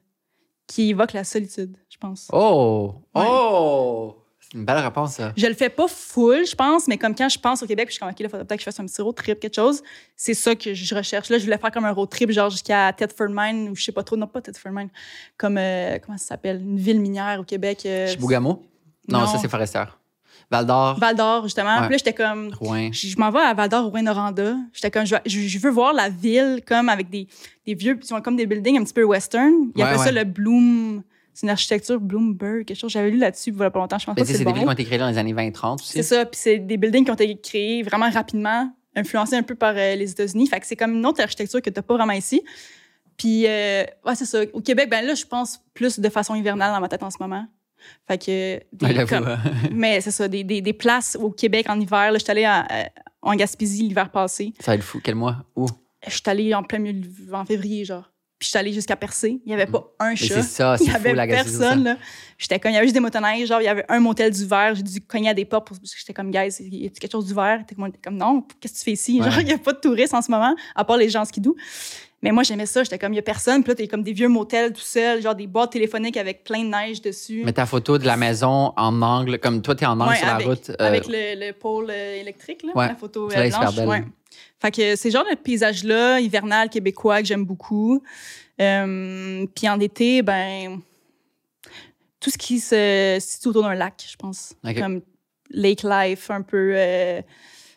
qui 0.67 0.89
évoquent 0.89 1.13
la 1.13 1.23
solitude, 1.23 1.77
je 1.89 1.97
pense. 1.97 2.27
Oh! 2.33 2.95
Ouais. 3.13 3.23
Oh! 3.27 4.15
C'est 4.39 4.57
une 4.57 4.65
belle 4.65 4.77
réponse, 4.77 5.13
ça. 5.13 5.33
Je 5.35 5.47
le 5.47 5.53
fais 5.55 5.69
pas 5.69 5.87
full, 5.87 6.45
je 6.45 6.55
pense, 6.55 6.87
mais 6.87 6.97
comme 6.97 7.15
quand 7.15 7.29
je 7.29 7.39
pense 7.39 7.61
au 7.63 7.67
Québec, 7.67 7.87
puis 7.87 7.93
je 7.93 7.95
suis 7.95 7.99
comme 7.99 8.09
ok, 8.11 8.19
là, 8.19 8.29
faudrait 8.29 8.45
peut-être 8.45 8.59
que 8.59 8.61
je 8.61 8.65
fasse 8.65 8.79
un 8.79 8.85
petit 8.85 9.01
road 9.01 9.15
trip, 9.15 9.39
quelque 9.39 9.55
chose. 9.55 9.81
C'est 10.15 10.35
ça 10.35 10.55
que 10.55 10.73
je 10.73 10.95
recherche. 10.95 11.29
Là, 11.29 11.37
je 11.39 11.43
voulais 11.43 11.57
faire 11.57 11.71
comme 11.71 11.85
un 11.85 11.91
road 11.91 12.09
trip, 12.09 12.31
genre 12.31 12.49
jusqu'à 12.51 12.93
Thetford 12.93 13.29
Mine 13.29 13.69
ou 13.69 13.75
je 13.75 13.83
sais 13.83 13.91
pas 13.91 14.03
trop, 14.03 14.17
non 14.17 14.27
pas 14.27 14.41
Thetford 14.41 14.71
Mine, 14.71 14.89
comme 15.37 15.57
euh, 15.57 15.97
comment 15.99 16.17
ça 16.17 16.25
s'appelle, 16.27 16.61
une 16.61 16.77
ville 16.77 16.99
minière 16.99 17.39
au 17.39 17.43
Québec. 17.43 17.83
euh, 17.85 18.07
Chibougamau? 18.07 18.63
Non, 19.07 19.19
non. 19.19 19.27
ça, 19.27 19.37
c'est 19.39 19.47
Forestière. 19.49 19.97
Val 20.51 20.65
d'Or, 20.65 20.99
Val 20.99 21.15
d'Or 21.15 21.43
justement. 21.43 21.75
Ouais. 21.75 21.81
Puis 21.87 21.91
là, 21.91 21.97
j'étais 21.97 22.13
comme 22.13 22.53
Rouen. 22.59 22.89
Je, 22.91 23.07
je 23.07 23.17
m'en 23.17 23.31
vais 23.31 23.39
à 23.39 23.53
Val 23.53 23.69
d'Or, 23.69 23.85
Rouen-Noranda. 23.85 24.55
J'étais 24.73 24.91
comme, 24.91 25.05
je, 25.05 25.59
veux 25.59 25.71
voir 25.71 25.93
la 25.93 26.09
ville 26.09 26.61
comme 26.65 26.89
avec 26.89 27.09
des, 27.09 27.27
des 27.65 27.73
vieux, 27.73 27.97
ils 27.99 28.05
sont 28.05 28.21
comme 28.21 28.35
des 28.35 28.45
buildings 28.45 28.77
un 28.79 28.83
petit 28.83 28.93
peu 28.93 29.03
western. 29.03 29.71
Ils 29.75 29.81
Ouais, 29.81 29.89
appellent 29.89 29.99
ça 29.99 30.11
le 30.11 30.23
Bloom. 30.23 31.01
C'est 31.33 31.47
une 31.47 31.49
architecture 31.49 31.99
Bloomberg, 31.99 32.63
quelque 32.63 32.77
chose. 32.77 32.91
J'avais 32.91 33.11
lu 33.11 33.17
là-dessus 33.17 33.49
il 33.49 33.57
y 33.59 33.63
a 33.63 33.69
pas 33.69 33.79
longtemps. 33.79 33.97
Je 33.99 34.05
pense 34.05 34.15
tu 34.15 34.21
que 34.21 34.27
c'est 34.27 34.37
des 34.37 34.53
villes 34.53 34.61
qui 34.61 34.67
ont 34.67 34.71
été 34.71 34.85
créées 34.85 34.99
dans 34.99 35.09
les 35.09 35.17
années 35.17 35.33
20-30 35.33 35.81
aussi. 35.81 35.91
C'est 35.91 36.03
ça. 36.03 36.25
Puis 36.25 36.39
c'est 36.41 36.59
des 36.59 36.77
buildings 36.77 37.03
qui 37.03 37.11
ont 37.11 37.15
été 37.15 37.35
créés 37.37 37.83
vraiment 37.83 38.09
rapidement, 38.09 38.71
influencés 38.95 39.35
un 39.35 39.43
peu 39.43 39.55
par 39.55 39.73
euh, 39.75 39.95
les 39.95 40.11
États-Unis. 40.11 40.47
Fait 40.47 40.59
que 40.61 40.65
c'est 40.67 40.77
comme 40.77 40.93
une 40.93 41.05
autre 41.05 41.21
architecture 41.21 41.61
que 41.61 41.69
t'as 41.69 41.81
pas 41.81 41.95
vraiment 41.95 42.13
ici. 42.13 42.41
Puis, 43.17 43.47
euh, 43.47 43.83
ouais, 44.05 44.15
c'est 44.15 44.25
ça. 44.25 44.41
Au 44.53 44.61
Québec, 44.61 44.89
ben 44.89 45.05
là, 45.05 45.13
je 45.13 45.25
pense 45.25 45.59
plus 45.73 45.99
de 45.99 46.09
façon 46.09 46.35
hivernale 46.35 46.73
dans 46.73 46.79
ma 46.81 46.87
tête 46.87 47.03
en 47.03 47.09
ce 47.09 47.17
moment. 47.19 47.45
Fait 48.07 48.17
que. 48.17 48.59
des- 48.73 48.93
j'avoue, 48.93 49.07
comme- 49.09 49.27
hein. 49.27 49.39
mais 49.71 50.01
c'est 50.01 50.11
ça, 50.11 50.27
des, 50.27 50.43
des, 50.43 50.61
des 50.61 50.73
places 50.73 51.17
au 51.19 51.29
Québec 51.31 51.65
en 51.69 51.79
hiver. 51.79 52.11
Là, 52.11 52.17
je 52.17 52.23
suis 52.23 52.31
allée 52.31 52.45
à- 52.45 52.65
à- 52.69 52.89
en 53.21 53.35
Gaspésie 53.35 53.83
l'hiver 53.87 54.09
passé. 54.11 54.53
Ça 54.59 54.71
va 54.71 54.75
être 54.75 54.83
fou. 54.83 54.99
Quel 55.03 55.15
mois? 55.15 55.37
Où? 55.55 55.67
Je 56.07 56.11
suis 56.11 56.21
allée 56.27 56.53
en 56.53 56.61
plein 56.63 56.77
milieu, 56.79 57.09
en 57.33 57.45
février, 57.45 57.83
genre. 57.85 58.11
Puis 58.37 58.47
je 58.47 58.49
suis 58.49 58.57
allée 58.59 58.73
jusqu'à 58.73 58.97
Percé. 58.97 59.39
Il 59.45 59.47
n'y 59.47 59.53
avait 59.53 59.65
pas 59.65 59.81
un 59.97 60.13
chat. 60.13 60.35
c'est 60.35 60.41
ça, 60.43 60.75
Il 60.79 60.83
c'est 60.83 60.89
n'y 60.91 60.95
avait 60.95 61.09
fou, 61.11 61.15
la 61.15 61.25
Gaspésie, 61.25 61.57
personne, 61.57 61.83
là. 61.85 61.97
J'étais 62.37 62.59
comme, 62.59 62.71
il 62.71 62.73
y 62.73 62.77
avait 62.77 62.85
juste 62.85 62.93
des 62.93 62.99
motoneiges, 62.99 63.47
genre, 63.47 63.61
il 63.61 63.63
y 63.63 63.67
avait 63.69 63.85
un 63.87 63.99
motel 64.01 64.29
d'hiver. 64.29 64.75
J'ai 64.75 64.83
dû 64.83 64.99
cogner 65.01 65.29
à 65.29 65.33
des 65.33 65.45
portes 65.45 65.65
pour, 65.67 65.79
parce 65.79 65.91
que 65.93 65.97
j'étais 65.97 66.13
comme, 66.13 66.31
guys, 66.31 66.49
y 66.59 66.85
a 66.85 66.89
quelque 66.89 67.11
chose 67.11 67.25
d'hiver? 67.27 67.63
T'es 67.65 67.75
comme, 67.75 67.89
comme, 68.03 68.17
non, 68.17 68.45
qu'est-ce 68.59 68.73
que 68.73 68.77
tu 68.79 68.83
fais 68.83 68.91
ici? 68.91 69.21
Ouais. 69.21 69.31
Genre, 69.31 69.39
il 69.39 69.45
n'y 69.47 69.53
a 69.53 69.57
pas 69.57 69.71
de 69.71 69.79
touristes 69.79 70.13
en 70.13 70.21
ce 70.21 70.29
moment, 70.29 70.53
à 70.75 70.83
part 70.83 70.97
les 70.97 71.09
gens 71.09 71.21
en 71.21 71.25
skidoo. 71.25 71.55
Mais 72.25 72.31
moi, 72.33 72.43
j'aimais 72.43 72.65
ça. 72.65 72.83
J'étais 72.83 72.97
comme, 72.99 73.13
il 73.13 73.15
n'y 73.15 73.19
a 73.19 73.21
personne. 73.21 73.63
Puis 73.63 73.69
là, 73.71 73.75
t'es 73.75 73.87
comme 73.87 74.03
des 74.03 74.11
vieux 74.11 74.27
motels 74.27 74.73
tout 74.73 74.81
seul, 74.81 75.21
genre 75.21 75.35
des 75.35 75.47
boîtes 75.47 75.71
téléphoniques 75.71 76.17
avec 76.17 76.43
plein 76.43 76.63
de 76.63 76.69
neige 76.69 77.01
dessus. 77.01 77.43
Mais 77.45 77.53
ta 77.53 77.65
photo 77.65 77.97
de 77.97 78.05
la 78.05 78.17
maison 78.17 78.73
en 78.75 79.01
angle, 79.01 79.39
comme 79.39 79.61
toi, 79.61 79.75
t'es 79.75 79.85
en 79.85 79.99
angle 79.99 80.09
Ouais, 80.09 80.17
sur 80.17 80.27
avec, 80.27 80.45
la 80.47 80.53
route. 80.53 80.69
euh, 80.71 80.75
avec 80.79 81.05
le, 81.07 81.47
le 81.47 81.53
pôle 81.53 81.87
euh, 81.89 82.19
électrique, 82.19 82.63
là, 82.63 82.71
Ouais. 82.75 82.87
la 82.89 82.95
photo 82.95 83.29
euh, 83.31 83.49
blanche. 83.49 83.75
belle. 83.75 83.87
ouais. 83.87 84.03
Fait 84.59 84.71
que 84.71 84.95
c'est 84.95 85.09
le 85.09 85.13
genre 85.13 85.25
de 85.29 85.35
paysage-là, 85.35 86.19
hivernal, 86.19 86.69
québécois, 86.69 87.21
que 87.21 87.27
j'aime 87.27 87.45
beaucoup. 87.45 88.01
Euh, 88.59 89.45
Puis 89.55 89.69
en 89.69 89.79
été, 89.79 90.21
ben, 90.21 90.79
tout 92.19 92.29
ce 92.31 92.37
qui 92.37 92.59
se 92.59 93.17
situe 93.19 93.49
autour 93.49 93.63
d'un 93.63 93.75
lac, 93.75 94.03
je 94.09 94.15
pense. 94.15 94.55
Comme 94.77 95.01
lake 95.51 95.83
life, 95.83 96.31
un 96.31 96.41
peu 96.41 96.73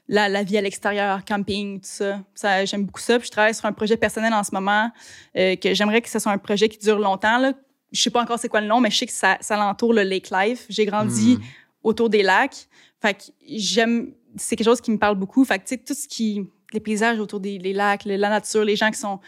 la, 0.09 0.29
la 0.29 0.43
vie 0.43 0.57
à 0.57 0.61
l'extérieur, 0.61 1.25
camping, 1.25 1.81
tout 1.81 1.89
ça. 1.89 2.21
ça 2.35 2.65
j'aime 2.65 2.85
beaucoup 2.85 3.01
ça. 3.01 3.19
Puis 3.19 3.27
je 3.27 3.33
travaille 3.33 3.55
sur 3.55 3.67
un 3.67 3.73
projet 3.73 3.97
personnel 3.97 4.33
en 4.33 4.43
ce 4.43 4.51
moment 4.53 4.91
euh, 5.37 5.55
que 5.57 5.75
j'aimerais 5.75 6.01
que 6.01 6.09
ce 6.09 6.19
soit 6.19 6.33
un 6.33 6.39
projet 6.39 6.69
qui 6.69 6.79
dure 6.79 6.99
longtemps. 6.99 7.39
Là. 7.39 7.53
Je 7.93 8.03
sais 8.03 8.11
pas 8.11 8.23
encore 8.23 8.39
c'est 8.39 8.49
quoi 8.49 8.61
le 8.61 8.67
nom, 8.67 8.81
mais 8.81 8.91
je 8.91 8.97
sais 8.97 9.07
que 9.07 9.13
ça, 9.13 9.37
ça 9.41 9.57
l'entoure 9.57 9.93
le 9.93 10.03
lake 10.03 10.31
life. 10.31 10.67
J'ai 10.69 10.87
grandi 10.87 11.37
hmm. 11.37 11.43
autour 11.83 12.09
des 12.09 12.23
lacs. 12.23 12.69
Fait 13.01 13.15
que 13.15 13.25
j'aime, 13.47 14.13
c'est 14.37 14.57
quelque 14.57 14.67
chose 14.67 14.81
qui 14.81 14.91
me 14.91 14.99
parle 14.99 15.17
beaucoup. 15.17 15.45
Fait 15.45 15.59
que, 15.59 15.65
tu 15.65 15.75
sais, 15.75 15.79
tout 15.79 15.95
ce 15.95 16.09
qui, 16.09 16.43
les 16.73 16.81
paysages 16.81 17.19
autour 17.19 17.41
des 17.41 17.59
les 17.59 17.73
lacs, 17.73 18.05
la 18.05 18.29
nature, 18.29 18.65
les 18.65 18.77
gens 18.77 18.91
qui 18.91 18.99
sont, 18.99 19.21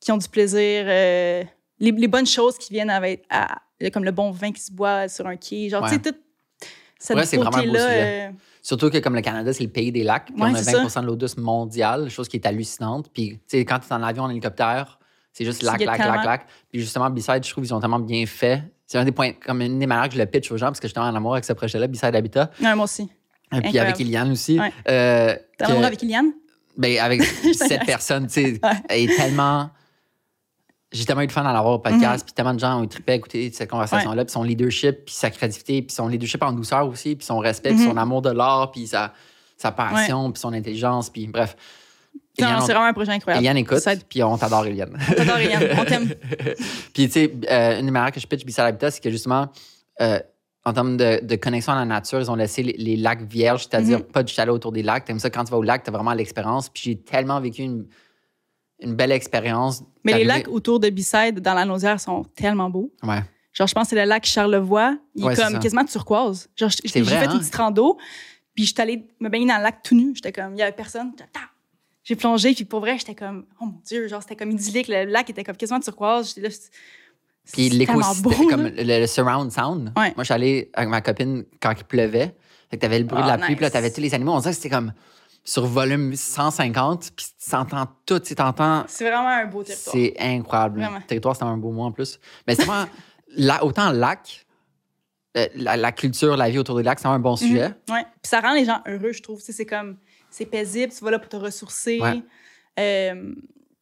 qui 0.00 0.12
ont 0.12 0.18
du 0.18 0.28
plaisir, 0.28 0.84
euh, 0.86 1.42
les, 1.80 1.90
les 1.90 2.08
bonnes 2.08 2.26
choses 2.26 2.56
qui 2.58 2.72
viennent 2.72 2.90
avec, 2.90 3.24
à- 3.30 3.58
comme 3.92 4.04
le 4.04 4.12
bon 4.12 4.30
vin 4.30 4.52
qui 4.52 4.60
se 4.60 4.72
boit 4.72 5.08
sur 5.08 5.26
un 5.26 5.36
quai. 5.36 5.68
Genre, 5.68 5.82
tu 5.84 5.90
sais, 5.90 5.96
Ouais. 5.96 6.12
tout 6.12 6.18
cette 6.98 7.16
Ouais, 7.16 7.26
c'est 7.26 7.36
vraiment 7.36 7.58
beau 7.58 7.76
euh, 7.76 8.30
Surtout 8.66 8.90
que 8.90 8.98
comme 8.98 9.14
le 9.14 9.20
Canada, 9.20 9.52
c'est 9.52 9.62
le 9.62 9.70
pays 9.70 9.92
des 9.92 10.02
lacs, 10.02 10.24
puis 10.26 10.42
Ouais, 10.42 10.50
on 10.50 10.54
a 10.54 10.60
c'est 10.60 10.72
20 10.72 11.00
de 11.02 11.06
l'eau 11.06 11.14
douce 11.14 11.36
mondiale, 11.36 12.10
chose 12.10 12.26
qui 12.26 12.36
est 12.36 12.46
hallucinante. 12.46 13.08
Puis, 13.12 13.34
tu 13.34 13.40
sais, 13.58 13.64
quand 13.64 13.78
tu 13.78 13.86
es 13.88 13.92
en 13.92 14.02
avion, 14.02 14.24
en 14.24 14.28
hélicoptère, 14.30 14.98
c'est 15.32 15.44
juste 15.44 15.62
lac, 15.62 15.80
lac, 15.84 15.98
lac, 15.98 16.24
lac. 16.24 16.46
Puis 16.72 16.80
justement, 16.80 17.08
B-Side, 17.08 17.44
je 17.44 17.50
trouve 17.52 17.62
qu'ils 17.62 17.72
ont 17.72 17.78
tellement 17.78 18.00
bien 18.00 18.26
fait. 18.26 18.64
C'est 18.84 18.98
un 18.98 19.04
des 19.04 19.12
points, 19.12 19.30
comme 19.34 19.60
une 19.62 19.78
des 19.78 19.86
manières 19.86 20.08
que 20.08 20.14
je 20.14 20.18
le 20.18 20.26
pitch 20.26 20.50
aux 20.50 20.56
gens, 20.56 20.66
parce 20.66 20.80
que 20.80 20.88
j'étais 20.88 20.98
en 20.98 21.14
amour 21.14 21.34
avec 21.34 21.44
ce 21.44 21.52
projet-là, 21.52 21.86
B-Side 21.86 22.16
Habitat. 22.16 22.50
ouais, 22.60 22.74
moi 22.74 22.84
aussi. 22.86 23.02
Et 23.02 23.08
puis 23.50 23.58
Incroyable. 23.58 23.88
avec 23.90 24.00
Eliane 24.00 24.32
aussi. 24.32 24.58
Ouais. 24.58 24.72
Euh, 24.88 25.36
T'as 25.56 25.66
que- 25.66 25.70
l'amour 25.70 25.86
avec 25.86 26.02
Iliane? 26.02 26.32
Ben, 26.76 26.98
avec 26.98 27.22
cette 27.54 27.86
personne, 27.86 28.26
tu 28.26 28.32
sais, 28.56 28.60
est 28.88 29.16
tellement. 29.16 29.70
J'ai 30.92 31.04
tellement 31.04 31.22
eu 31.22 31.26
de 31.26 31.32
fun 31.32 31.44
à 31.44 31.52
l'avoir 31.52 31.74
au 31.74 31.78
podcast, 31.80 32.24
puis 32.24 32.32
tellement 32.32 32.54
de 32.54 32.60
gens 32.60 32.80
ont 32.80 32.86
trippé 32.86 33.12
à 33.12 33.14
écouter 33.16 33.50
cette 33.52 33.68
conversation-là, 33.70 34.24
puis 34.24 34.32
son 34.32 34.44
leadership, 34.44 35.04
puis 35.06 35.14
sa 35.14 35.30
créativité, 35.30 35.82
puis 35.82 35.92
son 35.94 36.06
leadership 36.06 36.42
en 36.42 36.52
douceur 36.52 36.86
aussi, 36.86 37.16
puis 37.16 37.26
son 37.26 37.38
respect, 37.38 37.70
puis 37.70 37.80
Mhm. 37.82 37.88
son 37.90 37.96
amour 37.96 38.22
de 38.22 38.30
l'art, 38.30 38.70
puis 38.70 38.86
sa, 38.86 39.12
sa 39.56 39.72
passion, 39.72 40.30
puis 40.30 40.40
son 40.40 40.52
intelligence, 40.52 41.10
puis 41.10 41.26
bref. 41.26 41.56
Non, 42.38 42.46
Eliane, 42.46 42.60
c'est 42.60 42.64
on- 42.64 42.66
vraiment 42.74 42.84
un 42.86 42.92
projet 42.92 43.12
incroyable. 43.12 43.42
Eliane 43.44 43.56
écoute, 43.56 43.82
puis 44.08 44.22
on 44.22 44.36
t'adore, 44.38 44.66
Eliane. 44.66 44.96
T'adores 45.16 45.40
Iliane. 45.40 45.68
On 45.78 45.84
t'aime. 45.84 46.08
Puis, 46.94 47.06
tu 47.06 47.10
sais, 47.12 47.32
euh, 47.50 47.80
une 47.80 47.86
des 47.86 47.90
manières 47.90 48.12
que 48.12 48.20
je 48.20 48.26
pitch 48.26 48.44
Bissell 48.44 48.66
Habitat, 48.66 48.90
c'est 48.90 49.02
que 49.02 49.10
justement, 49.10 49.48
euh, 50.02 50.18
en 50.64 50.72
termes 50.72 50.96
de, 50.98 51.20
de 51.24 51.36
connexion 51.36 51.72
à 51.72 51.76
la 51.76 51.84
nature, 51.86 52.20
ils 52.20 52.30
ont 52.30 52.34
laissé 52.34 52.62
les, 52.62 52.74
les 52.74 52.96
lacs 52.96 53.22
vierges, 53.22 53.62
c'est-à-dire 53.68 53.98
Mhm. 54.00 54.04
pas 54.04 54.22
de 54.22 54.28
chalet 54.28 54.52
autour 54.52 54.70
des 54.72 54.82
lacs. 54.82 55.04
T'aimes 55.06 55.18
ça 55.18 55.30
quand 55.30 55.44
tu 55.44 55.50
vas 55.50 55.56
au 55.58 55.62
lac, 55.62 55.82
t'as 55.82 55.92
vraiment 55.92 56.12
l'expérience. 56.12 56.68
Puis 56.68 56.82
j'ai 56.84 56.96
tellement 57.00 57.40
vécu 57.40 57.62
une, 57.62 57.86
une 58.80 58.94
belle 58.94 59.12
expérience. 59.12 59.82
Mais 60.04 60.14
les 60.18 60.24
lacs 60.24 60.48
autour 60.48 60.80
de 60.80 60.90
B-Side, 60.90 61.40
dans 61.40 61.54
la 61.54 61.64
Naudière, 61.64 61.98
sont 62.00 62.24
tellement 62.34 62.68
beaux. 62.70 62.92
Ouais. 63.02 63.22
Genre, 63.52 63.66
je 63.66 63.72
pense 63.74 63.84
que 63.84 63.90
c'est 63.90 63.96
le 63.96 64.04
lac 64.08 64.24
Charlevoix. 64.26 64.96
Il 65.14 65.22
est 65.22 65.26
Ouais, 65.28 65.34
comme 65.34 65.52
ça. 65.54 65.58
quasiment 65.58 65.84
turquoise. 65.84 66.48
Genre, 66.56 66.68
j'ai 66.84 66.88
fait 67.04 67.16
hein? 67.16 67.32
une 67.32 67.38
petite 67.38 67.54
rando, 67.54 67.96
puis 68.54 68.66
j'étais 68.66 68.82
allée 68.82 69.08
me 69.18 69.28
baigner 69.30 69.46
dans 69.46 69.56
le 69.56 69.62
lac 69.62 69.82
tout 69.82 69.94
nu. 69.94 70.12
J'étais 70.14 70.32
comme, 70.32 70.52
il 70.54 70.58
y 70.58 70.62
avait 70.62 70.72
personne. 70.72 71.12
J'ai 72.04 72.16
plongé, 72.16 72.54
puis 72.54 72.64
pour 72.66 72.80
vrai, 72.80 72.98
j'étais 72.98 73.14
comme, 73.14 73.46
oh 73.60 73.64
mon 73.64 73.80
Dieu, 73.84 74.06
genre, 74.08 74.20
c'était 74.22 74.36
comme 74.36 74.50
idyllique. 74.50 74.88
Le 74.88 75.04
lac 75.06 75.28
était 75.30 75.42
comme 75.42 75.56
quasiment 75.56 75.80
turquoise. 75.80 76.28
J'étais 76.34 76.48
là, 76.48 76.54
Puis 77.52 77.68
l'écosystème, 77.70 78.48
comme 78.50 78.64
le, 78.66 79.00
le 79.00 79.06
surround 79.06 79.50
sound. 79.50 79.92
Ouais. 79.96 80.12
Moi, 80.14 80.18
je 80.18 80.24
suis 80.24 80.34
allée 80.34 80.70
avec 80.74 80.88
ma 80.90 81.00
copine 81.00 81.44
quand 81.60 81.72
il 81.76 81.84
pleuvait. 81.84 82.36
Fait 82.70 82.76
que 82.76 82.82
t'avais 82.82 82.98
le 82.98 83.04
bruit 83.06 83.22
de 83.22 83.28
Ah, 83.28 83.36
la 83.36 83.38
pluie, 83.38 83.56
puis 83.56 83.62
là, 83.64 83.70
t'avais 83.70 83.90
tous 83.90 84.00
les 84.00 84.12
animaux. 84.14 84.32
On 84.32 84.38
dirait 84.40 84.50
que 84.50 84.56
c'était 84.56 84.68
comme. 84.70 84.92
Sur 85.46 85.64
volume 85.64 86.14
150, 86.14 87.12
puis 87.14 87.26
tu 87.48 87.54
entends 87.54 87.86
tout, 88.04 88.18
tu 88.18 88.34
t'entends. 88.34 88.84
C'est 88.88 89.08
vraiment 89.08 89.28
un 89.28 89.46
beau 89.46 89.62
territoire. 89.62 89.94
C'est 89.94 90.14
incroyable. 90.18 90.80
Vraiment. 90.80 91.00
Territoire, 91.02 91.36
c'est 91.36 91.44
un 91.44 91.56
beau 91.56 91.70
mot 91.70 91.84
en 91.84 91.92
plus. 91.92 92.18
Mais 92.46 92.56
c'est 92.56 92.64
vraiment, 92.64 92.90
là, 93.36 93.64
autant 93.64 93.92
lac, 93.92 94.44
euh, 95.36 95.46
la, 95.54 95.76
la 95.76 95.92
culture, 95.92 96.36
la 96.36 96.50
vie 96.50 96.58
autour 96.58 96.76
des 96.76 96.82
lacs, 96.82 96.98
c'est 96.98 97.06
un 97.06 97.20
bon 97.20 97.36
sujet. 97.36 97.72
Ouais. 97.88 98.02
Puis 98.02 98.28
ça 98.28 98.40
rend 98.40 98.54
les 98.54 98.64
gens 98.64 98.82
heureux, 98.86 99.12
je 99.12 99.22
trouve. 99.22 99.40
C'est 99.40 99.66
comme, 99.66 99.98
c'est 100.30 100.46
paisible, 100.46 100.92
tu 100.92 101.04
vas 101.04 101.12
là 101.12 101.20
pour 101.20 101.28
te 101.28 101.36
ressourcer. 101.36 102.00
Ouais. 102.00 102.22
Euh, 102.80 103.32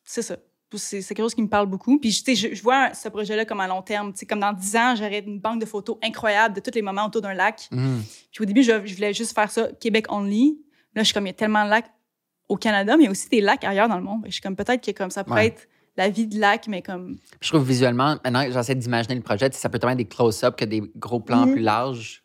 c'est 0.04 0.22
ça. 0.22 0.36
C'est 0.76 1.02
quelque 1.02 1.18
chose 1.18 1.34
qui 1.34 1.42
me 1.42 1.48
parle 1.48 1.66
beaucoup. 1.66 1.98
Puis, 2.00 2.10
je, 2.10 2.54
je 2.54 2.62
vois 2.62 2.92
ce 2.94 3.08
projet-là 3.08 3.44
comme 3.44 3.60
à 3.60 3.68
long 3.68 3.80
terme. 3.80 4.12
Tu 4.12 4.18
sais, 4.18 4.26
comme 4.26 4.40
dans 4.40 4.52
10 4.52 4.76
ans, 4.76 4.94
j'aurais 4.96 5.20
une 5.20 5.38
banque 5.38 5.60
de 5.60 5.66
photos 5.66 5.96
incroyable 6.02 6.56
de 6.56 6.60
tous 6.60 6.74
les 6.74 6.82
moments 6.82 7.06
autour 7.06 7.22
d'un 7.22 7.32
lac. 7.32 7.68
Mhm. 7.70 8.02
Puis 8.32 8.42
au 8.42 8.44
début, 8.44 8.64
je, 8.64 8.84
je 8.84 8.94
voulais 8.94 9.14
juste 9.14 9.34
faire 9.34 9.50
ça 9.50 9.68
Québec 9.80 10.06
only. 10.10 10.58
Là, 10.94 11.02
je 11.02 11.04
suis 11.04 11.14
comme, 11.14 11.24
il 11.26 11.30
y 11.30 11.30
a 11.30 11.34
tellement 11.34 11.64
de 11.64 11.70
lacs 11.70 11.90
au 12.48 12.56
Canada, 12.56 12.96
mais 12.96 13.08
aussi 13.08 13.28
des 13.28 13.40
lacs 13.40 13.64
ailleurs 13.64 13.88
dans 13.88 13.96
le 13.96 14.02
monde. 14.04 14.22
Je 14.26 14.32
suis 14.32 14.40
comme, 14.42 14.56
peut-être 14.56 14.84
que 14.84 14.90
comme 14.92 15.10
ça 15.10 15.24
pourrait 15.24 15.40
Ouais. 15.42 15.46
être 15.48 15.68
la 15.96 16.08
vie 16.08 16.26
de 16.26 16.38
lac, 16.40 16.66
mais 16.68 16.82
comme... 16.82 17.16
Je 17.40 17.48
trouve 17.48 17.66
visuellement, 17.66 18.16
maintenant, 18.24 18.44
j'essaie 18.50 18.74
d'imaginer 18.74 19.14
le 19.14 19.20
projet, 19.22 19.48
ça 19.52 19.68
peut 19.68 19.78
être 19.80 19.94
des 19.96 20.04
close-up 20.04 20.56
que 20.56 20.64
des 20.64 20.82
gros 20.96 21.20
plans 21.20 21.46
Mhm. 21.46 21.52
plus 21.52 21.62
larges. 21.62 22.22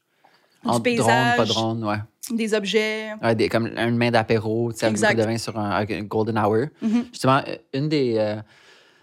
Du 0.64 0.70
Entre 0.72 0.84
paysage. 0.84 1.06
drone, 1.06 1.36
pas 1.38 1.46
drone, 1.46 1.84
ouais. 1.86 1.98
des 2.36 2.54
objets. 2.54 3.14
Ouais, 3.24 3.34
des, 3.36 3.48
comme 3.48 3.68
une 3.68 3.96
main 3.96 4.12
d'apéro, 4.12 4.72
tu 4.74 4.80
sais, 4.80 4.92
beaucoup 4.92 5.14
de 5.16 5.24
vin 5.24 5.38
sur 5.38 5.58
un, 5.58 5.72
un 5.88 6.02
golden 6.04 6.38
hour. 6.38 6.66
Mhm. 6.82 7.06
Justement, 7.12 7.42
une 7.74 7.88
des. 7.90 8.16
euh, 8.18 8.36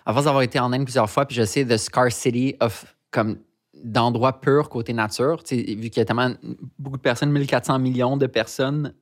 à 0.05 0.13
force 0.13 0.27
d'avoir 0.27 0.43
été 0.43 0.61
en 0.61 0.73
Inde 0.73 0.85
plusieurs 0.85 1.09
fois, 1.11 1.27
puis 1.27 1.35
je 1.37 1.43
sais 1.45 1.65
the 1.65 1.77
scar 1.77 2.13
city 2.13 2.55
of 2.61 2.95
comme 3.11 3.39
d'endroits 3.75 4.41
purs 4.41 4.69
côté 4.69 4.93
nature, 4.93 5.43
tu 5.43 5.57
sais, 5.57 5.63
vu 5.75 5.91
qu'il 5.91 5.97
y 5.99 6.01
a 6.01 6.05
tellement 6.05 6.31
beaucoup 6.79 6.97
de 6.99 7.03
personnes, 7.03 7.31
1400 7.33 7.79
millions 7.81 8.17
de 8.17 8.27
personnes. 8.27 8.95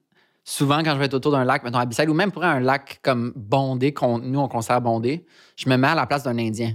Souvent, 0.44 0.82
quand 0.82 0.92
je 0.92 0.98
vais 0.98 1.06
être 1.06 1.14
autour 1.14 1.32
d'un 1.32 1.44
lac, 1.44 1.62
mettons 1.64 1.78
à 1.78 1.86
Bissau, 1.86 2.04
ou 2.06 2.14
même 2.14 2.30
pour 2.30 2.44
un 2.44 2.60
lac 2.60 3.00
comme 3.02 3.32
bondé, 3.34 3.94
qu'on 3.94 4.18
nous, 4.18 4.38
on 4.40 4.48
considère 4.48 4.80
bondé, 4.82 5.24
je 5.56 5.68
me 5.70 5.76
mets 5.76 5.88
à 5.88 5.94
la 5.94 6.06
place 6.06 6.22
d'un 6.22 6.36
Indien. 6.38 6.74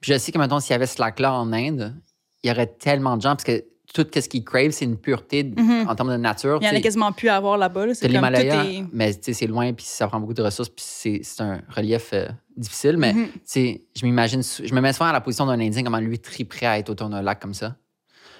Puis 0.00 0.12
je 0.12 0.18
sais 0.18 0.32
que, 0.32 0.38
mettons, 0.38 0.58
s'il 0.60 0.70
y 0.70 0.74
avait 0.74 0.86
ce 0.86 0.98
lac-là 1.00 1.34
en 1.34 1.52
Inde, 1.52 1.94
il 2.42 2.48
y 2.48 2.50
aurait 2.50 2.66
tellement 2.78 3.16
de 3.18 3.22
gens, 3.22 3.30
parce 3.36 3.44
que 3.44 3.62
tout 3.92 4.06
ce 4.14 4.20
qu'ils 4.28 4.44
crave, 4.44 4.70
c'est 4.70 4.84
une 4.86 4.96
pureté 4.96 5.42
Mhm. 5.44 5.86
en 5.88 5.94
termes 5.96 6.12
de 6.12 6.16
nature. 6.16 6.58
Il 6.62 6.66
y 6.66 6.70
en 6.70 6.76
a 6.76 6.80
quasiment 6.80 7.10
plus 7.12 7.28
à 7.28 7.36
avoir 7.36 7.58
là-bas. 7.58 7.86
là. 7.86 7.94
C'est 7.94 8.06
comme 8.06 8.14
l'Himalaya, 8.14 8.64
est... 8.64 8.84
mais 8.92 9.12
tu 9.12 9.18
sais, 9.24 9.32
c'est 9.34 9.46
loin, 9.48 9.72
puis 9.74 9.84
ça 9.84 10.06
prend 10.06 10.20
beaucoup 10.20 10.32
de 10.32 10.42
ressources, 10.42 10.68
puis 10.70 10.84
c'est 10.86 11.20
c'est 11.24 11.42
un 11.42 11.60
relief 11.68 12.10
euh, 12.14 12.28
difficile. 12.56 12.96
Mais 12.96 13.12
Mhm. 13.12 13.26
tu 13.32 13.40
sais, 13.44 13.84
je 13.96 14.06
m'imagine, 14.06 14.42
je 14.42 14.72
me 14.74 14.80
mets 14.80 14.92
souvent 14.92 15.10
à 15.10 15.12
la 15.12 15.20
position 15.20 15.44
d'un 15.44 15.58
Indien, 15.60 15.82
comment 15.82 15.98
lui 15.98 16.18
triperait 16.20 16.66
à 16.66 16.78
être 16.78 16.88
autour 16.88 17.08
d'un 17.10 17.20
lac 17.20 17.40
comme 17.40 17.52
ça. 17.52 17.76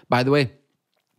By 0.09 0.25
the 0.25 0.29
way, 0.29 0.60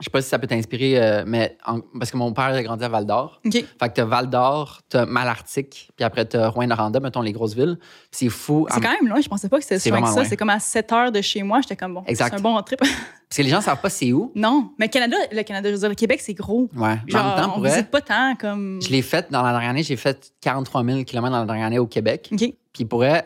je 0.01 0.05
sais 0.05 0.09
pas 0.11 0.21
si 0.21 0.27
ça 0.27 0.37
peut 0.37 0.47
t'inspirer, 0.47 1.01
euh, 1.01 1.23
mais 1.25 1.55
en- 1.65 1.79
parce 1.97 2.11
que 2.11 2.17
mon 2.17 2.33
père 2.33 2.45
a 2.47 2.61
grandi 2.63 2.83
à 2.83 2.89
Val 2.89 3.05
d'Or. 3.05 3.39
OK. 3.45 3.53
Fait 3.53 3.63
que 3.63 3.93
t'as 3.93 4.03
Val 4.03 4.29
d'Or, 4.29 4.81
t'as 4.89 5.05
Malartic, 5.05 5.89
puis 5.95 6.03
après 6.03 6.25
t'as 6.25 6.49
Rouyn-Noranda, 6.49 6.99
mettons 6.99 7.21
les 7.21 7.31
grosses 7.31 7.53
villes. 7.55 7.77
C'est 8.11 8.27
fou. 8.29 8.67
C'est 8.69 8.81
quand 8.81 8.91
même 8.91 9.07
loin. 9.07 9.21
Je 9.21 9.29
pensais 9.29 9.47
pas 9.47 9.57
que 9.57 9.63
c'était 9.63 9.79
si 9.79 9.89
loin 9.89 10.01
que 10.01 10.09
ça. 10.09 10.25
C'est 10.25 10.35
comme 10.37 10.49
à 10.49 10.59
7 10.59 10.91
heures 10.91 11.11
de 11.11 11.21
chez 11.21 11.43
moi. 11.43 11.61
J'étais 11.61 11.75
comme, 11.77 11.93
bon, 11.93 12.03
Exact. 12.07 12.29
c'est 12.33 12.39
un 12.39 12.41
bon 12.41 12.61
trip. 12.61 12.79
Parce 13.31 13.37
que 13.37 13.43
les 13.43 13.49
gens 13.49 13.61
savent 13.61 13.79
pas 13.79 13.89
c'est 13.89 14.11
où. 14.11 14.31
non. 14.35 14.71
Mais 14.77 14.87
le 14.87 14.91
Canada, 14.91 15.15
le 15.31 15.43
Canada, 15.43 15.69
je 15.69 15.73
veux 15.75 15.79
dire, 15.79 15.89
le 15.89 15.95
Québec, 15.95 16.19
c'est 16.21 16.33
gros. 16.33 16.67
Ouais. 16.75 16.97
Genre, 17.07 17.23
en 17.25 17.35
même 17.35 17.45
temps, 17.45 17.53
on 17.55 17.61
visite 17.61 17.89
pas 17.89 18.01
tant 18.01 18.35
comme... 18.35 18.81
je 18.83 18.89
l'ai 18.89 19.01
fait 19.01 19.31
dans 19.31 19.41
la 19.41 19.51
dernière 19.51 19.69
année, 19.69 19.83
j'ai 19.83 19.95
fait 19.95 20.33
43 20.41 20.83
000 20.83 21.03
km 21.05 21.31
dans 21.31 21.39
la 21.39 21.45
dernière 21.45 21.67
année 21.67 21.79
au 21.79 21.87
Québec. 21.87 22.29
Puis 22.73 22.83
pour 22.85 22.99
vrai, 22.99 23.25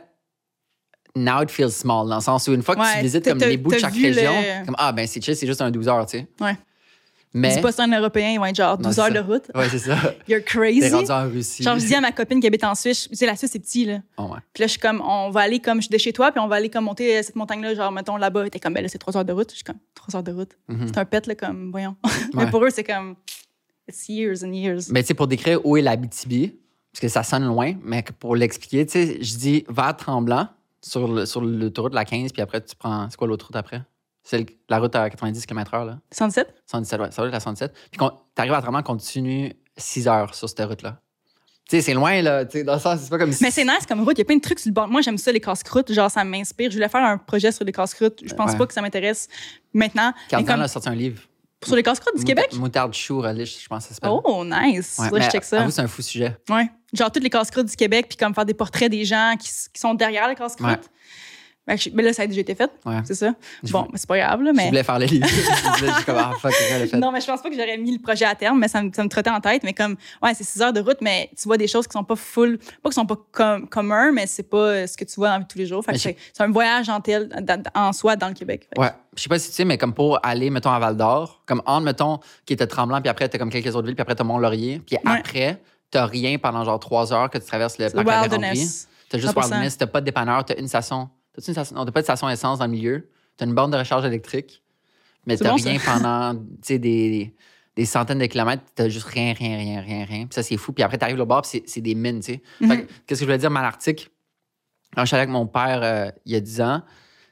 now 1.16 1.41
it 1.43 1.49
feels 1.51 1.72
small, 1.72 2.07
dans 2.09 2.16
le 2.16 2.22
sens 2.22 2.47
où 2.47 2.53
une 2.53 2.61
fois 2.63 2.76
que 2.76 2.82
Ouais, 2.82 2.95
tu 2.97 3.01
visites 3.03 3.26
comme 3.28 3.38
les 3.39 3.57
bouts 3.57 3.72
de 3.72 3.78
chaque 3.80 3.93
région, 3.93 4.34
le- 4.34 4.66
comme 4.66 4.76
ah 4.78 4.91
ben 4.91 5.07
c'est 5.07 5.22
chill, 5.24 5.36
c'est 5.36 5.47
juste 5.47 5.61
un 5.61 5.72
12 5.72 5.88
heures, 5.88 6.05
tu 6.05 6.20
sais. 6.20 6.28
Ouais. 6.41 6.55
Mais 7.38 7.53
Dis 7.53 7.61
pas 7.61 7.74
ça 7.74 7.84
un 7.84 7.91
Européen, 7.91 8.30
ils 8.32 8.38
vont 8.39 8.45
être 8.45 8.55
genre 8.55 8.78
Non, 8.78 8.84
12 8.88 8.95
c'est 8.95 9.01
heures 9.01 9.11
de 9.11 9.20
route. 9.20 9.43
ouais, 9.53 9.68
c'est 9.68 9.80
ça. 9.80 9.95
You're 10.30 10.39
T'es 10.39 10.43
crazy. 10.45 10.89
rendu 10.89 11.11
en 11.11 11.30
Russie. 11.30 11.63
Genre, 11.63 11.78
je 11.78 11.86
dis 11.86 11.93
à 11.93 11.99
ma 11.99 12.13
copine 12.13 12.39
qui 12.39 12.47
habite 12.47 12.63
en 12.63 12.76
Suisse, 12.76 13.09
tu 13.09 13.16
sais, 13.18 13.26
la 13.26 13.36
Suisse, 13.36 13.51
c'est 13.51 13.59
petit, 13.59 13.84
là. 13.84 13.99
Oh, 14.18 14.24
ouais. 14.24 14.39
Puis 14.53 14.61
là, 14.61 14.68
je 14.68 14.72
suis 14.72 14.80
comme, 14.80 15.01
on 15.01 15.32
va 15.32 15.41
aller 15.41 15.59
comme, 15.59 15.80
je 15.82 15.88
suis 15.88 15.91
de 15.91 15.97
chez 15.97 16.13
toi, 16.13 16.32
puis 16.32 16.39
on 16.39 16.47
va 16.47 16.55
aller 16.55 16.70
comme 16.70 16.86
monter 16.86 17.22
cette 17.24 17.36
montagne-là, 17.36 17.76
genre, 17.76 17.91
mettons 17.91 18.16
là-bas. 18.16 18.49
T'es 18.49 18.59
comme, 18.61 18.74
ben 18.74 18.82
là, 18.82 18.88
c'est 18.88 18.99
trois 18.99 19.18
heures 19.18 19.26
de 19.26 19.34
route. 19.34 19.49
Je 19.51 19.55
suis 19.55 19.63
comme, 19.66 19.76
trois 19.93 20.16
heures 20.16 20.24
de 20.24 20.32
route. 20.32 20.51
Mhm. 20.70 20.88
C'est 20.88 20.97
un 20.97 21.03
pet, 21.03 21.28
là, 21.28 21.36
comme, 21.36 21.72
voyons. 21.72 21.97
Ouais. 22.05 22.45
Mais 22.45 22.49
pour 22.49 22.63
eux, 22.63 22.70
c'est 22.70 22.86
comme, 22.86 23.18
it's 23.89 24.07
years 24.07 24.41
and 24.45 24.53
years. 24.53 24.84
Mais 24.91 25.01
tu 25.03 25.07
sais, 25.07 25.13
pour 25.13 25.28
décrire 25.28 25.59
où 25.66 25.76
est 25.76 25.82
l'Abitibi, 25.82 26.53
parce 26.93 27.01
que 27.01 27.07
ça 27.09 27.24
sonne 27.24 27.43
loin, 27.45 27.74
mais 27.84 28.01
pour 28.18 28.38
l'expliquer, 28.38 28.86
tu 28.86 28.93
sais, 28.93 29.18
je 29.22 29.36
dis 29.36 29.66
à 29.76 29.91
Tremblant 29.91 30.47
sur 30.88 31.07
le- 31.07 31.25
sur 31.25 31.41
l'autoroute 31.41 31.91
de 31.91 31.95
la 31.95 32.05
15, 32.05 32.31
puis 32.31 32.41
après 32.41 32.61
tu 32.61 32.75
prends. 32.75 33.09
C'est 33.09 33.17
quoi 33.17 33.27
l'autre 33.27 33.47
route 33.47 33.55
après? 33.55 33.81
C'est 34.23 34.38
le- 34.39 34.45
la 34.69 34.79
route 34.79 34.95
à 34.95 35.09
90 35.09 35.45
km/h, 35.45 35.86
là. 35.86 35.99
117? 36.11 36.53
117, 36.65 36.99
ouais, 36.99 37.11
ça 37.11 37.21
doit 37.21 37.27
être 37.27 37.33
la 37.33 37.39
117. 37.39 37.73
Puis 37.91 37.99
tu 37.99 38.05
arrives 38.41 38.53
à 38.53 38.61
Tremblant, 38.61 38.83
continue 38.83 39.53
6 39.77 40.07
heures 40.07 40.33
sur 40.33 40.49
cette 40.49 40.61
route-là. 40.67 40.99
Tu 41.67 41.77
sais, 41.77 41.81
c'est 41.81 41.93
loin, 41.95 42.21
là. 42.21 42.45
Tu 42.45 42.59
sais, 42.59 42.63
dans 42.63 42.73
le 42.75 42.79
sens, 42.79 42.99
c'est 43.01 43.09
pas 43.09 43.17
comme. 43.17 43.31
Mais 43.41 43.49
c'est 43.51 43.63
nice 43.63 43.86
comme 43.88 44.01
route. 44.03 44.13
Il 44.17 44.19
y 44.19 44.21
a 44.21 44.25
plein 44.25 44.36
de 44.36 44.41
trucs 44.41 44.59
sur 44.59 44.69
le 44.69 44.73
bord. 44.73 44.88
Moi, 44.88 45.01
j'aime 45.01 45.17
ça, 45.17 45.31
les 45.31 45.39
casse-croûtes. 45.39 45.91
Genre, 45.91 46.11
ça 46.11 46.23
m'inspire. 46.23 46.69
Je 46.69 46.75
voulais 46.75 46.89
faire 46.89 47.03
un 47.03 47.17
projet 47.17 47.51
sur 47.51 47.65
les 47.65 47.71
casse-croûtes. 47.71 48.21
Je 48.23 48.33
pense 48.36 48.51
Ouais. 48.51 48.57
pas 48.59 48.67
que 48.67 48.73
ça 48.73 48.81
m'intéresse 48.83 49.27
maintenant. 49.73 50.13
Cardan 50.29 50.45
comme- 50.53 50.61
a 50.61 50.67
sorti 50.67 50.89
un 50.89 50.93
livre. 50.95 51.23
Sur 51.66 51.76
les 51.76 51.84
casse-croûtes 51.84 52.18
du 52.18 52.24
Québec? 52.24 52.53
Moutarde 52.55 52.93
chou, 52.93 53.22
relish, 53.22 53.63
je 53.63 53.68
pense 53.68 53.84
que 53.84 53.89
ça 53.89 53.95
s'appelle. 53.95 54.20
Oh, 54.24 54.43
nice. 54.45 54.99
Ouais, 55.11 55.22
je 55.22 55.30
check 55.30 55.43
ça. 55.43 55.61
avoue, 55.61 55.72
c'est 55.72 55.82
un 55.82 55.88
fou 55.88 56.01
sujet. 56.01 56.38
Ouais. 56.49 56.70
Genre, 56.93 57.11
toutes 57.11 57.24
les 57.24 57.30
casse-croûtes 57.30 57.68
du 57.68 57.76
Québec, 57.76 58.05
puis 58.07 58.18
comme 58.18 58.34
faire 58.34 58.45
des 58.45 58.53
portraits 58.53 58.89
des 58.89 59.05
gens 59.05 59.36
qui, 59.39 59.49
qui 59.74 59.80
sont 59.80 59.93
derrière 59.93 60.28
les 60.28 60.36
casse-croûtes. 60.36 60.89
Ouais. 61.68 61.78
Fait 61.78 61.78
que 61.78 61.89
je- 61.91 61.95
mais 61.95 62.03
là, 62.03 62.13
ça 62.13 62.24
a 62.24 62.28
déjà 62.28 62.41
été 62.41 62.53
fait. 62.55 62.70
Ouais. 62.86 62.99
C'est 63.05 63.16
ça. 63.16 63.34
Je 63.63 63.72
bon, 63.72 63.88
mais 63.91 63.97
c'est 63.97 64.07
pas 64.07 64.18
grave, 64.18 64.41
là. 64.43 64.51
Je 64.51 64.57
Mais... 64.57 64.68
voulais 64.68 64.84
faire 64.84 64.99
le 64.99 65.05
livre. 65.05 65.28
je 65.80 66.05
comme, 66.05 66.18
ah, 66.20 66.32
fuck, 66.39 66.51
fait. 66.53 66.97
Non, 66.97 67.11
mais 67.11 67.22
je 67.22 67.26
pense 67.26 67.41
pas 67.41 67.49
que 67.49 67.55
j'aurais 67.55 67.78
mis 67.78 67.93
le 67.93 68.01
projet 68.01 68.26
à 68.26 68.36
terme, 68.36 68.59
mais 68.59 68.68
ça 68.68 68.82
me, 68.84 68.91
ça 68.93 69.03
me 69.03 69.09
trottait 69.09 69.30
en 69.32 69.39
tête. 69.41 69.63
Mais 69.63 69.74
comme, 69.74 69.95
ouais, 70.22 70.34
c'est 70.34 70.43
six 70.43 70.61
heures 70.61 70.74
de 70.74 70.80
route, 70.82 70.97
mais 71.01 71.30
tu 71.36 71.47
vois 71.47 71.57
des 71.57 71.68
choses 71.68 71.88
qui 71.88 71.93
sont 71.93 72.03
pas 72.03 72.16
full, 72.16 72.59
pas 72.84 72.89
qui 72.89 72.95
sont 72.95 73.05
pas 73.05 73.18
com 73.32 73.68
communs, 73.68 74.11
mais 74.11 74.28
c'est 74.28 74.43
pas 74.49 74.57
euh, 74.57 74.88
ce 74.88 74.95
que 74.95 75.05
tu 75.05 75.16
vois 75.16 75.28
dans 75.30 75.34
la 75.34 75.39
vie 75.39 75.45
de 75.45 75.49
tous 75.51 75.57
les 75.57 75.66
jours. 75.66 75.84
Fait 75.84 75.91
Mais 75.93 75.97
c'est 75.97 76.16
un 76.39 76.51
voyage 76.51 76.89
en, 76.89 77.01
tel, 77.01 77.30
en 77.74 77.93
soi 77.93 78.16
dans 78.16 78.28
le 78.28 78.34
Québec. 78.34 78.68
Fait 78.74 78.80
Ouais. 78.82 78.91
Je 79.16 79.22
sais 79.24 79.30
pas 79.30 79.39
si 79.39 79.49
tu 79.49 79.55
sais, 79.55 79.66
mais 79.66 79.78
comme 79.78 79.93
pour 79.93 80.20
aller, 80.24 80.49
mettons, 80.49 80.72
à 80.72 80.78
Val 80.80 80.97
d'Or, 80.97 81.41
comme 81.45 81.61
entre, 81.66 81.86
mettons, 81.86 82.20
qui 82.45 82.53
était 82.53 82.68
tremblant, 82.68 82.99
puis 83.01 83.09
après, 83.09 83.28
t'as 83.30 83.38
comme 83.38 83.49
quelques 83.49 83.74
autres 83.76 83.86
villes, 83.88 83.95
puis 83.95 84.01
après, 84.01 84.13
t'as 84.16 84.24
Mont-Laurier, 84.26 84.82
puis 84.86 84.97
Ouais. 85.05 85.20
après, 85.20 85.61
t'as 85.89 86.05
rien 86.05 86.38
pendant 86.38 86.63
genre 86.66 86.80
trois 86.80 87.13
heures 87.13 87.30
que 87.30 87.38
tu 87.38 87.45
traverses 87.45 87.78
le 87.80 87.89
parc 87.89 87.93
de 88.05 88.09
la 88.11 88.22
Vérandrie. 88.28 88.38
wilderness. 88.49 88.88
T'as 89.09 89.18
juste 89.20 89.34
100%. 89.34 89.39
Wilderness, 89.41 89.78
t'as 89.78 89.86
pas 89.88 90.01
de 90.01 90.05
dépanneur, 90.05 90.43
t'as 90.43 90.55
une 90.59 90.68
station. 90.68 91.09
T'as-tu 91.36 91.49
une 91.49 91.53
station? 91.53 91.75
Non, 91.75 91.86
t'as 91.86 91.91
pas 91.91 92.01
de 92.01 92.05
station 92.05 92.29
essence 92.29 92.59
dans 92.59 92.65
le 92.65 92.71
milieu. 92.71 93.09
T'as 93.38 93.45
une 93.45 93.53
borne 93.53 93.71
de 93.71 93.77
recharge 93.77 94.05
électrique, 94.05 94.63
mais 95.25 95.36
t'as 95.38 95.49
bon, 95.51 95.57
rien 95.69 95.79
pendant, 95.86 96.41
tu 96.65 96.79
des, 96.79 97.36
des 97.75 97.86
centaines 97.86 98.19
de 98.19 98.25
kilomètres. 98.27 98.63
T'as 98.73 98.88
juste 98.88 99.07
rien, 99.07 99.33
rien, 99.33 99.57
rien, 99.57 99.81
rien, 99.81 100.05
rien. 100.05 100.25
Puis 100.27 100.33
ça, 100.36 100.43
c'est 100.43 100.55
fou. 100.57 100.71
Puis 100.71 100.83
après, 100.83 100.97
t'arrives 100.97 101.19
au 101.19 101.25
bord, 101.25 101.41
puis 101.41 101.49
c'est- 101.51 101.63
c'est 101.69 101.81
des 101.81 101.95
mines, 101.95 102.21
tu 102.21 102.33
sais. 102.36 102.41
Mhm. 102.61 102.69
Que, 102.69 102.75
Qu'est-ce 102.75 102.88
que 103.07 103.15
je 103.19 103.25
voulais 103.25 103.38
dire, 103.38 103.51
Malartic? 103.51 104.09
Quand 104.95 105.01
je 105.01 105.07
suis 105.07 105.15
allé 105.15 105.23
avec 105.23 105.33
mon 105.33 105.45
père 105.47 105.81
euh, 105.83 106.09
il 106.25 106.31
y 106.31 106.36
a 106.36 106.39
10 106.39 106.61
ans, 106.61 106.81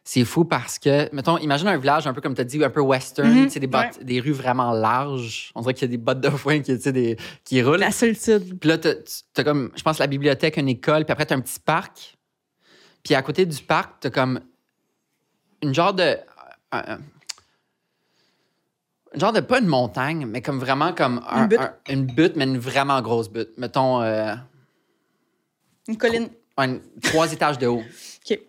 c'est 0.04 0.26
fou 0.26 0.44
parce 0.44 0.80
que, 0.80 1.08
mettons, 1.16 1.38
imagine 1.38 1.70
un 1.70 1.78
village 1.78 2.06
un 2.08 2.14
peu 2.14 2.20
comme 2.20 2.34
tu 2.36 2.42
as 2.42 2.44
dit, 2.44 2.62
un 2.62 2.70
peu 2.70 2.82
western, 2.82 3.30
tu 3.46 3.50
sais, 3.52 3.60
des, 3.62 3.68
des 4.02 4.20
rues 4.20 4.34
vraiment 4.34 4.74
larges. 4.74 5.54
On 5.56 5.62
dirait 5.62 5.74
qu'il 5.74 5.84
y 5.90 5.94
a 5.94 5.96
des 5.96 5.98
bottes 6.04 6.20
de 6.20 6.30
foin 6.30 6.60
qui, 6.60 6.78
tu 6.78 6.92
des, 6.92 7.16
qui 7.46 7.62
roulent. 7.64 7.80
La 7.80 7.92
solitude. 7.92 8.60
Puis 8.60 8.68
là, 8.68 8.78
t'as 8.78 8.96
as 9.38 9.44
comme, 9.46 9.72
je 9.78 9.82
pense, 9.82 10.00
la 10.00 10.08
bibliothèque, 10.08 10.58
une 10.58 10.68
école, 10.68 11.06
puis 11.06 11.14
après, 11.14 11.26
t'as 11.26 11.36
un 11.36 11.40
petit 11.40 11.58
parc. 11.62 12.18
Puis 13.04 13.16
à 13.16 13.22
côté 13.22 13.46
du 13.46 13.62
parc, 13.62 14.00
t'as 14.02 14.10
comme 14.10 14.40
une 15.62 15.74
genre 15.74 15.94
de. 15.94 16.18
un- 16.72 17.00
genre 19.14 19.32
de, 19.34 19.42
pas 19.42 19.60
une 19.60 19.68
montagne, 19.68 20.26
mais 20.26 20.42
comme 20.42 20.60
vraiment 20.60 20.94
comme 20.94 21.24
un- 21.30 21.44
Une 21.44 21.48
butte. 21.48 21.60
un- 21.60 21.76
une 21.90 22.06
butte, 22.06 22.36
mais 22.36 22.46
une 22.46 22.58
vraiment 22.58 23.02
grosse 23.02 23.30
butte. 23.30 23.58
Mettons, 23.58 24.02
euh, 24.02 24.34
Une 25.88 25.98
colline. 25.98 26.30
un- 26.58 26.80
trois 27.02 27.32
étages 27.34 27.58
de 27.60 27.68
haut. 27.68 27.84
OK. 28.30 28.40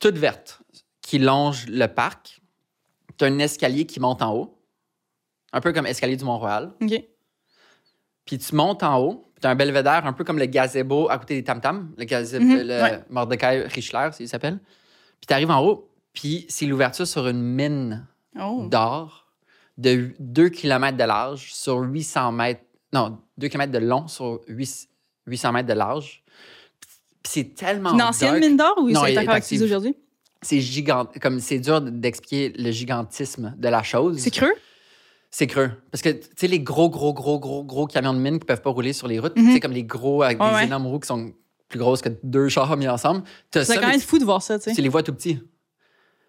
toute 0.00 0.16
verte, 0.16 0.60
qui 1.02 1.18
longe 1.18 1.66
le 1.66 1.86
parc. 1.86 2.40
Tu 3.16 3.24
as 3.24 3.28
un 3.28 3.38
escalier 3.40 3.84
qui 3.84 3.98
monte 3.98 4.22
en 4.22 4.32
haut, 4.32 4.56
un 5.52 5.60
peu 5.60 5.72
comme 5.72 5.86
escalier 5.86 6.16
du 6.16 6.24
Mont-Royal. 6.24 6.72
OK. 6.80 7.04
Puis 8.24 8.38
tu 8.38 8.54
montes 8.54 8.82
en 8.84 9.00
haut, 9.00 9.27
puis 9.38 9.42
tu 9.42 9.46
as 9.46 9.50
un 9.50 9.54
belvédère, 9.54 10.04
un 10.04 10.12
peu 10.12 10.24
comme 10.24 10.38
le 10.38 10.46
gazebo 10.46 11.08
à 11.08 11.16
côté 11.18 11.34
des 11.36 11.44
tam-tams, 11.44 11.92
le, 11.96 12.04
gazebo, 12.04 12.44
Mhm, 12.44 12.56
le 12.62 12.82
ouais. 12.82 13.00
Mordecai 13.08 13.66
Richler, 13.68 14.08
il 14.18 14.28
s'appelle. 14.28 14.58
Puis 15.20 15.26
tu 15.28 15.32
arrives 15.32 15.50
en 15.50 15.64
haut, 15.64 15.88
puis 16.12 16.44
c'est 16.48 16.66
l'ouverture 16.66 17.06
sur 17.06 17.28
une 17.28 17.40
mine 17.42 18.04
Oh. 18.40 18.66
d'or 18.68 19.26
de 19.76 20.10
2 20.18 20.48
km 20.48 20.96
de 20.96 21.04
large 21.04 21.52
sur 21.52 21.78
800 21.78 22.32
mètres. 22.32 22.62
Non, 22.92 23.18
2 23.38 23.46
km 23.48 23.70
de 23.72 23.78
long 23.78 24.08
sur 24.08 24.40
8 24.48 24.88
800 25.26 25.52
mètres 25.52 25.68
de 25.68 25.72
large. 25.74 26.24
Puis 27.22 27.30
c'est 27.32 27.54
tellement. 27.54 27.92
Une 27.94 28.02
ancienne 28.02 28.38
mine 28.40 28.56
d'or 28.56 28.74
ou 28.78 28.88
c'est 28.90 29.18
encore 29.18 29.34
actif 29.34 29.62
aujourd'hui? 29.62 29.94
c'est 30.42 30.60
gigant 30.60 31.06
comme 31.20 31.40
c'est 31.40 31.58
dur 31.58 31.80
d'expliquer 31.80 32.50
le 32.56 32.70
gigantisme 32.70 33.54
de 33.56 33.68
la 33.68 33.82
chose. 33.82 34.18
C'est 34.18 34.30
creux? 34.30 34.54
C'est 35.30 35.46
creux 35.46 35.70
parce 35.90 36.00
que 36.02 36.08
tu 36.08 36.26
sais 36.36 36.46
les 36.46 36.60
gros 36.60 36.88
gros 36.88 37.12
gros 37.12 37.38
gros 37.38 37.62
gros 37.62 37.86
camions 37.86 38.14
de 38.14 38.18
mine 38.18 38.38
qui 38.38 38.46
peuvent 38.46 38.62
pas 38.62 38.70
rouler 38.70 38.92
sur 38.94 39.08
les 39.08 39.18
routes, 39.18 39.36
Mhm. 39.36 39.46
tu 39.46 39.52
sais 39.52 39.60
comme 39.60 39.72
les 39.72 39.84
gros 39.84 40.22
avec 40.22 40.38
des 40.38 40.44
ouais. 40.44 40.64
énormes 40.64 40.86
roues 40.86 41.00
qui 41.00 41.08
sont 41.08 41.32
plus 41.68 41.78
grosses 41.78 42.00
que 42.00 42.08
deux 42.22 42.48
chars 42.48 42.74
mis 42.76 42.88
ensemble. 42.88 43.22
C'est 43.52 43.78
quand 43.78 43.88
même 43.88 44.00
fou 44.00 44.18
de 44.18 44.24
voir 44.24 44.40
ça, 44.42 44.58
tu 44.58 44.64
sais. 44.70 44.74
tu 44.74 44.80
les 44.80 44.88
vois 44.88 45.02
tout 45.02 45.12
petits. 45.12 45.38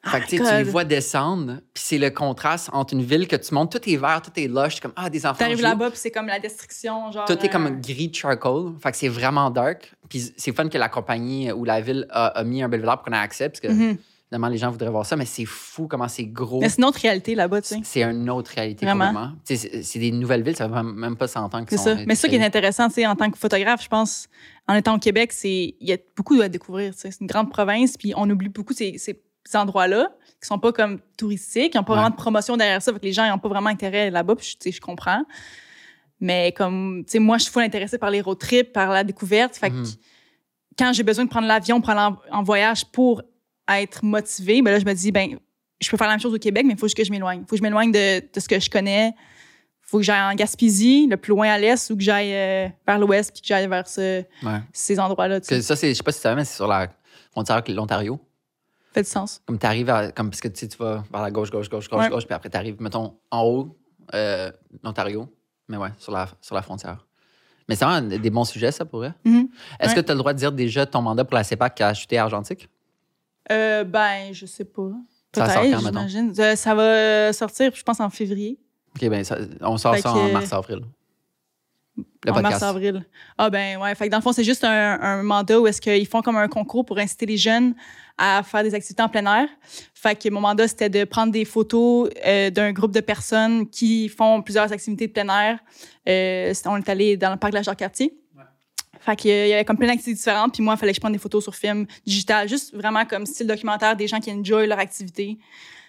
Fait 0.06 0.22
que 0.22 0.28
tu 0.28 0.41
les 0.41 0.64
vois 0.64 0.86
descendre, 0.86 1.60
puis 1.74 1.84
c'est 1.86 1.97
le 1.97 2.10
contraste 2.10 2.70
entre 2.72 2.93
une 2.93 3.02
ville 3.04 3.28
que 3.28 3.36
tu 3.36 3.54
montes, 3.54 3.72
tout 3.72 3.89
est 3.89 3.97
vert, 3.97 4.22
tout 4.22 4.32
est 4.38 4.47
lush, 4.47 4.80
comme 4.80 4.93
ah, 4.95 5.10
des 5.10 5.26
enfants. 5.26 5.39
T'arrives 5.39 5.62
là-bas, 5.62 5.89
puis 5.89 6.00
c'est 6.00 6.12
comme 6.12 6.28
la 6.28 6.39
destruction, 6.39 7.12
genre. 7.12 7.26
Tout 7.26 7.34
est 7.34 7.45
euh, 7.45 7.52
comme 7.52 7.82
gris 7.82 8.10
charcoal. 8.14 8.74
Fait 8.82 8.91
que 8.91 8.97
c'est 8.97 9.10
vraiment 9.10 9.50
dark. 9.50 9.93
Puis 10.08 10.34
c'est 10.38 10.54
fun 10.56 10.70
que 10.70 10.78
la 10.78 10.88
compagnie 10.88 11.52
ou 11.52 11.66
la 11.66 11.82
ville 11.82 12.08
a, 12.12 12.28
a 12.28 12.43
mis 12.45 12.64
un 12.64 12.70
belvédère 12.70 12.95
pour 12.97 13.06
qu'on 13.06 13.12
ait 13.14 13.18
accès, 13.18 13.50
parce 13.50 13.60
que 13.60 13.68
mhm. 13.68 13.97
Évidemment, 14.32 14.47
les 14.49 14.57
gens 14.57 14.69
voudraient 14.69 14.89
voir 14.91 15.05
ça, 15.05 15.15
mais 15.15 15.25
c'est 15.25 15.45
fou 15.45 15.88
comment 15.88 16.07
c'est 16.07 16.25
gros. 16.25 16.59
Mais 16.59 16.69
c'est 16.69 16.77
une 16.77 16.86
autre 16.86 16.99
réalité 16.99 17.34
là-bas, 17.36 17.61
tu 17.61 17.67
sais. 17.69 17.80
C'est 17.84 18.03
une 18.03 18.30
autre 18.30 18.51
réalité, 18.53 18.86
Vraiment. 18.86 19.32
C'est 19.43 19.97
des 19.99 20.11
nouvelles 20.11 20.43
villes, 20.43 20.55
ça 20.55 20.69
fait 20.69 20.84
même 20.84 21.15
pas 21.17 21.27
100 21.27 21.53
ans 21.55 21.65
que 21.65 21.71
C'est 21.71 21.77
ça. 21.77 21.95
Mais 22.05 22.13
ça 22.15 22.30
qui 22.30 22.36
est 22.36 22.43
intéressant, 22.45 22.88
tu 22.89 22.95
sais, 22.95 23.07
en 23.07 23.15
tant 23.15 23.30
que 23.32 23.38
photographe, 23.38 23.84
je 23.84 23.88
pense, 23.89 24.27
en 24.67 24.75
étant 24.75 24.95
au 24.95 24.99
Québec, 24.99 25.34
c'est 25.34 25.75
il 25.80 25.88
y 25.89 25.93
a 25.93 25.97
beaucoup 26.15 26.39
à 26.41 26.47
découvrir. 26.47 26.93
C'est 26.95 27.09
une 27.19 27.27
grande 27.27 27.49
province, 27.49 27.97
puis 27.97 28.13
on 28.15 28.30
oublie 28.30 28.49
beaucoup 28.49 28.73
ces, 28.73 28.97
ces 28.99 29.19
endroits-là 29.55 30.09
qui 30.41 30.47
sont 30.47 30.59
pas 30.59 30.71
comme 30.71 30.99
touristiques, 31.17 31.71
qui 31.71 31.77
n'ont 31.77 31.84
pas 31.84 31.93
Ouais. 31.93 31.99
vraiment 31.99 32.11
de 32.15 32.21
promotion 32.21 32.55
derrière 32.55 32.82
ça, 32.82 32.93
fait 32.93 32.99
que 32.99 33.05
les 33.05 33.11
gens 33.13 33.27
n'ont 33.27 33.39
pas 33.39 33.49
vraiment 33.49 33.69
intérêt 33.69 34.09
là-bas, 34.11 34.36
puis 34.36 34.45
je- 34.47 34.57
tu 34.57 34.57
sais, 34.69 34.71
je 34.71 34.80
comprends. 34.80 35.23
Mais 36.21 36.51
comme, 36.51 37.03
tu 37.05 37.13
sais, 37.13 37.19
moi, 37.19 37.38
je 37.38 37.43
suis 37.43 37.51
full 37.51 37.63
intéressée 37.63 37.97
par 37.97 38.11
les 38.11 38.21
road 38.21 38.38
trips, 38.38 38.71
par 38.73 38.89
la 38.91 39.03
découverte. 39.03 39.55
Fait 39.55 39.69
que 39.69 39.75
Mhm. 39.75 39.86
quand 40.77 40.93
j'ai 40.93 41.03
besoin 41.03 41.25
de 41.25 41.30
prendre 41.30 41.47
l'avion 41.47 41.80
aller 41.82 41.99
en, 42.32 42.38
en 42.39 42.43
voyage 42.43 42.86
pour 42.86 43.21
être 43.78 44.03
motivée, 44.03 44.61
ben 44.61 44.72
là, 44.72 44.80
je 44.80 44.86
me 44.86 44.93
dis, 44.93 45.11
ben, 45.11 45.38
je 45.82 45.89
peux 45.89 45.97
faire 45.97 46.07
la 46.07 46.13
même 46.13 46.20
chose 46.22 46.34
au 46.34 46.38
Québec, 46.39 46.65
mais 46.65 46.74
il 46.74 46.80
faut 46.80 46.88
juste 46.88 46.97
que 46.97 47.03
je 47.03 47.11
m'éloigne. 47.11 47.39
Il 47.41 47.43
faut 47.45 47.51
que 47.51 47.57
je 47.57 47.63
m'éloigne 47.63 47.91
de, 47.91 48.20
de 48.20 48.39
ce 48.39 48.47
que 48.47 48.59
je 48.59 48.70
connais. 48.70 49.09
Il 49.09 49.89
faut 49.91 49.97
que 49.97 50.03
j'aille 50.03 50.22
en 50.22 50.36
Gaspésie, 50.36 51.07
le 51.09 51.17
plus 51.17 51.32
loin 51.32 51.49
à 51.49 51.57
l'est, 51.57 51.89
ou 51.89 51.95
que 51.95 52.03
j'aille 52.03 52.34
euh, 52.34 52.67
vers 52.86 52.99
l'ouest, 52.99 53.32
puis 53.32 53.41
que 53.41 53.47
j'aille 53.47 53.67
vers 53.67 53.88
ce- 53.88 54.24
Ouais. 54.43 54.59
ces 54.74 54.99
endroits-là. 54.99 55.39
ça, 55.41 55.76
c'est, 55.76 55.89
je 55.89 55.93
sais 55.93 56.03
pas 56.03 56.11
si 56.11 56.22
tu 56.22 56.28
mais 56.36 56.45
c'est 56.45 56.55
sur 56.55 56.67
la 56.67 56.89
frontière 57.32 57.57
avec 57.57 57.70
l'Ontario. 57.70 58.20
fait 58.93 59.03
du 59.03 59.09
sens. 59.09 59.41
Comme 59.45 59.57
tu 59.59 59.65
arrives 59.65 60.11
comme 60.15 60.30
parce 60.30 60.41
que 60.41 60.47
tu 60.47 60.59
sais, 60.61 60.67
tu 60.67 60.78
vas 60.78 61.03
vers 61.11 61.22
la 61.22 61.32
gauche, 61.32 61.49
gauche, 61.51 61.70
gauche, 61.70 61.88
gauche, 61.89 61.99
Ouais. 62.03 62.09
gauche, 62.09 62.26
puis 62.26 62.34
après 62.36 62.49
tu 62.49 62.57
arrives, 62.57 62.76
mettons, 62.82 63.17
en 63.32 63.43
haut, 63.43 63.78
euh, 64.15 64.51
l'Ontario. 64.84 65.32
Mais 65.67 65.78
ouais, 65.78 65.89
sur 65.99 66.11
la, 66.11 66.28
sur 66.41 66.55
la 66.55 66.61
frontière. 66.63 67.05
Mais 67.67 67.76
c'est 67.76 67.86
vraiment 67.86 68.07
des 68.07 68.30
bons 68.32 68.45
sujets, 68.45 68.72
ça 68.72 68.84
pourrait. 68.86 69.13
Mhm. 69.24 69.47
Est-ce 69.80 69.89
Ouais. 69.91 69.95
que 69.97 70.01
tu 70.01 70.11
as 70.11 70.15
le 70.15 70.20
droit 70.20 70.34
de 70.34 70.39
dire 70.39 70.51
déjà 70.51 70.88
ton 70.88 71.03
mandat 71.03 71.24
pour 71.24 71.36
la 71.36 71.43
CEPAC 71.43 71.76
qui 71.76 71.84
a 71.84 71.89
acheté 71.89 72.17
Argentique? 72.17 72.67
Euh, 73.52 73.84
ben, 73.84 74.32
je 74.34 74.45
sais 74.45 74.66
pas. 74.66 74.91
Ça 75.36 75.47
sort 75.54 75.64
quand, 75.64 75.80
j'imagine. 75.80 76.34
Euh, 76.39 76.56
ça 76.56 76.76
va 76.76 77.34
sortir, 77.34 77.72
je 77.76 77.84
pense, 77.84 78.00
en 78.00 78.10
février. 78.10 78.60
OK, 78.95 79.08
ben 79.10 79.24
ça- 79.24 79.38
on 79.62 79.78
sort 79.78 79.95
Fait 79.95 80.02
ça 80.02 80.14
en 80.14 80.32
mars-avril. 80.32 80.82
Le 82.26 82.32
en 82.32 82.41
mars-avril. 82.41 83.06
Ah 83.38 83.50
ben 83.50 83.78
ouais. 83.78 83.93
Fait 83.95 84.06
que 84.08 84.12
dans 84.12 84.18
le 84.18 84.24
fond, 84.24 84.34
c'est 84.34 84.43
juste 84.43 84.64
un, 84.64 85.00
un 85.02 85.24
mandat 85.24 85.60
où 85.60 85.68
est-ce 85.68 85.80
qu'ils 85.82 86.08
font 86.08 86.22
comme 86.22 86.36
un 86.38 86.47
concours 86.47 86.86
pour 86.86 86.97
inciter 86.97 87.26
les 87.26 87.38
jeunes 87.38 87.76
à 88.18 88.43
faire 88.43 88.64
des 88.64 88.74
activités 88.76 89.02
en 89.02 89.08
plein 89.10 89.26
air. 89.41 89.47
Fait 89.93 90.16
que 90.16 90.30
mon 90.30 90.41
mandat, 90.41 90.68
c'était 90.68 90.89
de 90.89 91.06
prendre 91.06 91.32
des 91.32 91.45
photos 91.45 92.10
euh, 92.26 92.50
d'un 92.50 92.74
groupe 92.74 92.91
de 92.91 93.00
personnes 93.00 93.70
qui 93.70 94.10
font 94.10 94.41
plusieurs 94.41 94.72
activités 94.72 95.08
de 95.08 95.14
plein 95.14 95.30
air. 95.30 95.60
Euh, 96.08 96.54
on 96.66 96.78
est 96.78 96.89
allé 96.89 97.16
dans 97.16 97.32
le 97.32 97.38
parc 97.38 97.54
de 97.54 97.58
la 97.58 97.64
Jacques-Cartier. 97.64 98.18
Fait 99.00 99.16
qu'il 99.16 99.32
y 99.32 99.54
avait 99.54 99.66
comme 99.66 99.78
plein 99.78 99.88
d'activités 99.88 100.14
différentes. 100.14 100.54
Puis 100.54 100.62
moi, 100.64 100.74
il 100.76 100.78
fallait 100.78 100.91
que 100.91 100.95
je 100.97 101.02
prenne 101.02 101.14
des 101.14 101.20
photos 101.20 101.43
sur 101.43 101.56
film 101.56 101.86
digital, 102.06 102.47
juste 102.50 102.74
vraiment 102.76 103.06
comme 103.06 103.26
style 103.26 103.47
documentaire, 103.47 103.95
des 103.95 104.08
gens 104.08 104.20
qui 104.20 104.32
enjoy 104.32 104.68
leur 104.68 104.80
activité 104.80 105.38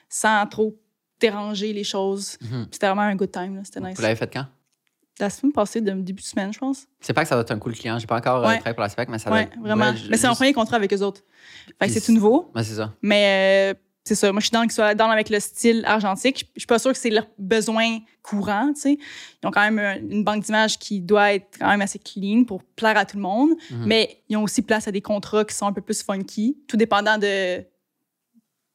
sans 0.08 0.46
trop 0.46 0.76
déranger 1.20 1.72
les 1.72 1.84
choses. 1.84 2.36
Puis 2.38 2.48
C'était 2.72 2.86
vraiment 2.86 3.02
un 3.02 3.14
good 3.16 3.30
time. 3.30 3.56
là. 3.56 3.62
C'était 3.64 3.80
nice. 3.80 3.96
Vous 3.96 4.02
l'avez 4.02 4.16
fait 4.16 4.32
quand? 4.32 4.46
La 5.18 5.28
semaine 5.28 5.52
passée, 5.52 5.82
de 5.82 5.90
début 5.90 6.22
de 6.22 6.26
semaine, 6.26 6.50
je 6.50 6.58
pense. 6.58 6.86
C'est 7.00 7.12
pas 7.12 7.22
que 7.24 7.28
ça 7.28 7.34
doit 7.34 7.42
être 7.42 7.50
un 7.50 7.58
cool 7.58 7.74
client. 7.74 7.98
J'ai 7.98 8.06
pas 8.06 8.16
encore 8.16 8.38
euh, 8.38 8.48
Ouais. 8.48 8.54
travaillé 8.56 8.74
pour 8.74 8.82
la 8.82 8.88
CEPAC, 8.88 9.08
mais 9.10 9.18
ça 9.18 9.28
Oui, 9.30 9.32
doit 9.32 9.42
être- 9.42 9.58
vraiment. 9.60 9.84
ouais, 9.86 9.92
mais 10.08 10.16
c'est 10.16 10.26
mon 10.26 10.32
juste- 10.32 10.38
premier 10.40 10.52
contrat 10.54 10.76
avec 10.76 10.90
eux 10.94 11.00
autres. 11.02 11.20
Fait 11.78 11.88
que 11.88 11.92
c'est 11.92 12.00
tout 12.00 12.12
nouveau. 12.12 12.50
Ouais, 12.54 12.64
c'est 12.64 12.76
ça. 12.76 12.94
Mais 13.02 13.74
euh, 13.74 13.78
c'est 14.04 14.14
ça. 14.14 14.32
Moi, 14.32 14.40
je 14.40 14.46
suis 14.46 14.96
dans 14.96 15.10
avec 15.10 15.28
le 15.30 15.38
style 15.40 15.84
argentique. 15.86 16.50
Je 16.56 16.60
suis 16.60 16.66
pas 16.66 16.78
sûre 16.78 16.92
que 16.92 16.98
c'est 16.98 17.10
leur 17.10 17.26
besoin 17.38 17.98
courant, 18.22 18.72
tu 18.74 18.80
sais. 18.80 18.98
Ils 19.42 19.46
ont 19.46 19.50
quand 19.50 19.60
même 19.60 19.78
un- 19.78 19.96
une 19.98 20.24
banque 20.24 20.42
d'images 20.44 20.78
qui 20.78 21.00
doit 21.00 21.34
être 21.34 21.58
quand 21.58 21.68
même 21.68 21.82
assez 21.82 21.98
clean 21.98 22.44
pour 22.44 22.62
plaire 22.64 22.96
à 22.96 23.04
tout 23.04 23.16
le 23.16 23.22
monde. 23.22 23.50
Mhm. 23.70 23.84
Mais 23.86 24.22
ils 24.28 24.36
ont 24.36 24.42
aussi 24.42 24.62
place 24.62 24.88
à 24.88 24.92
des 24.92 25.02
contrats 25.02 25.44
qui 25.44 25.54
sont 25.54 25.66
un 25.66 25.72
peu 25.72 25.82
plus 25.82 26.02
funky, 26.02 26.56
tout 26.66 26.76
dépendant 26.76 27.18
de, 27.18 27.62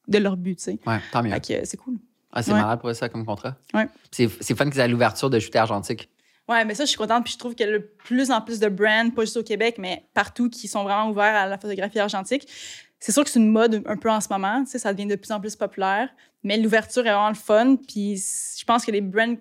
de 0.08 0.18
leur 0.18 0.36
but, 0.36 0.56
tu 0.56 0.64
sais. 0.64 0.78
Ouais, 0.86 1.00
tant 1.12 1.22
mieux. 1.22 1.30
Fait 1.30 1.40
que 1.40 1.52
euh, 1.54 1.60
c'est 1.64 1.76
cool. 1.76 1.96
Ah, 2.32 2.42
c'est 2.42 2.52
Ouais. 2.52 2.60
malade 2.60 2.80
pour 2.80 2.94
ça 2.94 3.08
comme 3.08 3.24
contrat. 3.24 3.56
Ouais. 3.74 3.88
C'est 4.10 4.28
c'est 4.40 4.56
fun 4.56 4.68
qu'ils 4.70 4.80
aient 4.80 4.88
l'ouverture 4.88 5.30
de 5.30 5.38
Shooter 5.38 5.58
Argentique. 5.58 6.08
Ouais, 6.48 6.64
mais 6.64 6.74
ça, 6.76 6.84
je 6.84 6.90
suis 6.90 6.98
contente. 6.98 7.24
Puis 7.24 7.32
je 7.32 7.38
trouve 7.38 7.54
qu'il 7.56 7.66
y 7.66 7.68
a 7.68 7.72
de 7.72 7.78
plus 7.78 8.30
en 8.30 8.40
plus 8.40 8.60
de 8.60 8.68
brands, 8.68 9.10
pas 9.10 9.22
juste 9.24 9.36
au 9.36 9.42
Québec, 9.42 9.76
mais 9.78 10.04
partout, 10.14 10.48
qui 10.48 10.68
sont 10.68 10.84
vraiment 10.84 11.10
ouverts 11.10 11.34
à 11.34 11.46
la 11.48 11.58
photographie 11.58 11.98
argentique. 11.98 12.46
C'est 13.06 13.12
sûr 13.12 13.22
que 13.22 13.30
c'est 13.30 13.38
une 13.38 13.52
mode 13.52 13.84
un 13.86 13.96
peu 13.96 14.10
en 14.10 14.20
ce 14.20 14.26
moment. 14.28 14.64
Tu 14.64 14.70
sais, 14.72 14.78
ça 14.80 14.92
devient 14.92 15.06
de 15.06 15.14
plus 15.14 15.30
en 15.30 15.38
plus 15.40 15.54
populaire. 15.54 16.08
Mais 16.42 16.56
l'ouverture 16.56 17.06
est 17.06 17.10
vraiment 17.12 17.28
le 17.28 17.36
fun. 17.36 17.76
Puis 17.76 18.16
je 18.58 18.64
pense 18.64 18.84
que 18.84 18.90
les 18.90 19.00
brands 19.00 19.36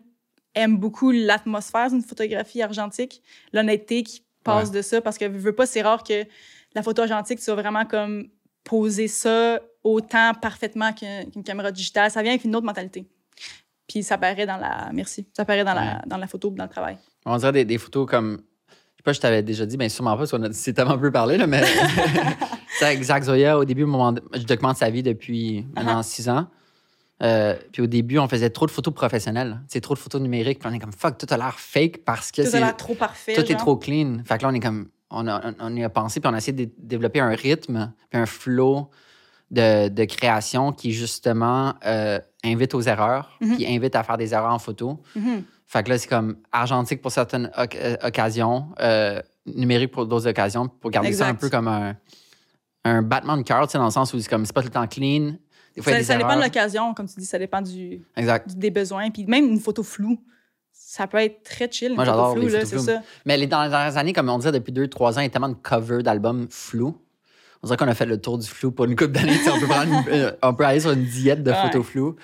aiment 0.53 0.77
beaucoup 0.77 1.09
l'atmosphère 1.09 1.89
d'une 1.89 2.03
photographie 2.03 2.61
argentique, 2.61 3.23
l'honnêteté 3.53 4.03
qui 4.03 4.23
passe 4.43 4.69
de 4.69 4.83
ça. 4.83 5.01
Parce 5.01 5.17
que, 5.17 5.25
veux 5.25 5.39
veux 5.39 5.55
pas, 5.55 5.65
c'est 5.65 5.81
rare 5.81 6.03
que 6.03 6.25
la 6.75 6.83
photo 6.83 7.01
argentique, 7.01 7.39
tu 7.39 7.45
vas 7.47 7.55
vraiment 7.55 7.85
comme 7.85 8.27
poser 8.63 9.07
ça 9.07 9.59
autant 9.83 10.33
parfaitement 10.39 10.93
qu'un- 10.93 11.25
qu'une 11.25 11.43
caméra 11.43 11.71
digitale. 11.71 12.11
Ça 12.11 12.21
vient 12.21 12.33
avec 12.33 12.43
une 12.43 12.55
autre 12.55 12.67
mentalité. 12.67 13.07
Puis 13.87 14.03
ça 14.03 14.19
paraît 14.19 14.45
dans 14.45 14.57
la. 14.57 14.91
Merci. 14.93 15.27
Ça 15.33 15.43
paraît 15.43 15.63
dans, 15.63 15.73
la, 15.73 16.03
dans 16.05 16.17
la 16.17 16.27
photo, 16.27 16.51
dans 16.51 16.65
le 16.65 16.69
travail. 16.69 16.97
On 17.25 17.35
dirait 17.37 17.51
des, 17.51 17.65
des 17.65 17.79
photos 17.79 18.07
comme. 18.07 18.41
Pas, 19.05 19.13
je 19.13 19.19
t'avais 19.21 19.43
déjà 19.43 19.65
dit, 19.65 19.77
bien 19.77 19.87
sûrement 19.87 20.11
pas, 20.13 20.17
parce 20.19 20.31
qu'on 20.31 20.43
a 20.43 20.51
c'est 20.51 20.73
tellement 20.73 20.97
peu 20.97 21.11
parlé, 21.11 21.37
là, 21.37 21.47
mais. 21.47 21.63
c'est 22.79 22.85
avec 22.85 23.01
Zach 23.03 23.23
Zoya, 23.23 23.57
au 23.57 23.63
début, 23.65 23.83
au 23.83 23.87
moment 23.87 24.11
de- 24.11 24.21
je 24.33 24.43
documente 24.43 24.77
sa 24.77 24.89
vie 24.89 25.03
depuis 25.03 25.65
maintenant 25.75 26.01
six 26.03 26.27
ans. 26.27 26.47
Euh, 27.23 27.55
puis 27.71 27.81
au 27.81 27.87
début, 27.87 28.17
on 28.19 28.27
faisait 28.27 28.49
trop 28.49 28.65
de 28.65 28.71
photos 28.71 28.93
professionnelles. 28.93 29.61
C'est 29.69 29.79
trop 29.79 29.93
de 29.93 29.99
photos 29.99 30.19
numériques. 30.21 30.59
Puis 30.59 30.67
on 30.69 30.73
est 30.73 30.79
comme, 30.79 30.91
fuck, 30.91 31.17
tout 31.17 31.27
a 31.29 31.37
l'air 31.37 31.55
fake 31.57 31.99
parce 32.03 32.31
que 32.31 32.41
Tout 32.41 32.55
a 32.55 32.59
l'air 32.59 32.75
trop 32.75 32.93
parfait. 32.95 33.33
Tout 33.35 33.49
est 33.49 33.55
trop 33.55 33.77
clean. 33.77 34.17
Fait 34.25 34.37
que 34.37 34.43
là, 34.43 34.49
on 34.49 34.53
est 34.53 34.59
comme. 34.59 34.89
On, 35.11 35.27
a, 35.27 35.53
on, 35.59 35.73
y 35.77 35.83
a 35.83 35.89
pensé, 35.89 36.19
puis 36.19 36.29
on 36.29 36.33
a 36.33 36.37
essayé 36.37 36.51
de 36.65 36.69
développer 36.77 37.19
un 37.21 37.29
rythme, 37.29 37.93
puis 38.09 38.19
un 38.19 38.25
flow 38.25 38.89
de, 39.51 39.87
de 39.87 40.03
création 40.03 40.73
qui, 40.73 40.91
justement, 40.91 41.75
euh, 41.85 42.19
invite 42.43 42.73
aux 42.73 42.81
erreurs, 42.81 43.37
Mhm. 43.39 43.55
puis 43.55 43.65
invite 43.67 43.95
à 43.95 44.03
faire 44.03 44.17
des 44.17 44.33
erreurs 44.33 44.51
en 44.51 44.59
photo. 44.59 44.99
Mhm. 45.15 45.43
Fait 45.75 45.83
que 45.83 45.89
là, 45.89 45.97
c'est 45.97 46.07
comme 46.07 46.37
argentique 46.53 47.01
pour 47.01 47.11
certaines 47.11 47.51
euh, 47.57 47.97
occasions, 48.01 48.67
euh, 48.79 49.21
numérique 49.45 49.91
pour 49.91 50.05
d'autres 50.05 50.29
occasions, 50.29 50.69
pour 50.69 50.89
garder 50.89 51.11
ça 51.11 51.27
un 51.27 51.35
peu 51.35 51.49
comme 51.49 51.67
un, 51.67 51.97
un 52.85 53.01
battement 53.01 53.35
de 53.35 53.41
cœur, 53.41 53.67
tu 53.67 53.73
sais, 53.73 53.77
dans 53.77 53.83
le 53.83 53.91
sens 53.91 54.13
où 54.13 54.19
c'est 54.21 54.29
comme 54.29 54.45
c'est 54.45 54.53
pas 54.53 54.61
tout 54.61 54.69
le 54.69 54.73
temps 54.73 54.87
clean. 54.87 55.33
Des 55.75 55.81
fois, 55.81 55.91
il 55.91 55.95
y 55.95 55.97
a 55.97 55.97
Ça, 55.97 55.97
des 55.97 56.03
ça 56.05 56.17
dépend 56.17 56.37
de 56.37 56.43
l'occasion, 56.43 56.93
comme 56.93 57.09
tu 57.09 57.19
dis, 57.19 57.25
ça 57.25 57.37
dépend 57.37 57.61
du, 57.61 58.01
Exact. 58.15 58.57
des 58.57 58.71
besoins. 58.71 59.09
Puis 59.11 59.25
même 59.25 59.47
une 59.49 59.59
photo 59.59 59.83
floue, 59.83 60.17
ça 60.71 61.07
peut 61.07 61.17
être 61.17 61.43
très 61.43 61.69
chill. 61.69 61.89
Une 61.89 61.95
Moi, 61.95 62.05
photo 62.05 62.17
j'adore 62.17 62.31
floue, 62.35 62.41
les 62.43 62.49
là, 62.53 62.59
photos 62.61 62.85
c'est 62.85 62.93
ça. 62.93 63.01
Mais 63.25 63.35
les, 63.35 63.45
dans 63.47 63.61
les 63.63 63.69
dernières 63.69 63.97
années, 63.97 64.13
comme 64.13 64.29
on 64.29 64.37
disait 64.37 64.53
depuis 64.53 64.71
deux, 64.71 64.87
trois 64.87 65.17
ans, 65.17 65.19
il 65.19 65.25
y 65.25 65.27
a 65.27 65.29
tellement 65.29 65.49
de 65.49 65.55
covers 65.55 66.03
d'albums 66.03 66.47
flous. 66.49 66.97
On 67.61 67.67
dirait 67.67 67.75
qu'on 67.75 67.89
a 67.89 67.95
fait 67.95 68.05
le 68.05 68.21
tour 68.21 68.37
du 68.37 68.47
flou 68.47 68.71
pour 68.71 68.85
une 68.85 68.95
couple 68.95 69.11
d'années. 69.11 69.37
On, 69.53 69.59
peut 69.59 69.67
prendre 69.67 70.05
euh, 70.09 70.31
on 70.41 70.53
peut 70.53 70.65
aller 70.65 70.79
sur 70.79 70.91
une 70.91 71.03
diète 71.03 71.43
de 71.43 71.51
Ouais. 71.51 71.61
photos 71.63 71.85
floues. 71.85 72.15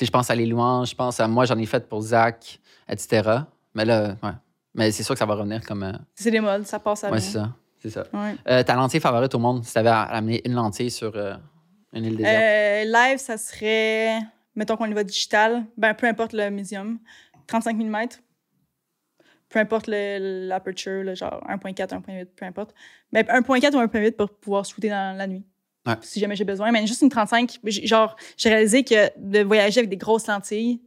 Si 0.00 0.06
je 0.06 0.10
pense 0.10 0.30
à 0.30 0.34
les 0.34 0.46
louanges, 0.46 0.88
je 0.88 0.94
pense 0.94 1.20
à 1.20 1.28
moi, 1.28 1.44
j'en 1.44 1.58
ai 1.58 1.66
fait 1.66 1.86
pour 1.86 2.00
Zach, 2.00 2.58
etc. 2.88 3.40
Mais 3.74 3.84
là, 3.84 4.16
ouais. 4.22 4.30
Mais 4.74 4.90
c'est 4.92 5.02
sûr 5.02 5.14
que 5.14 5.18
ça 5.18 5.26
va 5.26 5.34
revenir 5.34 5.62
comme. 5.66 5.82
euh, 5.82 5.92
C'est 6.14 6.30
des 6.30 6.40
modes, 6.40 6.64
ça 6.64 6.78
passe 6.78 7.04
à 7.04 7.10
ouais, 7.10 7.20
c'est 7.20 7.32
ça. 7.32 7.54
C'est 7.82 7.90
ça. 7.90 8.04
Ouais. 8.14 8.34
Euh, 8.48 8.62
ta 8.62 8.76
lentille 8.76 8.98
favorite 9.00 9.34
au 9.34 9.38
monde, 9.38 9.62
si 9.62 9.72
tu 9.74 9.78
avais 9.78 9.90
amené 9.90 10.40
une 10.46 10.54
lentille 10.54 10.90
sur 10.90 11.12
euh, 11.16 11.34
une 11.92 12.06
île 12.06 12.16
déserte? 12.16 12.86
Live, 12.86 13.18
ça 13.18 13.36
serait, 13.36 14.20
mettons 14.56 14.78
qu'on 14.78 14.86
y 14.86 14.94
va 14.94 15.04
digital, 15.04 15.66
ben, 15.76 15.92
peu 15.92 16.06
importe 16.06 16.32
le 16.32 16.48
médium, 16.48 16.98
35 17.46 17.76
mm. 17.76 17.96
Peu 19.50 19.58
importe 19.58 19.86
le- 19.86 20.46
l'aperture, 20.48 21.02
le 21.02 21.14
genre 21.14 21.44
1.4, 21.46 21.74
1.8, 21.92 22.24
peu 22.34 22.46
importe. 22.46 22.74
Mais 23.12 23.22
1.4 23.24 23.74
ou 23.76 23.80
1.8 23.80 24.12
pour 24.16 24.30
pouvoir 24.30 24.64
shooter 24.64 24.88
dans 24.88 25.14
la 25.14 25.26
nuit. 25.26 25.44
Ouais. 25.86 25.94
Si 26.02 26.20
jamais 26.20 26.36
j'ai 26.36 26.44
besoin. 26.44 26.70
Mais 26.72 26.86
juste 26.86 27.02
une 27.02 27.08
35, 27.08 27.58
j- 27.64 27.86
genre, 27.86 28.16
j'ai 28.36 28.48
réalisé 28.50 28.84
que 28.84 29.10
de 29.18 29.42
voyager 29.42 29.80
avec 29.80 29.88
des 29.90 29.96
grosses 29.96 30.26
lentilles, 30.26 30.80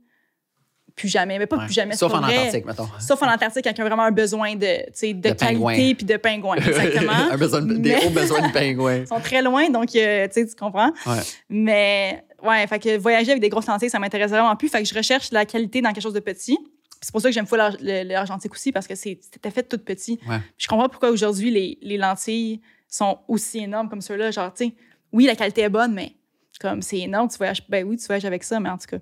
plus 0.96 1.08
jamais. 1.10 1.40
Mais 1.40 1.48
pas 1.48 1.58
Ouais. 1.58 1.66
plus 1.66 1.74
jamais. 1.74 1.96
Sauf 1.96 2.14
en 2.14 2.22
vrai. 2.22 2.38
Antarctique, 2.38 2.66
mettons. 2.66 2.88
Sauf 3.00 3.22
en 3.24 3.32
Antarctique, 3.34 3.64
quand 3.64 3.72
il 3.72 3.78
y 3.80 3.82
a 3.82 3.86
vraiment 3.86 4.04
un 4.04 4.12
besoin 4.12 4.54
de, 4.56 4.60
de, 4.60 5.14
De 5.14 5.34
qualité 5.34 5.96
puis 5.96 6.06
de 6.06 6.18
pingouins. 6.18 6.56
Exactement. 6.58 7.12
un 7.12 7.38
besoin 7.38 7.62
de- 7.64 7.74
des 7.78 7.96
hauts 7.96 8.12
besoins 8.12 8.48
de 8.48 8.54
pingouins. 8.54 8.98
Ils 8.98 9.08
sont 9.08 9.20
très 9.20 9.42
loin, 9.42 9.70
donc, 9.72 9.96
euh, 9.96 10.28
tu 10.32 10.46
comprends. 10.56 10.92
Ouais. 11.08 11.20
Mais, 11.50 12.24
ouais, 12.44 12.68
fait 12.68 12.78
que 12.80 12.98
voyager 13.00 13.32
avec 13.32 13.42
des 13.42 13.50
grosses 13.50 13.66
lentilles, 13.68 13.90
ça 13.90 13.98
m'intéresse 13.98 14.30
vraiment 14.30 14.56
plus. 14.56 14.70
Fait 14.70 14.84
que 14.84 14.88
je 14.88 14.94
recherche 14.94 15.32
la 15.32 15.46
qualité 15.46 15.82
dans 15.82 15.92
quelque 15.92 16.04
chose 16.04 16.14
de 16.14 16.20
petit. 16.20 16.58
C'est 17.02 17.12
pour 17.12 17.20
ça 17.22 17.28
que 17.30 17.34
j'aime 17.34 17.48
pas 17.48 17.72
l'argentique 17.82 18.54
aussi, 18.54 18.72
parce 18.72 18.88
que 18.88 18.96
c'était 18.96 19.52
fait 19.52 19.64
tout 19.64 19.78
petit. 19.80 20.20
Ouais. 20.30 20.38
Je 20.58 20.68
comprends 20.68 20.88
pourquoi 20.88 21.10
aujourd'hui 21.10 21.50
les, 21.52 21.78
les 21.82 21.98
lentilles 21.98 22.62
sont 22.96 23.20
aussi 23.28 23.60
énormes 23.60 23.90
comme 23.90 24.02
ceux-là. 24.02 24.32
Genre, 24.32 24.54
tu 24.54 24.66
sais, 24.68 24.74
oui, 25.12 25.26
la 25.26 25.36
qualité 25.36 25.62
est 25.62 25.70
bonne, 25.70 25.94
mais 25.94 26.14
comme 26.60 26.82
c'est 26.82 27.00
énorme, 27.00 27.28
tu 27.30 27.38
voyages, 27.38 27.68
ben 27.68 27.86
oui, 27.88 27.98
tu 27.98 28.06
voyages 28.06 28.26
avec 28.26 28.44
ça, 28.44 28.60
mais 28.60 28.70
en 28.70 28.78
tout 28.78 28.88
cas. 28.88 28.98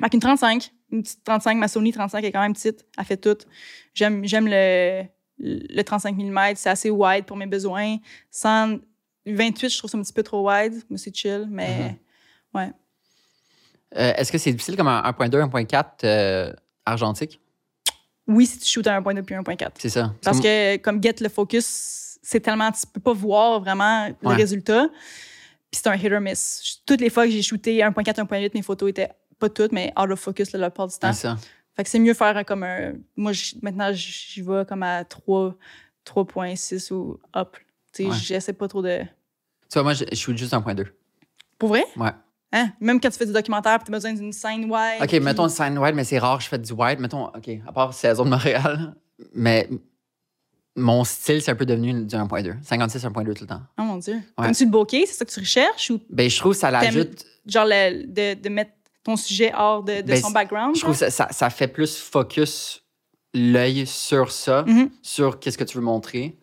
Fait 0.00 0.08
qu'une 0.10 0.20
35, 0.20 0.70
une 0.92 1.02
petite 1.02 1.24
35, 1.24 1.56
ma 1.56 1.66
Sony 1.68 1.92
35 1.92 2.22
est 2.24 2.32
quand 2.32 2.40
même 2.40 2.52
petite, 2.54 2.86
elle 2.96 3.04
fait 3.04 3.16
tout. 3.16 3.36
J'aime, 3.94 4.24
j'aime 4.24 4.46
le, 4.48 5.02
le 5.38 5.82
35 5.82 6.16
mm, 6.16 6.38
c'est 6.54 6.70
assez 6.70 6.90
wide 6.90 7.24
pour 7.24 7.36
mes 7.36 7.46
besoins. 7.46 7.96
128, 8.30 9.68
je 9.70 9.78
trouve 9.78 9.90
ça 9.90 9.98
un 9.98 10.02
petit 10.02 10.12
peu 10.12 10.22
trop 10.22 10.48
wide, 10.48 10.74
mais 10.88 10.98
c'est 10.98 11.14
chill, 11.14 11.46
mais 11.50 11.68
Mhm. 11.90 11.96
Ouais. 12.54 12.72
Euh, 13.96 14.12
Est-ce 14.16 14.30
que 14.32 14.38
c'est 14.38 14.52
difficile 14.52 14.76
comme 14.76 14.88
un 14.88 15.02
1.2, 15.02 15.40
1.4 15.50 15.84
euh, 16.04 16.52
argentique? 16.86 17.40
Oui, 18.26 18.46
si 18.46 18.58
tu 18.58 18.66
shootes 18.66 18.86
à 18.86 19.00
1.2 19.00 19.22
puis 19.22 19.34
1.4. 19.34 19.70
C'est 19.78 19.88
ça. 19.88 20.14
Parce 20.22 20.40
que, 20.40 20.76
comme 20.78 21.02
Get 21.02 21.16
le 21.20 21.28
Focus, 21.28 22.07
c'est 22.22 22.40
tellement. 22.40 22.70
Tu 22.72 22.80
peux 22.92 23.00
pas 23.00 23.12
voir 23.12 23.60
vraiment 23.60 24.08
le 24.22 24.28
résultat. 24.28 24.88
Puis 25.70 25.80
c'est 25.82 25.86
un 25.88 25.94
hit 25.96 26.10
or 26.12 26.20
miss. 26.20 26.80
Toutes 26.86 27.00
les 27.00 27.10
fois 27.10 27.26
que 27.26 27.30
j'ai 27.32 27.42
shooté 27.42 27.78
1.4, 27.78 28.14
1.8, 28.26 28.50
mes 28.54 28.62
photos 28.62 28.88
étaient 28.90 29.10
pas 29.38 29.48
toutes, 29.50 29.72
mais 29.72 29.92
out 30.00 30.10
of 30.10 30.18
focus 30.18 30.52
là, 30.52 30.58
la 30.58 30.70
plupart 30.70 30.88
du 30.88 30.98
temps. 30.98 31.12
C'est 31.12 31.22
ça. 31.28 31.36
Fait 31.76 31.84
que 31.84 31.90
c'est 31.90 31.98
mieux 31.98 32.14
faire 32.14 32.44
comme 32.46 32.62
un. 32.64 32.94
Moi, 33.16 33.32
je- 33.32 33.54
maintenant, 33.62 33.90
j'y 33.92 34.42
vais 34.42 34.64
comme 34.66 34.82
à 34.82 35.04
3, 35.04 35.54
3.6 36.04 36.90
ou 36.92 37.20
up. 37.36 37.56
Tu 37.92 38.02
sais, 38.04 38.08
Ouais. 38.08 38.16
j'essaie 38.16 38.52
pas 38.52 38.68
trop 38.68 38.82
de. 38.82 39.00
Tu 39.00 39.74
vois, 39.74 39.82
moi, 39.82 39.92
je, 39.94 40.04
je 40.10 40.16
shoot 40.16 40.36
juste 40.36 40.52
1.2. 40.54 40.86
Pour 41.58 41.68
vrai? 41.68 41.84
Ouais. 41.96 42.10
Hein? 42.52 42.70
Même 42.80 42.98
quand 43.00 43.10
tu 43.10 43.18
fais 43.18 43.26
du 43.26 43.32
documentaire, 43.32 43.78
tu 43.84 43.90
as 43.90 43.94
besoin 43.94 44.14
d'une 44.14 44.32
scène 44.32 44.64
wide. 44.64 45.02
OK, 45.02 45.08
puis- 45.08 45.20
mettons 45.20 45.42
le 45.44 45.50
sign 45.50 45.76
wide, 45.78 45.94
mais 45.94 46.04
c'est 46.04 46.18
rare 46.18 46.38
que 46.38 46.44
je 46.44 46.48
fais 46.48 46.58
du 46.58 46.72
wide. 46.72 46.98
Mettons, 46.98 47.26
OK, 47.26 47.50
à 47.66 47.72
part 47.72 47.92
saison 47.92 48.24
de 48.24 48.30
Montréal, 48.30 48.94
mais 49.34 49.68
mon 50.78 51.04
style, 51.04 51.42
c'est 51.42 51.50
un 51.50 51.54
peu 51.56 51.66
devenu 51.66 52.04
du 52.04 52.14
1.2. 52.16 52.54
56, 52.62 53.04
1.2 53.04 53.34
tout 53.34 53.42
le 53.42 53.46
temps. 53.48 53.60
Oh 53.78 53.82
mon 53.82 53.96
Dieu. 53.96 54.14
Ouais. 54.14 54.44
T'aimes-tu 54.44 54.64
le 54.64 54.70
bokeh? 54.70 55.04
C'est 55.06 55.14
ça 55.14 55.24
que 55.24 55.30
tu 55.30 55.40
recherches? 55.40 55.90
Ou 55.90 56.00
Ben, 56.10 56.28
je 56.30 56.38
trouve 56.38 56.52
que 56.52 56.58
ça 56.58 56.70
l'ajoute. 56.70 57.24
genre 57.46 57.66
le- 57.66 58.06
de, 58.06 58.40
de 58.40 58.48
mettre 58.48 58.72
ton 59.04 59.16
sujet 59.16 59.52
hors 59.56 59.82
de, 59.82 59.96
de 59.96 60.02
Ben, 60.02 60.20
son 60.20 60.30
background? 60.30 60.74
Je 60.76 60.80
trouve 60.80 60.92
que 60.92 60.98
ça, 60.98 61.10
ça, 61.10 61.28
ça 61.30 61.50
fait 61.50 61.68
plus 61.68 61.96
focus 61.98 62.82
l'œil 63.34 63.86
sur 63.86 64.30
ça, 64.32 64.64
Mhm. 64.66 64.90
sur 65.02 65.38
qu'est-ce 65.38 65.58
que 65.58 65.64
tu 65.64 65.76
veux 65.78 65.84
montrer. 65.84 66.36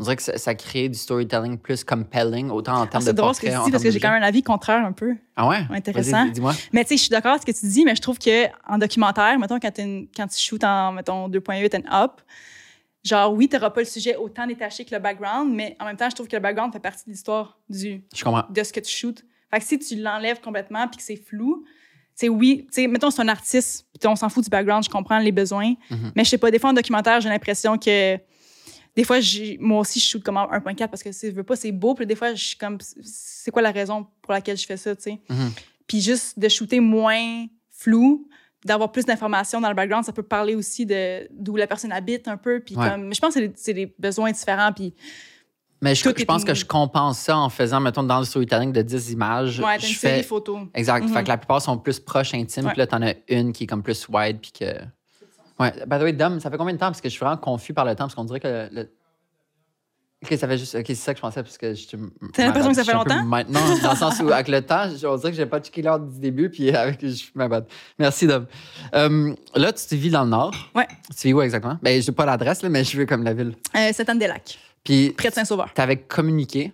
On 0.00 0.04
dirait 0.04 0.14
que 0.14 0.22
ça, 0.22 0.38
ça 0.38 0.54
crée 0.54 0.88
du 0.88 0.96
storytelling 0.96 1.58
plus 1.58 1.82
compelling, 1.82 2.50
autant 2.50 2.74
en 2.74 2.82
Ah, 2.82 2.86
termes 2.86 3.02
de 3.02 3.08
c'est 3.08 3.14
drôle 3.14 3.34
ce 3.34 3.40
que 3.40 3.46
tu 3.46 3.52
dis 3.64 3.70
parce 3.72 3.82
que 3.82 3.90
j'ai 3.90 3.98
de 3.98 4.02
quand 4.04 4.12
même 4.12 4.22
un 4.22 4.26
avis 4.26 4.44
contraire 4.44 4.84
un 4.84 4.92
peu. 4.92 5.16
Ah 5.34 5.48
ouais? 5.48 5.58
Intéressant. 5.70 6.26
Dis-moi. 6.26 6.54
Mais 6.72 6.84
tu 6.84 6.90
sais, 6.90 6.96
je 6.98 7.00
suis 7.02 7.10
d'accord 7.10 7.32
avec 7.32 7.42
ce 7.42 7.46
que 7.52 7.58
tu 7.58 7.66
dis, 7.66 7.84
mais 7.84 7.96
je 7.96 8.00
trouve 8.00 8.16
que 8.18 8.46
en 8.68 8.78
documentaire, 8.78 9.36
mettons, 9.40 9.58
quand, 9.58 9.76
une- 9.78 10.06
quand 10.16 10.28
tu 10.28 10.38
shootes 10.38 10.62
en, 10.62 10.92
mettons, 10.92 11.28
2.8 11.28 11.74
and 11.74 11.92
up, 12.04 12.20
genre, 13.08 13.32
oui, 13.32 13.48
t'auras 13.48 13.70
pas 13.70 13.80
le 13.80 13.86
sujet 13.86 14.16
autant 14.16 14.46
détaché 14.46 14.84
que 14.84 14.94
le 14.94 15.00
background, 15.00 15.52
mais 15.54 15.76
en 15.80 15.84
même 15.86 15.96
temps, 15.96 16.08
je 16.10 16.14
trouve 16.14 16.28
que 16.28 16.36
le 16.36 16.42
background 16.42 16.72
fait 16.72 16.80
partie 16.80 17.04
de 17.06 17.10
l'histoire 17.10 17.58
du, 17.68 18.02
Je 18.14 18.24
de 18.52 18.62
ce 18.62 18.72
que 18.72 18.80
tu 18.80 18.90
shootes. 18.90 19.24
Fait 19.50 19.58
que 19.60 19.64
si 19.64 19.78
tu 19.78 19.96
l'enlèves 19.96 20.40
complètement 20.40 20.86
puis 20.88 20.98
que 20.98 21.02
c'est 21.02 21.16
flou, 21.16 21.64
c'est 22.14 22.28
oui, 22.28 22.66
tu 22.66 22.82
sais, 22.82 22.86
mettons, 22.88 23.10
c'est 23.10 23.22
un 23.22 23.28
artiste, 23.28 23.86
on 24.04 24.16
s'en 24.16 24.28
fout 24.28 24.44
du 24.44 24.50
background, 24.50 24.84
je 24.84 24.90
comprends 24.90 25.18
les 25.18 25.32
besoins, 25.32 25.74
Mhm. 25.90 26.12
mais 26.16 26.24
je 26.24 26.30
sais 26.30 26.38
pas, 26.38 26.50
des 26.50 26.58
fois, 26.58 26.70
en 26.70 26.72
documentaire, 26.74 27.20
j'ai 27.20 27.28
l'impression 27.28 27.78
que 27.78 28.16
des 28.96 29.04
fois, 29.04 29.20
j'ai- 29.20 29.56
moi 29.60 29.78
aussi, 29.80 30.00
je 30.00 30.06
shoot 30.06 30.22
comme 30.22 30.36
en 30.36 30.50
1.4 30.50 30.90
parce 30.90 31.02
que 31.04 31.12
c'est, 31.12 31.30
je 31.30 31.36
veux 31.36 31.44
pas, 31.44 31.54
c'est 31.56 31.70
beau, 31.72 31.94
puis 31.94 32.04
des 32.06 32.16
fois, 32.16 32.34
je 32.34 32.44
suis 32.44 32.56
comme, 32.58 32.78
c'est 33.02 33.50
quoi 33.52 33.62
la 33.62 33.70
raison 33.70 34.06
pour 34.20 34.32
laquelle 34.32 34.56
je 34.56 34.66
fais 34.66 34.76
ça, 34.76 34.96
tu 34.96 35.02
sais? 35.02 35.20
Mhm. 35.30 35.50
Puis 35.86 36.00
juste 36.00 36.38
de 36.38 36.48
shooter 36.48 36.80
moins 36.80 37.46
flou, 37.70 38.28
d'avoir 38.64 38.90
plus 38.92 39.04
d'informations 39.04 39.60
dans 39.60 39.68
le 39.68 39.74
background, 39.74 40.04
ça 40.04 40.12
peut 40.12 40.22
parler 40.22 40.54
aussi 40.54 40.84
de 40.86 41.28
d'où 41.30 41.56
la 41.56 41.66
personne 41.66 41.92
habite 41.92 42.26
un 42.28 42.36
peu. 42.36 42.60
Puis 42.60 42.76
Ouais. 42.76 42.90
comme, 42.90 43.14
je 43.14 43.20
pense 43.20 43.34
que 43.34 43.40
c'est 43.54 43.74
des, 43.74 43.94
besoins 43.98 44.32
différents. 44.32 44.72
Puis 44.72 44.94
Mais 45.80 45.94
je, 45.94 46.02
pense 46.24 46.42
une- 46.42 46.48
que 46.48 46.54
je 46.54 46.64
compense 46.64 47.18
ça 47.18 47.36
en 47.38 47.48
faisant, 47.48 47.78
mettons, 47.80 48.02
dans 48.02 48.18
le 48.18 48.24
storytelling 48.24 48.72
de 48.72 48.82
10 48.82 49.12
images. 49.12 49.60
ouais, 49.60 49.78
je 49.78 49.86
une 49.86 49.92
série 49.94 50.14
fais. 50.16 50.20
de 50.22 50.26
photos. 50.26 50.60
Exact. 50.74 51.04
Mhm. 51.04 51.12
Fait 51.12 51.22
que 51.22 51.28
la 51.28 51.36
plupart 51.38 51.62
sont 51.62 51.78
plus 51.78 52.00
proches, 52.00 52.34
intimes. 52.34 52.64
Ouais. 52.64 52.72
Puis 52.72 52.78
là, 52.80 52.86
t'en 52.88 53.00
as 53.02 53.14
une 53.28 53.52
qui 53.52 53.64
est 53.64 53.66
comme 53.68 53.82
plus 53.82 54.08
wide. 54.08 54.38
Puis 54.40 54.50
que. 54.52 54.64
Ouais. 55.60 55.72
By 55.86 55.98
the 55.98 56.02
way, 56.02 56.12
Dom, 56.12 56.40
ça 56.40 56.50
fait 56.50 56.56
combien 56.56 56.74
de 56.74 56.78
temps? 56.78 56.86
Parce 56.86 57.00
que 57.00 57.08
je 57.08 57.14
suis 57.14 57.20
vraiment 57.24 57.36
confus 57.40 57.74
par 57.74 57.84
le 57.84 57.92
temps. 57.92 58.04
Parce 58.04 58.14
qu'on 58.16 58.24
dirait 58.24 58.40
que. 58.40 58.68
Le... 58.72 58.90
Ok, 60.24 60.36
ça 60.36 60.48
fait 60.48 60.58
juste. 60.58 60.74
Ok, 60.74 60.84
c'est 60.88 60.94
ça 60.96 61.12
que 61.14 61.18
je 61.18 61.22
pensais. 61.22 61.42
Parce 61.42 61.56
que 61.56 61.74
je. 61.74 61.86
T'as 62.32 62.46
l'impression 62.46 62.70
que 62.70 62.76
ça 62.76 62.82
fait 62.84 62.92
longtemps? 62.92 63.22
Non, 63.24 63.44
dans 63.82 63.90
le 63.92 63.96
sens 63.96 64.18
où, 64.20 64.30
avec 64.32 64.48
le 64.48 64.62
temps, 64.62 64.84
je- 65.00 65.06
on 65.06 65.16
dirait 65.16 65.30
que 65.30 65.36
j'ai 65.36 65.46
pas 65.46 65.60
checké 65.60 65.80
l'heure 65.80 66.00
du 66.00 66.18
début. 66.18 66.50
Puis 66.50 66.70
avec. 66.74 66.98
Je 67.00 67.08
suis 67.08 67.30
ma 67.36 67.46
bad. 67.46 67.66
Merci, 68.00 68.26
Dom. 68.26 68.46
Euh, 68.94 69.32
là, 69.54 69.72
tu 69.72 69.94
vis 69.96 70.10
dans 70.10 70.24
le 70.24 70.30
Nord. 70.30 70.52
Ouais. 70.74 70.88
Tu 71.16 71.28
vis 71.28 71.34
où 71.34 71.40
exactement? 71.42 71.78
Ben, 71.82 72.02
je 72.02 72.10
n'ai 72.10 72.14
pas 72.14 72.26
l'adresse, 72.26 72.62
là, 72.62 72.68
mais 72.68 72.82
je 72.82 72.96
veux 72.96 73.06
comme 73.06 73.22
la 73.22 73.32
ville. 73.32 73.54
Euh, 73.76 73.92
Sainte-Anne-des-Lacs, 73.92 74.58
Puis, 74.82 75.10
près 75.10 75.28
de 75.28 75.34
Saint-Sauveur. 75.34 75.70
tu 75.72 75.80
avais 75.80 75.98
communiqué 75.98 76.72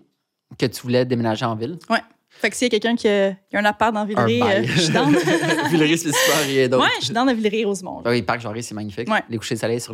que 0.59 0.65
tu 0.67 0.81
voulais 0.83 1.05
déménager 1.05 1.45
en 1.45 1.55
ville? 1.55 1.79
Ouais. 1.91 2.01
Fait 2.31 2.49
que 2.51 2.57
s'il 2.57 2.65
y 2.67 2.75
a 2.75 2.79
quelqu'un 2.81 2.97
qui, 2.97 3.07
a 3.09 3.37
un 3.53 3.65
appart 3.65 3.95
dans 3.95 4.05
Villeray, 4.07 4.41
euh, 4.43 4.63
je 4.67 4.81
suis 4.81 4.93
dans. 4.93 5.05
Villeray, 5.71 5.97
c'est 5.99 6.13
super, 6.13 6.39
rien 6.47 6.69
d'autre. 6.69 6.83
ouais, 6.83 6.91
je 6.99 7.05
suis 7.05 7.15
dans 7.15 7.25
de 7.27 7.33
Villeray-Rosemont. 7.33 8.03
Ah 8.05 8.11
oui, 8.11 8.23
Parc 8.23 8.41
Jarry, 8.41 8.63
c'est 8.63 8.75
magnifique. 8.75 9.09
Ouais. 9.09 9.23
Les 9.29 9.37
couchers 9.39 9.55
de 9.55 9.61
soleil 9.61 9.81
sur 9.81 9.93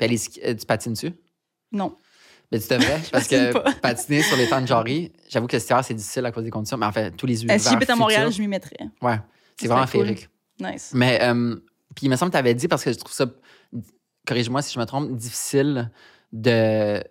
aller 0.00 0.16
ski- 0.16 0.40
euh, 0.44 0.54
tu 0.54 0.64
patines 0.66 0.94
dessus? 0.94 1.12
Non. 1.70 1.94
Mais 2.52 2.60
tu 2.60 2.68
devrais, 2.68 3.00
parce 3.12 3.26
que 3.28 3.52
pas. 3.52 3.72
patiner 3.80 4.22
sur 4.22 4.36
l'étang 4.36 4.60
de 4.60 4.66
Jarry, 4.66 5.10
j'avoue 5.28 5.46
que 5.46 5.58
cet 5.58 5.70
hiver, 5.70 5.84
c'est 5.84 5.94
difficile 5.94 6.26
à 6.26 6.30
cause 6.32 6.44
des 6.44 6.50
conditions, 6.50 6.76
mais 6.76 6.86
en 6.86 6.92
fait, 6.92 7.10
tous 7.12 7.26
les 7.26 7.40
Euh, 7.40 7.44
hivers 7.44 7.60
si 7.60 7.70
j'habite 7.70 7.90
à 7.90 7.96
Montréal, 7.96 8.30
je 8.30 8.40
m'y 8.42 8.48
mettrais. 8.48 8.76
Ouais, 9.00 9.18
c'est 9.58 9.66
vraiment 9.68 9.82
cool. 9.86 9.90
féerique. 10.06 10.28
Nice. 10.60 10.90
Mais, 10.94 11.18
euh, 11.22 11.56
puis 11.94 12.06
il 12.06 12.10
me 12.10 12.16
semble 12.16 12.30
que 12.30 12.36
tu 12.36 12.38
avais 12.40 12.54
dit, 12.54 12.68
parce 12.68 12.84
que 12.84 12.92
je 12.92 12.98
trouve 12.98 13.12
ça, 13.12 13.26
corrige-moi 14.26 14.60
si 14.62 14.74
je 14.74 14.78
me 14.78 14.84
trompe, 14.84 15.10
difficile 15.16 15.90
de, 16.32 17.02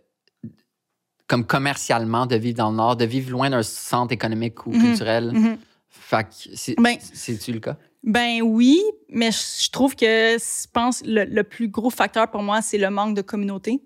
comme 1.27 1.45
commercialement, 1.45 2.25
de 2.25 2.35
vivre 2.35 2.57
dans 2.57 2.69
le 2.69 2.75
Nord, 2.77 2.95
de 2.97 3.05
vivre 3.05 3.31
loin 3.31 3.49
d'un 3.49 3.63
centre 3.63 4.13
économique 4.13 4.65
ou 4.67 4.71
Mhm. 4.73 4.81
culturel. 4.81 5.31
Mhm. 5.33 5.57
Fait 5.89 6.23
que, 6.23 6.55
c'est- 6.55 6.75
Ben- 6.79 6.97
c'est-tu 7.13 7.51
le 7.53 7.59
cas? 7.59 7.77
Ben 8.03 8.41
oui, 8.41 8.81
mais 9.09 9.31
je 9.31 9.37
je 9.65 9.69
trouve 9.69 9.95
que 9.95 10.05
je 10.37 10.67
pense 10.73 11.01
le, 11.05 11.23
le 11.25 11.43
plus 11.43 11.67
gros 11.67 11.89
facteur 11.89 12.29
pour 12.31 12.41
moi, 12.41 12.61
c'est 12.61 12.77
le 12.79 12.89
manque 12.89 13.15
de 13.15 13.21
communauté. 13.21 13.81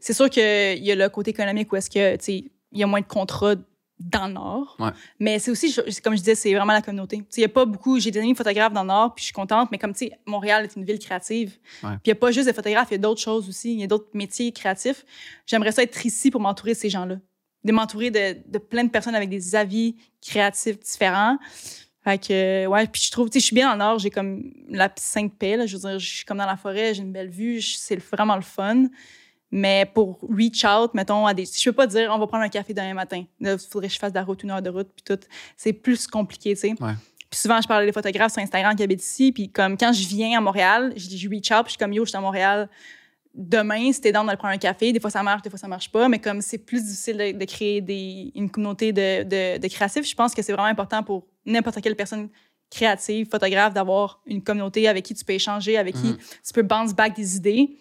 C'est 0.00 0.12
sûr 0.12 0.30
qu'il 0.30 0.42
y 0.84 0.92
a 0.92 0.94
le 0.94 1.08
côté 1.08 1.30
économique 1.30 1.72
où 1.72 1.76
est-ce 1.76 1.90
que, 1.90 2.18
il 2.30 2.50
y 2.72 2.82
a 2.82 2.86
moins 2.86 3.00
de 3.00 3.06
contrats 3.06 3.54
dans 3.98 4.26
le 4.26 4.34
Nord. 4.34 4.76
Ouais. 4.78 4.90
Mais 5.18 5.38
c'est 5.38 5.50
aussi, 5.50 5.74
comme 6.02 6.14
je 6.14 6.18
disais, 6.18 6.34
c'est 6.34 6.54
vraiment 6.54 6.74
la 6.74 6.82
communauté. 6.82 7.22
Il 7.36 7.38
n'y 7.38 7.44
a 7.44 7.48
pas 7.48 7.64
beaucoup, 7.64 7.98
j'ai 7.98 8.10
des 8.10 8.20
amis 8.20 8.34
photographes 8.34 8.74
dans 8.74 8.82
le 8.82 8.88
Nord, 8.88 9.14
puis 9.14 9.22
je 9.22 9.26
suis 9.26 9.32
contente, 9.32 9.70
mais 9.72 9.78
comme, 9.78 9.94
tu 9.94 10.06
sais, 10.06 10.18
Montréal 10.26 10.64
est 10.64 10.76
une 10.76 10.84
ville 10.84 10.98
créative. 10.98 11.56
Ouais. 11.82 11.90
Puis 11.90 12.00
il 12.04 12.08
n'y 12.08 12.12
a 12.12 12.16
pas 12.16 12.30
juste 12.30 12.46
des 12.46 12.52
photographes, 12.52 12.88
il 12.90 12.94
y 12.94 12.96
a 12.96 12.98
d'autres 12.98 13.22
choses 13.22 13.48
aussi, 13.48 13.72
il 13.72 13.80
y 13.80 13.84
a 13.84 13.86
d'autres 13.86 14.10
métiers 14.12 14.52
créatifs. 14.52 15.04
J'aimerais 15.46 15.72
ça 15.72 15.82
être 15.82 16.04
ici 16.04 16.30
pour 16.30 16.40
m'entourer 16.40 16.72
de 16.72 16.78
ces 16.78 16.90
gens-là. 16.90 17.16
De 17.64 17.72
m'entourer 17.72 18.10
de, 18.10 18.36
de 18.46 18.58
plein 18.58 18.84
de 18.84 18.90
personnes 18.90 19.14
avec 19.14 19.30
des 19.30 19.56
avis 19.56 19.96
créatifs 20.20 20.78
différents. 20.78 21.38
Fait 22.04 22.18
que, 22.18 22.66
ouais, 22.66 22.86
puis 22.86 23.02
je 23.02 23.10
trouve, 23.10 23.30
tu 23.30 23.34
sais, 23.34 23.40
je 23.40 23.46
suis 23.46 23.54
bien 23.54 23.66
dans 23.66 23.72
le 23.72 23.78
Nord, 23.78 23.98
j'ai 23.98 24.10
comme 24.10 24.52
la 24.68 24.92
sainte 24.96 25.36
paix, 25.36 25.56
là. 25.56 25.66
Je 25.66 25.76
veux 25.76 25.88
dire, 25.88 25.98
je 25.98 26.16
suis 26.16 26.24
comme 26.24 26.38
dans 26.38 26.46
la 26.46 26.56
forêt, 26.56 26.94
j'ai 26.94 27.02
une 27.02 27.12
belle 27.12 27.30
vue, 27.30 27.60
c'est 27.60 27.96
vraiment 27.96 28.36
le 28.36 28.42
fun. 28.42 28.84
Mais 29.50 29.88
pour 29.94 30.18
reach 30.28 30.64
out, 30.64 30.92
mettons, 30.94 31.26
à 31.26 31.32
des. 31.32 31.44
Je 31.44 31.70
peux 31.70 31.74
pas 31.76 31.86
dire, 31.86 32.10
on 32.12 32.18
va 32.18 32.26
prendre 32.26 32.42
un 32.44 32.48
café 32.48 32.74
demain 32.74 32.94
matin. 32.94 33.24
Il 33.40 33.56
faudrait 33.58 33.88
que 33.88 33.94
je 33.94 33.98
fasse 33.98 34.12
de 34.12 34.18
la 34.18 34.24
route, 34.24 34.42
une 34.42 34.50
heure 34.50 34.62
de 34.62 34.70
route, 34.70 34.88
puis 34.94 35.04
tout. 35.04 35.24
C'est 35.56 35.72
plus 35.72 36.06
compliqué, 36.06 36.54
tu 36.54 36.60
sais. 36.62 36.74
Ouais. 36.80 36.92
Puis 37.30 37.40
souvent, 37.40 37.60
je 37.60 37.66
parle 37.68 37.82
à 37.82 37.86
des 37.86 37.92
photographes 37.92 38.32
sur 38.32 38.42
Instagram 38.42 38.74
qui 38.76 38.82
habitent 38.82 39.02
ici, 39.04 39.32
puis 39.32 39.48
comme 39.50 39.76
quand 39.76 39.92
je 39.92 40.06
viens 40.08 40.36
à 40.38 40.40
Montréal, 40.40 40.92
je 40.96 41.08
dis, 41.08 41.18
je 41.18 41.28
reach 41.28 41.50
out, 41.50 41.62
puis 41.64 41.66
je 41.66 41.70
suis 41.70 41.78
comme, 41.78 41.92
yo, 41.92 42.04
je 42.04 42.10
suis 42.10 42.16
à 42.16 42.20
Montréal. 42.20 42.68
Demain, 43.34 43.92
c'était 43.92 44.12
dans 44.12 44.24
d'aller 44.24 44.38
prendre 44.38 44.54
un 44.54 44.58
café. 44.58 44.92
Des 44.92 45.00
fois, 45.00 45.10
ça 45.10 45.22
marche, 45.22 45.42
des 45.42 45.50
fois, 45.50 45.58
ça 45.58 45.68
marche 45.68 45.90
pas. 45.92 46.08
Mais 46.08 46.18
comme 46.18 46.40
c'est 46.40 46.58
plus 46.58 46.82
difficile 46.82 47.16
de, 47.18 47.32
de 47.38 47.44
créer 47.44 47.80
des, 47.82 48.32
une 48.34 48.50
communauté 48.50 48.92
de, 48.92 49.24
de, 49.24 49.58
de 49.58 49.68
créatifs, 49.68 50.08
je 50.08 50.14
pense 50.14 50.34
que 50.34 50.40
c'est 50.42 50.52
vraiment 50.52 50.68
important 50.68 51.02
pour 51.02 51.26
n'importe 51.44 51.80
quelle 51.82 51.96
personne 51.96 52.30
créative, 52.70 53.28
photographe, 53.30 53.74
d'avoir 53.74 54.20
une 54.26 54.42
communauté 54.42 54.88
avec 54.88 55.04
qui 55.04 55.14
tu 55.14 55.24
peux 55.24 55.34
échanger, 55.34 55.76
avec 55.76 55.94
qui 55.94 56.06
Mhm. 56.08 56.16
tu 56.46 56.52
peux 56.54 56.62
bounce 56.62 56.94
back 56.94 57.14
des 57.14 57.36
idées. 57.36 57.76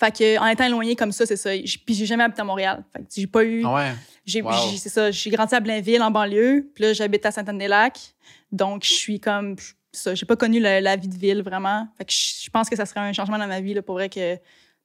Fait 0.00 0.16
que, 0.16 0.38
en 0.38 0.46
étant 0.46 0.64
éloigné 0.64 0.94
comme 0.94 1.10
ça, 1.12 1.26
c'est 1.26 1.36
ça. 1.36 1.50
Puis 1.50 1.94
j'ai 1.94 2.06
jamais 2.06 2.22
habité 2.24 2.40
à 2.40 2.44
Montréal. 2.44 2.84
Fait 2.92 3.00
que 3.00 3.06
j'ai 3.14 3.26
pas 3.26 3.44
eu. 3.44 3.62
Ah 3.64 3.74
ouais? 3.74 3.92
J'ai, 4.24 4.42
Wow. 4.42 4.52
j'ai- 4.70 4.76
c'est 4.76 4.88
ça. 4.90 5.10
J'ai 5.10 5.30
grandi 5.30 5.54
à 5.54 5.60
Blainville, 5.60 6.02
en 6.02 6.10
banlieue. 6.10 6.70
Puis 6.74 6.84
là, 6.84 6.92
j'habite 6.92 7.24
à 7.26 7.30
Sainte-Anne-des-Lacs. 7.32 8.14
Donc, 8.52 8.84
je 8.84 8.92
suis 8.92 9.18
comme. 9.20 9.56
Ça, 9.90 10.14
j'ai 10.14 10.26
pas 10.26 10.36
connu 10.36 10.60
la, 10.60 10.80
la 10.80 10.96
vie 10.96 11.08
de 11.08 11.16
ville 11.16 11.42
vraiment. 11.42 11.88
Fait 11.96 12.04
que 12.04 12.12
je, 12.12 12.48
pense 12.50 12.68
que 12.68 12.76
ça 12.76 12.86
serait 12.86 13.00
un 13.00 13.12
changement 13.12 13.38
dans 13.38 13.46
ma 13.48 13.60
vie, 13.60 13.74
là, 13.74 13.82
pour 13.82 13.94
vrai, 13.94 14.08
que 14.08 14.36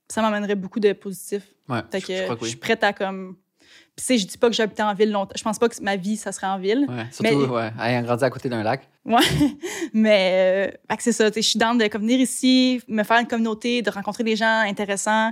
ça 0.08 0.22
m'amènerait 0.22 0.56
beaucoup 0.56 0.80
de 0.80 0.94
positif. 0.94 1.44
Ouais, 1.70 1.82
Fait 1.91 2.02
que 2.02 2.16
je 2.16 2.24
crois 2.24 2.36
que 2.36 2.39
je 2.41 2.46
oui. 2.46 2.50
suis 2.52 2.58
prête 2.60 2.84
à 2.84 2.94
comme. 2.94 3.36
Puis, 3.96 3.98
tu 3.98 4.04
sais, 4.06 4.18
je 4.18 4.26
dis 4.28 4.38
pas 4.40 4.50
que 4.50 4.56
j'habitais 4.56 4.82
en 4.84 4.94
ville 4.96 5.12
longtemps. 5.12 5.34
Je 5.38 5.44
pense 5.44 5.60
pas 5.60 5.70
que 5.70 5.80
ma 5.84 5.96
vie, 5.96 6.18
ça 6.18 6.32
serait 6.32 6.48
en 6.48 6.58
ville. 6.58 6.86
Ouais, 6.90 7.06
surtout, 7.12 7.38
Mais- 7.42 7.46
ouais, 7.48 7.72
ayant 7.80 8.02
grandi 8.02 8.24
à 8.24 8.30
côté 8.32 8.50
d'un 8.50 8.64
lac. 8.64 8.90
Ouais. 9.06 9.18
Mais, 9.94 10.72
euh, 10.90 10.96
c'est 11.00 11.12
ça. 11.12 11.30
Je 11.36 11.42
suis 11.42 11.60
dans 11.60 11.76
de 11.76 11.86
comme, 11.88 12.02
venir 12.02 12.20
ici, 12.20 12.82
me 12.88 13.04
faire 13.04 13.20
une 13.20 13.28
communauté, 13.28 13.82
de 13.82 13.90
rencontrer 13.92 14.24
des 14.24 14.36
gens 14.36 14.62
intéressants, 14.66 15.32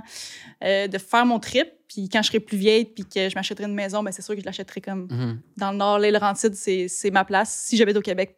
euh, 0.62 0.86
de 0.86 0.98
faire 0.98 1.26
mon 1.26 1.38
trip. 1.40 1.66
Puis 1.88 2.08
quand 2.08 2.22
je 2.22 2.28
serai 2.28 2.40
plus 2.40 2.56
vieille, 2.56 2.84
puis 2.84 3.04
que 3.04 3.28
je 3.28 3.34
m'achèterai 3.34 3.66
une 3.68 3.74
maison, 3.74 4.02
ben 4.02 4.12
c'est 4.12 4.22
sûr 4.22 4.34
que 4.34 4.40
je 4.40 4.46
l'achèterai 4.46 4.80
comme 4.80 5.08
Mhm. 5.10 5.40
dans 5.56 5.72
le 5.72 5.76
Nord. 5.78 5.98
L'île 5.98 6.12
Laurentide, 6.14 6.54
c'est 6.54 6.88
c'est 6.88 7.10
ma 7.10 7.24
place. 7.24 7.64
Si 7.66 7.76
j'habite 7.76 7.96
au 7.96 8.00
Québec 8.00 8.36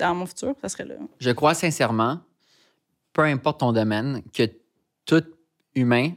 dans 0.00 0.14
mon 0.14 0.26
futur, 0.26 0.54
ça 0.62 0.68
serait 0.68 0.86
là. 0.86 0.94
Je 1.20 1.30
crois 1.30 1.54
sincèrement, 1.54 2.20
peu 3.12 3.22
importe 3.22 3.60
ton 3.60 3.72
domaine, 3.72 4.22
que 4.32 4.44
tout 5.04 5.22
humain 5.74 6.12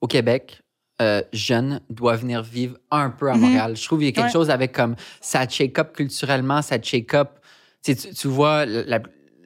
au 0.00 0.06
Québec, 0.06 0.62
euh, 1.00 1.22
jeune, 1.32 1.80
doit 1.90 2.16
venir 2.16 2.42
vivre 2.42 2.76
un 2.90 3.10
peu 3.10 3.30
à 3.30 3.34
Mhm. 3.34 3.40
Montréal. 3.40 3.76
Je 3.76 3.84
trouve 3.84 3.98
qu'il 4.00 4.06
y 4.08 4.10
a 4.10 4.12
quelque 4.12 4.26
Ouais. 4.26 4.32
chose 4.32 4.50
avec 4.50 4.72
comme 4.72 4.94
ça 5.20 5.48
shake 5.48 5.78
up 5.78 5.92
culturellement, 5.96 6.62
ça 6.62 6.80
shake 6.80 7.14
up. 7.14 7.30
Tu, 7.82 8.28
vois, 8.28 8.64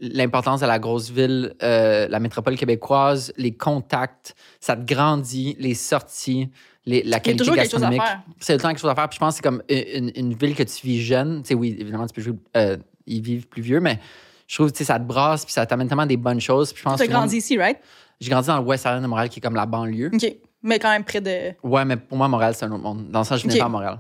l'importance 0.01 0.61
de 0.61 0.67
la 0.67 0.79
grosse 0.79 1.11
ville, 1.11 1.55
euh, 1.63 2.07
la 2.09 2.21
métropole 2.21 2.57
québécoise, 2.57 3.33
les 3.37 3.53
contacts, 3.53 4.35
ça 4.61 4.77
te 4.77 4.85
grandit, 4.85 5.57
les 5.59 5.75
sorties, 5.75 6.51
les, 6.85 7.03
la 7.03 7.05
Il 7.05 7.11
y 7.11 7.15
a 7.15 7.21
qualité 7.21 7.39
toujours 7.39 7.57
gastronomique. 7.57 8.03
C'est 8.39 8.53
le 8.53 8.61
temps 8.61 8.69
quelque 8.69 8.79
chose 8.81 8.91
à 8.91 8.95
faire. 8.95 9.09
Puis 9.09 9.17
je 9.17 9.21
pense 9.21 9.35
que 9.35 9.37
c'est 9.37 9.43
comme 9.49 9.63
une, 9.71 10.13
une 10.15 10.35
ville 10.35 10.55
que 10.55 10.63
tu 10.65 10.87
vis 10.87 11.01
jeune. 11.03 11.43
Tu 11.43 11.49
sais, 11.49 11.55
oui, 11.55 11.75
évidemment, 11.79 12.07
tu 12.07 12.13
peux 12.15 12.21
jouer, 12.23 12.35
euh, 12.57 12.77
ils 13.07 13.23
vivent 13.23 13.47
plus 13.49 13.63
vieux, 13.63 13.81
mais 13.81 13.99
je 14.47 14.55
trouve 14.57 14.71
que 14.71 14.85
ça 14.85 14.99
te 14.99 15.05
brasse, 15.05 15.45
puis 15.45 15.53
ça 15.55 15.65
t'amène 15.65 15.89
tellement 15.89 16.07
des 16.07 16.17
bonnes 16.19 16.41
choses. 16.41 16.73
Puis 16.73 16.81
je 16.81 16.85
pense 16.85 16.99
Tu 16.99 17.05
as 17.05 17.07
grandi 17.09 17.39
ici, 17.39 17.57
right? 17.57 17.79
J'ai 18.21 18.31
grandi 18.31 18.47
dans 18.49 18.59
le 18.59 18.65
West 18.65 18.85
Island 18.85 19.03
de 19.03 19.09
Montréal, 19.09 19.29
qui 19.29 19.39
est 19.41 19.43
comme 19.43 19.57
la 19.57 19.67
banlieue. 19.67 20.11
OK. 20.13 20.37
Mais 20.67 20.79
quand 20.79 20.91
même 20.91 21.05
près 21.05 21.21
de. 21.21 21.53
Ouais, 21.63 21.85
mais 21.85 21.97
pour 21.97 22.19
moi, 22.19 22.29
Montréal, 22.29 22.55
c'est 22.55 22.65
un 22.67 22.73
autre 22.73 22.83
monde. 22.83 23.09
Dans 23.11 23.21
le 23.21 23.25
sens, 23.25 23.39
je 23.39 23.45
venais 23.45 23.55
Ok. 23.55 23.61
pas 23.61 23.67
à 23.67 23.69
Montréal. 23.71 23.99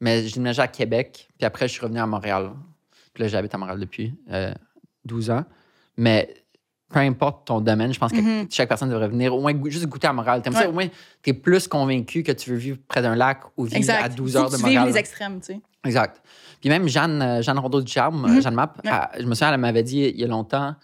Mais 0.00 0.26
je 0.26 0.34
déménageais 0.34 0.62
à 0.62 0.68
Québec, 0.68 1.28
puis 1.38 1.46
après, 1.46 1.66
je 1.68 1.72
suis 1.72 1.80
revenu 1.80 1.98
à 2.00 2.06
Montréal. 2.06 2.50
Puis 3.14 3.22
là, 3.22 3.28
j'habite 3.28 3.54
à 3.54 3.58
Montréal 3.58 3.78
depuis 3.80 4.14
euh, 4.30 4.52
12 5.04 5.30
ans. 5.30 5.44
Mais 5.96 6.34
peu 6.92 6.98
importe 7.00 7.46
ton 7.46 7.60
domaine, 7.60 7.92
je 7.94 7.98
pense 7.98 8.12
que 8.12 8.20
Mhm. 8.20 8.48
chaque 8.50 8.68
personne 8.68 8.90
devrait 8.90 9.08
venir 9.08 9.34
au 9.34 9.40
moins 9.40 9.54
go- 9.54 9.70
juste 9.70 9.86
goûter 9.86 10.06
à 10.08 10.12
Montréal. 10.12 10.42
T'aimes 10.42 10.54
Ouais. 10.54 10.62
ça, 10.62 10.68
au 10.68 10.72
moins, 10.72 10.88
t'es 11.22 11.32
plus 11.32 11.66
convaincu 11.68 12.22
que 12.22 12.32
tu 12.32 12.50
veux 12.50 12.56
vivre 12.56 12.78
près 12.88 13.00
d'un 13.00 13.14
lac 13.14 13.40
ou 13.56 13.64
vivre 13.64 13.76
Exact. 13.76 14.02
à 14.04 14.08
12 14.10 14.32
Faut 14.32 14.38
heures 14.38 14.44
de 14.50 14.56
tu 14.56 14.62
vives 14.64 14.64
Montréal. 14.74 14.88
les 14.88 14.98
extrêmes, 14.98 15.40
tu 15.40 15.46
sais. 15.54 15.60
Exact. 15.84 16.20
Puis 16.60 16.68
même 16.68 16.86
Jeanne, 16.88 17.22
euh, 17.22 17.42
Jeanne 17.42 17.58
Rondeau 17.58 17.80
du 17.80 17.90
Charme, 17.90 18.22
Mhm. 18.28 18.36
euh, 18.38 18.40
Jeanne 18.42 18.56
Ouais. 18.58 18.64
elle- 18.84 19.22
je 19.22 19.26
me 19.26 19.34
souviens, 19.34 19.52
elle 19.54 19.60
m'avait 19.60 19.82
dit 19.82 20.00
il 20.00 20.20
y 20.20 20.24
a 20.24 20.26
longtemps, 20.26 20.74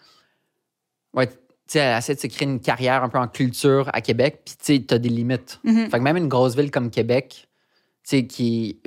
ouais, 1.15 1.29
sais, 1.73 1.79
elle 1.81 1.99
essaie 1.99 2.15
de 2.15 2.21
se 2.21 2.27
créer 2.27 2.47
une 2.49 2.61
carrière 2.61 3.03
un 3.03 3.09
peu 3.09 3.19
en 3.19 3.29
culture 3.29 3.91
à 3.93 4.01
Québec, 4.01 4.43
puis 4.45 4.55
tu 4.59 4.75
sais, 4.77 4.85
t'as 4.87 4.99
des 4.99 5.09
limites. 5.09 5.61
Mhm. 5.65 5.91
Fait 5.91 5.99
que 5.99 6.03
même 6.03 6.17
une 6.17 6.29
grosse 6.29 6.57
ville 6.57 6.71
comme 6.71 6.91
Québec, 6.91 7.49
tu 8.05 8.11
sais, 8.11 8.27
qui. 8.27 8.81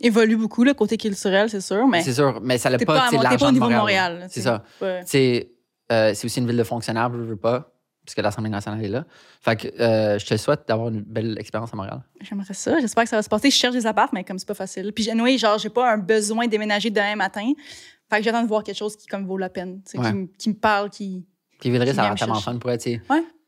Évolue 0.00 0.36
beaucoup, 0.36 0.64
le 0.64 0.74
côté 0.74 0.96
culturel, 0.96 1.48
c'est 1.48 1.60
sûr, 1.60 1.86
mais. 1.86 2.02
C'est 2.02 2.14
sûr, 2.14 2.40
mais 2.42 2.58
ça 2.58 2.68
n'a 2.68 2.78
T'es 2.78 2.84
pas, 2.84 3.08
pas, 3.10 3.22
l'argent 3.22 3.38
pas 3.38 3.46
au 3.46 3.48
de 3.48 3.54
niveau 3.54 3.68
de 3.68 3.74
Montréal. 3.74 4.26
C'est 4.28 4.42
ça. 4.42 4.62
Ouais. 4.80 5.02
Euh, 5.92 6.12
c'est 6.14 6.24
aussi 6.24 6.38
une 6.40 6.46
ville 6.46 6.56
de 6.56 6.64
fonctionnaires, 6.64 7.10
je 7.12 7.18
veux 7.18 7.36
pas, 7.36 7.72
puisque 8.04 8.18
l'Assemblée 8.18 8.50
nationale 8.50 8.82
est 8.84 8.88
là. 8.88 9.04
Fait 9.42 9.56
que 9.56 9.68
euh, 9.80 10.18
je 10.18 10.26
te 10.26 10.36
souhaite 10.36 10.66
d'avoir 10.66 10.88
une 10.88 11.02
belle 11.02 11.36
expérience 11.38 11.72
à 11.72 11.76
Montréal. 11.76 12.00
J'aimerais 12.20 12.54
ça. 12.54 12.78
J'espère 12.80 13.04
que 13.04 13.10
ça 13.10 13.16
va 13.16 13.22
se 13.22 13.28
passer. 13.28 13.50
Je 13.50 13.56
cherche 13.56 13.74
des 13.74 13.86
apparts, 13.86 14.08
mais 14.12 14.24
comme 14.24 14.38
c'est 14.38 14.48
pas 14.48 14.54
facile. 14.54 14.92
Puis, 14.92 15.10
anyway, 15.10 15.36
genre, 15.38 15.58
j'ai 15.58 15.68
pas 15.68 15.92
un 15.92 15.98
besoin 15.98 16.46
de 16.46 16.50
déménager 16.50 16.90
demain 16.90 17.16
matin. 17.16 17.52
Fait 18.10 18.18
que 18.18 18.22
j'attends 18.24 18.42
de 18.42 18.48
voir 18.48 18.62
quelque 18.62 18.76
chose 18.78 18.96
qui 18.96 19.06
comme 19.06 19.26
vaut 19.26 19.38
la 19.38 19.48
peine, 19.50 19.82
Ouais. 19.94 20.28
qui 20.38 20.48
me 20.48 20.54
parle, 20.54 20.90
qui. 20.90 21.24
Puis 21.64 21.70
Villeray, 21.70 21.94
ça 21.94 22.10
me 22.10 22.14
tellement 22.14 22.34
fun 22.34 22.58
pour 22.58 22.70
être, 22.70 22.82
tu 22.82 22.90
sais. 22.92 23.00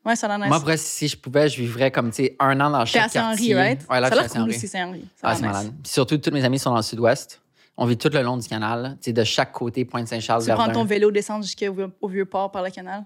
Ouais, 0.03 0.15
ça 0.15 0.25
a 0.33 0.37
nice. 0.39 0.47
Moi, 0.47 0.77
si 0.77 1.07
je 1.07 1.15
pouvais, 1.17 1.49
je 1.49 1.61
vivrais 1.61 1.91
comme, 1.91 2.09
tu 2.09 2.23
sais, 2.23 2.35
un 2.39 2.59
an 2.61 2.71
dans 2.71 2.83
chaque 2.85 3.11
quartier. 3.11 3.53
right? 3.55 3.85
Ouais, 3.87 3.99
là, 3.99 4.09
ça 4.09 4.15
je 4.15 4.19
a 4.21 4.27
suis 4.29 4.39
cool 4.39 4.49
aussi, 4.49 4.67
Saint-Henri. 4.67 5.01
Ça 5.15 5.27
Ah, 5.27 5.29
a 5.31 5.35
c'est 5.35 5.41
l'air 5.43 5.51
malade. 5.51 5.65
nice. 5.67 5.73
Puis 5.83 5.91
surtout, 5.91 6.17
tous 6.17 6.31
mes 6.31 6.43
amis 6.43 6.57
sont 6.57 6.71
dans 6.71 6.77
le 6.77 6.81
sud-ouest. 6.81 7.41
On 7.77 7.85
vit 7.85 7.95
tout 7.97 8.09
le 8.11 8.21
long 8.23 8.37
du 8.37 8.47
canal, 8.47 8.97
tu 8.99 9.05
sais, 9.05 9.13
de 9.13 9.23
chaque 9.23 9.51
côté, 9.51 9.85
Pointe-Saint-Charles, 9.85 10.43
Tu 10.45 10.51
prends 10.51 10.71
ton 10.71 10.83
vélo, 10.85 11.11
descendre 11.11 11.43
jusqu'au 11.43 11.71
vieux- 11.73 11.91
au 12.01 12.07
vieux 12.07 12.25
port 12.25 12.49
par 12.51 12.63
le 12.63 12.71
canal? 12.71 13.03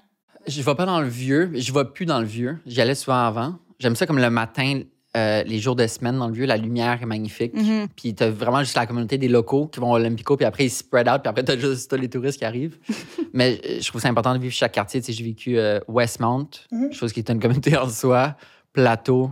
Je 0.47 0.61
vais 0.61 0.75
pas 0.75 0.85
dans 0.85 1.01
le 1.01 1.07
vieux, 1.09 1.51
je 1.55 1.73
vais 1.73 1.83
plus 1.83 2.05
dans 2.05 2.19
le 2.19 2.25
vieux. 2.25 2.57
J'y 2.65 2.79
allais 2.79 2.95
souvent 2.95 3.25
avant. 3.25 3.55
J'aime 3.79 3.97
ça 3.97 4.05
comme 4.07 4.19
le 4.19 4.29
matin, 4.29 4.81
euh, 5.17 5.43
les 5.43 5.59
jours 5.59 5.75
de 5.75 5.85
semaine 5.87 6.17
dans 6.17 6.27
le 6.27 6.33
vieux, 6.33 6.45
la 6.45 6.55
lumière 6.57 6.99
est 7.01 7.05
magnifique. 7.05 7.53
Mhm. 7.53 7.87
Puis 7.95 8.13
t'as 8.15 8.29
vraiment 8.29 8.59
juste 8.59 8.75
la 8.75 8.85
communauté 8.85 9.17
des 9.17 9.27
locaux 9.27 9.67
qui 9.67 9.79
vont 9.79 9.91
au 9.91 9.95
Olympico, 9.95 10.37
puis 10.37 10.45
après 10.45 10.65
ils 10.65 10.69
spread 10.69 11.09
out, 11.09 11.21
puis 11.21 11.29
après 11.29 11.43
t'as 11.43 11.57
juste 11.57 11.89
t'as 11.91 11.97
les 11.97 12.09
touristes 12.09 12.37
qui 12.39 12.45
arrivent. 12.45 12.77
Mais 13.33 13.59
euh, 13.65 13.77
je 13.81 13.87
trouve 13.87 13.99
ça 14.01 14.07
important 14.09 14.33
de 14.33 14.39
vivre 14.39 14.53
chaque 14.53 14.71
quartier. 14.71 15.01
Tu 15.01 15.07
sais, 15.07 15.13
j'ai 15.13 15.23
vécu 15.23 15.57
euh, 15.57 15.79
Westmount, 15.87 16.47
Mhm. 16.71 16.93
chose 16.93 17.11
qui 17.13 17.19
est 17.19 17.29
une 17.29 17.39
communauté 17.39 17.75
en 17.77 17.89
soi, 17.89 18.35
Plateau, 18.73 19.31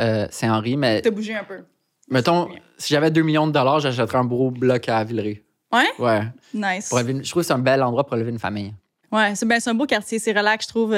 euh, 0.00 0.26
Saint-Henri. 0.30 0.76
Mais 0.76 1.02
T'as 1.02 1.10
bougé 1.10 1.34
un 1.34 1.44
peu. 1.44 1.58
mettons, 2.10 2.48
si 2.78 2.94
j'avais 2.94 3.10
2 3.10 3.22
millions 3.22 3.46
de 3.46 3.52
dollars, 3.52 3.80
j'achèterais 3.80 4.18
un 4.18 4.24
gros 4.24 4.50
bloc 4.50 4.88
à 4.88 5.04
Villeray. 5.04 5.42
Ouais? 5.72 5.84
Ouais. 5.98 6.22
Nice. 6.54 6.88
Pour 6.88 6.98
élever 7.00 7.12
une- 7.12 7.24
je 7.24 7.30
trouve 7.30 7.42
que 7.42 7.46
c'est 7.46 7.52
un 7.52 7.58
bel 7.58 7.82
endroit 7.82 8.06
pour 8.06 8.16
élever 8.16 8.30
une 8.30 8.38
famille. 8.38 8.72
Ouais, 9.12 9.34
c'est 9.34 9.44
ben, 9.46 9.58
un 9.66 9.74
beau 9.74 9.84
quartier. 9.86 10.18
C'est 10.18 10.32
relax, 10.32 10.64
je 10.64 10.68
trouve. 10.70 10.94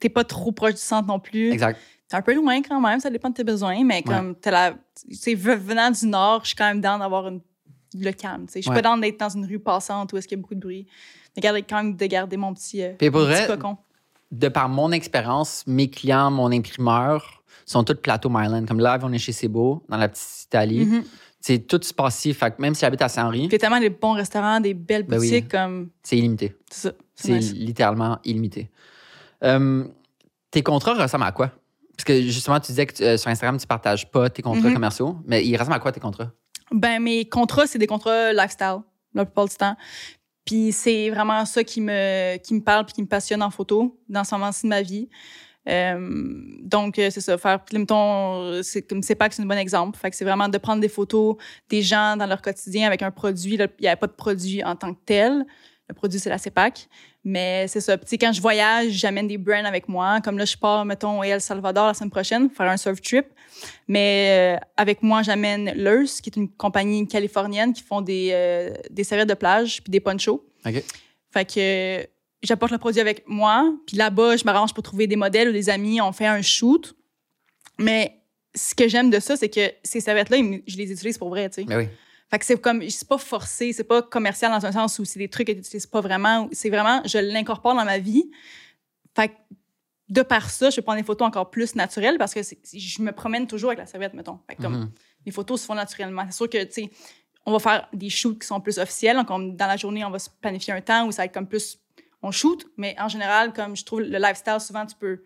T'es 0.00 0.08
pas 0.08 0.24
trop 0.24 0.50
proche 0.50 0.72
du 0.74 0.80
centre 0.80 1.06
non 1.06 1.20
plus. 1.20 1.52
Exact. 1.52 1.78
T'es 2.12 2.18
un 2.18 2.22
peu 2.22 2.34
loin 2.34 2.60
quand 2.60 2.78
même, 2.78 3.00
ça 3.00 3.08
dépend 3.08 3.30
de 3.30 3.34
tes 3.34 3.42
besoins, 3.42 3.82
mais 3.84 4.02
comme 4.02 4.34
t'as 4.34 4.50
la. 4.50 4.74
Tu 5.08 5.14
sais, 5.14 5.34
ve- 5.34 5.56
venant 5.56 5.90
du 5.90 6.04
nord, 6.06 6.40
je 6.42 6.48
suis 6.48 6.56
quand 6.56 6.66
même 6.66 6.82
dans 6.82 6.98
d'avoir 6.98 7.26
une- 7.28 7.40
le 7.98 8.10
calme. 8.12 8.44
tu 8.44 8.52
sais. 8.52 8.58
Je 8.58 8.64
suis 8.64 8.68
Ouais. 8.70 8.76
pas 8.76 8.82
dans 8.82 8.98
d'être 8.98 9.18
dans 9.18 9.30
une 9.30 9.46
rue 9.46 9.58
passante 9.58 10.12
où 10.12 10.18
est-ce 10.18 10.28
qu'il 10.28 10.36
y 10.36 10.40
a 10.40 10.42
beaucoup 10.42 10.54
de 10.54 10.60
bruit. 10.60 10.86
De 11.34 11.40
garder 11.40 11.62
quand 11.62 11.76
même 11.82 11.96
de 11.96 12.04
garder 12.06 12.36
mon 12.36 12.52
petit, 12.52 12.82
euh, 12.82 12.92
Puis 12.98 13.10
pour 13.10 13.20
mon 13.22 13.26
petit 13.28 13.44
vrai, 13.44 13.56
cocon. 13.56 13.78
de 14.30 14.48
par 14.48 14.68
mon 14.68 14.92
expérience, 14.92 15.64
mes 15.66 15.88
clients, 15.88 16.30
mon 16.30 16.52
imprimeur, 16.52 17.42
sont 17.64 17.82
tous 17.82 17.94
plateau 17.94 18.28
Myland. 18.28 18.66
Comme 18.66 18.80
là, 18.80 18.98
on 19.02 19.10
est 19.14 19.18
chez 19.18 19.32
Sebo, 19.32 19.82
dans 19.88 19.96
la 19.96 20.08
petite 20.10 20.44
Italie. 20.44 20.84
Mhm. 20.84 21.04
C'est 21.40 21.66
tout 21.66 21.80
se 21.82 21.94
passe 21.94 22.18
ici. 22.18 22.34
Fait 22.34 22.54
que 22.54 22.60
même 22.60 22.74
si 22.74 22.82
j'habite 22.82 23.00
à 23.02 23.08
Saint-Henri, 23.08 23.48
Puis 23.48 23.56
tellement 23.56 23.80
des 23.80 23.88
bons 23.90 24.12
restaurants, 24.12 24.60
des 24.60 24.74
belles 24.74 25.04
Ben 25.04 25.18
oui. 25.18 25.30
boutiques, 25.30 25.48
comme. 25.50 25.88
c'est 26.02 26.18
illimité. 26.18 26.54
C'est 26.70 26.88
ça. 26.90 26.94
C'est 27.14 27.28
C'est 27.28 27.32
nice. 27.38 27.52
littéralement 27.54 28.18
illimité. 28.24 28.70
Euh, 29.42 29.84
tes 30.50 30.62
contrats 30.62 30.94
ressemblent 30.94 31.24
à 31.24 31.32
quoi? 31.32 31.50
Parce 31.96 32.04
que 32.04 32.22
justement, 32.22 32.58
tu 32.60 32.72
disais 32.72 32.86
que 32.86 33.02
euh, 33.02 33.16
sur 33.16 33.30
Instagram, 33.30 33.58
tu 33.58 33.66
partages 33.66 34.10
pas 34.10 34.30
tes 34.30 34.42
contrats 34.42 34.68
Mhm. 34.68 34.74
commerciaux, 34.74 35.16
mais 35.26 35.44
ils 35.44 35.56
ressemblent 35.56 35.76
à 35.76 35.80
quoi 35.80 35.92
tes 35.92 36.00
contrats? 36.00 36.30
Ben, 36.70 37.00
mes 37.02 37.26
contrats, 37.28 37.66
c'est 37.66 37.78
des 37.78 37.86
contrats 37.86 38.32
lifestyle, 38.32 38.78
la 39.14 39.24
plupart 39.26 39.46
du 39.46 39.54
temps. 39.56 39.76
Puis 40.44 40.72
c'est 40.72 41.10
vraiment 41.10 41.44
ça 41.44 41.62
qui 41.62 41.80
me, 41.80 42.36
qui 42.38 42.54
me 42.54 42.60
parle 42.60 42.84
puis 42.86 42.94
qui 42.94 43.02
me 43.02 43.06
passionne 43.06 43.42
en 43.42 43.50
photo 43.50 44.00
dans 44.08 44.24
ce 44.24 44.34
moment-ci 44.34 44.62
de 44.64 44.68
ma 44.68 44.82
vie. 44.82 45.08
Euh, 45.68 45.96
donc, 46.62 46.98
euh, 46.98 47.10
c'est 47.10 47.20
ça. 47.20 47.38
Faire, 47.38 47.60
mettons, 47.72 48.62
c'est 48.64 48.82
comme 48.82 49.02
c'est 49.02 49.14
pas 49.14 49.28
que 49.28 49.34
c'est 49.36 49.42
un 49.42 49.46
bon 49.46 49.58
exemple. 49.58 49.96
Fait 49.98 50.10
que 50.10 50.16
c'est 50.16 50.24
vraiment 50.24 50.48
de 50.48 50.58
prendre 50.58 50.80
des 50.80 50.88
photos 50.88 51.36
des 51.68 51.82
gens 51.82 52.16
dans 52.16 52.26
leur 52.26 52.42
quotidien 52.42 52.86
avec 52.86 53.02
un 53.02 53.10
produit. 53.12 53.56
Là, 53.56 53.68
Il 53.78 53.82
n'y 53.82 53.88
a 53.88 53.96
pas 53.96 54.08
de 54.08 54.12
produit 54.12 54.64
en 54.64 54.74
tant 54.74 54.92
que 54.94 55.00
tel. 55.06 55.44
Le 55.88 55.94
produit, 55.94 56.18
c'est 56.18 56.30
la 56.30 56.38
CEPAC. 56.38 56.88
Mais 57.24 57.68
c'est 57.68 57.80
ça. 57.80 57.96
Puis, 57.96 58.06
tu 58.06 58.10
sais, 58.10 58.18
quand 58.18 58.32
je 58.32 58.40
voyage, 58.40 58.90
j'amène 58.92 59.28
des 59.28 59.38
brands 59.38 59.64
avec 59.64 59.88
moi. 59.88 60.20
Comme 60.20 60.38
là, 60.38 60.44
je 60.44 60.56
pars, 60.56 60.84
mettons, 60.84 61.20
à 61.20 61.26
El 61.26 61.40
Salvador 61.40 61.86
la 61.86 61.94
semaine 61.94 62.10
prochaine, 62.10 62.50
faire 62.50 62.68
un 62.68 62.76
surf 62.76 63.00
trip. 63.00 63.26
Mais 63.86 64.56
euh, 64.56 64.64
avec 64.76 65.02
moi, 65.02 65.22
j'amène 65.22 65.72
Lurs, 65.76 66.08
qui 66.20 66.30
est 66.30 66.36
une 66.36 66.48
compagnie 66.48 67.06
californienne 67.06 67.72
qui 67.72 67.82
font 67.82 68.00
des, 68.00 68.30
euh, 68.32 68.74
des 68.90 69.04
serviettes 69.04 69.28
de 69.28 69.34
plage 69.34 69.82
puis 69.82 69.90
des 69.90 70.00
ponchos. 70.00 70.44
OK. 70.66 70.82
Fait 71.32 71.44
que 71.44 72.08
j'apporte 72.42 72.72
le 72.72 72.78
produit 72.78 73.00
avec 73.00 73.22
moi. 73.28 73.72
Puis 73.86 73.96
là-bas, 73.96 74.36
je 74.36 74.44
m'arrange 74.44 74.74
pour 74.74 74.82
trouver 74.82 75.06
des 75.06 75.16
modèles 75.16 75.48
ou 75.48 75.52
des 75.52 75.70
amis. 75.70 76.00
On 76.00 76.12
fait 76.12 76.26
un 76.26 76.42
shoot. 76.42 76.96
Mais 77.78 78.20
ce 78.54 78.74
que 78.74 78.88
j'aime 78.88 79.10
de 79.10 79.20
ça, 79.20 79.36
c'est 79.36 79.48
que 79.48 79.72
ces 79.84 80.00
serviettes-là, 80.00 80.38
je 80.66 80.76
les 80.76 80.90
utilise 80.92 81.18
pour 81.18 81.28
vrai, 81.28 81.48
tu 81.50 81.62
sais. 81.62 81.64
Ben 81.64 81.78
oui. 81.78 81.88
Fait 82.32 82.38
que 82.38 82.46
c'est 82.46 82.58
comme, 82.58 82.88
c'est 82.88 83.06
pas 83.06 83.18
forcé, 83.18 83.74
c'est 83.74 83.84
pas 83.84 84.00
commercial 84.00 84.50
dans 84.50 84.64
un 84.64 84.72
sens 84.72 84.98
où 84.98 85.04
c'est 85.04 85.18
des 85.18 85.28
trucs 85.28 85.46
que 85.48 85.52
tu 85.52 85.58
utilises 85.58 85.86
pas 85.86 86.00
vraiment. 86.00 86.48
C'est 86.52 86.70
vraiment, 86.70 87.02
je 87.04 87.18
l'incorpore 87.18 87.74
dans 87.74 87.84
ma 87.84 87.98
vie. 87.98 88.30
Fait 89.14 89.28
que 89.28 89.34
de 90.08 90.22
par 90.22 90.48
ça, 90.50 90.70
je 90.70 90.80
prendre 90.80 90.98
des 90.98 91.04
photos 91.04 91.28
encore 91.28 91.50
plus 91.50 91.74
naturelles 91.74 92.16
parce 92.18 92.32
que 92.32 92.40
je 92.42 93.02
me 93.02 93.12
promène 93.12 93.46
toujours 93.46 93.68
avec 93.70 93.80
la 93.80 93.86
serviette, 93.86 94.14
mettons. 94.14 94.40
Fait 94.48 94.56
que 94.56 94.62
comme, 94.62 94.76
Mhm. 94.80 94.90
les 95.26 95.32
photos 95.32 95.60
se 95.60 95.66
font 95.66 95.74
naturellement. 95.74 96.24
C'est 96.26 96.36
sûr 96.36 96.48
que, 96.48 96.64
tu 96.64 96.72
sais, 96.72 96.90
on 97.44 97.52
va 97.52 97.58
faire 97.58 97.88
des 97.92 98.08
shoots 98.08 98.38
qui 98.38 98.46
sont 98.46 98.60
plus 98.62 98.78
officiels. 98.78 99.16
Donc, 99.16 99.30
on- 99.30 99.38
dans 99.38 99.66
la 99.66 99.76
journée, 99.76 100.02
on 100.04 100.10
va 100.10 100.18
se 100.18 100.30
planifier 100.30 100.72
un 100.72 100.80
temps 100.80 101.06
où 101.06 101.12
ça 101.12 101.22
va 101.22 101.26
être 101.26 101.34
comme 101.34 101.46
plus, 101.48 101.78
on 102.22 102.30
shoot. 102.30 102.66
Mais 102.78 102.96
en 102.98 103.08
général, 103.08 103.52
comme 103.52 103.76
je 103.76 103.84
trouve 103.84 104.00
le 104.00 104.18
lifestyle, 104.18 104.58
souvent, 104.58 104.86
tu 104.86 104.96
peux, 104.96 105.22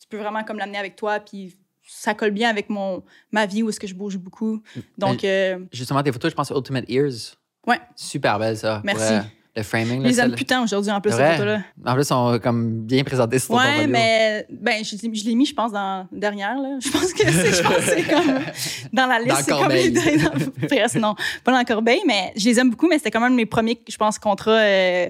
tu 0.00 0.08
peux 0.08 0.16
vraiment 0.18 0.42
comme 0.42 0.58
l'amener 0.58 0.78
avec 0.78 0.96
toi. 0.96 1.20
Puis 1.20 1.56
ça 1.90 2.14
colle 2.14 2.30
bien 2.32 2.48
avec 2.50 2.68
mon, 2.70 3.02
ma 3.32 3.46
vie 3.46 3.62
où 3.62 3.68
est-ce 3.70 3.80
que 3.80 3.86
je 3.86 3.94
bouge 3.94 4.18
beaucoup. 4.18 4.62
Donc, 4.98 5.24
euh, 5.24 5.58
Justement, 5.72 6.02
tes 6.02 6.12
photos, 6.12 6.30
je 6.30 6.36
pense 6.36 6.50
Ultimate 6.50 6.84
Ears. 6.88 7.36
Ouais. 7.66 7.80
Super 7.96 8.38
belle, 8.38 8.56
ça. 8.56 8.80
Merci. 8.84 9.06
Pour, 9.06 9.12
euh, 9.16 9.20
le 9.56 9.62
framing. 9.64 10.02
là, 10.02 10.08
les 10.08 10.20
aime 10.20 10.28
celle- 10.28 10.34
putain 10.36 10.62
aujourd'hui, 10.62 10.92
en 10.92 11.00
plus, 11.00 11.10
ces 11.10 11.16
photos-là. 11.16 11.62
En 11.84 11.94
plus, 11.94 12.02
ils 12.02 12.06
sont 12.06 12.38
comme 12.40 12.82
bien 12.82 13.02
présentés 13.02 13.40
sur 13.40 13.54
Ouais, 13.54 13.86
mais 13.88 14.46
ben, 14.50 14.84
je, 14.84 14.96
je 14.96 15.24
l'ai 15.24 15.34
mis, 15.34 15.46
je 15.46 15.54
pense, 15.54 15.72
dans 15.72 16.06
derrière. 16.12 16.54
Là. 16.60 16.78
Je 16.80 16.88
pense 16.90 17.12
que 17.12 17.24
c'est 17.28 18.04
comme 18.08 18.38
dans 18.92 19.06
la 19.06 19.18
liste. 19.18 19.30
Dans 19.30 19.36
c'est 19.36 19.50
comme 19.50 19.58
corbeille. 19.60 19.90
dans- 19.92 20.66
Presque, 20.68 20.94
non, 20.96 21.14
pas 21.42 21.50
dans 21.52 21.58
la 21.58 21.64
corbeille, 21.64 22.02
mais 22.06 22.32
je 22.36 22.44
les 22.44 22.60
aime 22.60 22.70
beaucoup, 22.70 22.86
mais 22.88 22.98
c'était 22.98 23.10
quand 23.10 23.20
même 23.20 23.34
mes 23.34 23.46
premiers, 23.46 23.82
je 23.88 23.96
pense, 23.96 24.18
contrats 24.20 24.52
euh, 24.52 25.08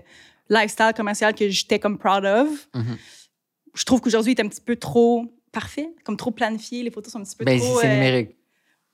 lifestyle 0.48 0.92
commercial 0.96 1.34
que 1.34 1.48
j'étais 1.50 1.78
comme 1.78 1.98
proud 1.98 2.24
of. 2.24 2.48
Mhm. 2.74 2.96
Je 3.74 3.84
trouve 3.84 4.00
qu'aujourd'hui, 4.00 4.32
il 4.32 4.40
est 4.40 4.44
un 4.44 4.48
petit 4.48 4.62
peu 4.62 4.76
trop 4.76 5.26
parfait, 5.60 5.90
comme 6.04 6.16
trop 6.16 6.30
planifié. 6.30 6.82
Les 6.82 6.90
photos 6.90 7.12
sont 7.12 7.20
un 7.20 7.24
petit 7.24 7.36
peu 7.36 7.44
Ben, 7.44 7.58
trop. 7.58 7.80
c'est 7.80 7.88
euh, 7.88 7.94
numérique. 7.94 8.36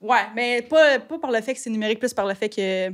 Ouais, 0.01 0.25
mais 0.35 0.61
pas, 0.63 0.99
pas 0.99 1.19
par 1.19 1.31
le 1.31 1.41
fait 1.41 1.53
que 1.53 1.59
c'est 1.59 1.69
numérique, 1.69 1.99
plus 1.99 2.13
par 2.13 2.25
le 2.25 2.33
fait 2.33 2.49
que, 2.49 2.91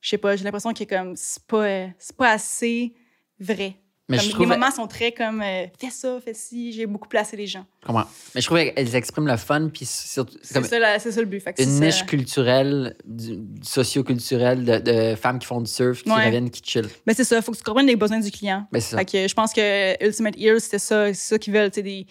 je 0.00 0.08
sais 0.08 0.18
pas, 0.18 0.36
j'ai 0.36 0.44
l'impression 0.44 0.72
que 0.72 0.84
comme 0.84 1.14
c'est 1.16 1.42
pas, 1.46 1.64
euh, 1.64 1.86
pas 2.16 2.30
assez 2.32 2.92
vrai. 3.40 3.76
Mais 4.08 4.18
Comme 4.18 4.26
je 4.26 4.30
trouve, 4.30 4.46
Les 4.48 4.56
moments 4.56 4.70
sont 4.70 4.86
très 4.86 5.10
comme 5.10 5.42
euh, 5.42 5.66
fais 5.80 5.90
ça, 5.90 6.20
fais 6.24 6.32
ci. 6.32 6.70
J'ai 6.72 6.86
beaucoup 6.86 7.08
placé 7.08 7.36
les 7.36 7.48
gens. 7.48 7.66
je 7.82 7.86
comprends. 7.88 8.04
Mais 8.36 8.40
je 8.40 8.46
trouve 8.46 8.58
qu'elles 8.58 8.94
expriment 8.94 9.26
le 9.26 9.36
fun, 9.36 9.68
puis 9.74 9.84
surtout, 9.84 10.36
c'est 10.42 10.62
ça, 10.64 10.98
ça 11.00 11.20
le 11.20 11.26
but. 11.26 11.40
Fait 11.40 11.54
une 11.58 11.80
niche 11.80 11.98
ça. 11.98 12.04
culturelle, 12.04 12.96
du, 13.04 13.36
du 13.36 13.66
socio-culturel 13.68 14.64
de, 14.64 14.78
de 14.78 15.16
femmes 15.16 15.40
qui 15.40 15.46
font 15.48 15.60
du 15.60 15.68
surf, 15.68 16.04
qui 16.04 16.10
Ouais. 16.10 16.24
reviennent, 16.26 16.50
qui 16.50 16.62
chill. 16.64 16.86
Mais 17.04 17.14
c'est 17.14 17.24
ça, 17.24 17.42
faut 17.42 17.50
que 17.50 17.56
tu 17.56 17.64
comprennes 17.64 17.88
les 17.88 17.96
besoins 17.96 18.20
du 18.20 18.30
client. 18.30 18.68
Ben, 18.70 18.80
c'est 18.80 18.90
ça. 18.90 18.98
Fait 18.98 19.04
que 19.06 19.26
je 19.26 19.34
pense 19.34 19.52
que 19.52 20.04
Ultimate 20.06 20.34
Ears, 20.38 20.60
c'était 20.60 20.78
ça, 20.78 21.08
c'est 21.08 21.14
ça 21.14 21.38
qu'ils 21.40 21.52
veulent, 21.52 21.70
tu 21.72 21.76
sais, 21.76 21.82
des, 21.82 22.06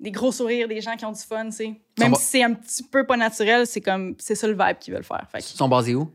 des 0.00 0.10
gros 0.10 0.32
sourires, 0.32 0.66
des 0.66 0.80
gens 0.80 0.96
qui 0.96 1.04
ont 1.04 1.12
du 1.12 1.20
fun, 1.20 1.46
tu 1.46 1.52
sais. 1.52 1.80
Même 1.98 2.14
si 2.14 2.22
c'est 2.24 2.42
un 2.42 2.54
petit 2.54 2.82
peu 2.82 3.06
pas 3.06 3.16
naturel, 3.16 3.66
c'est 3.66 3.80
comme, 3.80 4.14
c'est 4.18 4.34
ça 4.34 4.46
le 4.48 4.54
vibe 4.54 4.78
qu'ils 4.80 4.94
veulent 4.94 5.04
faire. 5.04 5.26
Fait 5.30 5.38
que, 5.38 5.44
Ils 5.44 5.56
sont 5.56 5.68
basés 5.68 5.94
où? 5.94 6.10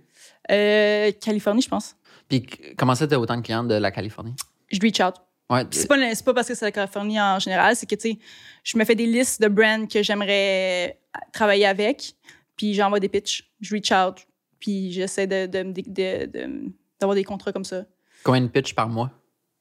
euh, 0.52 1.12
Californie, 1.22 1.62
je 1.62 1.70
pense. 1.70 1.95
Puis 2.28 2.45
comment 2.78 2.95
ça, 2.95 3.07
t'as 3.07 3.18
autant 3.18 3.38
de 3.38 3.41
clients 3.41 3.64
de 3.64 3.76
la 3.76 3.91
Californie? 3.91 4.34
Je 4.72 4.80
reach 4.82 4.99
out. 4.99 5.16
Ouais. 5.49 5.62
C'est 5.70 5.88
pas, 5.88 5.95
pas 6.26 6.34
parce 6.34 6.48
que 6.48 6.56
c'est 6.56 6.66
la 6.66 6.72
Californie 6.72 7.22
en 7.22 7.38
général, 7.40 7.76
c'est 7.76 7.86
que, 7.86 7.94
tu 7.95 8.12
sais, 8.14 8.20
je 8.64 8.78
me 8.78 8.84
fais 8.86 8.95
des 8.95 9.06
listes 9.06 9.40
de 9.41 9.48
brands 9.48 9.86
que 9.86 10.02
j'aimerais 10.02 10.99
travailler 11.32 11.68
avec, 11.68 12.16
puis 12.57 12.74
j'envoie 12.74 12.99
des 12.99 13.10
pitches. 13.10 13.44
Je 13.62 13.76
reach 13.76 13.91
out, 13.91 14.26
puis 14.60 14.91
j'essaie 14.91 15.28
de, 15.28 15.45
de, 15.45 15.62
de- 15.72 15.82
de- 15.82 16.26
de- 16.26 16.72
d'avoir 16.99 17.14
des 17.16 17.24
contrats 17.24 17.52
comme 17.52 17.64
ça. 17.66 17.86
Combien 18.24 18.41
de 18.41 18.48
pitch 18.48 18.74
par 18.74 18.90
mois? 18.90 19.12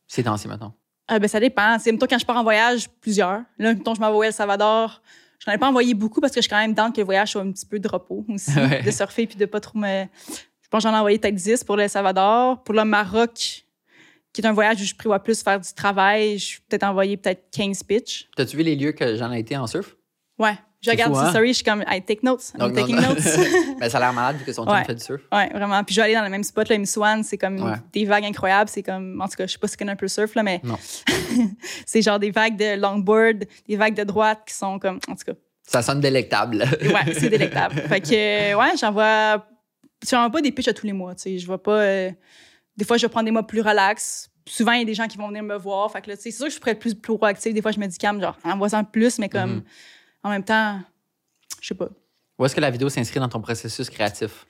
C'est 0.07 0.23
temps-ci, 0.23 0.49
maintenant. 0.49 0.75
Ah, 1.09 1.19
ben, 1.19 1.29
ça 1.29 1.39
dépend. 1.41 1.79
C'est 1.79 1.93
mettons, 1.93 2.07
quand 2.07 2.19
je 2.19 2.25
pars 2.25 2.37
en 2.37 2.43
voyage, 2.43 2.89
plusieurs. 3.01 3.43
Là, 3.59 3.75
mettons, 3.75 3.95
je 3.95 4.01
m'envoie 4.01 4.25
à 4.25 4.29
El 4.29 4.33
Salvador. 4.33 5.03
Je 5.39 5.51
n'en 5.51 5.57
ai 5.57 5.59
pas 5.59 5.69
envoyé 5.69 5.93
beaucoup 5.95 6.21
parce 6.21 6.33
que 6.33 6.39
je 6.41 6.43
suis 6.43 6.51
quand 6.51 6.59
même 6.61 6.73
dans 6.75 6.91
que 6.91 6.99
le 7.01 7.05
voyage 7.05 7.33
soit 7.33 7.43
un 7.43 7.51
petit 7.53 7.67
peu 7.67 7.79
de 7.79 7.89
repos 7.89 8.25
aussi, 8.29 8.51
Ouais. 8.59 8.83
de 8.83 8.91
surfer 8.91 9.27
puis 9.27 9.37
de 9.37 9.45
pas 9.45 9.61
trop 9.61 9.79
me. 9.79 10.05
Je 10.63 10.69
pense 10.71 10.83
que 10.83 10.89
j'en 10.89 10.95
ai 10.95 10.99
envoyé 10.99 11.19
peut-être 11.19 11.35
10 11.35 11.65
pour 11.65 11.77
le 11.77 11.87
Salvador. 11.89 12.63
Pour 12.65 12.75
le 12.75 12.85
Maroc, 12.85 13.65
qui 14.33 14.41
est 14.41 14.47
un 14.47 14.53
voyage 14.53 14.81
où 14.81 14.85
je 14.85 14.95
prévois 14.95 15.23
plus 15.23 15.43
faire 15.43 15.61
du 15.61 15.73
travail, 15.75 16.39
je 16.39 16.57
vais 16.57 16.63
peut-être 16.69 16.85
envoyer 16.85 17.17
peut-être 17.19 17.51
15 17.53 17.83
pitch. 17.83 18.29
T'as-tu 18.37 18.57
vu 18.57 18.63
les 18.63 18.75
lieux 18.75 18.93
que 18.93 19.15
j'en 19.17 19.31
ai 19.33 19.41
été 19.41 19.57
en 19.57 19.67
surf? 19.67 19.95
Ouais. 20.39 20.55
Je 20.85 20.91
regarde 20.91 21.17
hein? 21.17 21.31
stories, 21.31 21.49
je 21.49 21.53
suis 21.55 21.65
comme, 21.65 21.83
I 21.89 22.03
take 22.03 22.21
notes. 22.23 22.53
I'm 22.55 22.61
Donc, 22.61 22.75
taking 22.75 22.97
non. 22.97 23.09
notes. 23.09 23.23
Ben, 23.81 23.89
ça 23.91 23.99
a 23.99 24.01
l'air 24.01 24.13
malade 24.13 24.37
vu 24.37 24.45
que 24.45 24.53
son 24.53 24.67
Ouais. 24.69 24.85
fait 24.85 24.95
du 24.95 25.03
surf. 25.03 25.21
ouais, 25.33 25.49
vraiment. 25.51 25.83
Puis 25.83 25.95
je 25.95 26.01
vais 26.01 26.05
aller 26.05 26.15
dans 26.15 26.23
le 26.23 26.29
même 26.31 26.45
spot, 26.45 26.69
là, 26.69 26.77
Swan, 26.85 27.23
c'est 27.25 27.39
comme 27.39 27.61
Ouais. 27.63 27.77
des 27.93 28.05
vagues 28.05 28.25
incroyables. 28.25 28.71
C'est 28.71 28.83
comme, 28.83 29.21
en 29.21 29.27
tout 29.29 29.37
cas, 29.37 29.47
je 29.47 29.53
sais 29.53 29.59
pas 29.59 29.67
si 29.67 29.73
tu 29.75 29.79
connais 29.79 29.93
un 29.93 29.97
peu 29.97 30.05
le 30.05 30.09
surf, 30.11 30.35
là, 30.35 30.43
mais 30.43 30.61
c'est 31.87 32.03
genre 32.03 32.19
des 32.19 32.31
vagues 32.31 32.57
de 32.57 32.79
longboard, 32.81 33.45
des 33.69 33.77
vagues 33.77 33.95
de 33.97 34.05
droite 34.05 34.41
qui 34.47 34.55
sont 34.55 34.79
comme, 34.79 34.99
en 35.09 35.15
tout 35.15 35.25
cas, 35.27 35.33
Ça 35.67 35.83
sonne 35.83 36.01
délectable. 36.01 36.59
ouais, 36.83 37.15
c'est 37.15 37.29
délectable. 37.31 37.75
fait 37.89 38.01
que, 38.01 38.53
euh, 38.53 38.59
ouais, 38.59 38.77
j'envoie, 38.79 39.47
j'envoie 40.09 40.31
pas 40.31 40.41
des 40.43 40.53
pitches 40.53 40.69
à 40.69 40.75
tous 40.75 40.87
les 40.87 40.93
mois, 40.93 41.15
tu 41.15 41.23
sais. 41.23 41.39
Je 41.39 41.49
vais 41.51 41.59
pas, 41.59 41.79
euh, 41.81 42.11
des 42.77 42.85
fois, 42.85 42.97
je 42.97 43.07
vais 43.07 43.11
prendre 43.11 43.25
des 43.27 43.31
mois 43.31 43.47
plus 43.47 43.61
relax. 43.61 44.31
Souvent, 44.47 44.73
il 44.73 44.81
y 44.81 44.83
a 44.83 44.85
des 44.85 44.95
gens 44.95 45.07
qui 45.07 45.17
vont 45.17 45.29
venir 45.29 45.43
me 45.43 45.57
voir. 45.57 45.91
Fait 45.91 46.03
que 46.03 46.11
là, 46.11 46.17
tu 46.17 46.25
sais, 46.25 46.31
c'est 46.31 46.37
sûr 46.37 46.47
que 46.47 46.53
je 46.53 46.59
pourrais 46.59 46.73
être 46.73 46.81
plus 46.81 46.95
proactive. 46.95 47.55
Des 47.55 47.63
fois, 47.63 47.71
je 47.73 47.81
me 47.81 47.87
dis, 47.87 47.97
calme, 47.97 48.21
genre, 48.21 48.37
envoie-en 48.45 48.85
plus, 48.85 49.19
mais 49.19 49.29
comme, 49.31 49.51
Mhm. 49.57 49.63
En 50.25 50.31
même 50.31 50.43
temps, 50.43 50.81
je 51.61 51.69
sais 51.69 51.75
pas. 51.75 51.89
Où 52.39 52.45
est-ce 52.45 52.55
que 52.55 52.61
la 52.61 52.71
vidéo 52.71 52.89
s'inscrit 52.89 53.21
dans 53.21 53.29
ton 53.29 53.41
processus 53.41 53.89
créatif? 53.91 54.47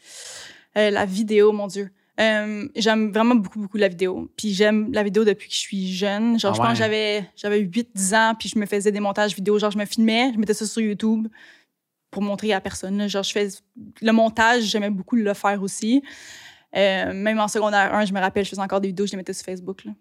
Euh, 0.77 0.91
la 0.91 1.05
vidéo, 1.05 1.53
mon 1.53 1.67
Dieu. 1.67 1.91
Euh, 2.21 2.69
j'aime 2.77 3.11
vraiment 3.13 3.35
beaucoup, 3.35 3.61
beaucoup 3.61 3.77
la 3.77 3.89
vidéo. 3.89 4.31
Puis 4.37 4.55
j'aime 4.55 4.93
la 4.93 5.03
vidéo 5.03 5.25
depuis 5.25 5.49
que 5.49 5.55
je 5.55 5.59
suis 5.59 5.93
jeune. 5.93 6.39
Genre, 6.39 6.53
Ah 6.53 6.55
je 6.55 6.61
pense 6.61 6.71
que 6.71 6.79
j'avais, 6.79 7.29
j'avais 7.37 7.61
8-10 7.61 8.15
ans, 8.15 8.35
puis 8.39 8.49
je 8.49 8.59
me 8.59 8.67
faisais 8.67 8.93
des 8.93 9.01
montages 9.01 9.35
vidéo. 9.35 9.59
Genre, 9.59 9.71
je 9.71 9.79
me 9.79 9.85
filmais, 9.85 10.33
je 10.33 10.39
mettais 10.39 10.55
ça 10.55 10.65
sur 10.65 10.81
YouTube 10.81 11.29
pour 12.11 12.23
montrer 12.23 12.53
à 12.53 12.61
personne. 12.61 13.09
Genre, 13.09 13.23
je 13.23 13.33
fais 13.33 13.49
le 14.01 14.13
montage, 14.13 14.63
j'aimais 14.63 14.91
beaucoup 14.91 15.17
le 15.17 15.35
faire 15.35 15.61
aussi. 15.63 16.03
Euh, 16.77 17.13
même 17.13 17.39
en 17.39 17.49
secondaire 17.49 17.93
1, 17.95 18.07
je 18.07 18.13
me 18.13 18.21
rappelle, 18.21 18.45
je 18.45 18.51
faisais 18.51 18.63
encore 18.63 18.81
des 18.81 18.89
vidéos, 18.89 19.07
je 19.07 19.13
les 19.13 19.19
mettais 19.19 19.33
sur 19.33 19.45
Facebook. 19.45 19.85
Là. 19.85 19.93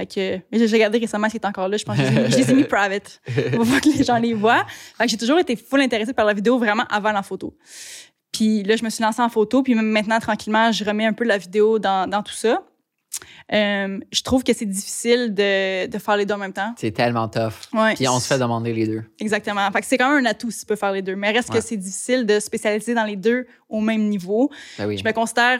Fait 0.00 0.06
que, 0.06 0.36
mais 0.50 0.66
j'ai 0.66 0.74
regardé 0.76 0.96
récemment 0.98 1.28
s'il 1.28 1.40
est 1.40 1.46
encore 1.46 1.68
là. 1.68 1.76
Je 1.76 1.84
pense 1.84 1.96
que 1.98 2.04
je 2.04 2.08
les 2.10 2.16
ai 2.16 2.22
mis- 2.24 2.30
je 2.32 2.36
les 2.38 2.50
ai 2.50 2.54
mis 2.54 2.64
private 2.76 3.20
pour 3.54 3.66
pas 3.66 3.80
que 3.80 3.96
les 3.98 4.02
gens 4.04 4.16
les 4.18 4.32
voient. 4.32 4.64
Fait 4.96 5.04
que 5.04 5.10
j'ai 5.10 5.18
toujours 5.18 5.38
été 5.38 5.56
full 5.56 5.80
intéressée 5.82 6.14
par 6.14 6.24
la 6.24 6.32
vidéo 6.32 6.58
vraiment 6.58 6.84
avant 6.90 7.12
la 7.12 7.22
photo. 7.22 7.54
Puis 8.32 8.62
là, 8.62 8.76
je 8.76 8.84
me 8.84 8.88
suis 8.90 9.02
lancée 9.02 9.20
en 9.20 9.28
photo. 9.28 9.62
Puis 9.62 9.74
même 9.74 9.90
maintenant, 9.90 10.18
tranquillement, 10.20 10.72
je 10.72 10.84
remets 10.84 11.04
un 11.04 11.12
peu 11.12 11.24
la 11.24 11.36
vidéo 11.36 11.78
dans, 11.78 12.08
dans 12.08 12.22
tout 12.22 12.32
ça. 12.32 12.62
Euh, 13.52 13.98
je 14.12 14.22
trouve 14.22 14.44
que 14.44 14.52
c'est 14.54 14.64
difficile 14.64 15.34
de, 15.34 15.86
de 15.88 15.98
faire 15.98 16.16
les 16.16 16.24
deux 16.24 16.34
en 16.34 16.38
même 16.38 16.52
temps. 16.52 16.72
C'est 16.78 16.92
tellement 16.92 17.28
tough. 17.28 17.52
Ouais. 17.74 17.94
Puis 17.94 18.08
on 18.08 18.18
se 18.20 18.26
fait 18.26 18.38
demander 18.38 18.72
les 18.72 18.86
deux. 18.86 19.02
Exactement. 19.18 19.68
Fait 19.72 19.80
que 19.80 19.86
c'est 19.86 19.98
quand 19.98 20.14
même 20.14 20.24
un 20.24 20.30
atout 20.30 20.50
si 20.50 20.60
tu 20.60 20.66
peux 20.66 20.76
faire 20.76 20.92
les 20.92 21.02
deux. 21.02 21.16
Mais 21.16 21.30
reste 21.32 21.50
Ouais. 21.50 21.58
que 21.58 21.64
c'est 21.64 21.76
difficile 21.76 22.24
de 22.24 22.38
spécialiser 22.40 22.94
dans 22.94 23.04
les 23.04 23.16
deux 23.16 23.46
au 23.68 23.80
même 23.80 24.08
niveau. 24.08 24.50
Ben 24.78 24.86
oui. 24.86 24.96
Je 24.96 25.04
me 25.04 25.12
considère 25.12 25.58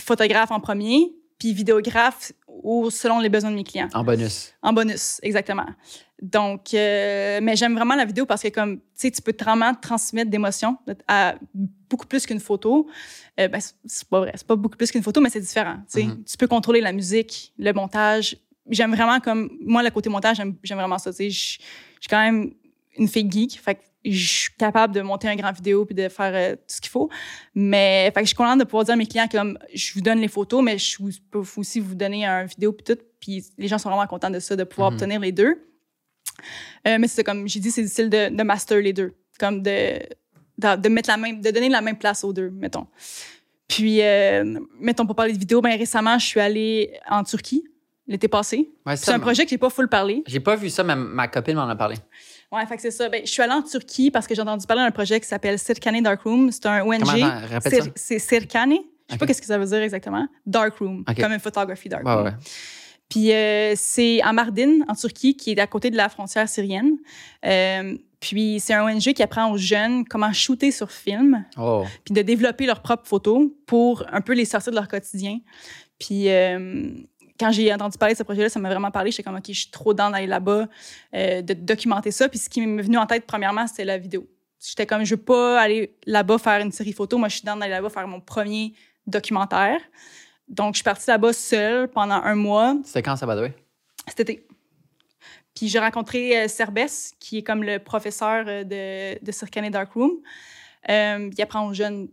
photographe 0.00 0.50
en 0.52 0.60
premier, 0.60 1.12
puis 1.38 1.52
vidéographe 1.52 2.32
au, 2.62 2.90
selon 2.90 3.18
les 3.20 3.28
besoins 3.28 3.50
de 3.50 3.56
mes 3.56 3.64
clients. 3.64 3.88
En 3.94 4.04
bonus. 4.04 4.52
En 4.62 4.72
bonus, 4.72 5.18
exactement. 5.22 5.66
Donc, 6.20 6.72
euh, 6.74 7.40
mais 7.42 7.56
j'aime 7.56 7.74
vraiment 7.74 7.94
la 7.96 8.04
vidéo 8.04 8.26
parce 8.26 8.42
que 8.42 8.48
comme, 8.48 8.76
tu 8.78 8.84
sais, 8.94 9.10
tu 9.10 9.20
peux 9.22 9.34
vraiment 9.40 9.74
transmettre 9.74 10.30
d'émotions 10.30 10.76
à 11.08 11.34
beaucoup 11.88 12.06
plus 12.06 12.24
qu'une 12.26 12.38
photo. 12.40 12.86
Euh, 13.40 13.48
ben, 13.48 13.60
c'est- 13.84 14.08
pas 14.08 14.20
vrai, 14.20 14.32
c'est 14.36 14.46
pas 14.46 14.54
beaucoup 14.56 14.76
plus 14.76 14.90
qu'une 14.92 15.02
photo, 15.02 15.20
mais 15.20 15.30
c'est 15.30 15.40
différent. 15.40 15.76
Tu 15.92 16.00
sais, 16.00 16.04
Mhm. 16.04 16.22
tu 16.24 16.36
peux 16.36 16.46
contrôler 16.46 16.80
la 16.80 16.92
musique, 16.92 17.52
le 17.58 17.72
montage. 17.72 18.36
J'aime 18.70 18.94
vraiment 18.94 19.18
comme, 19.18 19.50
moi, 19.60 19.82
le 19.82 19.90
côté 19.90 20.08
montage, 20.10 20.36
j'aime 20.62 20.78
vraiment 20.78 20.98
ça. 20.98 21.10
Tu 21.10 21.16
sais, 21.16 21.30
je 21.30 21.58
je 21.96 22.06
suis 22.06 22.10
quand 22.10 22.20
même 22.22 22.52
une 22.98 23.06
fille 23.08 23.28
geek, 23.30 23.60
fait 23.60 23.76
que 23.76 23.80
je 24.04 24.26
suis 24.26 24.52
capable 24.58 24.94
de 24.94 25.00
monter 25.00 25.28
un 25.28 25.36
grand 25.36 25.52
vidéo 25.52 25.84
puis 25.84 25.94
de 25.94 26.08
faire 26.08 26.32
euh, 26.34 26.56
tout 26.56 26.62
ce 26.74 26.80
qu'il 26.80 26.90
faut. 26.90 27.08
Mais 27.54 28.06
fait 28.14 28.20
que 28.20 28.24
je 28.24 28.26
suis 28.28 28.36
contente 28.36 28.58
de 28.58 28.64
pouvoir 28.64 28.84
dire 28.84 28.94
à 28.94 28.96
mes 28.96 29.06
clients 29.06 29.28
que 29.28 29.36
comme, 29.36 29.58
je 29.74 29.94
vous 29.94 30.00
donne 30.00 30.18
les 30.20 30.28
photos, 30.28 30.62
mais 30.62 30.78
je 30.78 30.96
vous- 31.00 31.10
peux 31.30 31.42
aussi 31.56 31.78
vous 31.80 31.94
donner 31.94 32.26
un 32.26 32.44
vidéo 32.44 32.72
puis 32.72 32.84
tout. 32.84 33.00
Puis 33.20 33.44
les 33.58 33.68
gens 33.68 33.78
sont 33.78 33.88
vraiment 33.90 34.06
contents 34.06 34.30
de 34.30 34.40
ça, 34.40 34.56
de 34.56 34.64
pouvoir 34.64 34.90
Mhm. 34.90 34.96
obtenir 34.96 35.20
les 35.20 35.32
deux. 35.32 35.56
Euh, 36.88 36.96
mais 36.98 37.06
c'est 37.08 37.22
comme 37.22 37.46
j'ai 37.46 37.60
dit, 37.60 37.70
c'est 37.70 37.82
difficile 37.82 38.10
de, 38.10 38.34
de 38.34 38.42
master 38.42 38.80
les 38.80 38.92
deux, 38.92 39.14
comme 39.38 39.62
de, 39.62 40.00
de, 40.58 40.76
de 40.76 40.88
mettre 40.88 41.08
la 41.08 41.16
même, 41.16 41.40
de 41.40 41.50
donner 41.50 41.68
la 41.68 41.80
même 41.80 41.96
place 41.96 42.24
aux 42.24 42.32
deux, 42.32 42.50
mettons. 42.50 42.86
Puis, 43.68 44.02
euh, 44.02 44.58
mettons 44.80 45.06
pour 45.06 45.14
parler 45.14 45.32
de 45.32 45.38
vidéo, 45.38 45.60
ben 45.62 45.78
récemment, 45.78 46.18
je 46.18 46.26
suis 46.26 46.40
allée 46.40 46.98
en 47.08 47.22
Turquie 47.24 47.64
l'été 48.08 48.28
passé. 48.28 48.68
Ouais, 48.84 48.96
C'est 48.96 49.12
un 49.12 49.20
projet 49.20 49.44
que 49.44 49.50
j'ai 49.50 49.58
pas 49.58 49.70
full 49.70 49.88
parlé. 49.88 50.22
J'ai 50.26 50.40
pas 50.40 50.56
vu 50.56 50.68
ça, 50.68 50.82
mais 50.82 50.96
ma 50.96 51.28
copine 51.28 51.54
m'en 51.54 51.68
a 51.68 51.76
parlé. 51.76 51.96
Ouais, 52.52 52.66
fait 52.66 52.76
que 52.76 52.82
c'est 52.82 52.90
ça. 52.90 53.08
Ben, 53.08 53.22
je 53.24 53.30
suis 53.30 53.40
allée 53.42 53.52
en 53.54 53.62
Turquie 53.62 54.10
parce 54.10 54.26
que 54.26 54.34
j'ai 54.34 54.42
entendu 54.42 54.66
parler 54.66 54.82
d'un 54.82 54.90
projet 54.90 55.18
qui 55.20 55.26
s'appelle 55.26 55.58
Sirkane 55.58 56.02
Darkroom. 56.02 56.50
C'est 56.52 56.66
un 56.66 56.82
ONG. 56.82 57.00
C'est 57.96 58.18
Sirkane. 58.18 58.70
Je 58.72 58.76
sais 58.76 59.14
Ok. 59.14 59.18
pas 59.18 59.26
qu'est-ce 59.26 59.40
que 59.40 59.46
ça 59.46 59.58
veut 59.58 59.66
dire 59.66 59.80
exactement. 59.82 60.26
Darkroom, 60.46 61.04
comme 61.04 61.32
une 61.32 61.40
photography 61.40 61.88
Ouais, 61.88 62.02
darkroom. 62.02 62.24
ouais. 62.26 62.32
Puis 63.08 63.32
euh, 63.32 63.74
c'est 63.76 64.22
à 64.22 64.32
Mardin, 64.32 64.80
en 64.88 64.94
Turquie, 64.94 65.36
qui 65.36 65.50
est 65.52 65.58
à 65.60 65.66
côté 65.66 65.90
de 65.90 65.96
la 65.96 66.08
frontière 66.08 66.48
syrienne. 66.48 66.96
Euh, 67.44 67.96
puis 68.20 68.58
c'est 68.60 68.72
un 68.72 68.84
ONG 68.84 69.00
qui 69.12 69.22
apprend 69.22 69.50
aux 69.50 69.58
jeunes 69.58 70.04
comment 70.06 70.32
shooter 70.32 70.70
sur 70.70 70.90
film, 70.90 71.44
Oh. 71.58 71.84
puis 72.04 72.14
de 72.14 72.22
développer 72.22 72.64
leurs 72.64 72.80
propres 72.80 73.06
photos 73.06 73.48
pour 73.66 74.04
un 74.10 74.20
peu 74.22 74.32
les 74.32 74.44
sortir 74.46 74.70
de 74.72 74.76
leur 74.76 74.88
quotidien. 74.88 75.40
Puis 75.98 76.30
euh, 76.30 76.90
quand 77.42 77.52
j'ai 77.52 77.72
entendu 77.72 77.98
parler 77.98 78.14
de 78.14 78.18
ce 78.18 78.22
projet-là, 78.22 78.48
ça 78.48 78.60
m'a 78.60 78.68
vraiment 78.68 78.90
parlé. 78.90 79.10
J'étais 79.10 79.22
comme, 79.22 79.36
OK, 79.36 79.46
je 79.48 79.52
suis 79.52 79.70
trop 79.70 79.94
dans 79.94 80.10
d'aller 80.10 80.26
là-bas, 80.26 80.68
euh, 81.14 81.42
de 81.42 81.54
documenter 81.54 82.10
ça. 82.10 82.28
Puis 82.28 82.38
ce 82.38 82.48
qui 82.48 82.64
m'est 82.66 82.82
venu 82.82 82.96
en 82.98 83.06
tête, 83.06 83.26
premièrement, 83.26 83.66
c'était 83.66 83.84
la 83.84 83.98
vidéo. 83.98 84.28
J'étais 84.60 84.86
comme, 84.86 85.04
je 85.04 85.14
veux 85.14 85.20
pas 85.20 85.60
aller 85.60 85.96
là-bas 86.06 86.38
faire 86.38 86.60
une 86.60 86.70
série 86.70 86.92
photo. 86.92 87.18
Moi, 87.18 87.28
je 87.28 87.36
suis 87.36 87.44
dans 87.44 87.56
d'aller 87.56 87.72
là-bas 87.72 87.90
faire 87.90 88.06
mon 88.06 88.20
premier 88.20 88.74
documentaire. 89.06 89.80
Donc, 90.46 90.74
je 90.74 90.78
suis 90.78 90.84
partie 90.84 91.08
là-bas 91.10 91.32
seule 91.32 91.88
pendant 91.88 92.22
un 92.22 92.34
mois. 92.34 92.76
C'était 92.84 93.02
quand 93.02 93.16
ça 93.16 93.26
va 93.26 93.34
douer? 93.34 93.52
Cet 94.06 94.20
été. 94.20 94.46
Puis 95.54 95.68
j'ai 95.68 95.78
rencontré 95.78 96.42
euh, 96.42 96.48
Cerbès, 96.48 97.12
qui 97.18 97.38
est 97.38 97.42
comme 97.42 97.62
le 97.62 97.78
professeur 97.78 98.44
euh, 98.46 98.64
de, 98.64 99.24
de 99.24 99.32
Circane 99.32 99.68
Darkroom. 99.70 100.12
Euh, 100.88 101.30
il 101.36 101.42
apprend 101.42 101.66
aux 101.66 101.74
jeunes 101.74 102.08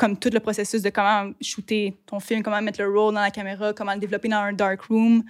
comme 0.00 0.16
tout 0.18 0.30
le 0.32 0.40
processus 0.40 0.80
de 0.80 0.88
comment 0.88 1.30
shooter 1.42 1.94
ton 2.06 2.18
film, 2.20 2.42
comment 2.42 2.60
mettre 2.62 2.80
le 2.80 2.88
roll 2.88 3.14
dans 3.14 3.20
la 3.20 3.30
caméra, 3.30 3.74
comment 3.74 3.92
le 3.92 4.00
développer 4.00 4.28
dans 4.28 4.38
un 4.38 4.54
darkroom. 4.54 5.22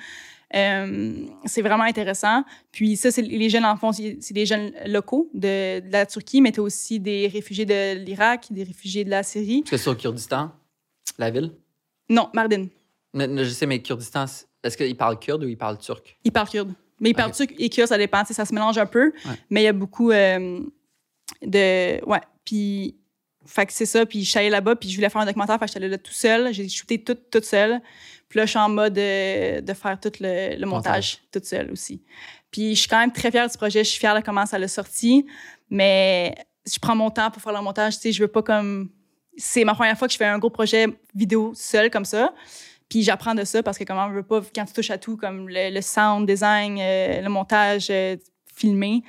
Euh, 0.54 1.26
c'est 1.44 1.62
vraiment 1.62 1.84
intéressant. 1.84 2.44
Puis 2.70 2.96
ça, 2.96 3.10
c'est 3.10 3.22
les 3.22 3.48
jeunes, 3.50 3.64
en 3.64 3.76
fond, 3.76 3.90
c'est 3.92 4.32
des 4.32 4.46
jeunes 4.46 4.72
locaux 4.86 5.28
de, 5.34 5.80
de 5.80 5.92
la 5.92 6.06
Turquie, 6.06 6.40
mais 6.40 6.52
tu 6.52 6.60
aussi 6.60 7.00
des 7.00 7.26
réfugiés 7.28 7.66
de 7.66 7.98
l'Irak, 7.98 8.46
des 8.50 8.62
réfugiés 8.62 9.04
de 9.04 9.10
la 9.10 9.22
Syrie. 9.24 9.64
C'est 9.66 9.88
au 9.88 9.94
Kurdistan, 9.94 10.52
la 11.18 11.30
ville? 11.30 11.52
Non, 12.08 12.28
Mardin. 12.32 12.66
Je 13.14 13.44
sais, 13.44 13.66
mais 13.66 13.80
Kurdistan, 13.82 14.24
est-ce 14.62 14.76
qu'il 14.76 14.96
parle 14.96 15.18
kurde 15.18 15.44
ou 15.44 15.48
il 15.48 15.58
parle 15.58 15.78
turc? 15.78 16.16
Il 16.24 16.30
parle 16.32 16.48
kurde. 16.48 16.72
Mais 17.00 17.10
il 17.10 17.14
parle 17.14 17.30
Ok. 17.30 17.36
turc 17.36 17.54
et 17.58 17.68
kurde, 17.68 17.88
ça 17.88 17.98
dépend. 17.98 18.24
Ça 18.24 18.44
se 18.44 18.54
mélange 18.54 18.78
un 18.78 18.86
peu. 18.86 19.06
Ouais. 19.24 19.34
Mais 19.50 19.62
il 19.62 19.64
y 19.64 19.68
a 19.68 19.72
beaucoup 19.72 20.10
euh, 20.12 20.60
de. 21.42 22.04
Ouais. 22.04 22.20
Puis. 22.44 22.96
Fait 23.46 23.66
que 23.66 23.72
c'est 23.72 23.86
ça. 23.86 24.06
Puis 24.06 24.24
je 24.24 24.30
suis 24.30 24.38
allée 24.38 24.50
là-bas. 24.50 24.76
Puis 24.76 24.90
je 24.90 24.96
voulais 24.96 25.08
faire 25.08 25.22
un 25.22 25.26
documentaire. 25.26 25.58
Fait 25.58 25.66
que 25.66 25.72
j'étais 25.72 25.88
là 25.88 25.98
tout 25.98 26.12
seul. 26.12 26.52
J'ai 26.52 26.68
shooté 26.68 27.02
tout, 27.02 27.16
toute 27.30 27.44
seule. 27.44 27.80
Puis 28.28 28.38
là, 28.38 28.46
je 28.46 28.50
suis 28.50 28.58
en 28.58 28.68
mode 28.68 28.96
euh, 28.98 29.60
de 29.60 29.72
faire 29.74 29.98
tout 29.98 30.12
le, 30.20 30.56
le 30.56 30.66
montage 30.66 31.18
toute 31.32 31.44
seule 31.44 31.70
aussi. 31.72 32.02
Puis 32.50 32.74
je 32.74 32.80
suis 32.80 32.88
quand 32.88 33.00
même 33.00 33.12
très 33.12 33.30
fière 33.30 33.48
du 33.48 33.56
projet. 33.56 33.84
Je 33.84 33.90
suis 33.90 33.98
fière 33.98 34.14
de 34.14 34.20
comment 34.20 34.46
ça 34.46 34.58
l'a 34.58 34.68
sorti. 34.68 35.26
Mais 35.68 36.34
je 36.66 36.78
prends 36.78 36.96
mon 36.96 37.10
temps 37.10 37.30
pour 37.30 37.42
faire 37.42 37.52
le 37.52 37.60
montage. 37.60 37.96
Tu 37.96 38.02
sais, 38.02 38.12
je 38.12 38.22
veux 38.22 38.28
pas 38.28 38.42
comme. 38.42 38.90
C'est 39.36 39.64
ma 39.64 39.74
première 39.74 39.96
fois 39.96 40.06
que 40.06 40.12
je 40.12 40.18
fais 40.18 40.26
un 40.26 40.38
gros 40.38 40.50
projet 40.50 40.86
vidéo 41.14 41.52
seul 41.54 41.90
comme 41.90 42.04
ça. 42.04 42.34
Puis 42.88 43.04
j'apprends 43.04 43.34
de 43.36 43.44
ça 43.44 43.62
parce 43.62 43.78
que 43.78 43.84
comment 43.84 44.06
on 44.06 44.10
veut 44.10 44.24
pas, 44.24 44.40
quand 44.54 44.64
tu 44.64 44.72
touches 44.72 44.90
à 44.90 44.98
tout, 44.98 45.16
comme 45.16 45.48
le, 45.48 45.72
le 45.72 45.80
sound 45.80 46.28
design, 46.28 46.76
euh, 46.80 47.20
le 47.22 47.28
montage, 47.28 47.86
euh, 47.90 48.16
filmé. 48.54 49.04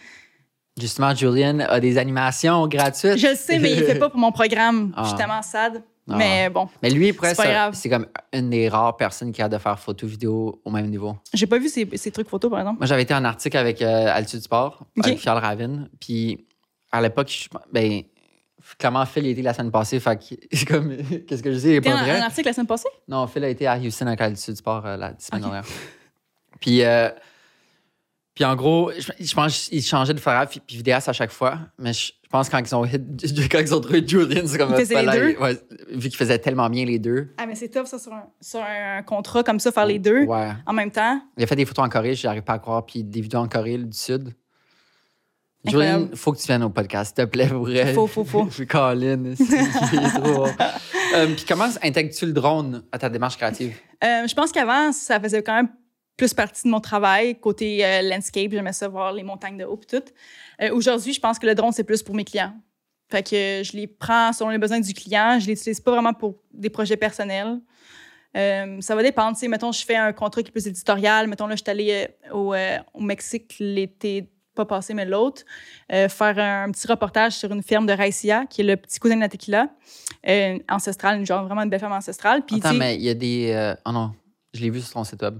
Justement, 0.80 1.14
Julian 1.14 1.60
a 1.60 1.80
des 1.80 1.98
animations 1.98 2.65
gratuites. 2.68 3.18
Je 3.18 3.27
le 3.27 3.35
sais, 3.35 3.60
mais 3.60 3.72
il 3.73 3.80
le 3.80 3.85
fait 3.85 3.99
pas 3.99 4.10
pour 4.10 4.19
mon 4.19 4.31
programme. 4.31 4.93
Ah. 4.98 5.14
Tellement 5.18 5.41
sad. 5.41 5.84
Ah. 6.10 6.15
Mais 6.18 6.49
bon, 6.49 6.68
Mais 6.81 6.89
lui, 6.89 7.07
C'est 7.07 7.14
pas 7.19 7.35
ça, 7.35 7.48
grave. 7.48 7.73
c'est 7.76 7.89
comme 7.89 8.07
une 8.34 8.49
des 8.49 8.68
rares 8.69 8.98
personnes 8.98 9.31
qui 9.31 9.41
a 9.41 9.48
de 9.48 9.57
faire 9.57 9.77
photo 9.80 10.07
vidéo 10.07 10.60
au 10.65 10.72
même 10.72 10.88
niveau. 10.89 11.15
j'ai 11.34 11.45
pas 11.45 11.60
vu 11.60 11.69
ces, 11.69 11.88
ces 11.95 12.11
trucs 12.11 12.27
photos, 12.27 12.49
par 12.49 12.60
exemple. 12.60 12.80
Moi, 12.80 12.88
j'avais 12.88 13.03
été 13.03 13.14
en 13.14 13.23
Arctique 13.23 13.53
avec 13.56 13.81
euh, 13.81 14.07
Altitude 14.11 14.41
Sport, 14.41 14.84
avec 15.03 15.19
Charles 15.19 15.39
Ravin. 15.39 15.88
Puis 15.99 16.45
à 16.91 17.02
l'époque, 17.02 17.30
je- 17.30 17.48
ben, 17.72 18.02
clairement, 18.80 19.06
Phil 19.06 19.26
été 19.27 19.41
la 19.41 19.53
semaine 19.53 19.72
passée. 19.72 19.99
Fait 19.99 20.18
que, 20.18 20.35
c'est 20.56 20.65
comme, 20.65 20.95
qu'est-ce 21.27 21.43
que 21.43 21.52
je 21.53 21.60
dis, 21.60 21.68
il 21.68 21.73
est 21.76 21.81
pas 21.81 21.91
un, 21.91 22.03
vrai. 22.03 22.19
un 22.19 22.23
article 22.23 22.48
la 22.48 22.53
semaine 22.53 22.68
passée? 22.68 22.89
Non, 23.07 23.27
Phil 23.27 23.43
a 23.43 23.49
été 23.49 23.68
à 23.68 23.77
Houston 23.77 24.07
en 24.07 24.30
du 24.30 24.35
Sud 24.38 24.56
Sport 24.56 24.85
euh, 24.85 24.98
la 24.98 25.14
semaine 25.19 25.41
dernière. 25.41 25.64
Puis, 26.60 26.84
euh, 26.84 27.10
puis 28.41 28.49
en 28.49 28.55
gros, 28.55 28.91
je, 28.97 29.11
je 29.23 29.34
pense 29.35 29.69
qu'ils 29.69 29.84
changeaient 29.84 30.15
de 30.15 30.19
photographe 30.19 30.57
puis 30.65 30.77
vidéaste 30.77 31.07
à 31.09 31.13
chaque 31.13 31.31
fois. 31.31 31.59
Mais 31.77 31.93
je, 31.93 32.07
je 32.23 32.30
pense 32.30 32.49
que 32.49 32.53
quand 32.57 32.68
ils 32.68 32.73
ont 32.76 32.85
hit, 32.85 33.49
quand 33.51 33.59
ils 33.59 33.76
ont 33.76 33.81
trouvé 33.81 34.03
Julian, 34.07 34.41
c'est 34.47 34.57
comme 34.57 34.72
Ils 34.72 34.77
faisaient 34.80 34.99
les 35.01 35.05
fallait- 35.05 35.34
deux? 35.34 35.39
ouais, 35.39 35.59
vu 35.91 36.09
qu'ils 36.09 36.15
faisaient 36.18 36.39
tellement 36.39 36.69
bien 36.69 36.85
les 36.85 36.97
deux. 36.97 37.34
Ah, 37.38 37.45
mais 37.45 37.53
c'est 37.53 37.69
top, 37.69 37.85
ça, 37.85 37.99
sur 37.99 38.11
un, 38.13 38.23
sur 38.41 38.59
un 38.63 39.03
contrat 39.03 39.43
comme 39.43 39.59
ça, 39.59 39.72
faire 39.72 39.85
les 39.85 39.99
deux 39.99 40.23
Ouais. 40.23 40.49
en 40.65 40.73
même 40.73 40.89
temps. 40.89 41.22
Il 41.38 41.43
a 41.43 41.47
fait 41.47 41.55
des 41.55 41.65
photos 41.65 41.85
en 41.85 41.89
Corée, 41.89 42.15
j'arrive 42.15 42.41
pas 42.41 42.53
à 42.53 42.59
croire, 42.59 42.84
puis 42.85 43.03
des 43.03 43.22
vidéos 43.22 43.41
en 43.41 43.47
Corée 43.47 43.77
du 43.77 43.95
Sud. 43.95 44.34
Julian, 45.63 46.07
faut 46.15 46.31
que 46.34 46.39
tu 46.39 46.47
viennes 46.47 46.63
au 46.63 46.72
podcast, 46.72 47.15
s'il 47.15 47.23
te 47.23 47.30
plaît, 47.30 47.47
pour 47.47 47.65
vrai. 47.68 47.93
Faut, 47.93 48.07
faut, 48.07 48.26
faut. 48.26 48.47
Je 48.49 48.53
suis 48.55 48.68
Colin. 48.68 49.34
c'est- 49.35 50.19
trop. 50.22 50.47
Euh, 51.13 51.26
puis 51.35 51.43
comment 51.45 51.68
intègres-tu 51.84 52.26
le 52.26 52.31
drone 52.31 52.84
à 52.89 52.97
ta 52.97 53.09
démarche 53.09 53.35
créative? 53.35 53.76
Euh, 54.01 54.26
je 54.26 54.34
pense 54.34 54.49
qu'avant, 54.53 54.93
ça 54.93 55.19
faisait 55.19 55.43
quand 55.43 55.53
même 55.55 55.68
plus 56.17 56.33
partie 56.33 56.63
de 56.63 56.69
mon 56.69 56.79
travail. 56.79 57.39
Côté 57.39 57.85
euh, 57.85 58.01
landscape, 58.03 58.51
j'aimais 58.51 58.73
ça 58.73 58.88
voir 58.88 59.11
les 59.13 59.23
montagnes 59.23 59.57
de 59.57 59.65
haut 59.65 59.79
et 59.81 59.85
tout. 59.85 60.03
Euh, 60.61 60.71
Aujourd'hui, 60.73 61.13
je 61.13 61.19
pense 61.19 61.39
que 61.39 61.47
le 61.47 61.55
drone, 61.55 61.71
c'est 61.71 61.83
plus 61.83 62.03
pour 62.03 62.15
mes 62.15 62.23
clients. 62.23 62.53
Fait 63.09 63.23
que 63.23 63.61
je 63.63 63.71
les 63.75 63.88
prends 63.88 64.31
selon 64.31 64.49
les 64.51 64.57
besoins 64.57 64.79
du 64.79 64.93
client. 64.93 65.39
Je 65.39 65.47
les 65.47 65.53
utilise 65.53 65.79
pas 65.81 65.91
vraiment 65.91 66.13
pour 66.13 66.35
des 66.53 66.69
projets 66.69 66.97
personnels. 66.97 67.59
Euh, 68.38 68.79
ça 68.79 68.95
va 68.95 69.03
dépendre. 69.03 69.35
Tu 69.35 69.41
sais, 69.41 69.47
mettons, 69.49 69.71
je 69.71 69.83
fais 69.83 69.97
un 69.97 70.13
contrat 70.13 70.41
qui 70.41 70.47
est 70.49 70.51
plus 70.51 70.67
éditorial. 70.67 71.27
Mettons, 71.27 71.47
là, 71.47 71.55
je 71.55 71.61
suis 71.63 71.69
allée 71.69 72.07
euh, 72.31 72.33
au, 72.33 72.55
au 72.93 73.01
Mexique 73.01 73.55
l'été, 73.59 74.29
pas 74.55 74.65
passé, 74.65 74.93
mais 74.93 75.05
l'autre, 75.05 75.43
euh, 75.91 76.07
faire 76.07 76.38
un, 76.39 76.71
petit 76.71 76.88
reportage 76.88 77.33
sur 77.33 77.51
une 77.51 77.63
ferme 77.63 77.85
de 77.85 77.93
Raïsia, 77.93 78.45
qui 78.45 78.61
est 78.61 78.63
le 78.63 78.77
petit 78.77 78.99
cousin 78.99 79.15
de 79.15 79.21
la 79.21 79.29
tequila, 79.29 79.69
euh, 80.27 80.59
ancestrale, 80.69 81.19
une 81.19 81.25
genre 81.25 81.45
vraiment 81.45 81.61
une 81.63 81.69
belle 81.69 81.79
ferme 81.79 81.93
ancestrale. 81.93 82.45
Puis, 82.45 82.57
Attends, 82.57 82.73
mais 82.73 82.95
il 82.95 83.01
y 83.01 83.09
a 83.09 83.13
des. 83.13 83.51
euh, 83.53 83.75
Oh 83.85 83.91
non, 83.91 84.11
je 84.53 84.61
l'ai 84.61 84.69
vu 84.69 84.79
sur 84.81 84.93
ton 84.93 85.03
site 85.03 85.21
web. 85.21 85.39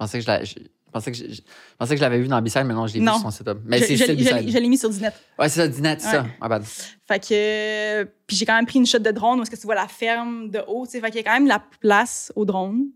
Je 0.00 0.04
pensais 0.04 0.18
que 0.18 0.24
je, 0.24 0.30
la- 0.30 0.44
je- 0.44 0.54
je 0.54 0.92
pensais 0.92 1.10
que 1.10 1.16
je, 1.18 1.24
je 1.24 1.40
pensais 1.76 1.94
que 1.94 1.98
je 1.98 2.02
l'avais 2.02 2.20
vu 2.20 2.28
dans 2.28 2.40
B-Side, 2.40 2.62
mais 2.64 2.72
non, 2.74 2.86
je 2.86 2.94
l'ai 2.94 3.00
vu 3.00 3.06
sur 3.06 3.32
son 3.32 3.44
web. 3.44 3.58
Mais 3.64 3.78
je, 3.78 3.84
c'est 3.86 3.96
je- 3.96 4.04
l'ai- 4.04 4.68
mis 4.68 4.78
sur 4.78 4.88
Disnet. 4.90 5.12
Ouais, 5.38 5.48
c'est 5.48 5.60
ça, 5.60 5.66
Dinette, 5.68 6.00
c'est 6.00 6.10
ça. 6.12 6.22
Ouais. 6.22 6.28
Ah, 6.40 6.48
bad. 6.48 6.62
Fait 6.64 7.18
que. 7.18 8.04
puis 8.26 8.36
j'ai 8.36 8.46
quand 8.46 8.54
même 8.54 8.64
pris 8.66 8.78
une 8.78 8.86
shot 8.86 9.00
de 9.00 9.10
drone 9.10 9.40
où 9.40 9.42
est-ce 9.42 9.50
que 9.50 9.56
tu 9.56 9.62
vois 9.66 9.74
la 9.74 9.88
ferme 9.88 10.50
de 10.50 10.60
haut. 10.68 10.86
tu 10.86 10.92
sais. 10.92 11.00
Fait 11.00 11.08
qu'il 11.10 11.16
y 11.16 11.20
a 11.20 11.24
quand 11.24 11.32
même 11.32 11.48
la 11.48 11.62
place 11.80 12.32
au 12.36 12.44
drone. 12.44 12.86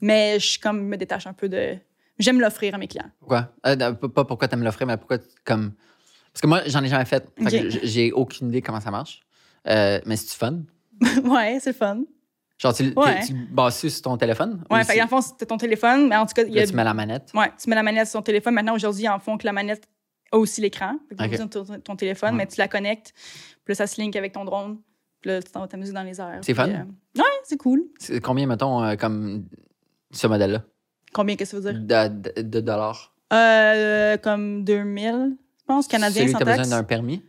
Mais 0.00 0.38
je 0.40 0.58
comme, 0.58 0.82
me 0.88 0.96
détache 0.96 1.26
un 1.28 1.32
peu 1.32 1.48
de. 1.48 1.76
J'aime 2.18 2.40
l'offrir 2.40 2.74
à 2.74 2.78
mes 2.78 2.88
clients. 2.88 3.10
Pourquoi? 3.20 3.52
Euh, 3.66 3.92
pas 3.92 4.24
pourquoi 4.24 4.48
t'aimes 4.48 4.64
l'offrir, 4.64 4.86
mais 4.88 4.96
pourquoi, 4.96 5.18
tu- 5.18 5.26
comme. 5.44 5.72
Parce 6.32 6.40
que 6.42 6.46
moi, 6.48 6.62
j'en 6.66 6.82
ai 6.82 6.88
jamais 6.88 7.04
fait. 7.04 7.24
Fait 7.36 7.44
Ok. 7.44 7.50
que 7.62 7.70
j- 7.70 7.80
j'ai 7.84 8.12
aucune 8.12 8.48
idée 8.48 8.62
comment 8.62 8.80
ça 8.80 8.90
marche. 8.90 9.20
Euh, 9.68 10.00
mais 10.06 10.16
c'est-tu 10.16 10.34
fun? 10.36 10.62
ouais, 11.24 11.58
c'est 11.62 11.72
fun. 11.72 12.02
Genre, 12.60 12.74
tu, 12.74 12.92
Ouais. 12.96 13.20
tu 13.24 13.34
bases 13.34 13.78
sur 13.78 14.02
ton 14.02 14.16
téléphone? 14.16 14.64
Ouais, 14.70 14.80
Ou 14.80 14.84
fait 14.84 14.92
c'est- 14.94 14.98
qu'en 14.98 15.06
fond, 15.06 15.20
c'était 15.20 15.46
ton 15.46 15.56
téléphone. 15.58 16.08
Mais 16.08 16.16
en 16.16 16.26
tout 16.26 16.34
cas, 16.34 16.42
il 16.42 16.52
y 16.52 16.56
là, 16.56 16.62
a. 16.62 16.66
tu 16.66 16.74
mets 16.74 16.84
la 16.84 16.94
manette. 16.94 17.30
Ouais, 17.34 17.52
tu 17.62 17.70
mets 17.70 17.76
la 17.76 17.82
manette 17.84 18.08
sur 18.08 18.18
ton 18.18 18.24
téléphone. 18.24 18.54
Maintenant, 18.54 18.74
aujourd'hui, 18.74 19.08
en 19.08 19.18
fond 19.20 19.38
que 19.38 19.46
la 19.46 19.52
manette 19.52 19.84
a 20.32 20.38
aussi 20.38 20.60
l'écran. 20.60 20.96
Fait 21.08 21.14
que 21.14 21.18
t'as 21.18 21.24
Ok. 21.26 21.30
besoin 21.30 21.46
de 21.46 21.50
ton, 21.50 21.80
ton 21.80 21.96
téléphone, 21.96 22.30
Ouais. 22.32 22.36
mais 22.38 22.46
tu 22.46 22.56
la 22.58 22.66
connectes. 22.68 23.12
Puis 23.64 23.72
là, 23.72 23.74
ça 23.76 23.86
se 23.86 24.00
link 24.00 24.16
avec 24.16 24.32
ton 24.32 24.44
drone. 24.44 24.78
Puis 25.20 25.30
là, 25.30 25.40
tu 25.42 25.50
t'en 25.52 25.60
vas 25.60 25.68
t'amuser 25.68 25.92
dans 25.92 26.02
les 26.02 26.20
airs. 26.20 26.40
C'est 26.42 26.54
fun. 26.54 26.68
euh, 26.68 26.84
ouais, 27.16 27.24
c'est 27.44 27.56
cool. 27.56 27.84
C'est 27.98 28.20
combien, 28.20 28.46
mettons, 28.46 28.82
euh, 28.82 28.96
comme 28.96 29.46
ce 30.10 30.26
modèle-là? 30.26 30.62
Combien, 31.12 31.36
qu'est-ce 31.36 31.56
que 31.56 31.62
ça 31.62 31.72
veut 31.72 31.80
dire? 31.84 32.08
De, 32.08 32.32
de- 32.32 32.42
de 32.42 32.60
dollars. 32.60 33.14
Euh, 33.32 34.16
comme 34.18 34.64
2000, 34.64 35.36
je 35.60 35.64
pense, 35.66 35.86
canadiens 35.86 36.22
Celui 36.22 36.32
sans 36.32 36.38
taxe. 36.38 36.58
besoin 36.58 36.78
d'un 36.78 36.84
permis? 36.84 37.22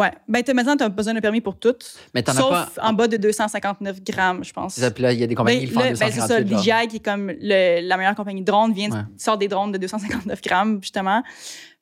Ouais. 0.00 0.12
Ben, 0.28 0.42
t'as- 0.42 0.54
maintenant, 0.54 0.76
tu 0.76 0.82
as 0.84 0.88
besoin 0.88 1.14
d'un 1.14 1.20
permis 1.20 1.40
pour 1.40 1.58
tout. 1.58 1.74
Mais 2.14 2.22
t'en 2.22 2.32
as 2.32 2.36
Sauf 2.36 2.50
pas. 2.50 2.68
en 2.82 2.92
bas 2.92 3.06
de 3.08 3.16
259 3.16 4.02
grammes, 4.02 4.42
je 4.44 4.52
pense. 4.52 4.74
C'est 4.74 4.98
là, 4.98 5.12
il 5.12 5.20
y 5.20 5.22
a 5.22 5.26
des 5.26 5.34
compagnies 5.34 5.60
Ben, 5.60 5.66
qui 5.68 5.72
font 5.74 5.80
ben, 5.80 5.94
c'est 5.96 6.04
258. 6.06 6.48
ça. 6.56 6.62
DJI, 6.82 6.88
qui 6.88 6.96
est 6.96 7.04
comme 7.04 7.28
le- 7.30 7.80
la 7.86 7.96
meilleure 7.96 8.14
compagnie 8.14 8.40
de 8.40 8.46
drones, 8.46 8.72
vient, 8.72 8.90
Ouais. 8.90 9.00
sort 9.18 9.38
des 9.38 9.48
drones 9.48 9.72
de 9.72 9.78
259 9.78 10.40
grammes, 10.42 10.78
justement. 10.82 11.22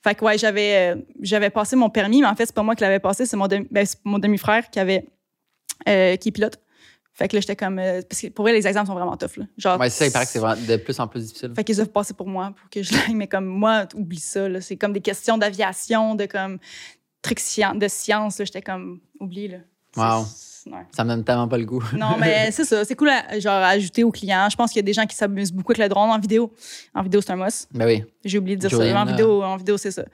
Fait 0.03 0.15
que, 0.15 0.25
ouais, 0.25 0.39
j'avais, 0.39 0.95
euh, 0.95 1.01
j'avais 1.21 1.51
passé 1.51 1.75
mon 1.77 1.91
permis, 1.91 2.21
mais 2.23 2.29
en 2.29 2.35
fait, 2.37 2.47
c'est 2.47 2.55
pas 2.55 2.63
moi 2.63 2.75
qui 2.77 2.83
l'avais 2.83 3.01
passé, 3.01 3.27
c'est 3.27 3.37
mon, 3.37 3.49
demi- 3.49 3.67
ben, 3.71 3.87
mon 4.05 4.19
demi-frère 4.19 4.71
qui 4.71 4.79
avait, 4.79 5.07
euh, 5.89 6.17
qui 6.17 6.29
est 6.29 6.33
pilote. 6.33 6.59
Fait 7.13 7.27
que 7.27 7.35
là, 7.35 7.41
j'étais 7.41 7.57
comme, 7.57 7.81
euh, 7.81 8.01
parce 8.09 8.23
que 8.23 8.29
pour 8.29 8.45
vrai, 8.45 8.53
les 8.53 8.65
examens 8.65 8.87
sont 8.87 8.95
vraiment 8.95 9.17
tough, 9.17 9.39
là. 9.39 9.45
Genre. 9.57 9.81
Ouais, 9.81 9.91
c'est 9.91 9.99
ça, 9.99 10.07
il 10.07 10.13
paraît 10.13 10.25
que 10.25 10.31
c'est 10.31 10.67
de 10.69 10.77
plus 10.77 11.01
en 11.01 11.09
plus 11.09 11.27
difficile. 11.27 11.53
Fait 11.57 11.65
qu'ils 11.65 11.83
ont 11.83 11.87
passé 11.87 12.15
pour 12.15 12.29
moi, 12.29 12.53
pour 12.57 12.71
que 12.71 12.81
je 12.81 12.93
l'aille. 12.93 13.15
Mais 13.17 13.27
comme 13.27 13.45
moi, 13.47 13.87
oublie 13.97 14.21
ça. 14.21 14.47
C'est 14.61 14.77
comme 14.77 14.93
des 14.93 15.01
questions 15.01 15.37
d'aviation, 15.37 16.15
de 16.15 16.27
comme 16.27 16.59
scien- 17.23 17.77
de 17.79 17.89
science. 17.89 18.37
J'étais 18.39 18.63
comme, 18.63 19.01
oublie. 19.21 19.49
Là. 19.49 19.59
Wow. 19.97 20.27
ouais. 20.67 20.87
Ça 20.95 21.05
me 21.05 21.09
donne 21.11 21.25
tellement 21.25 21.49
pas 21.49 21.59
le 21.59 21.65
goût. 21.65 21.83
Non, 21.97 22.17
mais 22.19 22.51
c'est 22.53 22.65
ça. 22.65 22.85
C'est 22.85 22.95
cool 22.95 23.09
à, 23.11 23.39
genre, 23.41 23.55
à 23.55 23.69
ajouter 23.69 24.05
aux 24.05 24.11
clients. 24.11 24.49
Je 24.51 24.57
pense 24.57 24.71
qu'il 24.71 24.79
y 24.79 24.85
a 24.85 24.87
des 24.87 24.93
gens 24.93 25.07
qui 25.07 25.17
s'amusent 25.17 25.53
beaucoup 25.53 25.73
avec 25.73 25.83
le 25.83 25.89
drone 25.89 26.11
en 26.11 26.19
vidéo. 26.19 26.53
En 26.95 27.03
vidéo, 27.03 27.21
c'est 27.21 27.33
un 27.33 27.37
must. 27.37 27.69
Ben 27.73 27.87
oui. 27.87 28.05
J'ai 28.25 28.39
oublié 28.39 28.57
de 28.57 28.61
dire 28.67 28.71
ça. 28.71 28.77
En 28.77 29.05
là. 29.05 29.11
vidéo, 29.11 29.43
en 29.43 29.57
vidéo, 29.57 29.77
c'est 29.77 29.91
ça. 29.91 30.05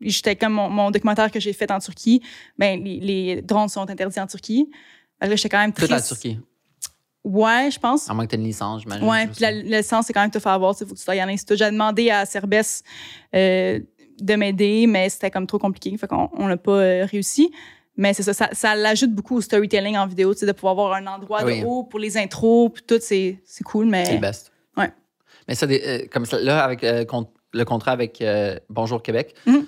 J'étais 0.00 0.34
comme 0.34 0.54
mon, 0.54 0.70
mon 0.70 0.90
documentaire 0.90 1.30
que 1.30 1.38
j'ai 1.40 1.52
fait 1.52 1.70
en 1.70 1.78
Turquie. 1.78 2.22
Ben, 2.58 2.82
les, 2.82 3.00
les 3.00 3.42
drones 3.42 3.68
sont 3.68 3.88
interdits 3.88 4.18
en 4.18 4.26
Turquie. 4.26 4.70
Que 5.20 5.26
là, 5.26 5.36
j'étais 5.36 5.50
quand 5.50 5.58
même 5.58 5.72
Toute 5.72 5.88
triste. 5.88 5.92
la 5.92 6.00
Turquie. 6.16 6.38
Ouais, 7.22 7.68
je 7.70 7.78
pense. 7.78 8.08
À 8.08 8.14
moins 8.14 8.24
que 8.24 8.30
tu 8.30 8.36
aies 8.36 8.38
une 8.38 8.46
licence, 8.46 8.80
j'imagine. 8.80 9.06
Ouais, 9.06 9.26
puis 9.26 9.40
la, 9.40 9.52
la 9.52 9.78
licence, 9.80 10.06
c'est 10.06 10.14
quand 10.14 10.22
même 10.22 10.30
te 10.30 10.38
faire 10.38 10.52
avoir. 10.52 10.74
Il 10.80 10.86
faut 10.86 10.94
que 10.94 10.98
tu 10.98 11.04
sois 11.04 11.14
en 11.22 11.28
institut. 11.28 11.54
J'ai 11.58 11.70
demandé 11.70 12.08
à 12.08 12.24
Cerbès 12.24 12.82
euh, 13.34 13.80
de 14.22 14.34
m'aider, 14.34 14.86
mais 14.86 15.08
c'était 15.08 15.30
comme 15.30 15.46
trop 15.46 15.58
compliqué. 15.58 15.96
Fait 15.96 16.06
qu'on 16.06 16.28
on 16.32 16.48
n'a 16.48 16.56
pas 16.56 16.72
euh, 16.72 17.06
réussi. 17.10 17.50
Mais 17.96 18.14
c'est 18.14 18.22
ça, 18.22 18.32
ça, 18.32 18.48
ça 18.52 18.74
l'ajoute 18.74 19.12
beaucoup 19.12 19.36
au 19.36 19.40
storytelling 19.40 19.96
en 19.96 20.06
vidéo, 20.06 20.32
tu 20.32 20.40
sais, 20.40 20.46
de 20.46 20.52
pouvoir 20.52 20.72
avoir 20.72 20.92
un 20.94 21.06
endroit 21.06 21.44
oui. 21.44 21.60
de 21.60 21.66
haut 21.66 21.82
pour 21.82 21.98
les 21.98 22.16
intros, 22.16 22.70
puis 22.72 22.82
tout, 22.86 22.98
c'est 23.00 23.38
cool, 23.64 23.86
mais. 23.86 24.04
C'est 24.06 24.14
le 24.14 24.20
best. 24.20 24.52
Ouais. 24.76 24.90
Mais 25.46 25.54
ça, 25.54 25.66
euh, 25.66 26.06
comme 26.10 26.24
ça, 26.24 26.38
là, 26.40 26.64
avec 26.64 26.82
euh, 26.84 27.04
le 27.52 27.64
contrat 27.64 27.92
avec 27.92 28.22
euh, 28.22 28.58
Bonjour 28.70 29.02
Québec, 29.02 29.34
Mhm. 29.44 29.66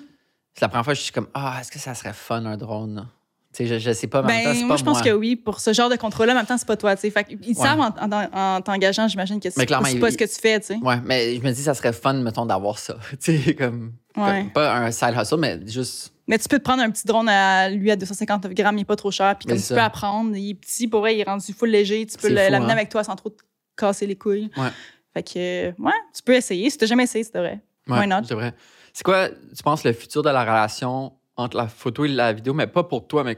c'est 0.55 0.61
la 0.61 0.69
première 0.69 0.85
fois 0.85 0.93
que 0.93 0.99
je 0.99 1.03
suis 1.03 1.11
comme, 1.13 1.27
ah, 1.33 1.57
est-ce 1.59 1.71
que 1.71 1.77
ça 1.79 1.93
serait 1.93 2.13
fun 2.13 2.45
un 2.45 2.57
drone? 2.57 3.07
Tu 3.53 3.67
je, 3.67 3.77
je 3.77 3.91
sais 3.91 4.07
pas, 4.07 4.21
mais 4.23 4.33
en 4.33 4.35
même 4.35 4.43
temps, 4.45 4.59
Ben, 4.61 4.65
moi, 4.67 4.75
je 4.77 4.83
pense 4.83 4.97
moi. 4.97 5.03
que 5.03 5.11
oui. 5.11 5.35
Pour 5.35 5.59
ce 5.59 5.73
genre 5.73 5.89
de 5.89 5.95
contrôle-là, 5.95 6.33
en 6.33 6.37
même 6.37 6.45
temps, 6.45 6.57
c'est 6.57 6.67
pas 6.67 6.75
toi, 6.77 6.95
tu 6.95 7.11
qu'ils 7.11 7.55
savent 7.55 7.79
en, 7.79 7.89
en- 8.01 8.29
en 8.57 8.61
t'engageant, 8.61 9.07
j'imagine 9.07 9.39
que 9.39 9.49
c'est 9.49 9.61
il- 9.61 9.67
pas 9.99 10.09
ce 10.11 10.17
que 10.17 10.23
tu 10.25 10.41
fais, 10.41 10.59
tu 10.59 10.65
sais. 10.67 10.75
Ouais, 10.81 10.97
mais 11.05 11.35
je 11.35 11.41
me 11.41 11.51
dis, 11.51 11.61
ça 11.61 11.73
serait 11.73 11.93
fun, 11.93 12.13
mettons, 12.13 12.45
d'avoir 12.45 12.79
ça. 12.79 12.97
tu 13.23 13.37
sais, 13.37 13.53
comme, 13.55 13.93
Ouais. 14.17 14.41
comme- 14.43 14.51
Pas 14.53 14.75
un 14.75 14.91
side 14.91 15.13
hustle, 15.19 15.37
mais 15.39 15.59
juste. 15.67 16.11
Mais 16.27 16.37
tu 16.39 16.47
peux 16.47 16.57
te 16.57 16.63
prendre 16.63 16.81
un 16.81 16.89
petit 16.89 17.05
drone 17.05 17.27
à 17.29 17.69
lui 17.69 17.91
à 17.91 17.95
259 17.95 18.53
grammes, 18.53 18.77
il 18.77 18.81
est 18.81 18.85
pas 18.85 18.95
trop 18.95 19.11
cher, 19.11 19.35
puis 19.37 19.47
comme 19.47 19.57
tu 19.61 19.67
peux 19.73 19.79
apprendre, 19.79 20.35
il 20.35 20.51
est 20.51 20.53
petit, 20.55 20.87
pour 20.87 21.01
vrai, 21.01 21.15
il 21.15 21.19
est 21.19 21.23
rendu 21.25 21.51
full 21.53 21.69
léger, 21.69 22.05
tu 22.05 22.17
peux 22.17 22.29
l'amener 22.29 22.65
hein. 22.65 22.69
avec 22.69 22.89
toi 22.89 23.03
sans 23.03 23.15
trop 23.15 23.29
te 23.29 23.43
casser 23.77 24.07
les 24.07 24.15
couilles. 24.15 24.49
Ouais. 24.57 24.69
Fait 25.13 25.21
que, 25.23 25.31
euh, 25.69 25.71
ouais, 25.79 25.91
tu 26.15 26.23
peux 26.23 26.33
essayer. 26.33 26.69
Si 26.69 26.77
t'as 26.77 26.85
jamais 26.87 27.03
essayé, 27.03 27.23
c'est 27.23 27.37
vrai. 27.37 27.61
Ouais? 27.87 28.07
C'est 28.25 28.33
vrai. 28.33 28.53
C'est 28.93 29.03
quoi, 29.03 29.27
tu 29.29 29.63
penses, 29.63 29.83
le 29.83 29.91
futur 29.93 30.23
de 30.23 30.29
la 30.29 30.41
relation 30.43 31.13
entre 31.35 31.57
la 31.57 31.67
photo 31.67 32.05
et 32.05 32.09
la 32.09 32.33
vidéo, 32.33 32.53
mais 32.53 32.67
pas 32.67 32.83
pour 32.83 33.07
toi, 33.07 33.23
mais 33.23 33.37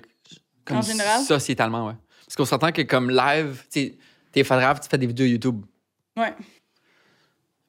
comme 0.64 0.78
En 0.78 0.82
général? 0.82 1.22
sociétalement, 1.24 1.88
ouais. 1.88 1.96
Parce 2.26 2.36
qu'on 2.36 2.46
s'entend 2.46 2.72
que 2.72 2.82
comme 2.82 3.10
live, 3.10 3.64
tu 3.72 3.96
t'es 4.32 4.44
photographe, 4.44 4.82
tu 4.82 4.90
fais 4.90 4.98
des 4.98 5.08
vidéos 5.08 5.26
YouTube. 5.28 5.64
Ouais. 6.18 6.34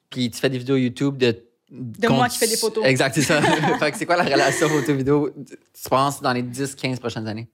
Puis 0.09 0.31
tu 0.31 0.39
fais 0.39 0.49
des 0.49 0.57
vidéos 0.57 0.77
YouTube 0.77 1.17
de. 1.17 1.43
De 1.69 2.07
moi 2.07 2.29
qui 2.29 2.37
fais 2.37 2.47
des 2.47 2.55
photos. 2.55 2.85
Exact, 2.85 3.13
c'est 3.13 3.21
ça. 3.23 3.41
fait 3.79 3.91
que 3.91 3.97
c'est 3.97 4.05
quoi 4.05 4.15
la 4.15 4.23
relation 4.23 4.69
photo-vidéo, 4.69 5.31
tu 5.45 5.89
penses, 5.89 6.21
dans 6.21 6.31
les 6.31 6.41
10-15 6.41 6.97
prochaines 6.97 7.27
années? 7.27 7.49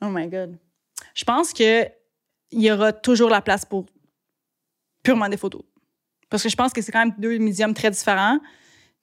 Oh 0.00 0.06
my 0.08 0.28
God. 0.28 0.56
Je 1.14 1.24
pense 1.24 1.52
que 1.52 1.86
il 2.52 2.62
y 2.62 2.70
aura 2.70 2.92
toujours 2.92 3.28
la 3.28 3.42
place 3.42 3.64
pour 3.64 3.86
purement 5.02 5.28
des 5.28 5.36
photos. 5.36 5.62
Parce 6.28 6.44
que 6.44 6.48
je 6.48 6.56
pense 6.56 6.72
que 6.72 6.80
c'est 6.82 6.92
quand 6.92 7.04
même 7.04 7.14
deux 7.18 7.38
médiums 7.38 7.74
très 7.74 7.90
différents. 7.90 8.38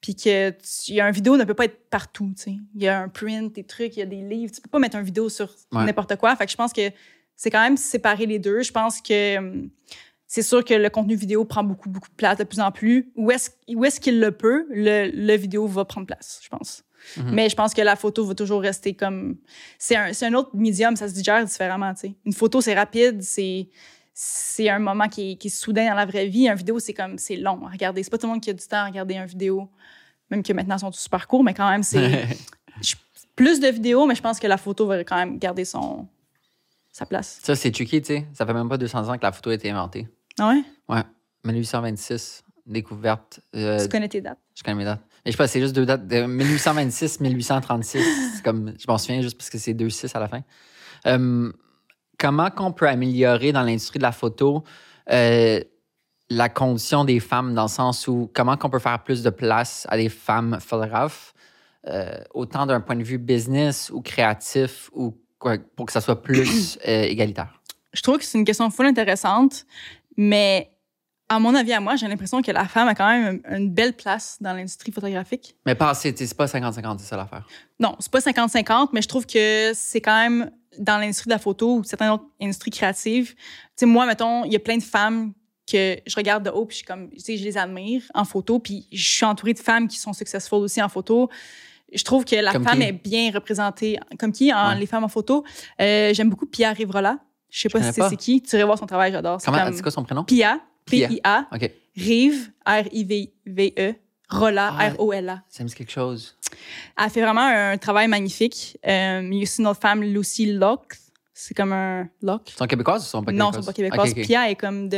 Puis 0.08 0.16
que 0.16 0.52
tu- 0.52 0.94
y 0.94 1.02
a 1.02 1.06
un 1.06 1.12
vidéo 1.12 1.36
ne 1.36 1.44
peut 1.44 1.54
pas 1.54 1.66
être 1.66 1.90
partout, 1.90 2.32
tu 2.38 2.44
sais. 2.44 2.56
Il 2.76 2.82
y 2.82 2.88
a 2.88 2.98
un 3.02 3.10
print, 3.10 3.54
des 3.54 3.66
trucs, 3.66 3.98
il 3.98 4.00
y 4.00 4.04
a 4.04 4.06
des 4.06 4.22
livres. 4.22 4.54
Tu 4.56 4.62
peux 4.62 4.70
pas 4.70 4.80
mettre 4.80 4.96
un 4.96 5.02
vidéo 5.02 5.28
sur 5.28 5.54
Ouais. 5.74 5.84
n'importe 5.84 6.16
quoi. 6.16 6.34
Fait 6.38 6.46
que 6.46 6.52
je 6.54 6.56
pense 6.56 6.72
que 6.72 6.90
c'est 7.36 7.52
quand 7.52 7.60
même 7.62 7.76
séparer 7.76 8.26
les 8.26 8.40
deux. 8.40 8.62
Je 8.62 8.72
pense 8.72 9.02
que 9.02 9.38
hum, 9.38 9.70
c'est 10.26 10.44
sûr 10.44 10.64
que 10.64 10.74
le 10.74 10.90
contenu 10.90 11.16
vidéo 11.16 11.44
prend 11.44 11.62
beaucoup, 11.62 11.90
beaucoup 11.90 12.08
de 12.08 12.16
place 12.16 12.38
de 12.38 12.46
plus 12.46 12.62
en 12.62 12.72
plus. 12.72 13.12
Où 13.18 13.32
est-ce 13.32 13.50
où 13.76 13.84
est-ce 13.84 14.00
qu'il 14.00 14.22
le 14.22 14.32
peut, 14.32 14.66
le, 14.70 15.12
le 15.14 15.36
vidéo 15.36 15.68
va 15.68 15.84
prendre 15.84 16.08
place, 16.08 16.40
je 16.42 16.48
pense. 16.48 16.86
Mhm. 17.18 17.32
Mais 17.34 17.50
je 17.50 17.56
pense 17.58 17.74
que 17.74 17.82
la 17.82 17.98
photo 17.98 18.24
va 18.26 18.34
toujours 18.34 18.62
rester 18.62 18.94
comme. 18.94 19.36
C'est 19.78 19.98
un, 19.98 20.14
c'est 20.14 20.26
un 20.28 20.34
autre 20.36 20.52
médium, 20.56 20.96
ça 20.96 21.10
se 21.10 21.14
digère 21.14 21.44
différemment, 21.44 21.94
tu 21.96 22.00
sais. 22.08 22.16
Une 22.26 22.32
photo, 22.34 22.62
c'est 22.62 22.76
rapide, 22.76 23.22
c'est. 23.22 23.68
C'est 24.20 24.68
un 24.70 24.80
moment 24.80 25.08
qui 25.10 25.34
est, 25.34 25.36
qui 25.36 25.48
est 25.48 25.52
soudain 25.52 25.90
dans 25.90 25.94
la 25.96 26.06
vraie 26.08 26.26
vie. 26.28 26.48
Un 26.50 26.56
vidéo, 26.56 26.80
c'est 26.80 26.94
comme. 26.94 27.18
C'est 27.20 27.36
long 27.36 27.64
à 27.68 27.70
regarder. 27.70 28.02
C'est 28.02 28.10
pas 28.10 28.18
tout 28.18 28.26
le 28.26 28.32
monde 28.34 28.42
qui 28.42 28.50
a 28.50 28.54
du 28.54 28.66
temps 28.66 28.78
à 28.78 28.86
regarder 28.86 29.14
une 29.16 29.26
vidéo. 29.28 29.70
Même 30.30 30.44
que 30.44 30.54
maintenant, 30.54 30.76
ils 30.76 30.80
sont 30.80 30.92
tous 30.92 31.00
super 31.00 31.28
courts, 31.28 31.44
mais 31.44 31.54
quand 31.54 31.70
même, 31.70 31.84
c'est. 31.84 32.28
plus 33.36 33.60
de 33.60 33.68
vidéos, 33.68 34.06
mais 34.08 34.16
je 34.16 34.22
pense 34.22 34.40
que 34.40 34.48
la 34.48 34.58
photo 34.58 34.88
va 34.88 35.04
quand 35.04 35.16
même 35.16 35.38
garder 35.38 35.64
son. 35.66 36.08
sa 36.92 37.06
place. 37.06 37.40
ça, 37.44 37.56
c'est 37.56 37.72
tricky, 37.72 38.02
tu 38.02 38.08
sais. 38.08 38.28
Ça 38.34 38.46
fait 38.46 38.54
même 38.54 38.68
pas 38.70 38.78
200 38.78 39.10
ans 39.10 39.18
que 39.18 39.24
la 39.24 39.32
photo 39.32 39.52
a 39.52 39.54
été 39.54 39.70
inventée. 39.70 40.08
Ah 40.40 40.50
ouais? 40.50 40.64
Ouais. 40.90 41.04
1826. 41.44 42.44
découverte. 42.66 43.40
euh, 43.56 43.82
Tu 43.82 43.90
connais 43.90 44.10
tes 44.10 44.22
dates. 44.22 44.40
je 44.56 44.64
connais 44.64 44.76
mes 44.76 44.86
dates. 44.86 45.02
Mais 45.26 45.32
je 45.32 45.32
sais 45.32 45.38
pas, 45.38 45.48
c'est 45.48 45.62
juste 45.62 45.76
deux 45.76 45.86
dates. 45.86 46.08
De 46.08 46.26
1826, 46.26 47.20
1836. 47.20 48.04
C'est 48.36 48.44
comme, 48.44 48.74
je 48.78 48.86
m'en 48.88 48.98
souviens 48.98 49.22
juste 49.22 49.38
parce 49.38 49.50
que 49.50 49.58
c'est 49.58 49.74
deux 49.74 49.90
6 49.90 50.16
à 50.16 50.20
la 50.20 50.28
fin. 50.28 50.42
Euh, 51.06 51.52
comment 52.18 52.50
qu'on 52.50 52.72
peut 52.74 52.88
améliorer 52.90 53.52
dans 53.52 53.62
l'industrie 53.64 54.00
de 54.00 54.04
la 54.04 54.12
photo? 54.12 54.64
Euh, 55.12 55.60
la 56.30 56.50
condition 56.50 57.06
des 57.06 57.20
femmes 57.20 57.54
dans 57.54 57.64
le 57.64 57.68
sens 57.70 58.08
où 58.08 58.30
comment 58.34 58.58
qu'on 58.58 58.70
peut 58.70 58.80
faire 58.80 59.04
plus 59.04 59.24
de 59.24 59.30
place 59.30 59.88
à 59.90 59.98
des 59.98 60.10
femmes 60.10 60.58
photographes, 60.60 61.34
euh, 61.88 62.18
autant 62.34 62.66
d'un 62.66 62.82
point 62.82 62.96
de 62.96 63.04
vue 63.04 63.18
business 63.18 63.90
ou 63.94 64.02
créatif 64.02 64.90
ou 64.94 65.18
quoi, 65.40 65.58
pour 65.76 65.86
que 65.86 65.92
ça 65.92 66.02
soit 66.02 66.22
plus 66.22 66.78
euh, 66.88 67.04
égalitaire? 67.04 67.62
Je 67.94 68.02
trouve 68.02 68.18
que 68.18 68.26
c'est 68.26 68.38
une 68.38 68.46
question 68.46 68.70
full 68.70 68.86
intéressante, 68.86 69.66
mais 70.18 70.72
à 71.30 71.40
mon 71.40 71.56
avis, 71.56 71.74
à 71.74 71.80
moi, 71.80 71.96
j'ai 71.96 72.08
l'impression 72.08 72.42
que 72.42 72.52
la 72.52 72.66
femme 72.66 72.88
a 72.88 72.96
quand 72.96 73.08
même 73.08 73.42
une 73.50 73.70
belle 73.70 73.94
place 73.94 74.38
dans 74.40 74.54
l'industrie 74.54 74.92
photographique. 74.92 75.56
Mais 75.66 75.76
pas, 75.76 75.94
c'est 75.94 76.18
c'est 76.18 76.38
pas 76.38 76.46
50-50, 76.46 77.00
c'est 77.00 77.06
ça 77.06 77.18
l'affaire. 77.18 77.46
Non, 77.80 77.96
c'est 78.00 78.12
pas 78.12 78.20
50-50, 78.20 78.90
mais 78.94 79.02
je 79.02 79.08
trouve 79.08 79.26
que 79.26 79.72
c'est 79.74 80.02
quand 80.02 80.18
même 80.18 80.52
dans 80.78 80.98
l'industrie 80.98 81.28
de 81.28 81.34
la 81.34 81.40
photo 81.40 81.78
ou 81.78 81.84
certaines 81.84 82.12
autres 82.12 82.28
industries 82.42 82.72
créatives. 82.72 83.34
Tu 83.34 83.42
sais, 83.78 83.86
moi, 83.86 84.06
mettons, 84.06 84.46
il 84.46 84.54
y 84.54 84.56
a 84.56 84.60
plein 84.60 84.78
de 84.78 84.84
femmes 84.84 85.34
que 85.70 85.98
je 86.06 86.16
regarde 86.16 86.44
de 86.46 86.50
haut, 86.50 86.66
puis 86.66 86.74
je 86.76 86.78
suis 86.78 86.86
comme, 86.88 87.10
tu 87.10 87.20
sais, 87.20 87.38
je 87.38 87.44
les 87.44 87.58
admire 87.58 88.02
en 88.14 88.24
photo, 88.26 88.60
puis 88.60 88.88
je 88.92 89.04
suis 89.08 89.26
entourée 89.26 89.54
de 89.54 89.60
femmes 89.60 89.88
qui 89.88 89.98
sont 89.98 90.14
successful 90.14 90.60
aussi 90.60 90.82
en 90.82 90.90
photo. 90.90 91.30
Je 91.94 92.04
trouve 92.04 92.26
que 92.26 92.36
la 92.36 92.52
Comme 92.54 92.64
femme 92.64 92.80
qui? 92.80 92.86
est 92.86 92.92
bien 92.92 93.32
représentée. 93.34 93.98
Comme 94.20 94.32
qui, 94.32 94.54
en, 94.54 94.70
Ouais. 94.70 94.80
les 94.80 94.86
femmes 94.86 95.04
en 95.04 95.08
photo? 95.10 95.44
Euh, 95.82 96.14
J'aime 96.14 96.30
beaucoup 96.30 96.46
Pia 96.46 96.72
Rivrola. 96.74 97.20
Je 97.50 97.62
sais 97.62 97.70
pas 97.70 97.82
si 97.82 98.02
c'est 98.10 98.18
qui. 98.18 98.42
Tu 98.42 98.56
irais 98.56 98.66
voir 98.66 98.78
son 98.78 98.86
travail, 98.86 99.12
j'adore. 99.14 99.40
Comment, 99.44 99.64
comme 99.64 99.74
c'est 99.74 99.82
quoi 99.82 99.92
son 99.92 100.04
prénom? 100.04 100.24
Pia, 100.26 100.60
Pia. 100.86 101.08
P-I-A, 101.08 101.48
OK. 101.54 101.72
Rive, 101.96 102.52
R-I-V-E, 102.66 103.94
Rola, 104.30 104.74
Ah. 104.78 104.90
R-O-L-A. 104.90 105.44
Ça 105.50 105.64
me 105.64 105.70
dit 105.70 105.76
quelque 105.76 105.92
chose. 105.92 106.36
Elle 107.02 107.10
fait 107.10 107.22
vraiment 107.22 107.42
un 107.48 107.78
travail 107.78 108.08
magnifique. 108.10 108.78
Euh, 108.86 109.22
il 109.32 109.38
y 109.38 109.40
a 109.40 109.44
aussi 109.44 109.62
une 109.62 109.68
autre 109.68 109.80
femme, 109.80 110.02
Lucy 110.04 110.52
Locke. 110.54 110.96
C'est 111.40 111.54
comme 111.54 111.72
un 111.72 112.10
Locke. 112.24 112.50
Ils 112.52 112.58
sont 112.58 112.66
québécoises 112.66 113.04
ou 113.04 113.06
sont 113.06 113.24
pas 113.24 113.32
non, 113.32 113.52
québécoises? 113.52 113.56
ils 113.56 113.64
sont 113.64 113.66
pas 113.68 113.74
québécoises. 113.74 114.10
Ok, 114.12 114.18
ok. 114.18 114.26
Pia 114.26 114.50
est 114.50 114.56
comme 114.56 114.90
de, 114.90 114.98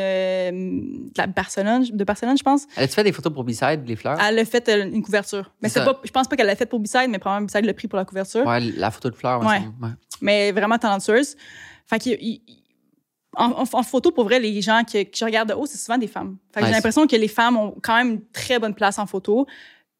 de 1.09 1.11
la 1.17 1.27
Barcelone, 1.27 1.83
de 1.91 2.03
Barcelone, 2.05 2.37
je 2.37 2.43
pense. 2.43 2.65
Elle 2.77 2.85
a-tu 2.85 2.93
fait 2.93 3.03
des 3.03 3.11
photos 3.11 3.33
pour 3.33 3.43
B-Side, 3.43 3.83
les 3.85 3.97
fleurs? 3.97 4.17
Elle 4.21 4.39
a 4.39 4.45
fait 4.45 4.69
euh, 4.69 4.85
une 4.89 5.01
couverture. 5.03 5.51
Mais 5.61 5.67
C'est 5.67 5.83
pas, 5.83 5.99
je 6.01 6.11
pense 6.11 6.29
pas 6.29 6.37
qu'elle 6.37 6.47
l'a 6.47 6.55
fait 6.55 6.65
pour 6.65 6.79
B-Side, 6.79 7.09
mais 7.09 7.19
probablement 7.19 7.45
B-Side 7.47 7.65
l'a 7.65 7.73
pris 7.73 7.89
pour 7.89 7.97
la 7.97 8.05
couverture. 8.05 8.45
Ouais, 8.47 8.61
la 8.61 8.89
photo 8.89 9.09
de 9.09 9.15
fleurs. 9.15 9.41
Ouais. 9.45 9.59
Mais 10.21 10.53
vraiment 10.53 10.77
talentueuse. 10.77 11.35
Fait 11.85 11.99
qu'il- 11.99 12.39
en, 13.35 13.51
en- 13.51 13.63
en 13.73 13.83
photo, 13.83 14.11
pour 14.11 14.23
vrai, 14.23 14.39
les 14.39 14.61
gens 14.61 14.83
que, 14.89 15.03
que 15.03 15.17
je 15.17 15.25
regarde 15.25 15.49
de 15.49 15.53
haut, 15.55 15.65
c'est 15.65 15.77
souvent 15.77 15.97
des 15.97 16.07
femmes. 16.07 16.37
Fait 16.53 16.61
que 16.61 16.65
Ouais, 16.65 16.69
j'ai 16.69 16.75
l'impression 16.75 17.05
que 17.05 17.15
les 17.17 17.27
femmes 17.27 17.57
ont 17.57 17.75
quand 17.83 17.95
même 17.97 18.11
une 18.11 18.25
très 18.31 18.59
bonne 18.59 18.73
place 18.73 18.97
en 18.97 19.05
photo, 19.05 19.45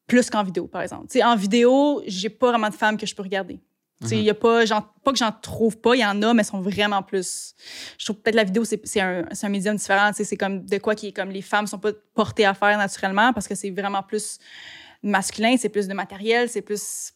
plus 0.07 0.29
qu'en 0.29 0.43
vidéo, 0.43 0.67
par 0.67 0.81
exemple. 0.83 1.05
En 1.21 1.35
vidéo, 1.35 2.01
j'ai 2.07 2.29
pas 2.29 2.49
vraiment 2.49 2.69
de 2.69 2.73
femmes 2.75 2.97
que 2.97 3.05
je 3.05 3.13
peux 3.13 3.23
regarder. 3.23 3.59
Mhm. 4.01 4.13
il 4.13 4.23
y 4.23 4.29
a 4.29 4.33
pas, 4.33 4.65
pas 5.03 5.11
que 5.11 5.17
j'en 5.17 5.31
trouve 5.31 5.77
pas, 5.77 5.93
il 5.95 5.99
y 5.99 6.05
en 6.05 6.21
a, 6.21 6.33
mais 6.33 6.43
sont 6.43 6.61
vraiment 6.61 7.03
plus. 7.03 7.53
Je 7.97 8.05
trouve 8.05 8.17
peut-être 8.17 8.35
la 8.35 8.45
vidéo, 8.45 8.63
c'est 8.63 9.01
un, 9.01 9.25
un 9.41 9.49
médium 9.49 9.75
différent. 9.75 10.11
C'est 10.13 10.37
comme 10.37 10.65
de 10.65 10.77
quoi 10.77 10.95
qui 10.95 11.07
est 11.07 11.11
comme 11.11 11.29
les 11.31 11.41
femmes 11.41 11.67
sont 11.67 11.79
pas 11.79 11.91
portées 12.13 12.45
à 12.45 12.53
faire 12.53 12.77
naturellement 12.77 13.33
parce 13.33 13.47
que 13.47 13.55
c'est 13.55 13.71
vraiment 13.71 14.01
plus 14.01 14.39
masculin, 15.03 15.55
c'est 15.57 15.69
plus 15.69 15.87
de 15.87 15.93
matériel, 15.93 16.49
c'est 16.49 16.61
plus. 16.61 17.11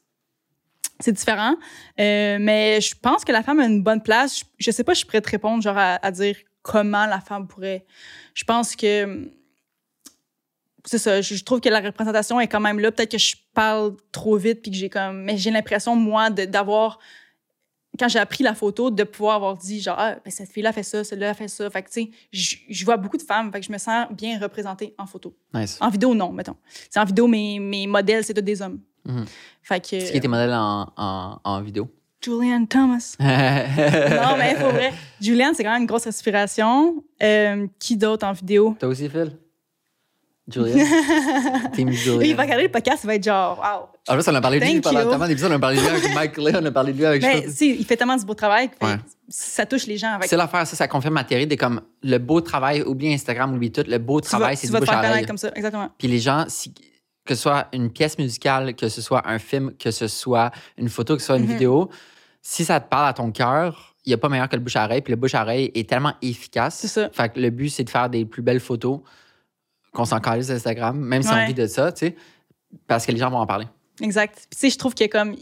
C'est 0.99 1.11
différent. 1.11 1.55
Euh, 1.99 2.38
mais 2.39 2.80
je 2.80 2.93
pense 2.95 3.26
que 3.26 3.31
la 3.31 3.41
femme 3.41 3.60
a 3.60 3.65
une 3.65 3.81
bonne 3.81 4.01
place. 4.01 4.39
Je, 4.39 4.43
je 4.60 4.72
sais 4.72 4.84
pas, 4.84 4.93
je 4.93 4.99
suis 4.99 5.07
prête 5.07 5.26
te 5.26 5.31
répondre, 5.31 5.61
genre 5.61 5.77
à, 5.77 5.95
à 6.05 6.11
dire 6.11 6.35
comment 6.61 7.05
la 7.05 7.19
femme 7.19 7.47
pourrait. 7.47 7.85
Je 8.34 8.43
pense 8.43 8.76
que 8.76 9.31
c'est 10.85 10.97
ça. 10.97 11.22
Je, 11.22 11.35
je 11.35 11.43
trouve 11.43 11.61
que 11.61 11.69
la 11.69 11.80
représentation 11.80 12.39
est 12.39 12.47
quand 12.47 12.60
même 12.60 12.80
là. 12.80 12.91
Peut-être 12.91 13.11
que 13.11 13.18
je 13.18 13.35
parle 13.53 13.95
trop 14.11 14.35
vite 14.38 14.61
puis 14.61 14.72
que 14.72 14.77
j'ai 14.77 14.89
comme. 14.89 15.23
Mais 15.23 15.38
j'ai 15.38 15.51
l'impression, 15.51 15.95
moi, 15.95 16.30
d'avoir. 16.30 16.99
Quand 17.99 18.07
j'ai 18.07 18.18
appris 18.18 18.43
la 18.43 18.55
photo, 18.55 18.89
de 18.89 19.03
pouvoir 19.03 19.35
avoir 19.35 19.55
dit, 19.55 19.80
genre, 19.80 19.95
ah, 19.99 20.15
ben, 20.26 20.31
cette 20.31 20.49
fille-là 20.51 20.73
fait 20.73 20.81
ça, 20.81 21.03
celle-là 21.03 21.35
fait 21.35 21.47
ça. 21.47 21.69
Fait 21.69 21.84
que, 21.84 21.89
tu 21.91 22.01
sais, 22.05 22.10
je, 22.31 22.55
je 22.68 22.85
vois 22.85 22.97
beaucoup 22.97 23.18
de 23.18 23.22
femmes. 23.22 23.51
Fait 23.51 23.60
que 23.60 23.65
je 23.68 23.72
me 23.72 23.77
sens 23.77 24.07
bien 24.11 24.39
représentée 24.39 24.95
en 24.97 25.05
photo. 25.05 25.35
Nice. 25.53 25.77
En 25.80 25.89
vidéo, 25.89 26.15
non, 26.15 26.31
mettons. 26.31 26.55
C'est 26.89 26.99
en 26.99 27.05
vidéo, 27.05 27.27
mes, 27.27 27.60
mes 27.60 27.85
modèles, 27.85 28.23
c'est 28.23 28.34
tous 28.34 28.41
des 28.41 28.61
hommes. 28.64 28.80
Mhm. 29.05 29.26
Fait 29.61 29.80
que. 29.80 29.99
C'est 29.99 30.11
qui 30.11 30.18
était 30.18 30.27
modèle 30.27 30.53
en, 30.53 30.91
en, 30.97 31.39
en 31.43 31.61
vidéo? 31.61 31.88
Julianne 32.19 32.68
Thomas. 32.68 33.15
non, 33.19 34.38
mais 34.38 34.55
pour 34.55 34.69
vrai. 34.69 34.91
Julianne, 35.22 35.53
c'est 35.53 35.64
quand 35.64 35.73
même 35.73 35.81
une 35.81 35.88
grosse 35.88 36.07
inspiration. 36.07 37.03
Euh, 37.22 37.68
qui 37.80 37.95
d'autre 37.95 38.26
en 38.26 38.31
vidéo? 38.31 38.76
Toi 38.80 38.89
aussi, 38.89 39.07
Phil? 39.07 39.38
Julian? 40.48 40.86
Team 41.74 41.88
Lui, 41.90 41.95
Julian. 41.95 42.22
il 42.22 42.36
va 42.36 42.44
regarder 42.44 42.64
le 42.64 42.72
podcast, 42.72 42.99
il 43.03 43.07
va 43.07 43.15
être 43.15 43.24
genre, 43.24 43.57
wow. 43.60 43.88
En 44.14 44.18
plus, 44.20 44.28
on 44.28 44.36
a 44.36 44.41
parlé 44.41 44.60
de 44.60 44.65
lui 44.65 44.82
pendant 44.82 45.10
tellement 45.10 45.28
d'épisodes. 45.28 45.52
On 45.52 45.56
a 45.56 45.60
parlé 45.60 45.78
de 45.78 45.82
lui 45.82 45.90
avec 45.90 46.03
Mike 46.15 46.38
Lay, 46.38 46.52
on 46.61 46.65
a 46.65 46.72
parlé 46.72 46.91
de 46.94 46.98
lui 46.98 47.06
avec 47.06 47.22
Mais 47.22 47.41
pas- 47.44 47.49
si, 47.49 47.76
il 47.80 47.86
fait 47.86 47.95
tellement 47.95 48.18
du 48.18 48.26
beau 48.26 48.34
travail 48.34 48.70
que 48.70 48.86
Ouais. 48.86 48.98
ça 49.30 49.65
touche 49.65 49.88
les 49.88 49.98
gens. 49.98 50.20
Que 50.20 50.28
C'est 50.28 50.36
l'affaire, 50.36 50.68
ça, 50.68 50.76
ça 50.76 50.88
confirme 50.88 51.14
ma 51.14 51.24
théorie 51.24 51.48
de 51.48 51.56
comme 51.56 51.82
le 52.02 52.18
beau 52.18 52.41
travail, 52.41 52.82
oublie 52.82 53.14
Instagram, 53.14 53.53
oublie 53.56 53.72
tout, 53.72 53.84
le 53.88 53.98
beau 53.99 54.20
tu 54.20 54.28
travail, 54.28 54.57
c'est 54.57 54.68
du 54.68 54.74
bouche 54.78 54.90
à 54.90 55.24
comme 55.24 55.38
ça, 55.38 55.49
exactement. 55.56 55.90
Puis 55.98 56.07
les 56.10 56.20
gens, 56.20 56.45
si- 56.49 56.74
que 57.26 57.36
ce 57.36 57.41
soit 57.41 57.68
une 57.72 57.90
pièce 57.90 58.18
musicale, 58.18 58.76
que 58.76 58.90
ce 58.90 59.02
soit 59.02 59.26
un 59.26 59.40
film, 59.40 59.72
que 59.80 59.91
ce 59.91 60.10
soit 60.10 60.52
une 60.78 60.90
photo, 60.90 61.15
que 61.15 61.22
ce 61.22 61.28
soit 61.28 61.38
une 61.38 61.44
Mhm. 61.45 61.52
vidéo, 61.53 61.90
si 62.41 62.65
ça 62.65 62.82
te 62.82 62.90
parle 62.90 63.07
à 63.07 63.14
ton 63.14 63.32
cœur, 63.32 63.95
il 64.06 64.10
n'y 64.10 64.14
a 64.14 64.18
pas 64.18 64.28
meilleur 64.28 64.49
que 64.49 64.57
le 64.57 64.61
bouche 64.61 64.76
à 64.76 64.84
oreille. 64.84 64.99
Puis 65.02 65.11
le 65.11 65.15
bouche 65.15 65.34
à 65.34 65.44
oreille 65.44 65.72
est 65.74 65.88
tellement 65.90 66.11
efficace. 66.22 66.76
C'est 66.82 66.90
ça. 66.90 67.10
Fait 67.14 67.30
que 67.32 67.40
le 67.40 67.49
but, 67.49 67.70
c'est 67.70 67.86
de 67.86 67.90
faire 67.90 68.10
des 68.10 68.26
plus 68.26 68.41
belles 68.41 68.60
photos 68.60 68.99
qu'on 69.94 70.06
s'en 70.06 70.20
calisse 70.20 70.48
sur 70.48 70.56
Instagram, 70.56 70.98
même 70.99 71.22
si 71.24 71.30
on 71.30 71.34
Ouais. 71.36 71.45
vit 71.48 71.53
de 71.53 71.68
ça, 71.68 71.91
tu 71.91 72.07
sais, 72.07 72.15
parce 72.88 73.06
que 73.06 73.11
les 73.11 73.18
gens 73.20 73.30
vont 73.30 73.38
en 73.38 73.45
parler. 73.48 73.68
Exact. 74.02 74.36
Puis, 74.36 74.48
tu 74.52 74.57
sais, 74.57 74.70
je 74.72 74.78
trouve 74.78 74.95
que 74.95 75.06
comme 75.07 75.36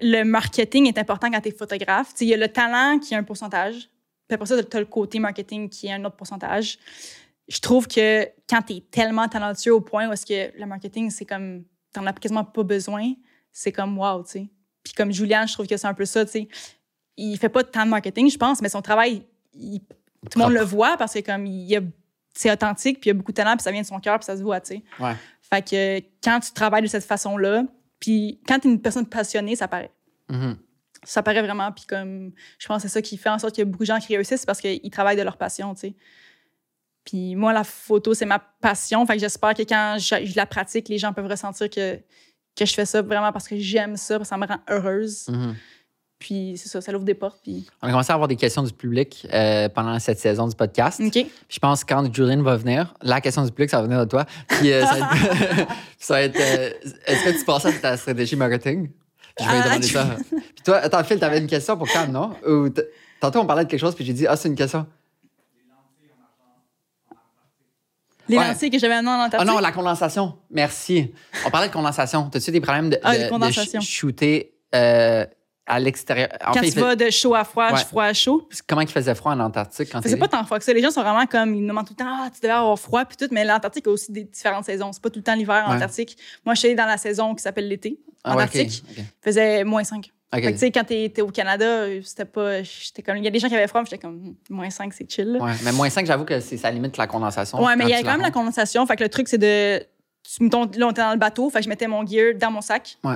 le 0.00 0.22
marketing 0.24 0.86
est 0.86 0.98
important 0.98 1.30
quand 1.30 1.40
tu 1.40 1.48
es 1.48 1.52
photographe. 1.52 2.08
Tu 2.10 2.18
sais, 2.18 2.24
il 2.26 2.28
y 2.28 2.34
a 2.34 2.36
le 2.36 2.48
talent 2.48 2.98
qui 2.98 3.14
est 3.14 3.16
un 3.16 3.24
pourcentage. 3.24 3.88
Puis 4.28 4.34
après 4.34 4.46
ça, 4.46 4.62
tu 4.62 4.76
as 4.76 4.80
le 4.80 4.86
côté 4.86 5.18
marketing 5.18 5.68
qui 5.68 5.86
est 5.88 5.92
un 5.92 6.04
autre 6.04 6.16
pourcentage. 6.16 6.78
Je 7.48 7.58
trouve 7.60 7.88
que 7.88 8.26
quand 8.48 8.62
tu 8.62 8.74
es 8.74 8.80
tellement 8.90 9.26
talentueux 9.28 9.74
au 9.74 9.80
point 9.80 10.08
où 10.08 10.12
est-ce 10.12 10.26
que 10.26 10.56
le 10.58 10.66
marketing, 10.66 11.10
c'est 11.10 11.24
comme, 11.24 11.64
t'en 11.92 12.06
as 12.06 12.12
quasiment 12.12 12.44
pas 12.44 12.62
besoin, 12.62 13.12
c'est 13.52 13.72
comme 13.72 13.98
wow, 13.98 14.22
tu 14.22 14.30
sais. 14.30 14.46
Puis 14.84 14.92
comme 14.92 15.10
Julian, 15.12 15.46
je 15.46 15.54
trouve 15.54 15.66
que 15.66 15.76
c'est 15.76 15.86
un 15.86 15.94
peu 15.94 16.04
ça, 16.04 16.24
tu 16.24 16.32
sais. 16.32 16.48
Il 17.16 17.36
fait 17.38 17.48
pas 17.48 17.64
tant 17.64 17.84
de 17.84 17.90
marketing, 17.90 18.30
je 18.30 18.36
pense, 18.38 18.60
mais 18.62 18.68
son 18.68 18.82
travail, 18.82 19.22
il- 19.54 19.80
tout 20.30 20.38
le 20.38 20.44
monde 20.44 20.52
le 20.52 20.62
voit 20.62 20.96
parce 20.96 21.14
que 21.14 21.20
comme 21.20 21.46
il 21.46 21.64
y 21.66 21.76
a 21.76 21.80
c'est 22.38 22.52
authentique, 22.52 23.00
puis 23.00 23.10
il 23.10 23.12
y 23.12 23.16
a 23.16 23.18
beaucoup 23.18 23.32
de 23.32 23.36
talent, 23.36 23.56
puis 23.56 23.64
ça 23.64 23.72
vient 23.72 23.80
de 23.80 23.86
son 23.86 23.98
cœur, 23.98 24.16
puis 24.20 24.24
ça 24.24 24.36
se 24.36 24.42
voit, 24.42 24.60
tu 24.60 24.76
sais. 24.76 24.82
Ouais. 25.00 25.16
Fait 25.42 25.68
que 25.68 26.06
quand 26.22 26.38
tu 26.38 26.52
travailles 26.52 26.82
de 26.82 26.86
cette 26.86 27.04
façon-là, 27.04 27.64
puis 27.98 28.40
quand 28.46 28.60
tu 28.60 28.68
es 28.68 28.70
une 28.70 28.80
personne 28.80 29.06
passionnée, 29.06 29.56
ça 29.56 29.66
paraît. 29.66 29.90
Mhm. 30.28 30.56
Ça 31.02 31.20
paraît 31.24 31.42
vraiment. 31.42 31.72
Puis 31.72 31.84
comme, 31.86 32.30
je 32.58 32.68
pense 32.68 32.82
que 32.82 32.88
c'est 32.88 32.94
ça 32.94 33.02
qui 33.02 33.16
fait 33.16 33.28
en 33.28 33.40
sorte 33.40 33.56
qu'il 33.56 33.62
y 33.62 33.66
a 33.66 33.70
beaucoup 33.70 33.82
de 33.82 33.88
gens 33.88 33.98
qui 33.98 34.14
réussissent 34.14 34.46
parce 34.46 34.60
qu'ils 34.60 34.90
travaillent 34.90 35.16
de 35.16 35.22
leur 35.22 35.36
passion, 35.36 35.74
tu 35.74 35.80
sais. 35.80 35.94
Puis 37.04 37.34
moi, 37.34 37.52
la 37.52 37.64
photo, 37.64 38.14
c'est 38.14 38.26
ma 38.26 38.38
passion. 38.38 39.04
Fait 39.04 39.14
que 39.14 39.20
j'espère 39.20 39.54
que 39.54 39.62
quand 39.62 39.96
je, 39.98 40.24
je 40.24 40.36
la 40.36 40.46
pratique, 40.46 40.88
les 40.88 40.98
gens 40.98 41.12
peuvent 41.12 41.26
ressentir 41.26 41.68
que, 41.68 41.96
que 42.54 42.64
je 42.64 42.74
fais 42.74 42.84
ça 42.84 43.02
vraiment 43.02 43.32
parce 43.32 43.48
que 43.48 43.56
j'aime 43.56 43.96
ça, 43.96 44.16
parce 44.18 44.28
que 44.28 44.34
ça 44.34 44.38
me 44.38 44.46
rend 44.46 44.60
heureuse. 44.68 45.26
Mhm. 45.28 45.56
Puis 46.18 46.54
c'est 46.56 46.68
ça, 46.68 46.80
ça 46.80 46.90
l'ouvre 46.90 47.04
des 47.04 47.14
portes. 47.14 47.38
Puis... 47.42 47.66
On 47.80 47.86
a 47.86 47.90
commencé 47.90 48.10
à 48.10 48.14
avoir 48.14 48.26
des 48.26 48.34
questions 48.36 48.62
du 48.64 48.72
public 48.72 49.24
euh, 49.32 49.68
pendant 49.68 49.96
cette 50.00 50.18
saison 50.18 50.48
du 50.48 50.56
podcast. 50.56 51.00
OK. 51.00 51.12
Puis 51.12 51.30
je 51.48 51.58
pense 51.60 51.84
que 51.84 51.94
quand 51.94 52.12
Julian 52.12 52.42
va 52.42 52.56
venir, 52.56 52.94
la 53.02 53.20
question 53.20 53.44
du 53.44 53.50
public, 53.52 53.70
ça 53.70 53.76
va 53.78 53.84
venir 53.84 54.00
de 54.00 54.04
toi. 54.04 54.24
Puis 54.48 54.72
euh, 54.72 54.84
ça 54.84 54.94
va 54.94 54.98
être. 54.98 55.68
ça 55.98 56.14
va 56.14 56.22
être, 56.22 56.36
euh, 56.40 56.70
Est-ce 57.06 57.24
que 57.24 57.38
tu 57.38 57.44
penses 57.44 57.64
à 57.66 57.72
ta 57.72 57.96
stratégie 57.96 58.34
marketing? 58.34 58.88
Puis 59.36 59.44
je 59.46 59.50
vais 59.50 59.54
lui 59.54 59.62
Ah, 59.62 59.68
demander 59.68 59.86
tu- 59.86 59.92
ça. 59.92 60.16
Puis 60.28 60.64
toi, 60.64 60.76
attends, 60.78 61.04
Phil, 61.04 61.20
t'avais 61.20 61.38
une 61.38 61.46
question 61.46 61.76
pour 61.76 61.86
Cam, 61.88 62.10
non? 62.10 62.32
Ou 62.44 62.68
tantôt, 63.20 63.38
on 63.38 63.46
parlait 63.46 63.64
de 63.64 63.70
quelque 63.70 63.78
chose, 63.80 63.94
puis 63.94 64.04
j'ai 64.04 64.12
dit, 64.12 64.26
ah, 64.26 64.34
c'est 64.34 64.48
une 64.48 64.56
question. 64.56 64.84
Les 68.28 68.36
Ouais. 68.36 68.46
lentilles 68.48 68.70
que 68.70 68.78
j'avais 68.78 68.94
amenées 68.94 69.10
en 69.10 69.20
Ah 69.20 69.26
Antarctique. 69.26 69.50
non, 69.54 69.58
la 69.58 69.72
condensation. 69.72 70.34
Merci. 70.50 71.14
On 71.46 71.50
parlait 71.50 71.68
de 71.68 71.72
condensation. 71.72 72.28
T'as-tu 72.28 72.50
des 72.50 72.60
problèmes 72.60 72.90
de, 72.90 72.98
Ah, 73.02 73.16
de- 73.16 73.22
sh- 73.50 73.80
shooter 73.80 74.52
euh, 74.74 75.24
à 75.68 75.78
l'extérieur? 75.78 76.28
Quand 76.44 76.54
fait, 76.54 76.66
tu 76.66 76.72
fait- 76.72 76.80
vas 76.80 76.96
de 76.96 77.10
chaud 77.10 77.34
à 77.34 77.44
froid, 77.44 77.70
Ouais. 77.72 77.84
froid 77.84 78.04
à 78.04 78.12
chaud. 78.14 78.48
comment 78.66 78.80
il 78.80 78.88
faisait 78.88 79.14
froid 79.14 79.32
en 79.32 79.40
Antarctique 79.40 79.90
quand 79.92 80.00
C'est 80.02 80.16
pas 80.16 80.28
tant 80.28 80.44
froid 80.44 80.58
que 80.58 80.64
ça. 80.64 80.72
Les 80.72 80.82
gens 80.82 80.90
sont 80.90 81.02
vraiment 81.02 81.26
comme, 81.26 81.54
ils 81.54 81.62
me 81.62 81.68
demandent 81.68 81.86
tout 81.86 81.94
le 81.98 82.04
temps, 82.04 82.10
ah, 82.24 82.28
tu 82.34 82.40
devais 82.40 82.52
avoir 82.54 82.78
froid, 82.78 83.04
puis 83.04 83.16
tout. 83.16 83.28
Mais 83.32 83.44
l'Antarctique 83.44 83.86
a 83.86 83.90
aussi 83.90 84.10
des 84.10 84.24
différentes 84.24 84.64
saisons. 84.64 84.92
C'est 84.92 85.02
pas 85.02 85.10
tout 85.10 85.18
le 85.18 85.22
temps 85.24 85.34
l'hiver 85.34 85.64
en 85.66 85.70
Ouais. 85.70 85.76
Antarctique. 85.76 86.16
Moi, 86.44 86.54
je 86.54 86.60
suis 86.60 86.68
allée 86.68 86.74
dans 86.76 86.86
la 86.86 86.96
saison 86.98 87.34
qui 87.34 87.42
s'appelle 87.42 87.68
l'été, 87.68 88.00
Ah 88.24 88.32
en 88.32 88.36
ouais, 88.36 88.42
Arctique. 88.44 88.82
ok, 88.84 88.94
ok. 88.98 89.04
Il 89.04 89.24
faisait 89.24 89.64
moins 89.64 89.84
5. 89.84 90.10
Ok. 90.30 90.40
Fait 90.40 90.42
que, 90.42 90.48
tu 90.52 90.58
sais, 90.58 90.70
quand 90.70 90.84
t'es 90.84 91.22
au 91.22 91.28
Canada, 91.30 91.86
c'était 92.04 92.26
pas. 92.26 92.62
J'étais 92.62 93.02
comme. 93.02 93.16
Il 93.16 93.24
y 93.24 93.28
a 93.28 93.30
des 93.30 93.38
gens 93.38 93.48
qui 93.48 93.54
avaient 93.56 93.66
froid, 93.66 93.80
mais 93.80 93.86
j'étais 93.90 93.96
comme, 94.02 94.16
Hum, 94.16 94.34
moins 94.50 94.68
5, 94.68 94.92
c'est 94.92 95.10
chill. 95.10 95.32
là. 95.32 95.38
Ouais, 95.42 95.52
mais 95.64 95.72
moins 95.72 95.88
5, 95.88 96.04
j'avoue 96.04 96.26
que 96.26 96.38
c'est 96.40 96.58
ça 96.58 96.70
limite 96.70 96.98
la 96.98 97.06
condensation. 97.06 97.62
Ouais, 97.64 97.76
mais 97.76 97.84
il 97.84 97.90
y 97.90 97.94
a 97.94 98.02
quand 98.02 98.10
même 98.12 98.20
la 98.20 98.30
condensation. 98.30 98.84
Fait 98.86 98.96
que 98.96 99.02
le 99.04 99.08
truc, 99.08 99.26
c'est 99.28 99.38
de. 99.38 99.78
tu- 100.22 100.42
mettons, 100.44 100.68
là, 100.76 100.86
on 100.86 100.90
était 100.90 101.00
dans 101.00 101.12
le 101.12 101.18
bateau. 101.18 101.48
Fait 101.48 101.60
que 101.60 101.64
je 101.64 101.68
mettais 101.70 101.86
mon 101.86 102.04
gear 102.06 102.34
dans 102.38 102.50
mon 102.50 102.60
sac. 102.60 102.98
Ouais. 103.04 103.14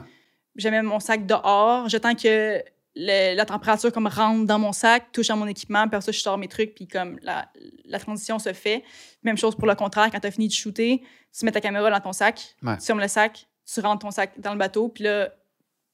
Je 0.56 0.68
mets 0.68 0.82
mon 0.82 1.00
sac 1.00 1.26
dehors. 1.26 1.88
J'attends 1.88 2.14
que 2.14 2.62
le- 2.94 3.34
la 3.34 3.44
température 3.46 3.90
comme 3.92 4.06
rentre 4.06 4.46
dans 4.46 4.58
mon 4.58 4.72
sac, 4.72 5.12
touche 5.12 5.30
à 5.30 5.36
mon 5.36 5.46
équipement, 5.46 5.88
puis 5.88 6.02
ça, 6.02 6.12
je 6.12 6.18
sors 6.20 6.36
mes 6.36 6.48
trucs, 6.48 6.74
puis 6.74 6.86
comme 6.86 7.18
la, 7.22 7.48
la 7.86 7.98
transition 7.98 8.38
se 8.38 8.52
fait. 8.52 8.84
Même 9.22 9.38
chose 9.38 9.54
pour 9.56 9.66
le 9.66 9.74
contraire, 9.74 10.10
quand 10.10 10.20
tu 10.20 10.26
as 10.26 10.30
fini 10.30 10.48
de 10.48 10.52
shooter, 10.52 11.02
tu 11.36 11.44
mets 11.46 11.52
ta 11.52 11.60
caméra 11.62 11.90
dans 11.90 12.00
ton 12.00 12.12
sac, 12.12 12.54
Ouais. 12.62 12.76
tu 12.76 12.84
fermes 12.84 13.00
le 13.00 13.08
sac, 13.08 13.46
tu 13.72 13.80
rentres 13.80 14.00
ton 14.00 14.10
sac 14.10 14.38
dans 14.38 14.52
le 14.52 14.58
bateau, 14.58 14.88
puis 14.90 15.04
là, 15.04 15.30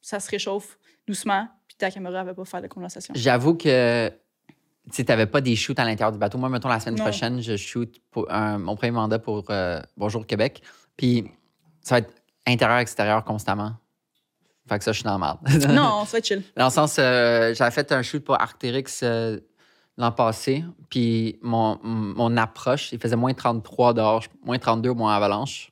ça 0.00 0.18
se 0.18 0.28
réchauffe 0.28 0.76
doucement, 1.06 1.46
puis 1.68 1.76
ta 1.76 1.90
caméra 1.92 2.22
ne 2.22 2.26
va 2.26 2.34
pas 2.34 2.44
faire 2.44 2.62
de 2.62 2.66
condensation. 2.66 3.14
J'avoue 3.16 3.54
que 3.54 4.12
tu 4.92 5.04
n'avais 5.04 5.26
pas 5.26 5.40
des 5.40 5.54
shoots 5.54 5.78
à 5.78 5.84
l'intérieur 5.84 6.10
du 6.12 6.18
bateau. 6.18 6.36
Moi, 6.38 6.48
mettons, 6.48 6.68
la 6.68 6.80
semaine 6.80 6.96
Non. 6.98 7.04
prochaine, 7.04 7.40
je 7.40 7.56
shoot 7.56 7.94
pour 8.10 8.28
un- 8.32 8.58
mon 8.58 8.74
premier 8.74 8.90
mandat 8.90 9.20
pour 9.20 9.44
euh, 9.50 9.80
Bonjour 9.96 10.26
Québec. 10.26 10.62
Puis 10.96 11.30
ça 11.80 11.94
va 11.96 11.98
être 12.00 12.12
intérieur-extérieur 12.46 13.22
constamment. 13.24 13.74
Fait 14.68 14.78
que 14.78 14.84
ça, 14.84 14.92
je 14.92 14.96
suis 14.98 15.04
dans 15.04 15.18
la 15.18 15.18
merde. 15.18 15.38
non, 15.72 16.04
ça 16.04 16.12
va 16.12 16.18
être 16.18 16.26
chill. 16.26 16.42
Dans 16.56 16.66
le 16.66 16.70
sens, 16.70 16.96
euh, 16.98 17.54
j'avais 17.54 17.70
fait 17.70 17.90
un 17.92 18.02
shoot 18.02 18.22
pour 18.24 18.40
Arcteryx 18.40 19.00
euh, 19.02 19.38
l'an 19.96 20.12
passé, 20.12 20.64
puis 20.90 21.38
mon, 21.42 21.78
mon 21.82 22.36
approche, 22.36 22.92
il 22.92 22.98
faisait 23.00 23.16
moins 23.16 23.34
33 23.34 23.94
dehors, 23.94 24.24
moins 24.44 24.58
32 24.58 24.92
moins 24.92 25.14
avalanche. 25.16 25.70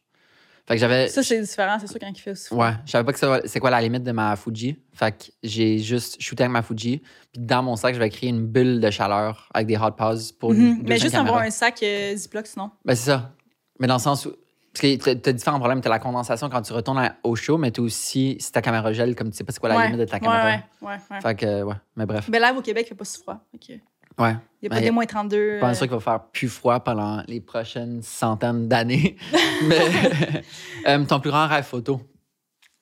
Fait 0.68 0.74
que 0.74 0.80
j'avais. 0.80 1.06
Ça, 1.08 1.22
c'est 1.22 1.40
différent, 1.40 1.76
c'est 1.80 1.86
sûr, 1.86 2.00
quand 2.00 2.08
il 2.12 2.18
fait 2.20 2.32
aussi. 2.32 2.52
Ouais, 2.52 2.72
je 2.86 2.90
savais 2.90 3.04
pas 3.04 3.12
que 3.12 3.18
ça- 3.20 3.40
c'est 3.44 3.60
quoi 3.60 3.70
la 3.70 3.80
limite 3.80 4.02
de 4.02 4.10
ma 4.10 4.34
Fuji. 4.34 4.76
Fait 4.92 5.12
que 5.12 5.26
j'ai 5.44 5.78
juste 5.78 6.20
shooté 6.20 6.42
avec 6.42 6.52
ma 6.52 6.62
Fuji, 6.62 7.02
puis 7.32 7.40
dans 7.40 7.62
mon 7.62 7.76
sac, 7.76 7.94
je 7.94 8.00
vais 8.00 8.10
créer 8.10 8.30
une 8.30 8.44
bulle 8.44 8.80
de 8.80 8.90
chaleur 8.90 9.48
avec 9.54 9.68
des 9.68 9.76
hot 9.76 9.92
pauses 9.92 10.32
pour 10.32 10.52
Mhm. 10.52 10.60
une 10.80 10.82
Mais 10.88 10.98
juste 10.98 11.14
avoir 11.14 11.34
avoir 11.36 11.46
un 11.46 11.50
sac 11.50 11.80
euh, 11.84 12.16
Ziploc, 12.16 12.48
sinon. 12.48 12.72
Ben, 12.84 12.96
c'est 12.96 13.10
ça. 13.10 13.32
Mais 13.78 13.86
dans 13.86 13.94
le 13.94 14.00
sens 14.00 14.26
où. 14.26 14.32
Parce 14.78 14.80
que 14.82 14.96
t'as- 14.96 15.14
t'as 15.16 15.32
différents 15.32 15.58
problèmes. 15.58 15.80
T'as 15.80 15.88
la 15.88 15.98
condensation 15.98 16.50
quand 16.50 16.60
tu 16.60 16.72
retournes 16.74 16.98
à- 16.98 17.16
au 17.24 17.34
show, 17.34 17.56
mais 17.56 17.70
t'as 17.70 17.80
aussi, 17.82 18.36
si 18.38 18.52
ta 18.52 18.60
caméra 18.60 18.92
gèle, 18.92 19.14
comme 19.16 19.30
tu 19.30 19.36
sais 19.38 19.44
pas 19.44 19.52
c'est 19.52 19.60
quoi 19.60 19.70
la 19.70 19.76
ouais. 19.76 19.84
limite 19.86 20.00
de 20.00 20.04
ta 20.04 20.16
ouais, 20.16 20.20
caméra. 20.20 20.44
ouais, 20.44 20.62
ouais, 20.82 20.96
ouais. 21.10 21.20
Fait 21.22 21.34
que, 21.34 21.62
ouais. 21.62 21.74
Mais 21.96 22.04
bref. 22.04 22.28
Ben, 22.30 22.42
live 22.42 22.58
au 22.58 22.62
Québec, 22.62 22.84
il 22.86 22.88
fait 22.90 22.94
pas 22.94 23.04
si 23.06 23.22
froid. 23.22 23.38
Ok. 23.54 23.68
Il 23.70 23.80
Ouais. 24.18 24.32
n'y 24.62 24.68
a 24.68 24.70
pas 24.70 24.76
Ouais. 24.76 24.82
des 24.82 24.90
moins 24.90 25.04
32. 25.06 25.56
Je 25.56 25.60
pense 25.60 25.76
euh, 25.76 25.80
qu'il 25.86 25.90
va 25.94 26.00
faire 26.00 26.24
plus 26.30 26.48
froid 26.48 26.80
pendant 26.80 27.22
les 27.26 27.40
prochaines 27.40 28.02
centaines 28.02 28.68
d'années. 28.68 29.16
mais. 29.66 30.42
euh, 30.86 31.04
ton 31.04 31.20
plus 31.20 31.30
grand 31.30 31.46
rêve 31.46 31.64
photo? 31.64 32.00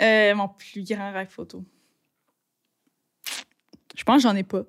euh, 0.02 0.34
mon 0.34 0.48
plus 0.48 0.82
grand 0.84 1.12
rêve 1.12 1.28
photo. 1.30 1.64
Je 3.96 4.02
pense 4.04 4.16
que 4.22 4.28
j'en 4.28 4.34
ai 4.36 4.42
pas. 4.42 4.62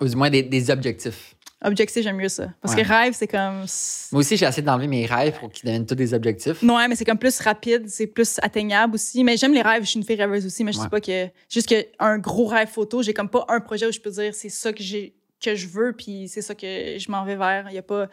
Ou 0.00 0.06
du 0.06 0.14
moins 0.16 0.30
des, 0.30 0.42
des 0.42 0.70
objectifs. 0.70 1.34
Objectif, 1.64 2.04
j'aime 2.04 2.16
mieux 2.16 2.28
ça. 2.28 2.48
Parce 2.60 2.74
Ouais. 2.76 2.82
que 2.84 2.88
rêve, 2.88 3.14
c'est 3.14 3.26
comme. 3.26 3.64
Moi 4.12 4.20
aussi, 4.20 4.36
j'ai 4.36 4.46
essayé 4.46 4.62
d'enlever 4.62 4.86
mes 4.86 5.06
rêves 5.06 5.38
pour 5.40 5.50
qu'ils 5.50 5.66
deviennent 5.66 5.86
tous 5.86 5.96
des 5.96 6.14
objectifs. 6.14 6.62
Non, 6.62 6.76
mais 6.88 6.94
c'est 6.94 7.04
comme 7.04 7.18
plus 7.18 7.36
rapide, 7.40 7.88
c'est 7.88 8.06
plus 8.06 8.38
atteignable 8.42 8.94
aussi. 8.94 9.24
Mais 9.24 9.36
j'aime 9.36 9.52
les 9.52 9.62
rêves, 9.62 9.82
je 9.82 9.88
suis 9.90 9.98
une 9.98 10.06
fille 10.06 10.14
rêveuse 10.14 10.46
aussi, 10.46 10.62
mais 10.62 10.72
je 10.72 10.78
Ouais. 10.78 10.84
sais 10.84 10.88
pas 10.90 11.00
que. 11.00 11.26
Juste 11.50 11.66
qu'un 11.66 12.18
gros 12.18 12.46
rêve 12.46 12.68
photo, 12.68 13.02
j'ai 13.02 13.12
comme 13.12 13.28
pas 13.28 13.44
un 13.48 13.58
projet 13.60 13.86
où 13.86 13.92
je 13.92 13.98
peux 13.98 14.10
dire 14.10 14.32
c'est 14.34 14.48
ça 14.50 14.72
que 14.72 14.82
j'ai 14.84 15.14
que 15.44 15.54
je 15.54 15.66
veux, 15.68 15.92
puis 15.92 16.26
c'est 16.28 16.42
ça 16.42 16.54
que 16.54 16.66
je 16.98 17.10
m'en 17.10 17.24
vais 17.24 17.36
vers. 17.36 17.66
Il 17.70 17.74
y 17.74 17.78
a 17.78 17.82
pas. 17.82 18.08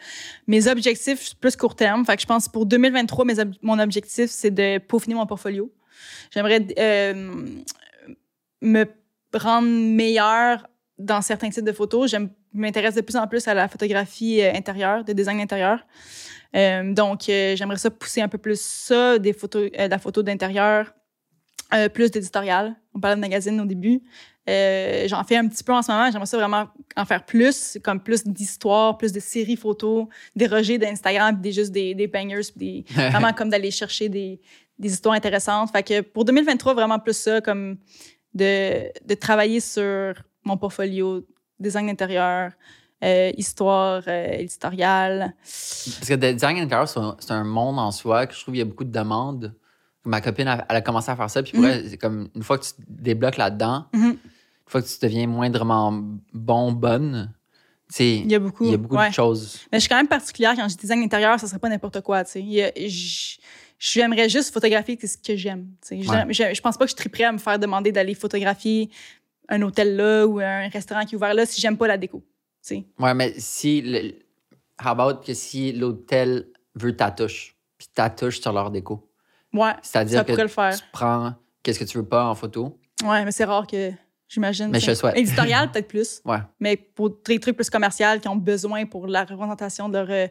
Mes 0.48 0.66
objectifs, 0.68 1.34
plus 1.40 1.54
court 1.56 1.74
terme. 1.76 2.04
Fait 2.04 2.16
que 2.16 2.22
je 2.22 2.26
pense 2.26 2.48
pour 2.48 2.66
2023, 2.66 3.24
mes 3.24 3.38
ob- 3.40 3.54
mon 3.62 3.78
objectif, 3.78 4.28
c'est 4.30 4.50
de 4.52 4.78
peaufiner 4.78 5.14
mon 5.14 5.26
portfolio. 5.26 5.72
J'aimerais 6.32 6.66
euh, 6.78 7.44
me 8.60 8.84
rendre 9.34 9.68
meilleure 9.68 10.66
dans 10.98 11.20
certains 11.20 11.50
types 11.50 11.64
de 11.64 11.72
photos. 11.72 12.10
J'aime- 12.10 12.30
m'intéresse 12.58 12.94
de 12.94 13.00
plus 13.00 13.16
en 13.16 13.26
plus 13.26 13.46
à 13.48 13.54
la 13.54 13.68
photographie 13.68 14.42
euh, 14.42 14.52
intérieure, 14.54 15.04
de 15.04 15.12
design 15.12 15.40
intérieur. 15.40 15.86
Euh, 16.54 16.92
donc, 16.92 17.28
euh, 17.28 17.54
j'aimerais 17.56 17.76
ça 17.76 17.90
pousser 17.90 18.20
un 18.20 18.28
peu 18.28 18.38
plus 18.38 18.60
ça, 18.60 19.18
des 19.18 19.32
photos, 19.32 19.70
euh, 19.78 19.86
de 19.86 19.90
la 19.90 19.98
photo 19.98 20.22
d'intérieur, 20.22 20.92
plus 21.92 22.12
d'éditorial. 22.12 22.76
On 22.94 23.00
parlait 23.00 23.16
de 23.16 23.20
magazine 23.20 23.60
au 23.60 23.64
début. 23.64 24.00
J'en 24.46 25.24
fais 25.24 25.36
un 25.36 25.48
petit 25.48 25.64
peu 25.64 25.72
en 25.72 25.82
ce 25.82 25.90
moment. 25.90 26.08
J'aimerais 26.12 26.26
ça 26.26 26.36
vraiment 26.36 26.68
en 26.96 27.04
faire 27.04 27.24
plus, 27.26 27.76
comme 27.82 28.00
plus 28.00 28.22
d'histoires, 28.22 28.96
plus 28.96 29.10
de 29.10 29.18
séries 29.18 29.56
photos, 29.56 30.06
déroger 30.36 30.78
d'Instagram, 30.78 31.34
puis 31.34 31.42
des, 31.42 31.52
juste 31.52 31.72
des, 31.72 31.96
des 31.96 32.06
bangers, 32.06 32.52
puis 32.56 32.84
des, 32.84 32.94
vraiment 33.10 33.32
comme 33.32 33.48
d'aller 33.50 33.72
chercher 33.72 34.08
des, 34.08 34.40
des 34.78 34.92
histoires 34.92 35.16
intéressantes. 35.16 35.72
Fait 35.72 35.82
que 35.82 36.02
pour 36.02 36.24
2023, 36.24 36.74
vraiment 36.74 37.00
plus 37.00 37.16
ça, 37.16 37.40
comme 37.40 37.78
de, 38.32 38.88
de 39.04 39.14
travailler 39.16 39.58
sur 39.58 40.14
mon 40.44 40.56
portfolio, 40.56 41.26
design 41.60 41.88
intérieur, 41.90 42.52
euh, 43.04 43.30
histoire 43.36 44.02
euh, 44.08 44.32
éditoriale. 44.32 45.34
Parce 45.42 46.08
que 46.08 46.14
le 46.14 46.32
design 46.32 46.58
intérieur, 46.58 46.88
c'est 46.88 47.32
un, 47.32 47.44
monde 47.44 47.78
en 47.78 47.90
soi 47.90 48.26
que 48.26 48.34
je 48.34 48.40
trouve 48.40 48.52
qu'il 48.54 48.58
y 48.60 48.62
a 48.62 48.64
beaucoup 48.66 48.84
de 48.84 48.92
demandes. 48.92 49.54
Ma 50.04 50.20
copine, 50.20 50.46
elle, 50.48 50.64
elle 50.68 50.76
a 50.76 50.80
commencé 50.82 51.10
à 51.10 51.16
faire 51.16 51.28
ça. 51.30 51.42
Puis 51.42 51.52
pour 51.52 51.66
elle, 51.66 51.88
c'est 51.90 51.98
comme 51.98 52.28
une 52.34 52.42
fois 52.42 52.58
que 52.58 52.64
tu 52.64 52.72
te 52.74 52.80
débloques 52.88 53.36
là-dedans, 53.36 53.86
Mhm. 53.92 54.10
une 54.10 54.18
fois 54.66 54.80
que 54.82 54.86
tu 54.86 54.94
deviens 55.02 55.26
moindrement 55.26 55.92
bon, 56.32 56.72
bonne, 56.72 57.32
tu 57.88 57.94
sais, 57.96 58.16
Il 58.18 58.30
y 58.30 58.34
a 58.34 58.38
beaucoup. 58.38 58.64
il 58.64 58.70
y 58.70 58.74
a 58.74 58.78
beaucoup 58.78 58.96
ouais. 58.96 59.08
de 59.08 59.14
choses. 59.14 59.60
Mais 59.72 59.78
je 59.78 59.82
suis 59.82 59.88
quand 59.88 59.96
même 59.96 60.08
particulière 60.08 60.54
quand 60.56 60.68
je 60.68 60.76
design 60.76 61.02
intérieur, 61.02 61.38
ça 61.38 61.46
serait 61.46 61.58
pas 61.58 61.68
n'importe 61.68 62.00
quoi, 62.02 62.24
J'aimerais 63.78 64.28
juste 64.30 64.52
photographier 64.54 64.98
ce 65.02 65.18
que 65.18 65.36
j'aime. 65.36 65.66
tu 65.82 65.88
sais. 65.88 66.02
Je- 66.02 66.08
Ouais. 66.10 66.24
Je, 66.30 66.54
je 66.54 66.60
pense 66.62 66.78
pas 66.78 66.86
que 66.86 66.90
je 66.90 66.96
prêt 67.10 67.24
à 67.24 67.32
me 67.32 67.36
faire 67.38 67.58
demander 67.58 67.92
d'aller 67.92 68.14
photographier 68.14 68.90
un 69.48 69.62
hôtel 69.62 69.96
là 69.96 70.26
ou 70.26 70.40
un 70.40 70.68
restaurant 70.68 71.04
qui 71.04 71.14
est 71.14 71.16
ouvert 71.16 71.34
là 71.34 71.46
si 71.46 71.60
j'aime 71.60 71.76
pas 71.76 71.86
la 71.86 71.96
déco. 71.98 72.18
tu 72.20 72.74
sais. 72.76 72.84
Ouais, 72.98 73.14
mais 73.14 73.34
si. 73.38 73.82
Le, 73.82 74.12
how 74.84 74.88
about 74.88 75.22
que 75.24 75.34
si 75.34 75.72
l'hôtel 75.72 76.46
veut 76.74 76.96
ta 76.96 77.10
touche, 77.10 77.56
puis 77.78 77.88
ta 77.94 78.10
touche 78.10 78.40
sur 78.40 78.52
leur 78.52 78.70
déco? 78.70 79.10
Ouais, 79.52 79.72
C'est-à-dire 79.82 80.24
que 80.24 80.32
le 80.32 80.48
faire. 80.48 80.76
tu 80.76 80.82
prends 80.92 81.34
qu'est-ce 81.62 81.78
que 81.78 81.84
tu 81.84 81.98
veux 81.98 82.04
pas 82.06 82.26
en 82.26 82.34
photo? 82.34 82.78
Ouais, 83.04 83.24
mais 83.24 83.32
c'est 83.32 83.44
rare 83.44 83.66
que 83.66 83.90
j'imagine. 84.28 84.68
Mais 84.68 84.80
je 84.80 84.92
souhaite. 84.94 85.16
Éditorial, 85.16 85.70
peut-être 85.70 85.88
plus. 85.88 86.20
Ouais. 86.24 86.38
Mais 86.60 86.76
pour 86.76 87.10
des 87.24 87.38
trucs 87.40 87.56
plus 87.56 87.70
commerciaux 87.70 88.06
qui 88.20 88.28
ont 88.28 88.36
besoin 88.36 88.84
pour 88.86 89.06
la 89.06 89.24
représentation 89.24 89.88
de 89.88 89.98
leur. 89.98 90.28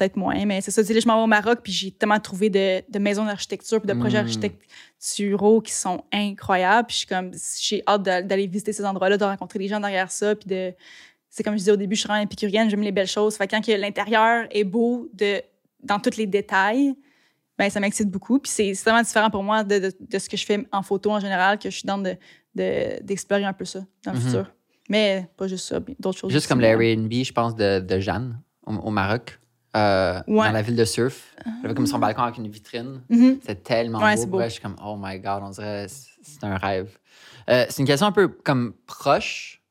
Peut-être 0.00 0.16
moins. 0.16 0.44
Mais 0.46 0.60
c'est 0.60 0.70
ça. 0.70 0.82
Je 0.82 1.06
m'en 1.06 1.16
vais 1.18 1.22
au 1.22 1.26
Maroc, 1.26 1.60
puis 1.62 1.72
j'ai 1.72 1.90
tellement 1.90 2.18
trouvé 2.20 2.50
de, 2.50 2.82
de 2.90 2.98
maisons 2.98 3.24
d'architecture, 3.24 3.80
puis 3.80 3.86
de 3.92 3.98
projets 3.98 4.18
Mm. 4.22 4.26
architecturaux 4.26 5.60
qui 5.60 5.72
sont 5.72 6.04
incroyables. 6.12 6.86
Puis 6.88 6.94
je 6.94 6.98
suis 6.98 7.06
comme. 7.06 7.30
J'ai 7.60 7.82
hâte 7.86 8.02
d'a- 8.02 8.22
d'aller 8.22 8.46
visiter 8.46 8.72
ces 8.72 8.84
endroits-là, 8.84 9.16
de 9.16 9.24
rencontrer 9.24 9.58
les 9.58 9.68
gens 9.68 9.80
derrière 9.80 10.10
ça, 10.10 10.34
puis 10.34 10.48
de. 10.48 10.72
C'est 11.28 11.42
comme 11.44 11.54
je 11.54 11.58
disais 11.58 11.70
au 11.72 11.76
début, 11.76 11.94
je 11.94 12.00
suis 12.00 12.08
vraiment 12.08 12.24
épicurienne, 12.24 12.68
j'aime 12.68 12.82
les 12.82 12.90
belles 12.92 13.06
choses. 13.06 13.36
Fait 13.36 13.46
que 13.46 13.54
quand 13.54 13.64
l'intérieur 13.68 14.46
est 14.50 14.64
beau 14.64 15.08
de, 15.14 15.40
dans 15.82 16.00
tous 16.00 16.16
les 16.16 16.26
détails, 16.26 16.92
ben 17.56 17.70
ça 17.70 17.78
m'excite 17.78 18.10
beaucoup. 18.10 18.40
Puis 18.40 18.50
c'est 18.50 18.72
tellement 18.82 19.02
différent 19.02 19.30
pour 19.30 19.44
moi 19.44 19.62
de, 19.62 19.78
de- 19.78 19.92
de 20.00 20.18
ce 20.18 20.28
que 20.28 20.36
je 20.36 20.44
fais 20.44 20.66
en 20.72 20.82
photo 20.82 21.12
en 21.12 21.20
général 21.20 21.58
que 21.58 21.70
je 21.70 21.76
suis 21.76 21.86
dans 21.86 21.98
de 21.98 22.16
de- 22.56 23.00
d'explorer 23.04 23.44
un 23.44 23.52
peu 23.52 23.64
ça 23.64 23.86
dans 24.04 24.12
le 24.12 24.18
Mhm. 24.18 24.24
futur. 24.24 24.52
Mais 24.88 25.28
pas 25.36 25.46
juste 25.46 25.66
ça, 25.68 25.78
d'autres 26.00 26.18
choses. 26.18 26.32
Juste 26.32 26.46
aussi, 26.46 26.48
comme 26.48 26.60
l'Airbnb, 26.60 27.12
je 27.12 27.32
pense, 27.32 27.54
de, 27.54 27.78
de 27.78 28.00
Jeanne, 28.00 28.40
au, 28.66 28.72
au 28.74 28.90
Maroc, 28.90 29.38
euh, 29.76 30.20
Ouais. 30.26 30.46
dans 30.46 30.52
la 30.52 30.62
ville 30.62 30.76
de 30.76 30.84
Surf. 30.84 31.34
Avait 31.64 31.74
comme 31.74 31.86
son 31.86 31.98
balcon 31.98 32.22
avec 32.22 32.38
une 32.38 32.48
vitrine. 32.48 33.00
Mhm. 33.08 33.38
C'est 33.44 33.62
tellement 33.62 34.00
Ouais, 34.00 34.26
beau. 34.26 34.40
je 34.42 34.48
suis 34.48 34.60
comme, 34.62 34.76
oh 34.84 34.96
my 35.00 35.18
God, 35.18 35.42
on 35.42 35.50
dirait 35.50 35.86
c'est 35.88 36.44
un 36.44 36.56
rêve. 36.56 36.98
Euh, 37.48 37.64
c'est 37.68 37.80
une 37.82 37.86
question 37.86 38.06
un 38.06 38.12
peu 38.12 38.28
comme 38.28 38.74
proche, 38.86 39.62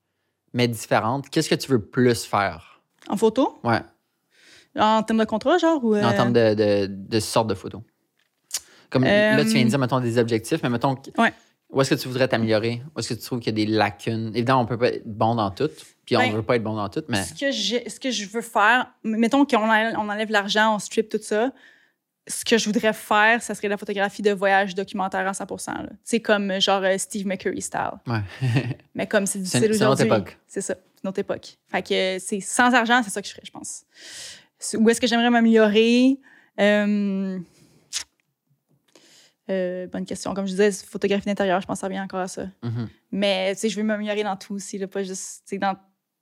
mais 0.53 0.67
différente. 0.67 1.30
Qu'est-ce 1.30 1.49
que 1.49 1.55
tu 1.55 1.69
veux 1.71 1.81
plus 1.81 2.26
faire? 2.26 2.81
En 3.07 3.17
photo? 3.17 3.59
Ouais, 3.63 3.81
En 4.77 5.03
termes 5.03 5.19
de 5.19 5.26
contrat, 5.26 5.57
genre? 5.57 5.84
Ou, 5.84 5.95
en 5.95 5.97
euh, 5.97 6.11
termes 6.15 6.34
de, 6.34 6.53
de, 6.53 6.85
de 6.89 7.19
sorte 7.19 7.47
de 7.47 7.53
photo. 7.55 7.84
Comme 8.89 9.03
là, 9.03 9.43
tu 9.43 9.49
viens 9.51 9.63
de 9.65 9.69
dire, 9.69 9.80
mettons, 9.80 9.99
des 9.99 10.17
objectifs, 10.17 10.61
mais 10.63 10.69
mettons, 10.69 10.95
Ouais. 11.17 11.34
Où 11.69 11.81
est-ce 11.81 11.91
que 11.91 11.95
tu 12.01 12.07
voudrais 12.07 12.27
t'améliorer? 12.27 12.81
Où 12.95 12.99
est-ce 12.99 13.09
que 13.09 13.13
tu 13.13 13.21
trouves 13.25 13.39
qu'il 13.39 13.57
y 13.57 13.61
a 13.61 13.65
des 13.65 13.71
lacunes? 13.71 14.31
Évidemment, 14.33 14.61
on 14.61 14.65
peut 14.65 14.77
pas 14.77 14.87
être 14.89 15.03
bon 15.05 15.35
dans 15.35 15.51
tout, 15.51 15.69
puis 16.05 16.17
on 16.17 16.19
Ben, 16.19 16.33
veut 16.33 16.43
pas 16.43 16.55
être 16.55 16.63
bon 16.63 16.75
dans 16.75 16.89
tout, 16.89 17.03
mais 17.07 17.23
ce, 17.23 17.33
que 17.33 17.51
ce 17.89 17.99
que 17.99 18.11
je 18.11 18.25
veux 18.27 18.41
faire, 18.41 18.87
mettons 19.03 19.45
qu'on 19.45 19.69
enlève, 19.69 19.95
on 19.97 20.09
enlève 20.09 20.31
l'argent, 20.31 20.75
on 20.75 20.79
strip 20.79 21.09
tout 21.09 21.19
ça, 21.21 21.51
ce 22.27 22.45
que 22.45 22.57
je 22.57 22.65
voudrais 22.65 22.93
faire, 22.93 23.41
ça 23.41 23.55
serait 23.55 23.67
la 23.69 23.77
photographie 23.77 24.21
de 24.21 24.31
voyage 24.31 24.75
documentaire 24.75 25.27
à 25.27 25.33
100 25.33 25.45
là. 25.67 25.83
Tu 25.89 25.95
sais, 26.03 26.19
comme 26.19 26.59
genre 26.61 26.83
euh, 26.83 26.97
Steve 26.97 27.25
McCurry 27.25 27.61
style. 27.61 27.91
ouais. 28.07 28.19
Mais 28.95 29.07
comme 29.07 29.25
c'est 29.25 29.39
C'est- 29.45 29.59
difficile 29.59 29.73
c'est 29.75 29.83
notre 29.85 30.03
aujourd'hui. 30.03 30.05
époque. 30.05 30.37
C'est 30.47 30.61
ça, 30.61 30.75
c'est 30.95 31.03
notre 31.03 31.19
époque. 31.19 31.57
Fait 31.69 31.81
que 31.81 32.17
c'est 32.19 32.39
sans 32.39 32.73
argent, 32.73 33.01
c'est 33.03 33.09
ça 33.09 33.21
que 33.21 33.27
je 33.27 33.33
ferais, 33.33 33.43
je 33.45 33.51
pense. 33.51 33.83
C'est- 34.59 34.77
Où 34.77 34.87
est-ce 34.89 34.99
que 35.01 35.07
j'aimerais 35.07 35.29
m'améliorer? 35.29 36.19
Euh, 36.59 37.39
euh, 39.49 39.88
bonne 39.88 40.05
question. 40.05 40.34
Comme 40.34 40.45
je 40.45 40.51
disais, 40.51 40.71
photographie 40.71 41.26
d'intérieur, 41.26 41.59
je 41.61 41.67
pense 41.67 41.81
revient 41.81 41.99
encore 41.99 42.19
à 42.21 42.27
ça. 42.27 42.47
Mhm. 42.63 42.89
Mais 43.11 43.53
tu 43.55 43.61
sais, 43.61 43.69
je 43.69 43.76
veux 43.77 43.84
m'améliorer 43.84 44.23
dans 44.23 44.35
tout 44.35 44.53
aussi, 44.55 44.77
là, 44.77 44.88
pas 44.88 45.03
juste 45.03 45.43
dans 45.55 45.76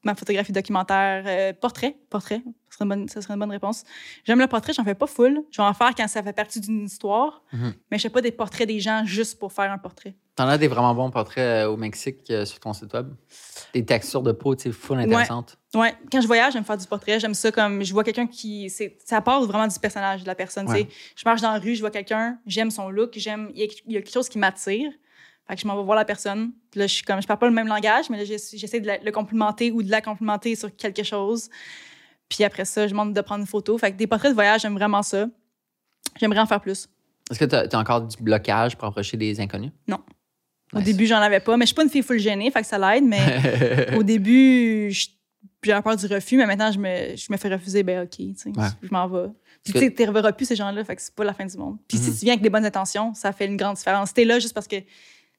ma 0.03 0.15
photographie 0.15 0.51
documentaire. 0.51 1.23
Euh, 1.27 1.53
portrait, 1.53 1.97
portrait, 2.09 2.41
ça 2.69 2.77
serait, 2.77 2.83
une 2.85 2.89
bonne, 2.89 3.09
ça 3.09 3.21
serait 3.21 3.33
une 3.33 3.39
bonne 3.39 3.51
réponse. 3.51 3.83
J'aime 4.25 4.39
le 4.39 4.47
portrait, 4.47 4.73
j'en 4.73 4.83
fais 4.83 4.95
pas 4.95 5.07
full. 5.07 5.41
Je 5.51 5.61
vais 5.61 5.67
en 5.67 5.73
faire 5.73 5.93
quand 5.95 6.07
ça 6.07 6.23
fait 6.23 6.33
partie 6.33 6.59
d'une 6.61 6.85
histoire, 6.85 7.43
Mhm. 7.53 7.73
mais 7.91 7.97
je 7.97 8.03
fais 8.03 8.09
pas 8.09 8.21
des 8.21 8.31
portraits 8.31 8.67
des 8.67 8.79
gens 8.79 9.03
juste 9.05 9.37
pour 9.39 9.51
faire 9.51 9.71
un 9.71 9.77
portrait. 9.77 10.15
T'en 10.37 10.47
as 10.47 10.57
des 10.59 10.67
vraiment 10.67 10.93
bons 10.95 11.09
portraits 11.09 11.65
euh, 11.65 11.67
au 11.69 11.75
Mexique 11.77 12.29
euh, 12.29 12.45
sur 12.45 12.59
ton 12.59 12.71
site 12.71 12.93
web? 12.93 13.07
Des 13.73 13.83
textures 13.83 14.21
de 14.21 14.31
peau, 14.31 14.55
tu 14.55 14.63
sais, 14.63 14.71
full 14.71 14.99
intéressantes. 14.99 15.57
Ouais, 15.73 15.93
quand 16.11 16.21
je 16.21 16.27
voyage, 16.27 16.53
j'aime 16.53 16.63
faire 16.63 16.77
du 16.77 16.85
portrait. 16.87 17.19
J'aime 17.19 17.33
ça 17.33 17.51
comme 17.51 17.83
je 17.83 17.91
vois 17.91 18.03
quelqu'un 18.03 18.27
qui. 18.27 18.71
Ça 19.03 19.19
part 19.21 19.43
vraiment 19.43 19.67
du 19.67 19.77
personnage 19.79 20.21
de 20.21 20.27
la 20.27 20.35
personne. 20.35 20.65
tu 20.67 20.71
sais. 20.73 20.77
Ouais. 20.83 20.87
Je 21.15 21.23
marche 21.25 21.41
dans 21.41 21.51
la 21.51 21.59
rue, 21.59 21.73
je 21.75 21.81
vois 21.81 21.89
quelqu'un, 21.91 22.37
j'aime 22.45 22.69
son 22.71 22.89
look, 22.89 23.13
j'aime. 23.17 23.49
Il 23.55 23.61
y, 23.61 23.63
a- 23.63 23.73
il 23.87 23.93
y 23.93 23.97
a 23.97 24.01
quelque 24.01 24.13
chose 24.13 24.29
qui 24.29 24.37
m'attire. 24.37 24.91
Fait 25.47 25.55
que 25.55 25.61
je 25.61 25.67
m'en 25.67 25.75
vais 25.75 25.83
voir 25.83 25.95
la 25.97 26.05
personne. 26.05 26.51
Puis 26.71 26.79
là, 26.81 26.87
je 26.87 26.93
suis 26.93 27.03
comme, 27.03 27.21
je 27.21 27.25
parle 27.27 27.39
pas 27.39 27.47
le 27.47 27.53
même 27.53 27.67
langage, 27.67 28.09
mais 28.11 28.17
là, 28.17 28.23
j'essa- 28.25 28.55
j'essaie 28.57 28.79
de 28.79 28.87
la- 28.87 28.97
le 28.99 29.11
complimenter 29.11 29.71
ou 29.71 29.81
de 29.81 29.89
la 29.89 30.01
complimenter 30.01 30.55
sur 30.55 30.75
quelque 30.75 31.03
chose. 31.03 31.49
Puis 32.29 32.43
après 32.43 32.65
ça, 32.65 32.85
je 32.85 32.91
demande 32.91 33.13
de 33.13 33.21
prendre 33.21 33.41
une 33.41 33.47
photo. 33.47 33.75
Fait 33.77 33.91
que 33.91 33.97
des 33.97 34.05
portraits 34.07 34.31
de 34.31 34.35
voyage, 34.35 34.61
j'aime 34.61 34.73
vraiment 34.75 35.01
ça. 35.01 35.25
J'aimerais 36.19 36.39
en 36.41 36.45
faire 36.45 36.61
plus. 36.61 36.87
Est-ce 37.31 37.39
que 37.39 37.45
tu 37.45 37.55
as, 37.55 37.79
encore 37.79 38.01
du 38.01 38.17
blocage 38.21 38.77
pour 38.77 38.87
approcher 38.87 39.17
des 39.17 39.39
inconnus? 39.39 39.71
Au 40.73 40.77
Nice. 40.79 40.85
début, 40.85 41.05
j'en 41.05 41.17
avais 41.17 41.39
pas, 41.39 41.55
mais 41.57 41.63
je 41.63 41.67
suis 41.67 41.75
pas 41.75 41.83
une 41.83 41.89
fille 41.89 42.03
full 42.03 42.19
gênée, 42.19 42.51
fait 42.51 42.61
que 42.61 42.67
ça 42.67 42.77
l'aide. 42.77 43.05
Mais 43.05 43.19
au 43.97 44.03
début, 44.03 44.91
j'avais 45.63 45.81
peur 45.81 45.95
du 45.95 46.05
refus, 46.07 46.37
mais 46.37 46.45
maintenant, 46.45 46.71
je 46.71 46.79
me, 46.79 47.15
je 47.15 47.31
me 47.31 47.37
fais 47.37 47.49
refuser, 47.49 47.83
ben 47.83 48.03
OK, 48.03 48.09
tu 48.17 48.33
sais, 48.35 48.49
Ouais. 48.49 48.67
je 48.81 48.87
m'en 48.91 49.07
vais. 49.07 49.29
Puis 49.63 49.73
tu 49.73 49.79
sais, 49.79 49.93
tu 49.93 50.03
reverras 50.05 50.31
plus 50.31 50.45
ces 50.45 50.55
gens-là, 50.55 50.83
fait 50.83 50.95
que 50.95 51.01
c'est 51.01 51.13
pas 51.15 51.23
la 51.23 51.33
fin 51.33 51.45
du 51.45 51.57
monde. 51.57 51.77
Puis 51.87 51.97
si 51.97 52.09
Mhm. 52.09 52.15
tu 52.17 52.25
viens 52.25 52.33
avec 52.33 52.43
des 52.43 52.49
bonnes 52.49 52.65
intentions, 52.65 53.13
ça 53.13 53.31
fait 53.31 53.45
une 53.45 53.57
grande 53.57 53.75
différence. 53.75 54.13
T'es 54.13 54.23
là 54.25 54.39
juste 54.39 54.53
parce 54.53 54.67
que 54.67 54.77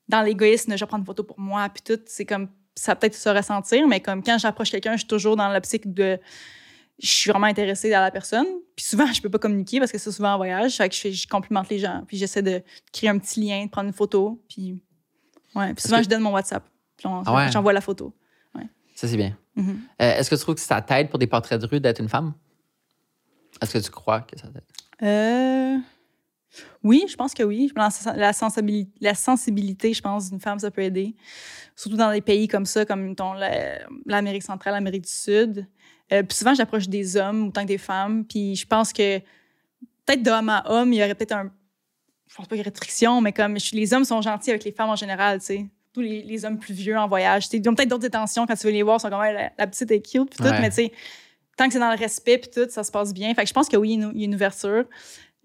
dans 0.09 0.22
l'égoïsme, 0.22 0.74
je 0.76 0.80
vais 0.80 0.86
prendre 0.86 1.02
une 1.02 1.06
photo 1.06 1.22
pour 1.24 1.38
moi, 1.40 1.68
puis 1.68 1.82
tout, 1.84 2.02
c'est 2.06 2.24
comme, 2.24 2.48
ça 2.74 2.94
peut-être 2.96 3.14
se 3.14 3.28
ressentir, 3.28 3.86
mais 3.88 4.00
comme 4.00 4.22
quand 4.22 4.38
j'approche 4.38 4.70
quelqu'un, 4.70 4.92
je 4.92 4.98
suis 4.98 5.06
toujours 5.09 5.36
dans 5.36 5.52
l'optique 5.52 5.92
de, 5.92 6.18
je 7.00 7.06
suis 7.09 7.30
vraiment 7.30 7.46
intéressée 7.46 7.92
à 7.92 8.00
la 8.00 8.10
personne. 8.10 8.46
Puis 8.76 8.86
souvent, 8.86 9.06
je 9.12 9.20
peux 9.20 9.30
pas 9.30 9.38
communiquer 9.38 9.78
parce 9.78 9.92
que 9.92 9.98
c'est 9.98 10.10
souvent 10.12 10.32
en 10.34 10.36
voyage, 10.36 10.76
fait 10.76 10.88
que 10.88 10.94
je, 10.94 11.10
je 11.10 11.26
complimente 11.28 11.68
les 11.68 11.78
gens, 11.78 12.02
puis 12.06 12.16
j'essaie 12.16 12.42
de 12.42 12.62
créer 12.92 13.10
un 13.10 13.18
petit 13.18 13.40
lien, 13.40 13.64
de 13.66 13.70
prendre 13.70 13.88
une 13.88 13.94
photo, 13.94 14.42
puis 14.48 14.78
ouais. 15.59 15.74
Puis 15.74 15.82
souvent, 15.82 15.98
que- 15.98 16.05
je 16.05 16.09
donne 16.09 16.22
mon 16.22 16.30
WhatsApp, 16.32 16.64
puis 16.97 17.09
Ah 17.26 17.35
ouais? 17.35 17.51
j'envoie 17.52 17.72
la 17.72 17.80
photo. 17.80 18.14
Ça, 18.94 19.06
c'est 19.06 19.16
bien. 19.16 19.36
Mhm. 19.55 19.80
Euh, 20.02 20.16
Est-ce 20.16 20.28
que 20.28 20.35
tu 20.35 20.40
trouves 20.40 20.56
que 20.56 20.60
ça 20.60 20.82
t'aide 20.82 21.09
pour 21.09 21.20
des 21.20 21.28
portraits 21.28 21.60
de 21.60 21.66
rue 21.66 21.78
d'être 21.78 22.01
une 22.01 22.09
femme? 22.09 22.35
Est-ce 23.62 23.72
que 23.74 23.78
tu 23.78 23.90
crois 23.93 24.22
que 24.22 24.36
ça 24.36 24.48
t'aide? 24.48 24.64
Euh, 25.02 25.78
Oui, 26.82 27.05
je 27.09 27.14
pense 27.14 27.32
que 27.32 27.44
oui. 27.44 27.70
La, 27.76 28.32
sensibilité, 28.32 28.90
la 29.01 29.14
sensibilité, 29.14 29.93
je 29.94 30.02
pense, 30.02 30.30
d'une 30.30 30.40
femme, 30.40 30.59
ça 30.59 30.72
peut 30.72 30.82
aider. 30.82 31.14
Surtout 31.76 31.97
dans 31.97 32.10
des 32.10 32.20
pays 32.22 32.48
comme 32.48 32.66
ça, 32.66 32.85
comme 32.85 33.14
l'Amérique 34.06 34.43
centrale, 34.43 34.74
l'Amérique 34.74 35.05
du 35.05 35.10
Sud. 35.12 35.66
Euh, 36.12 36.22
puis 36.24 36.36
souvent, 36.36 36.55
j'approche 36.55 36.89
des 36.89 37.16
hommes 37.16 37.48
autant 37.48 37.62
que 37.62 37.68
des 37.68 37.78
femmes. 37.78 38.24
Puis 38.24 38.56
je 38.56 38.66
pense 38.66 38.93
que 38.93 39.18
peut-être 40.06 40.22
d'homme 40.24 40.48
à 40.48 40.64
homme, 40.72 40.93
il 40.93 40.97
y 40.98 41.02
aurait 41.05 41.14
peut-être 41.14 41.32
un. 41.36 41.52
Je 42.28 42.34
pense 42.36 42.46
pas 42.46 42.50
qu'il 42.56 42.59
y 42.59 42.60
aurait 42.60 42.70
de 42.70 42.76
friction, 42.76 43.20
mais 43.20 43.32
comme 43.32 43.59
je- 43.59 43.74
les 43.74 43.92
hommes 43.94 44.05
sont 44.05 44.20
gentils 44.20 44.50
avec 44.50 44.64
les 44.64 44.72
femmes 44.72 44.90
en 44.90 44.96
général, 44.96 45.40
tu 45.40 45.46
sais. 45.46 45.66
Tous 45.94 46.00
les, 46.00 46.22
les 46.22 46.44
hommes 46.44 46.59
plus 46.59 46.74
vieux 46.74 46.96
en 46.96 47.09
voyage. 47.09 47.44
tu 47.44 47.50
sais, 47.50 47.56
Ils 47.59 47.68
ont 47.68 47.74
peut-être 47.74 47.88
d'autres 47.88 48.06
intentions 48.06 48.46
quand 48.46 48.55
tu 48.55 48.66
veux 48.66 48.72
les 48.72 48.82
voir, 48.82 48.98
ils 48.98 49.00
sont 49.00 49.09
comme 49.10 49.20
Ouais, 49.20 49.32
la, 49.32 49.50
la 49.59 49.66
petite 49.66 49.90
est 49.90 50.00
cute, 50.02 50.28
puis 50.30 50.36
tout, 50.38 50.44
Ouais. 50.44 50.60
mais 50.60 50.68
tu 50.68 50.76
sais, 50.76 50.92
tant 51.56 51.66
que 51.66 51.72
c'est 51.72 51.78
dans 51.80 51.90
le 51.90 51.98
respect, 51.98 52.38
puis 52.38 52.50
tout, 52.50 52.70
ça 52.70 52.84
se 52.84 52.90
passe 52.92 53.12
bien. 53.14 53.34
Fait 53.34 53.42
que 53.42 53.48
je 53.48 53.55
pense 53.55 53.68
que 53.68 53.76
oui, 53.76 53.94
il 53.94 54.00
y 54.00 54.05
a 54.05 54.24
une- 54.24 54.32
a 54.34 54.36
ouverture. 54.36 54.84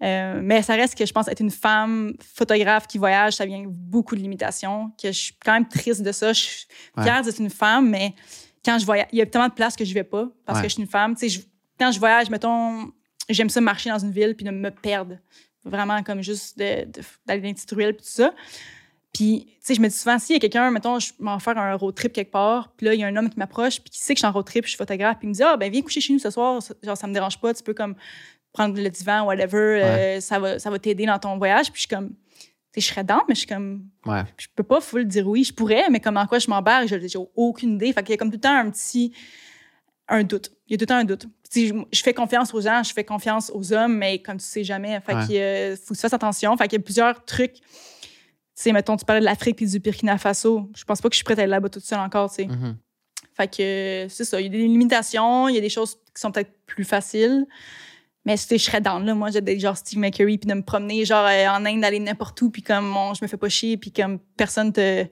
Euh, 0.02 0.40
mais 0.42 0.60
ça 0.60 0.74
reste 0.74 0.96
que 0.96 1.06
je 1.06 1.12
pense 1.12 1.28
être 1.28 1.40
une 1.40 1.50
femme 1.50 2.12
photographe 2.22 2.86
qui 2.86 2.98
voyage, 2.98 3.34
ça 3.34 3.46
vient 3.46 3.58
avec 3.58 3.68
beaucoup 3.70 4.14
de 4.16 4.20
limitations. 4.20 4.90
Que 5.00 5.08
je 5.08 5.18
suis 5.18 5.34
quand 5.42 5.52
même 5.54 5.66
triste 5.68 6.02
de 6.02 6.12
ça. 6.12 6.32
Je 6.32 6.40
suis 6.40 6.66
fière 7.00 7.22
d'être 7.22 7.38
une 7.38 7.48
femme, 7.48 7.88
mais 7.88 8.12
quand 8.64 8.78
je 8.78 8.84
voyage, 8.84 9.06
il 9.12 9.18
y 9.18 9.22
a 9.22 9.26
tellement 9.26 9.48
de 9.48 9.54
places 9.54 9.76
que 9.76 9.84
je 9.84 9.94
vais 9.94 10.04
pas 10.04 10.28
parce 10.44 10.58
Ouais. 10.58 10.64
que 10.64 10.68
je 10.68 10.74
suis 10.74 10.82
une 10.82 10.88
femme. 10.88 11.14
Tu 11.14 11.20
sais, 11.20 11.28
je- 11.40 11.46
quand 11.78 11.90
je 11.90 11.98
voyage, 11.98 12.28
mettons, 12.28 12.90
j'aime 13.30 13.48
ça 13.48 13.60
marcher 13.60 13.88
dans 13.88 13.98
une 13.98 14.10
ville 14.10 14.34
puis 14.36 14.44
de 14.44 14.50
me 14.50 14.70
perdre. 14.70 15.16
Vraiment 15.64 16.02
comme 16.02 16.22
juste 16.22 16.58
d'aller 16.58 16.86
dans 17.26 17.76
ruelles 17.76 17.94
puis 17.96 18.04
tout 18.04 18.12
ça. 18.12 18.34
Puis, 19.12 19.44
tu 19.46 19.52
sais, 19.60 19.74
je 19.74 19.80
me 19.80 19.88
dis 19.88 19.96
souvent, 19.96 20.18
s'il 20.18 20.34
y 20.34 20.36
a 20.36 20.40
quelqu'un, 20.40 20.70
mettons, 20.72 20.98
je 20.98 21.12
m'en 21.20 21.38
faire 21.38 21.56
un 21.56 21.74
road 21.74 21.94
trip 21.94 22.12
quelque 22.12 22.32
part, 22.32 22.72
puis 22.76 22.86
là, 22.86 22.94
il 22.94 23.00
y 23.00 23.04
a 23.04 23.06
un 23.06 23.16
homme 23.16 23.30
qui 23.30 23.38
m'approche, 23.38 23.80
puis 23.80 23.90
qui 23.90 24.00
sait 24.00 24.12
que 24.12 24.18
je 24.18 24.22
suis 24.22 24.26
en 24.26 24.32
road 24.32 24.44
trip, 24.44 24.64
je 24.64 24.70
suis 24.70 24.76
photographe, 24.76 25.18
puis 25.20 25.26
il 25.26 25.30
me 25.30 25.34
dit, 25.34 25.42
ah, 25.44 25.56
ben, 25.56 25.70
viens 25.70 25.82
coucher 25.82 26.00
chez 26.00 26.12
nous 26.12 26.18
ce 26.18 26.30
soir, 26.30 26.60
genre, 26.82 26.96
ça 26.96 27.06
me 27.06 27.12
dérange 27.14 27.38
pas, 27.38 27.54
tu 27.54 27.62
peux 27.62 27.74
comme 27.74 27.94
prendre 28.52 28.80
le 28.80 28.90
divan, 28.90 29.24
whatever, 29.24 29.80
euh, 29.82 30.20
ça 30.20 30.40
va, 30.40 30.58
ça 30.58 30.68
va 30.68 30.78
t'aider 30.80 31.06
dans 31.06 31.18
ton 31.20 31.38
voyage. 31.38 31.66
Puis 31.70 31.82
je 31.82 31.86
suis 31.86 31.88
comme, 31.88 32.10
tu 32.10 32.44
sais, 32.74 32.80
je 32.80 32.86
serais 32.86 33.04
dans, 33.04 33.22
mais 33.28 33.34
je 33.36 33.40
suis 33.40 33.46
comme, 33.48 33.84
Ouais. 34.04 34.22
je 34.36 34.46
peux 34.54 34.62
pas 34.64 34.80
full 34.80 35.06
dire 35.06 35.26
oui. 35.28 35.44
Je 35.44 35.52
pourrais, 35.52 35.88
mais 35.90 36.00
comme 36.00 36.16
en 36.16 36.26
quoi 36.26 36.40
je 36.40 36.48
m'embarque, 36.50 36.88
j'ai 36.88 37.08
j'ai 37.08 37.18
aucune 37.36 37.74
idée. 37.74 37.92
Fait 37.92 38.02
qu'il 38.02 38.10
y 38.10 38.14
a 38.14 38.16
comme 38.16 38.30
tout 38.30 38.36
le 38.36 38.40
temps 38.40 38.56
un 38.56 38.70
petit, 38.70 39.12
un 40.08 40.22
doute. 40.24 40.50
Il 40.66 40.72
y 40.72 40.74
a 40.74 40.78
tout 40.78 40.82
le 40.82 40.86
temps 40.86 40.96
un 40.96 41.04
doute. 41.04 41.26
Je, 41.54 42.02
fais 42.02 42.14
confiance 42.14 42.52
aux 42.54 42.60
gens, 42.60 42.82
je 42.82 42.92
fais 42.92 43.04
confiance 43.04 43.50
aux 43.54 43.72
hommes, 43.72 43.96
mais 43.96 44.18
comme 44.20 44.38
tu 44.38 44.44
sais 44.46 44.64
jamais, 44.64 45.00
fait 45.00 45.14
Ouais. 45.14 45.26
qu'il 45.26 45.36
euh, 45.36 45.76
faut 45.76 45.94
que 45.94 45.94
tu 45.94 46.00
fasses 46.00 46.12
attention. 46.12 46.56
Fait 46.56 46.68
qu'il 46.68 46.78
y 46.78 46.82
a 46.82 46.84
plusieurs 46.84 47.24
trucs. 47.24 47.54
Tu 47.54 47.60
sais, 48.54 48.72
mettons, 48.72 48.96
tu 48.96 49.04
parlais 49.04 49.20
de 49.20 49.24
l'Afrique 49.24 49.56
puis 49.56 49.66
du 49.66 49.78
Burkina 49.80 50.16
Faso. 50.18 50.70
Je 50.76 50.84
pense 50.84 51.00
pas 51.00 51.08
que 51.08 51.14
je 51.14 51.18
suis 51.18 51.24
prête 51.24 51.38
à 51.38 51.42
aller 51.42 51.50
là-bas 51.50 51.68
toute 51.68 51.84
seule 51.84 51.98
encore, 51.98 52.28
tu 52.30 52.36
sais. 52.42 52.46
Mhm. 52.46 52.76
Fait 53.36 53.48
que 53.48 53.62
euh, 53.62 54.08
c'est 54.08 54.24
ça. 54.24 54.40
Il 54.40 54.44
y 54.44 54.46
a 54.46 54.50
des 54.50 54.58
limitations, 54.68 55.48
il 55.48 55.54
y 55.56 55.58
a 55.58 55.60
des 55.60 55.68
choses 55.68 55.96
qui 56.14 56.20
sont 56.20 56.30
peut-être 56.30 56.52
plus 56.66 56.84
faciles. 56.84 57.46
Mais 58.24 58.36
tu 58.38 58.44
sais, 58.44 58.58
je 58.58 58.64
serais 58.64 58.80
dans 58.80 59.00
là. 59.00 59.12
Moi, 59.14 59.30
j'ai 59.30 59.40
d'être 59.40 59.60
genre 59.60 59.76
Steve 59.76 59.98
McCurry 59.98 60.38
puis 60.38 60.48
de 60.48 60.54
me 60.54 60.62
promener 60.62 61.04
genre 61.04 61.26
euh, 61.26 61.46
en 61.48 61.64
Inde, 61.66 61.80
d'aller 61.80 61.98
n'importe 62.00 62.40
où, 62.42 62.50
puis 62.50 62.62
comme 62.62 62.96
on- 62.96 63.12
je 63.12 63.22
me 63.22 63.28
fais 63.28 63.36
pas 63.36 63.48
chier, 63.48 63.76
puis 63.76 63.90
comme 63.92 64.18
personne 64.36 64.72
te 64.72 65.04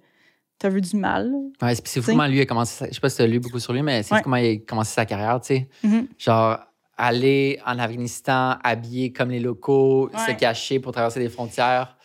t'a 0.63 0.69
vu 0.69 0.81
du 0.81 0.97
mal. 0.97 1.33
Ouais, 1.61 1.75
c'est- 1.85 2.01
comment 2.05 2.27
lui 2.27 2.41
a 2.41 2.47
commencé. 2.47 2.75
sa- 2.75 2.89
Je 2.89 2.95
sais 2.95 3.01
pas 3.01 3.09
si 3.11 3.17
tu 3.17 3.23
as 3.23 3.27
lu 3.27 3.39
beaucoup 3.41 3.59
sur 3.59 3.73
lui, 3.73 3.83
mais 3.83 4.03
c'est 4.03 4.15
Ouais. 4.15 4.23
comment 4.23 4.37
il 4.37 4.57
a 4.57 4.57
commencé 4.67 4.93
sa 4.95 5.05
carrière, 5.07 5.41
tu 5.41 5.49
sais. 5.55 5.69
Mhm. 5.83 6.07
Genre, 6.19 6.59
aller 6.97 7.59
en 7.67 7.79
Afghanistan, 7.79 8.57
habillé 8.63 9.13
comme 9.13 9.31
les 9.31 9.41
locaux, 9.41 10.11
se 10.27 10.33
cacher 10.33 10.79
pour 10.81 10.93
traverser 10.93 11.21
les 11.21 11.29
frontières. 11.29 11.97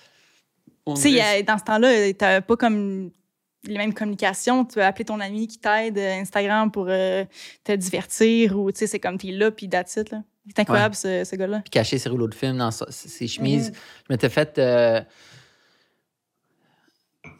On 0.86 0.94
Tu 0.96 1.02
sais, 1.02 1.44
dans 1.44 1.58
ce 1.58 1.64
temps-là, 1.66 2.14
t'avais 2.14 2.42
pas 2.42 2.56
comme 2.56 3.12
les 3.66 3.78
mêmes 3.78 3.94
communications. 3.94 4.64
Tu 4.64 4.76
peux 4.76 4.84
appeler 4.84 5.04
ton 5.06 5.20
ami 5.20 5.48
qui 5.48 5.58
t'aide 5.60 5.98
euh, 5.98 6.22
Instagram 6.22 6.72
pour 6.72 6.86
euh, 6.88 7.26
te 7.66 7.74
divertir 7.74 8.58
ou 8.58 8.72
tu 8.72 8.80
sais, 8.80 8.88
c'est 8.88 9.00
comme 9.00 9.18
t'es 9.18 9.32
là 9.32 9.52
puis 9.52 9.68
that's 9.68 9.98
it, 9.98 10.12
là. 10.12 10.24
C'est 10.48 10.60
incroyable, 10.62 10.96
ce, 10.96 11.26
ce 11.26 11.36
gars-là. 11.36 11.60
puis 11.60 11.70
cacher 11.72 11.98
ses 11.98 12.08
rouleaux 12.08 12.30
de 12.30 12.34
film 12.34 12.58
dans 12.58 12.72
ses 12.72 13.28
chemises. 13.28 13.70
Mhm. 13.72 13.76
Je 14.08 14.14
m'étais 14.14 14.30
fait. 14.30 14.58
euh, 14.58 15.02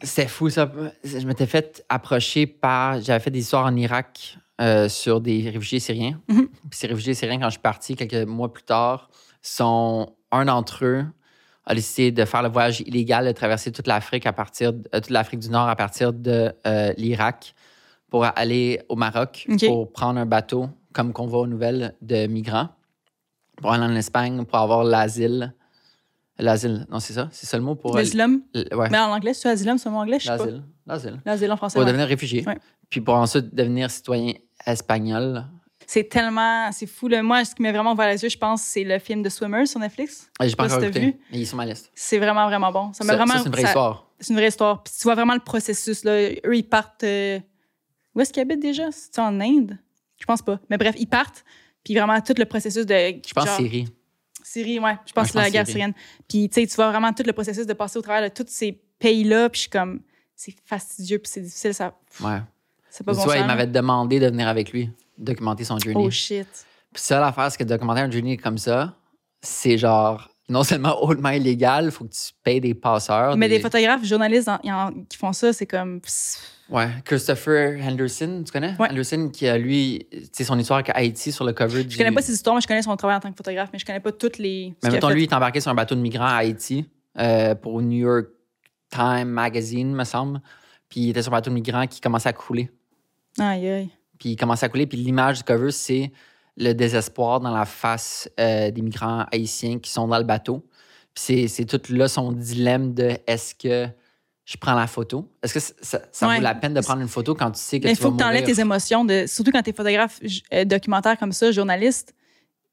C'était 0.02 0.28
fou, 0.28 0.48
ça. 0.50 0.70
Je 1.04 1.26
m'étais 1.26 1.46
fait 1.46 1.84
approcher 1.88 2.46
par. 2.46 3.00
J'avais 3.00 3.20
fait 3.20 3.30
des 3.30 3.40
histoires 3.40 3.66
en 3.66 3.74
Irak 3.76 4.38
euh, 4.60 4.88
sur 4.88 5.20
des 5.20 5.50
réfugiés 5.50 5.80
syriens. 5.80 6.20
Mhm. 6.28 6.48
Puis 6.48 6.78
ces 6.78 6.86
réfugiés 6.86 7.14
syriens, 7.14 7.38
quand 7.38 7.46
je 7.46 7.52
suis 7.52 7.60
parti 7.60 7.96
quelques 7.96 8.26
mois 8.28 8.52
plus 8.52 8.64
tard, 8.64 9.10
sont. 9.42 10.14
Un 10.30 10.44
d'entre 10.44 10.84
eux 10.84 11.06
a 11.64 11.74
décidé 11.74 12.12
de 12.12 12.22
faire 12.26 12.42
le 12.42 12.50
voyage 12.50 12.80
illégal, 12.82 13.24
de 13.24 13.32
traverser 13.32 13.72
toute 13.72 13.86
l'Afrique 13.86 14.26
à 14.26 14.32
partir 14.34 14.74
de- 14.74 14.86
euh, 14.94 15.00
toute 15.00 15.08
l'Afrique 15.08 15.40
du 15.40 15.48
Nord 15.48 15.68
à 15.70 15.74
partir 15.74 16.12
de 16.12 16.52
euh, 16.66 16.92
l'Irak 16.98 17.54
pour 18.10 18.26
aller 18.26 18.82
au 18.90 18.94
Maroc 18.96 19.46
pour 19.68 19.90
prendre 19.90 20.18
un 20.20 20.26
bateau, 20.26 20.68
comme 20.92 21.14
qu'on 21.14 21.26
voit 21.26 21.40
aux 21.40 21.46
nouvelles, 21.46 21.94
de 22.02 22.26
migrants, 22.26 22.68
pour 23.56 23.72
aller 23.72 23.84
en 23.84 23.94
Espagne, 23.96 24.44
pour 24.44 24.58
avoir 24.58 24.84
l'asile. 24.84 25.54
L'asile, 26.38 26.86
non, 26.90 27.00
c'est 27.00 27.14
ça? 27.14 27.28
C'est 27.32 27.58
mot 27.58 27.74
pour. 27.74 27.96
L'asylum. 27.96 28.42
l- 28.54 28.68
ouais, 28.72 28.88
Mais 28.90 28.98
en 28.98 29.10
anglais, 29.12 29.34
c'est 29.34 29.48
asylum, 29.48 29.76
c'est 29.78 29.90
mon 29.90 29.98
anglais, 29.98 30.18
je 30.20 30.26
sais 30.26 30.36
pas. 30.36 30.44
l'asile. 30.44 30.62
L'asile. 30.86 31.20
L'asile 31.24 31.52
en 31.52 31.56
français. 31.56 31.74
Pour 31.74 31.80
ouais. 31.84 31.86
devenir 31.90 32.06
réfugié. 32.06 32.44
Ouais. 32.46 32.58
Puis 32.88 33.00
pour 33.00 33.14
ensuite 33.14 33.54
devenir 33.54 33.90
citoyen 33.90 34.32
espagnol. 34.64 35.44
C'est 35.86 36.08
tellement. 36.08 36.70
C'est 36.70 36.86
fou. 36.86 37.08
Là. 37.08 37.22
Moi, 37.22 37.44
ce 37.44 37.54
qui 37.54 37.62
m'est 37.62 37.72
vraiment 37.72 37.92
ouvert 37.92 38.08
les 38.08 38.22
yeux, 38.22 38.28
je 38.28 38.36
pense, 38.38 38.62
c'est 38.62 38.84
le 38.84 38.98
film 38.98 39.22
de 39.22 39.28
Swimmers 39.28 39.66
sur 39.66 39.80
Netflix. 39.80 40.30
Ah, 40.38 40.46
J'ai 40.46 40.54
pas 40.54 40.66
pas 40.68 40.74
encore 40.74 40.84
si 40.84 40.92
t'as 40.92 40.98
écouté, 41.00 41.12
vu. 41.12 41.20
mais 41.32 41.38
ils 41.38 41.44
sont 41.46 41.50
sur 41.50 41.56
ma 41.56 41.66
liste. 41.66 41.90
C'est 41.94 42.18
vraiment, 42.18 42.46
vraiment 42.46 42.70
bon. 42.70 42.92
Ça 42.92 42.98
Ça, 42.98 43.04
m'a 43.04 43.16
vraiment. 43.16 43.38
c'est 43.38 43.46
une 43.46 43.52
vraie 43.52 43.62
ça- 43.62 43.68
histoire. 43.68 44.10
C'est 44.20 44.30
une 44.32 44.36
vraie 44.38 44.48
histoire. 44.48 44.82
Puis 44.82 44.92
tu 44.96 45.02
vois 45.04 45.14
vraiment 45.14 45.34
le 45.34 45.40
processus. 45.40 46.04
Là. 46.04 46.30
Eux, 46.46 46.56
ils 46.56 46.62
partent. 46.68 47.04
euh, 47.04 47.40
Où 48.14 48.20
est-ce 48.20 48.32
qu'ils 48.32 48.42
habitent 48.42 48.60
déjà? 48.60 48.90
C'est 48.92 49.18
en 49.18 49.40
Inde? 49.40 49.78
Je 50.20 50.24
pense 50.26 50.42
pas. 50.42 50.58
Mais 50.70 50.76
bref, 50.76 50.94
ils 50.98 51.06
partent. 51.06 51.44
Puis 51.84 51.94
vraiment 51.94 52.20
tout 52.20 52.34
le 52.36 52.44
processus 52.44 52.84
de. 52.84 52.94
Je 52.94 53.32
pense 53.34 53.46
genre- 53.46 53.56
Syrie. 53.56 53.86
Syrie, 54.52 54.78
ouais. 54.78 54.96
Je 55.06 55.12
pense 55.12 55.24
Ouais, 55.24 55.28
que 55.28 55.32
c'est 55.32 55.38
la 55.44 55.50
guerre 55.50 55.66
Syrie. 55.66 55.72
syrienne. 55.72 55.94
Puis 56.28 56.48
tu 56.48 56.60
sais, 56.60 56.66
tu 56.66 56.74
vois 56.76 56.90
vraiment 56.90 57.12
tout 57.12 57.22
le 57.26 57.32
processus 57.32 57.66
de 57.66 57.72
passer 57.74 57.98
au 57.98 58.02
travers 58.02 58.28
de 58.28 58.34
tous 58.34 58.46
ces 58.48 58.72
pays-là. 58.98 59.48
Puis 59.48 59.58
je 59.58 59.60
suis 59.62 59.70
comme. 59.70 60.00
C'est 60.34 60.54
fastidieux. 60.64 61.18
Puis 61.18 61.30
c'est 61.32 61.40
difficile. 61.40 61.74
Ça, 61.74 61.92
Ouais. 62.22 62.38
c'est 62.90 63.04
pas 63.04 63.12
tu 63.12 63.18
bon 63.18 63.24
vois, 63.24 63.34
sens, 63.34 63.42
il 63.42 63.46
m'avait 63.46 63.66
demandé 63.66 64.20
de 64.20 64.26
venir 64.26 64.46
avec 64.48 64.72
lui, 64.72 64.90
documenter 65.18 65.64
son 65.64 65.78
journey. 65.78 66.04
Oh 66.06 66.10
shit. 66.10 66.46
Puis 66.92 67.02
ça, 67.02 67.20
l'affaire, 67.20 67.50
c'est 67.50 67.58
que 67.58 67.64
documenter 67.64 68.00
un 68.02 68.10
journey 68.10 68.36
comme 68.36 68.56
ça, 68.58 68.94
c'est 69.42 69.76
genre 69.78 70.30
non 70.48 70.62
seulement 70.62 70.96
hautement 71.02 71.30
illégal, 71.30 71.86
il 71.86 71.90
faut 71.90 72.04
que 72.04 72.12
tu 72.14 72.32
payes 72.42 72.60
des 72.60 72.74
passeurs. 72.74 73.36
Mais 73.36 73.48
des 73.48 73.60
photographes, 73.60 74.04
journalistes 74.04 74.48
en- 74.48 74.58
en- 74.64 74.92
qui 75.08 75.18
font 75.18 75.32
ça, 75.32 75.52
c'est 75.52 75.66
comme. 75.66 76.00
Ouais. 76.70 76.88
Christopher 77.04 77.78
Henderson, 77.82 78.42
tu 78.44 78.52
connais? 78.52 78.74
Ouais. 78.78 78.88
Henderson, 78.90 79.30
qui 79.32 79.48
a 79.48 79.56
lui, 79.56 80.06
c'est 80.32 80.44
son 80.44 80.58
histoire 80.58 80.78
avec 80.80 80.90
Haïti 80.94 81.32
sur 81.32 81.44
le 81.44 81.52
cover 81.52 81.82
du. 81.84 81.90
Je 81.90 81.98
connais 81.98 82.12
pas 82.12 82.20
ses 82.22 82.32
histoires, 82.34 82.54
mais 82.56 82.60
je 82.60 82.66
connais 82.68 82.82
son 82.82 82.94
travail 82.96 83.16
en 83.16 83.20
tant 83.20 83.30
que 83.30 83.36
photographe, 83.36 83.70
mais 83.72 83.78
je 83.78 83.86
connais 83.86 84.00
pas 84.00 84.12
toutes 84.12 84.38
les. 84.38 84.74
Mais 84.82 84.90
mettons, 84.90 85.08
lui, 85.08 85.22
il 85.22 85.30
est 85.30 85.32
embarqué 85.32 85.60
sur 85.60 85.70
un 85.70 85.74
bateau 85.74 85.94
de 85.94 86.00
migrants 86.00 86.26
à 86.26 86.36
Haïti 86.36 86.86
euh, 87.18 87.54
pour 87.54 87.80
New 87.80 87.98
York 87.98 88.26
Time 88.90 89.24
Magazine, 89.28 89.94
me 89.94 90.04
semble. 90.04 90.40
Puis 90.88 91.00
il 91.00 91.10
était 91.10 91.22
sur 91.22 91.32
un 91.32 91.36
bateau 91.36 91.50
de 91.50 91.54
migrants 91.54 91.86
qui 91.86 92.00
commençait 92.00 92.28
à 92.28 92.32
couler. 92.32 92.70
Aïe, 93.38 93.68
aïe. 93.68 93.90
Puis 94.18 94.30
il 94.30 94.36
commençait 94.36 94.66
à 94.66 94.68
couler. 94.68 94.86
Puis 94.86 94.98
l'image 94.98 95.38
du 95.38 95.44
cover, 95.44 95.70
c'est 95.70 96.12
le 96.56 96.72
désespoir 96.72 97.40
dans 97.40 97.54
la 97.54 97.64
face 97.64 98.28
euh, 98.40 98.70
des 98.70 98.82
migrants 98.82 99.24
haïtiens 99.32 99.78
qui 99.78 99.90
sont 99.90 100.08
dans 100.08 100.18
le 100.18 100.24
bateau. 100.24 100.66
Puis 101.14 101.22
c'est- 101.24 101.48
c'est 101.48 101.64
tout 101.64 101.80
là 101.92 102.08
son 102.08 102.32
dilemme 102.32 102.94
de 102.94 103.16
est-ce 103.26 103.54
que 103.54 103.86
je 104.50 104.56
prends 104.56 104.74
la 104.74 104.86
photo? 104.86 105.30
Est-ce 105.42 105.52
que 105.52 105.60
ça, 105.60 105.74
ça- 105.82 106.02
ça 106.10 106.26
Ouais. 106.26 106.36
vaut 106.36 106.42
la 106.42 106.54
peine 106.54 106.72
de 106.72 106.80
prendre 106.80 107.02
une 107.02 107.08
photo 107.08 107.34
quand 107.34 107.50
tu 107.50 107.60
sais 107.60 107.78
que 107.80 107.84
Mais 107.84 107.92
il 107.92 107.96
tu 107.96 108.02
faut 108.02 108.10
vas 108.10 108.16
que 108.16 108.22
tu 108.22 108.28
enlèves 108.28 108.44
tes 108.46 108.60
émotions, 108.60 109.04
de, 109.04 109.26
surtout 109.26 109.50
quand 109.52 109.62
tu 109.62 109.70
es 109.70 109.72
photographe 109.74 110.20
euh, 110.54 110.64
documentaire 110.64 111.18
comme 111.18 111.32
ça, 111.32 111.52
journaliste. 111.52 112.14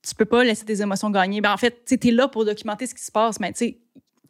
Tu 0.02 0.16
peux 0.16 0.24
pas 0.26 0.44
laisser 0.46 0.64
tes 0.64 0.80
émotions 0.82 1.10
gagner. 1.10 1.42
Ben, 1.42 1.52
en 1.52 1.58
fait, 1.58 1.84
tu 1.86 1.96
es 2.08 2.12
là 2.12 2.28
pour 2.30 2.46
documenter 2.46 2.88
ce 2.88 2.96
qui 2.96 3.04
se 3.04 3.12
passe, 3.12 3.40
mais 3.42 3.52
tu 3.52 3.76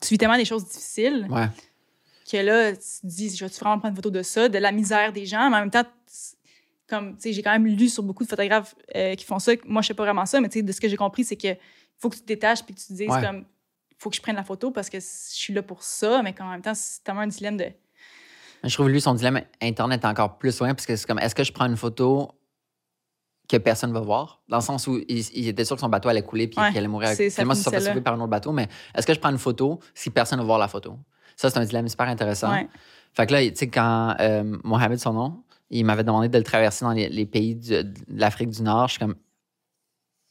vis 0.09 0.17
tellement 0.17 0.37
des 0.37 0.45
choses 0.45 0.65
difficiles. 0.65 1.27
Ouais. 1.29 1.47
que 2.31 2.37
là, 2.37 2.71
tu 2.71 2.77
te 2.79 3.05
dis, 3.05 3.35
je 3.35 3.45
vais 3.45 3.51
vraiment 3.51 3.77
prendre 3.77 3.91
une 3.91 3.95
photo 3.95 4.09
de 4.09 4.23
ça, 4.23 4.49
de 4.49 4.57
la 4.57 4.71
misère 4.71 5.13
des 5.13 5.27
gens, 5.27 5.47
mais 5.51 5.57
en 5.57 5.59
même 5.59 5.69
temps, 5.69 5.83
comme, 6.87 7.15
j'ai 7.23 7.41
quand 7.43 7.51
même 7.51 7.67
lu 7.67 7.87
sur 7.89 8.01
beaucoup 8.03 8.23
de 8.23 8.29
photographes 8.29 8.73
euh, 8.95 9.13
qui 9.15 9.25
font 9.25 9.37
ça. 9.39 9.51
Moi, 9.65 9.81
je 9.83 9.87
sais 9.89 9.93
pas 9.93 10.03
vraiment 10.05 10.25
ça, 10.25 10.39
mais 10.41 10.49
de 10.49 10.71
ce 10.71 10.81
que 10.81 10.87
j'ai 10.87 10.97
compris, 10.97 11.23
c'est 11.23 11.35
que 11.35 11.49
faut 11.99 12.09
que 12.09 12.15
tu 12.15 12.21
te 12.21 12.27
détaches 12.27 12.63
puis 12.63 12.73
que 12.75 12.79
tu 12.79 12.87
te 12.87 12.93
dises, 12.93 13.09
Ouais. 13.09 13.21
comme, 13.21 13.45
faut 13.97 14.09
que 14.09 14.15
je 14.15 14.21
prenne 14.21 14.35
la 14.35 14.43
photo 14.43 14.71
parce 14.71 14.89
que 14.89 14.99
je 14.99 15.05
suis 15.05 15.53
là 15.53 15.61
pour 15.63 15.83
ça, 15.83 16.21
mais 16.23 16.33
qu'en 16.33 16.49
même 16.49 16.61
temps, 16.61 16.73
c'est 16.75 17.03
tellement 17.03 17.21
un 17.21 17.27
dilemme 17.27 17.57
de. 17.57 17.65
Je 18.63 18.73
trouve 18.73 18.89
lui, 18.89 18.99
son 19.01 19.13
dilemme 19.13 19.41
interne 19.61 19.91
est 19.93 20.05
encore 20.05 20.37
plus 20.37 20.59
loin 20.59 20.73
parce 20.73 20.85
que 20.85 20.95
c'est 20.95 21.05
comme 21.07 21.19
est-ce 21.19 21.35
que 21.35 21.43
je 21.43 21.51
prends 21.53 21.65
une 21.67 21.77
photo 21.77 22.31
que 23.47 23.57
personne 23.57 23.93
va 23.93 23.99
voir? 23.99 24.41
Dans 24.49 24.57
le 24.57 24.63
sens 24.63 24.87
où 24.87 24.97
il, 25.07 25.19
il 25.37 25.47
était 25.47 25.65
sûr 25.65 25.75
que 25.75 25.79
son 25.81 25.89
bateau 25.89 26.09
allait 26.09 26.23
couler 26.23 26.47
puis 26.47 26.59
Ouais, 26.59 26.69
qu'il 26.69 26.77
allait 26.79 26.87
mourir. 26.87 27.09
c'est- 27.09 27.29
ça 27.29 27.43
se 27.45 27.53
sauvé 27.85 28.01
par 28.01 28.13
un 28.15 28.17
autre 28.19 28.27
bateau, 28.29 28.51
mais 28.51 28.67
est-ce 28.95 29.05
que 29.05 29.13
je 29.13 29.19
prends 29.19 29.29
une 29.29 29.37
photo 29.37 29.79
si 29.93 30.09
personne 30.09 30.39
va 30.39 30.45
voir 30.45 30.57
la 30.57 30.67
photo? 30.67 30.97
Ça, 31.35 31.49
c'est 31.49 31.59
un 31.59 31.65
dilemme 31.65 31.87
super 31.87 32.07
intéressant. 32.07 32.51
Ouais. 32.53 32.67
Fait 33.13 33.27
que 33.27 33.33
là, 33.33 33.47
tu 33.47 33.55
sais, 33.55 33.67
quand 33.69 34.15
euh, 34.19 34.57
Mohamed, 34.63 34.97
son 34.99 35.13
nom, 35.13 35.43
il 35.69 35.85
m'avait 35.85 36.03
demandé 36.03 36.27
de 36.29 36.37
le 36.37 36.43
traverser 36.43 36.85
dans 36.85 36.91
les, 36.91 37.07
les 37.09 37.25
pays 37.25 37.55
du- 37.55 37.83
de 37.83 37.93
l'Afrique 38.07 38.49
du 38.49 38.61
Nord, 38.63 38.87
je 38.87 38.93
suis 38.93 38.99
comme. 38.99 39.15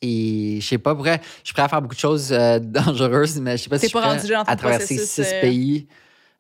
Et 0.06 0.60
je 0.60 0.66
sais 0.66 0.78
pas, 0.78 0.94
je 1.02 1.18
suis 1.44 1.54
prêt 1.54 1.62
à 1.62 1.68
faire 1.68 1.80
beaucoup 1.80 1.94
de 1.94 2.00
choses 2.00 2.30
euh, 2.32 2.58
dangereuses, 2.62 3.40
mais 3.40 3.56
je 3.56 3.62
sais 3.64 3.70
pas 3.70 3.78
si 3.78 3.88
je 3.88 3.92
pas 3.92 4.02
suis 4.02 4.34
rendu 4.34 4.44
prêt 4.44 4.52
à 4.52 4.56
traverser 4.56 4.98
six 4.98 5.20
euh, 5.32 5.40
pays 5.40 5.86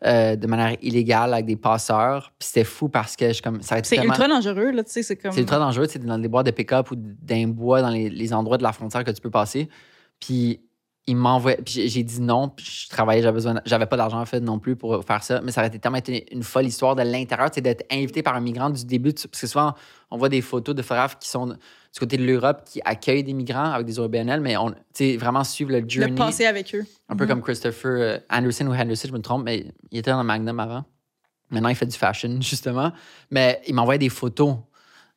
euh, 0.04 0.36
de 0.36 0.46
manière 0.46 0.76
illégale 0.82 1.32
avec 1.32 1.46
des 1.46 1.56
passeurs. 1.56 2.30
Puis 2.38 2.48
c'était 2.48 2.64
fou 2.64 2.88
parce 2.88 3.16
que 3.16 3.32
je 3.32 3.40
comme. 3.40 3.62
Ça 3.62 3.76
C'est 3.82 3.96
tellement- 3.96 4.12
ultra 4.12 4.28
dangereux, 4.28 4.70
là, 4.70 4.84
tu 4.84 4.92
sais, 4.92 5.02
c'est 5.02 5.16
comme. 5.16 5.32
c'est 5.32 5.40
ultra 5.40 5.58
dangereux, 5.58 5.86
c'est 5.88 6.04
dans 6.04 6.18
des 6.18 6.28
bois 6.28 6.42
de 6.42 6.50
pick-up 6.50 6.90
ou 6.90 6.96
d'un 6.96 7.48
bois 7.48 7.80
dans 7.80 7.88
les, 7.88 8.10
les 8.10 8.34
endroits 8.34 8.58
de 8.58 8.62
la 8.62 8.72
frontière 8.72 9.02
que 9.02 9.10
tu 9.12 9.20
peux 9.22 9.30
passer. 9.30 9.68
Puis 10.20 10.60
il 11.06 11.16
m'envoie, 11.16 11.52
puis 11.56 11.88
j'ai- 11.88 12.02
dit 12.02 12.20
non, 12.20 12.48
puis 12.48 12.64
je 12.64 12.88
travaillais, 12.88 13.20
j'avais 13.22 13.34
besoin, 13.34 13.60
j'avais 13.66 13.84
pas 13.86 13.96
d'argent 13.96 14.20
en 14.20 14.24
fait 14.26 14.40
non 14.40 14.58
plus 14.58 14.74
pour 14.74 15.04
faire 15.04 15.22
ça, 15.22 15.40
mais 15.42 15.52
ça 15.52 15.60
aurait 15.60 15.68
été 15.68 15.78
tellement 15.78 15.98
été 15.98 16.26
une 16.34 16.42
folle 16.42 16.64
histoire 16.66 16.96
de 16.96 17.02
l'intérieur, 17.02 17.50
c'est 17.52 17.60
d'être 17.60 17.84
invité 17.92 18.22
par 18.22 18.34
un 18.34 18.40
migrant 18.40 18.70
du 18.70 18.84
début, 18.86 19.12
parce 19.12 19.26
que 19.26 19.46
souvent 19.46 19.74
on 20.10 20.16
voit 20.16 20.30
des 20.30 20.40
photos 20.40 20.74
de 20.74 20.80
photographes 20.80 21.18
qui 21.18 21.28
sont 21.28 21.56
du 21.94 22.00
côté 22.00 22.16
de 22.16 22.24
l'Europe 22.26 22.62
qui 22.66 22.80
accueillent 22.84 23.22
des 23.22 23.32
migrants 23.32 23.70
avec 23.70 23.86
des 23.86 24.00
OBNL, 24.00 24.40
mais 24.40 24.56
on, 24.56 24.74
vraiment 25.16 25.44
suivre 25.44 25.70
le 25.70 25.88
journey. 25.88 26.14
passer 26.16 26.44
avec 26.44 26.74
eux. 26.74 26.84
Un 27.08 27.14
peu 27.16 27.24
Mhm. 27.24 27.30
comme 27.30 27.42
Christopher 27.42 27.90
euh, 28.00 28.18
Anderson 28.28 28.66
ou 28.66 28.74
Henderson, 28.74 29.08
je 29.08 29.12
me 29.12 29.20
trompe, 29.20 29.44
mais 29.44 29.66
il 29.92 29.98
était 29.98 30.10
dans 30.10 30.18
le 30.18 30.24
Magnum 30.26 30.58
avant. 30.58 30.84
Maintenant, 31.50 31.68
il 31.68 31.76
fait 31.76 31.86
du 31.86 31.96
fashion, 31.96 32.36
justement. 32.40 32.92
Mais 33.30 33.60
il 33.68 33.74
m'envoyait 33.76 33.98
des 34.00 34.08
photos, 34.08 34.56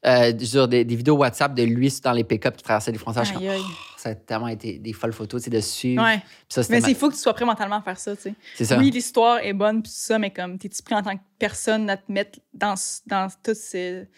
euh, 0.05 0.31
dire, 0.31 0.67
des, 0.67 0.85
des 0.85 0.95
vidéos 0.95 1.15
WhatsApp 1.17 1.55
de 1.55 1.63
lui 1.63 1.91
dans 2.03 2.11
les 2.11 2.23
pick-up 2.23 2.55
qui 2.55 2.63
traversaient 2.63 2.91
les 2.91 2.99
frontières. 2.99 3.23
Aïe, 3.25 3.33
comme, 3.33 3.65
oh, 3.67 3.71
ça 3.97 4.09
a 4.09 4.15
tellement 4.15 4.47
été 4.49 4.77
des 4.77 4.93
folles 4.93 5.13
photos, 5.13 5.41
tu 5.41 5.45
sais, 5.49 5.55
de 5.57 5.61
suivre. 5.61 6.03
Ouais. 6.03 6.21
Ça, 6.47 6.61
Mais 6.69 6.79
ma- 6.79 6.89
il 6.89 6.95
faut 6.95 7.09
que 7.09 7.15
tu 7.15 7.21
sois 7.21 7.33
prêt 7.33 7.45
mentalement 7.45 7.77
à 7.77 7.81
faire 7.81 7.97
ça, 7.97 8.15
tu 8.15 8.35
sais. 8.55 8.65
ça. 8.65 8.77
Oui, 8.77 8.91
l'histoire 8.91 9.39
est 9.39 9.53
bonne, 9.53 9.81
puis 9.81 9.91
ça, 9.95 10.19
mais 10.19 10.29
comme, 10.29 10.59
t'es-tu 10.59 10.83
prêt 10.83 10.93
en 10.93 11.01
tant 11.01 11.15
que 11.15 11.23
personne 11.39 11.89
à 11.89 11.97
te 11.97 12.11
mettre 12.11 12.39
dans, 12.53 12.75
dans 13.07 13.27
tout 13.43 13.53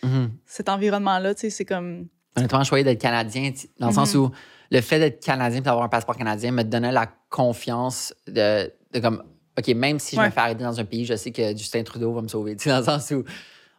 Mhm. 0.03 0.31
cet 0.45 0.67
environnement-là, 0.67 1.35
tu 1.35 1.41
sais, 1.41 1.49
c'est 1.51 1.65
comme. 1.65 2.07
Honnêtement, 2.39 2.63
je 2.63 2.83
d'être 2.83 3.01
Canadien, 3.01 3.51
dans 3.79 3.87
le 3.87 3.93
sens 3.93 4.13
Mhm. 4.15 4.21
où 4.21 4.31
le 4.71 4.81
fait 4.81 4.99
d'être 4.99 5.23
Canadien 5.23 5.59
et 5.59 5.61
d'avoir 5.61 5.83
un 5.85 5.89
passeport 5.89 6.15
canadien 6.17 6.51
me 6.51 6.63
donnait 6.63 6.91
la 6.91 7.07
confiance 7.29 8.13
de, 8.27 8.71
de 8.93 8.99
comme, 8.99 9.23
OK, 9.57 9.67
même 9.69 9.99
si 9.99 10.15
je 10.15 10.21
Ouais. 10.21 10.27
me 10.27 10.31
fais 10.31 10.39
arrêter 10.39 10.63
dans 10.63 10.79
un 10.79 10.85
pays, 10.85 11.05
je 11.05 11.15
sais 11.15 11.31
que 11.31 11.49
Justin 11.57 11.83
Trudeau 11.83 12.13
va 12.13 12.21
me 12.21 12.27
sauver. 12.27 12.55
Dans 12.55 12.77
le 12.79 12.83
sens 12.83 13.11
où 13.11 13.23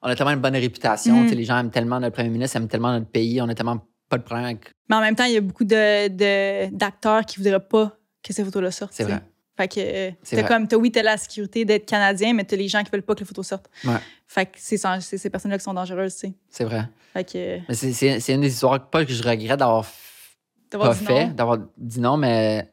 on 0.02 0.08
a 0.08 0.14
tellement 0.16 0.32
une 0.32 0.40
bonne 0.40 0.56
réputation, 0.56 1.20
Mhm. 1.22 1.30
les 1.30 1.44
gens 1.44 1.58
aiment 1.58 1.70
tellement 1.70 2.00
notre 2.00 2.14
premier 2.14 2.28
ministre, 2.30 2.56
aiment 2.56 2.68
tellement 2.68 2.92
notre 2.92 3.06
pays, 3.10 3.40
on 3.40 3.48
a 3.48 3.54
tellement 3.54 3.86
pas 4.08 4.18
de 4.18 4.22
problème 4.24 4.46
avec. 4.46 4.70
Mais 4.88 4.96
en 4.96 5.00
même 5.00 5.14
temps, 5.14 5.24
il 5.24 5.32
y 5.34 5.36
a 5.36 5.40
beaucoup 5.40 5.64
de, 5.64 6.08
de- 6.08 6.74
d'acteurs 6.74 7.24
qui 7.24 7.36
voudraient 7.38 7.60
pas 7.64 7.96
que 8.22 8.32
ces 8.32 8.44
photos-là 8.44 8.70
sortent. 8.70 8.92
C'est 8.92 9.04
vrai. 9.04 9.20
Fait 9.60 9.68
que 9.68 9.80
euh, 9.80 10.10
t'as 10.30 10.42
comme, 10.44 10.66
t'as, 10.66 10.76
oui, 10.76 10.90
t'as 10.90 11.02
la 11.02 11.16
sécurité 11.18 11.64
d'être 11.66 11.84
Canadien, 11.86 12.32
mais 12.32 12.44
t'as 12.44 12.56
les 12.56 12.68
gens 12.68 12.82
qui 12.82 12.90
veulent 12.90 13.02
pas 13.02 13.14
que 13.14 13.20
les 13.20 13.26
photos 13.26 13.46
sortent. 13.46 13.68
Ouais. 13.84 13.96
Fait 14.26 14.46
que 14.46 14.52
c'est, 14.56 14.78
ces 15.00 15.28
personnes-là 15.28 15.58
qui 15.58 15.64
sont 15.64 15.74
dangereuses, 15.74 16.14
tu 16.14 16.28
sais. 16.28 16.32
C'est 16.48 16.64
vrai. 16.64 16.88
Fait 17.12 17.24
que 17.24 17.36
euh, 17.36 17.58
Mais 17.68 17.74
c'est- 17.74 18.32
une 18.32 18.40
des 18.40 18.48
histoires 18.52 18.88
pas 18.88 19.04
que 19.04 19.12
je 19.12 19.22
regrette 19.22 19.58
d'avoir 19.58 19.84
pas 20.70 20.94
fait, 20.94 21.26
non. 21.26 21.32
d'avoir 21.34 21.58
dit 21.76 22.00
non, 22.00 22.16
mais 22.16 22.70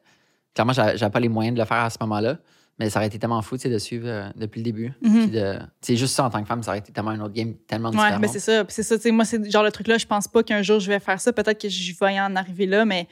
clairement, 0.54 0.72
j'a- 0.72 0.96
j'avais 0.96 1.10
pas 1.12 1.20
les 1.20 1.28
moyens 1.28 1.54
de 1.54 1.60
le 1.60 1.66
faire 1.66 1.78
à 1.78 1.90
ce 1.90 1.98
moment-là. 2.00 2.38
Mais 2.78 2.88
ça 2.90 3.00
aurait 3.00 3.08
été 3.08 3.18
tellement 3.18 3.42
fou 3.42 3.56
de 3.56 3.76
suivre 3.78 4.06
euh, 4.08 4.28
depuis 4.36 4.60
le 4.60 4.64
début. 4.64 4.92
Puis 5.02 5.26
de- 5.26 5.58
C'est 5.80 5.96
juste 5.96 6.14
ça 6.14 6.24
en 6.24 6.30
tant 6.30 6.40
que 6.40 6.46
femme, 6.46 6.62
ça 6.62 6.70
aurait 6.70 6.78
été 6.78 6.92
tellement 6.92 7.10
un 7.10 7.20
autre 7.20 7.34
game, 7.34 7.54
tellement 7.66 7.90
Ouais, 7.90 7.96
différent. 7.96 8.18
mais 8.20 8.28
c'est 8.28 8.38
ça. 8.38 8.64
C'est 8.68 8.84
ça, 8.84 8.96
moi, 9.10 9.24
c'est 9.24 9.50
genre 9.50 9.64
le 9.64 9.72
truc 9.72 9.88
là, 9.88 9.98
je 9.98 10.06
pense 10.06 10.28
pas 10.28 10.42
qu'un 10.44 10.62
jour 10.62 10.78
je 10.78 10.86
vais 10.88 11.00
faire 11.00 11.20
ça. 11.20 11.32
Peut-être 11.32 11.60
que 11.60 11.68
je 11.68 11.92
vais 11.98 12.20
en 12.20 12.36
arriver 12.36 12.66
là, 12.66 12.84
mais 12.84 13.08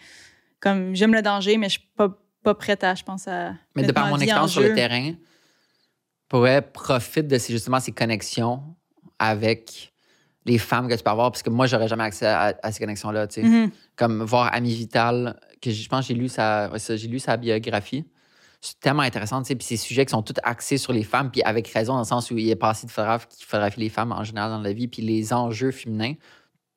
comme 0.61 0.95
j'aime 0.95 1.13
le 1.15 1.21
danger, 1.21 1.59
mais 1.59 1.67
je 1.69 1.79
suis 1.81 1.89
pas, 1.97 2.17
pas 2.47 2.55
prête 2.55 2.85
à, 2.85 2.95
je 2.95 3.03
pense, 3.03 3.27
à. 3.27 3.55
Mais 3.75 3.83
de 3.83 3.91
par 3.91 4.07
mon 4.07 4.19
expérience 4.19 4.53
sur 4.53 4.63
le 4.63 4.73
terrain, 4.73 5.15
pourrait 6.29 6.63
profite 6.63 7.27
de 7.27 7.39
ces, 7.39 7.53
justement 7.53 7.81
ces 7.81 7.91
connexions 7.91 8.63
avec 9.19 9.93
les 10.45 10.59
femmes 10.59 10.89
que 10.89 10.95
tu 10.95 11.03
peux 11.03 11.11
avoir, 11.11 11.33
parce 11.33 11.43
que 11.43 11.51
moi, 11.51 11.67
j'aurais 11.67 11.89
jamais 11.89 12.05
accès 12.05 12.27
à, 12.27 12.57
à 12.63 12.71
ces 12.71 12.79
connexions-là. 12.79 13.27
tu 13.27 13.43
sais. 13.43 13.43
Mhm. 13.43 13.71
Comme 13.97 14.23
voir 14.23 14.55
Ami 14.55 14.73
Vital, 14.75 15.41
que 15.61 15.73
je 15.73 15.89
pense 15.89 16.07
j'ai 16.07 16.15
lu 16.15 16.29
sa, 16.29 16.71
j'ai 16.79 17.09
lu 17.09 17.19
sa 17.19 17.37
biographie. 17.37 18.05
C'est 18.61 18.79
tellement 18.79 19.03
intéressant, 19.03 19.43
tu 19.43 19.49
sais, 19.49 19.57
puis 19.57 19.67
ces 19.67 19.77
sujets 19.77 20.07
qui 20.07 20.13
sont 20.13 20.23
tous 20.23 20.35
axés 20.45 20.79
sur 20.79 20.93
les 20.93 21.03
femmes, 21.03 21.33
puis 21.33 21.43
avec 21.43 21.67
raison, 21.67 21.95
dans 21.95 21.99
le 21.99 22.05
sens 22.05 22.31
où 22.31 22.39
il 22.39 22.49
est 22.49 22.57
passé 22.57 22.87
de 22.87 22.93
photographe 22.93 23.27
qui 23.29 23.45
photographie 23.45 23.81
les 23.81 23.89
femmes 23.89 24.13
en 24.13 24.23
général 24.23 24.51
dans 24.51 24.61
la 24.61 24.73
vie, 24.73 24.87
puis 24.87 25.03
les 25.03 25.33
enjeux 25.33 25.73
féminins, 25.73 26.15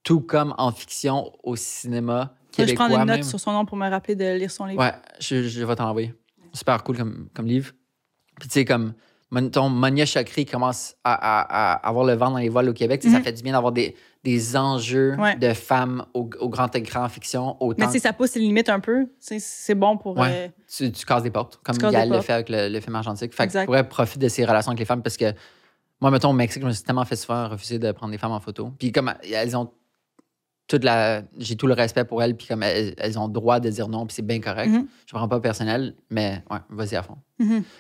tout 0.04 0.22
comme 0.22 0.56
en 0.58 0.72
fiction, 0.72 1.32
au 1.44 1.56
cinéma 1.56 2.34
Je 2.60 2.66
québécois 2.66 2.86
prendre 2.88 3.02
une 3.02 3.08
note 3.08 3.16
même. 3.18 3.24
sur 3.24 3.40
son 3.40 3.52
nom 3.52 3.66
pour 3.66 3.78
me 3.78 3.90
rappeler 3.90 4.16
de 4.16 4.36
lire 4.38 4.52
son 4.52 4.66
livre. 4.66 4.82
Ouais, 4.82 4.94
je, 5.20 5.44
je 5.48 5.64
vais 5.64 5.76
t'en 5.76 5.90
envoyer. 5.90 6.14
Super 6.54 6.84
cool 6.84 6.98
comme, 6.98 7.30
comme 7.34 7.46
livre. 7.46 7.72
Puis 8.40 8.48
tu 8.50 8.54
sais, 8.54 8.66
comme 8.66 8.94
ton 9.52 9.70
Monia 9.70 10.06
Chakri 10.06 10.46
commence 10.46 10.96
à, 11.04 11.14
à- 11.14 11.74
à 11.74 11.88
avoir 11.88 12.04
le 12.06 12.14
vent 12.14 12.32
dans 12.32 12.38
les 12.40 12.50
voiles 12.50 12.70
au 12.70 12.74
Québec, 12.74 13.04
sais, 13.04 13.10
ça 13.10 13.20
Mhm. 13.20 13.24
fait 13.24 13.34
du 13.34 13.44
bien 13.44 13.54
d'avoir 13.54 13.72
des, 13.72 13.96
des 14.24 14.58
enjeux 14.58 15.16
Ouais. 15.20 15.36
de 15.36 15.54
femmes 15.54 16.04
au, 16.16 16.28
au 16.40 16.50
grand 16.50 16.74
écran 16.76 17.08
fiction. 17.10 17.56
Mais 17.62 17.68
Autant 17.68 17.86
tu 17.88 17.92
sais, 17.94 18.00
ça 18.00 18.14
pousse 18.14 18.34
les 18.36 18.42
limites 18.42 18.70
un 18.70 18.80
peu. 18.80 19.06
C'est 19.20 19.76
bon 19.76 19.98
pour. 19.98 20.18
Ouais. 20.18 20.30
euh, 20.32 20.48
tu, 20.68 20.92
tu 20.92 21.06
casses 21.06 21.22
des 21.24 21.30
portes, 21.32 21.60
comme 21.64 21.78
des 21.78 22.06
le 22.06 22.22
fait 22.22 22.34
avec 22.34 22.50
le, 22.50 22.70
le 22.70 22.80
film 22.80 22.96
argentique. 22.96 23.32
Fait 23.34 23.44
que 23.44 23.50
Exact. 23.50 23.62
tu 23.62 23.66
pourrais 23.68 23.88
profiter 23.88 24.26
de 24.26 24.30
ces 24.30 24.46
relations 24.46 24.72
avec 24.72 24.80
les 24.80 24.86
femmes 24.86 25.04
parce 25.04 25.18
que 25.18 25.32
moi, 26.02 26.10
mettons, 26.12 26.30
au 26.30 26.34
Mexique, 26.34 26.62
je 26.64 26.68
me 26.68 26.72
suis 26.72 26.84
tellement 26.84 27.04
fait 27.06 27.18
souvent 27.18 27.50
refuser 27.50 27.78
de 27.78 27.92
prendre 27.92 28.12
des 28.12 28.18
femmes 28.18 28.32
en 28.32 28.40
photo. 28.40 28.72
Puis 28.80 28.92
comme 28.92 29.14
elles 29.32 29.56
ont 29.58 29.70
toute 30.70 30.84
la. 30.86 31.24
J'ai 31.38 31.56
tout 31.58 31.68
le 31.68 31.74
respect 31.74 32.06
pour 32.06 32.24
elles, 32.24 32.36
puis 32.38 32.48
comme 32.48 32.64
elles, 32.64 32.94
elles 32.98 33.20
ont 33.20 33.28
le 33.28 33.34
droit 33.34 33.60
de 33.60 33.70
dire 33.70 33.90
non, 33.90 34.06
puis 34.06 34.14
c'est 34.16 34.22
bien 34.26 34.40
correct. 34.40 34.70
Mhm. 34.70 34.86
Je 35.06 35.14
prends 35.14 35.28
pas 35.28 35.40
personnel, 35.42 35.96
mais 36.10 36.44
ouais, 36.50 36.60
vas-y 36.70 36.96
à 36.96 37.04
fond. 37.04 37.18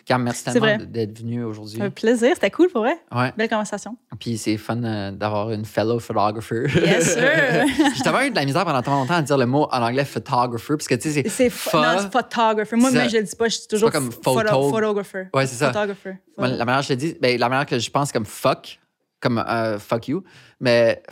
Cam, 0.06 0.24
merci 0.24 0.46
tellement 0.46 0.78
d'être 0.88 1.20
venu 1.20 1.44
aujourd'hui. 1.44 1.82
Un 1.82 1.90
plaisir. 1.90 2.32
C'était 2.34 2.50
cool 2.50 2.70
pour 2.70 2.82
vrai. 2.82 2.94
Ouais. 3.14 3.34
Belle 3.38 3.50
conversation. 3.50 3.98
Puis 4.18 4.38
c'est 4.38 4.56
fun 4.58 4.82
euh, 4.84 5.12
d'avoir 5.12 5.52
une 5.52 5.66
fellow 5.66 6.00
photographer. 6.00 6.64
Yes, 6.76 7.14
sir. 7.14 7.66
J'ai 7.96 8.02
tellement 8.04 8.22
eu 8.22 8.30
de 8.32 8.36
la 8.36 8.46
misère 8.46 8.64
pendant 8.66 8.82
tellement 8.82 9.02
longtemps 9.02 9.16
à 9.16 9.22
dire 9.22 9.38
le 9.38 9.46
mot 9.46 9.68
en 9.70 9.82
anglais 9.84 10.06
photographer, 10.06 10.76
parce 10.78 10.88
que 10.88 10.96
tu 10.96 11.12
sais, 11.12 11.24
c'est. 11.24 11.30
C'est 11.30 11.50
photographer. 11.50 12.76
Moi, 12.78 12.90
mais 12.92 13.10
je 13.10 13.18
le 13.18 13.24
dis 13.24 13.36
pas, 13.36 13.50
je 13.50 13.58
suis 13.58 13.68
toujours 13.68 13.92
comme 13.92 14.10
photo- 14.10 14.40
photo- 14.48 14.70
photographer. 14.70 15.28
Ouais, 15.34 15.46
c'est 15.46 15.56
ça. 15.56 15.68
Photographer. 15.74 16.18
Moi, 16.38 16.48
la 16.48 16.66
manière 16.66 16.82
que 16.82 16.88
je 16.88 16.94
te 16.94 17.00
dis, 17.00 17.16
ben, 17.22 17.38
la 17.40 17.50
manière 17.50 17.66
que 17.66 17.78
je 17.78 17.90
pense 17.92 18.12
comme 18.12 18.26
fuck, 18.26 18.80
comme 19.20 19.38
euh, 19.46 19.78
fuck 19.78 20.08
you, 20.08 20.24
mais 20.62 21.04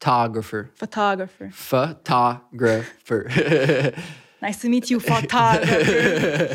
photographer. 0.00 0.70
Photographer. 0.74 1.50
Photographer. 1.52 3.92
Nice 4.42 4.58
to 4.60 4.70
meet 4.70 4.88
you, 4.88 5.00
photographer. 5.00 5.66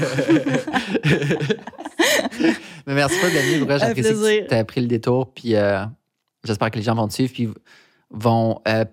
mais 2.88 2.94
merci 2.96 3.20
pas 3.20 3.30
d'être 3.30 3.46
venu. 3.46 3.60
Pour 3.60 3.68
vrai, 3.68 3.76
Un 3.76 3.88
J'apprécie 3.90 4.10
que 4.14 4.48
tu 4.48 4.54
as 4.56 4.66
pris 4.66 4.82
le 4.82 4.88
détour. 4.88 5.32
Puis 5.32 5.56
euh, 5.56 5.86
j'espère 6.44 6.72
que 6.72 6.78
les 6.78 6.82
gens 6.84 6.96
vont 6.96 7.08
te 7.08 7.14
suivre. 7.14 7.32
Puis 7.34 7.50
vont 8.10 8.60
euh, 8.68 8.86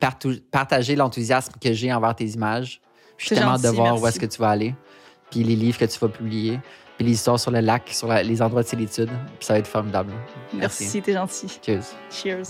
partager 0.51 0.95
l'enthousiasme 0.95 1.55
que 1.59 1.73
j'ai 1.73 1.91
envers 1.91 2.15
tes 2.15 2.27
images. 2.27 2.83
Je 3.16 3.27
suis 3.27 3.35
tellement 3.37 3.57
de 3.59 3.69
voir 3.69 3.95
où 3.97 4.03
merci. 4.03 4.09
est-ce 4.09 4.20
que 4.20 4.27
tu 4.31 4.39
vas 4.41 4.51
aller. 4.51 4.74
Puis 5.31 5.43
les 5.43 5.57
livres 5.57 5.79
que 5.79 5.87
tu 5.87 5.99
vas 5.99 6.09
publier. 6.09 6.61
Puis 6.99 7.07
les 7.07 7.12
histoires 7.12 7.41
sur 7.41 7.51
le 7.51 7.61
lac, 7.61 7.89
sur 7.89 8.09
la- 8.09 8.23
les 8.23 8.43
endroits 8.43 8.62
de 8.62 8.69
solitude. 8.69 9.09
Puis 9.39 9.47
ça 9.47 9.55
va 9.55 9.61
être 9.61 9.66
formidable. 9.69 10.12
Merci, 10.53 11.01
t'es 11.01 11.15
gentil. 11.15 11.47
Cheers. 11.65 11.95
Cheers. 12.11 12.43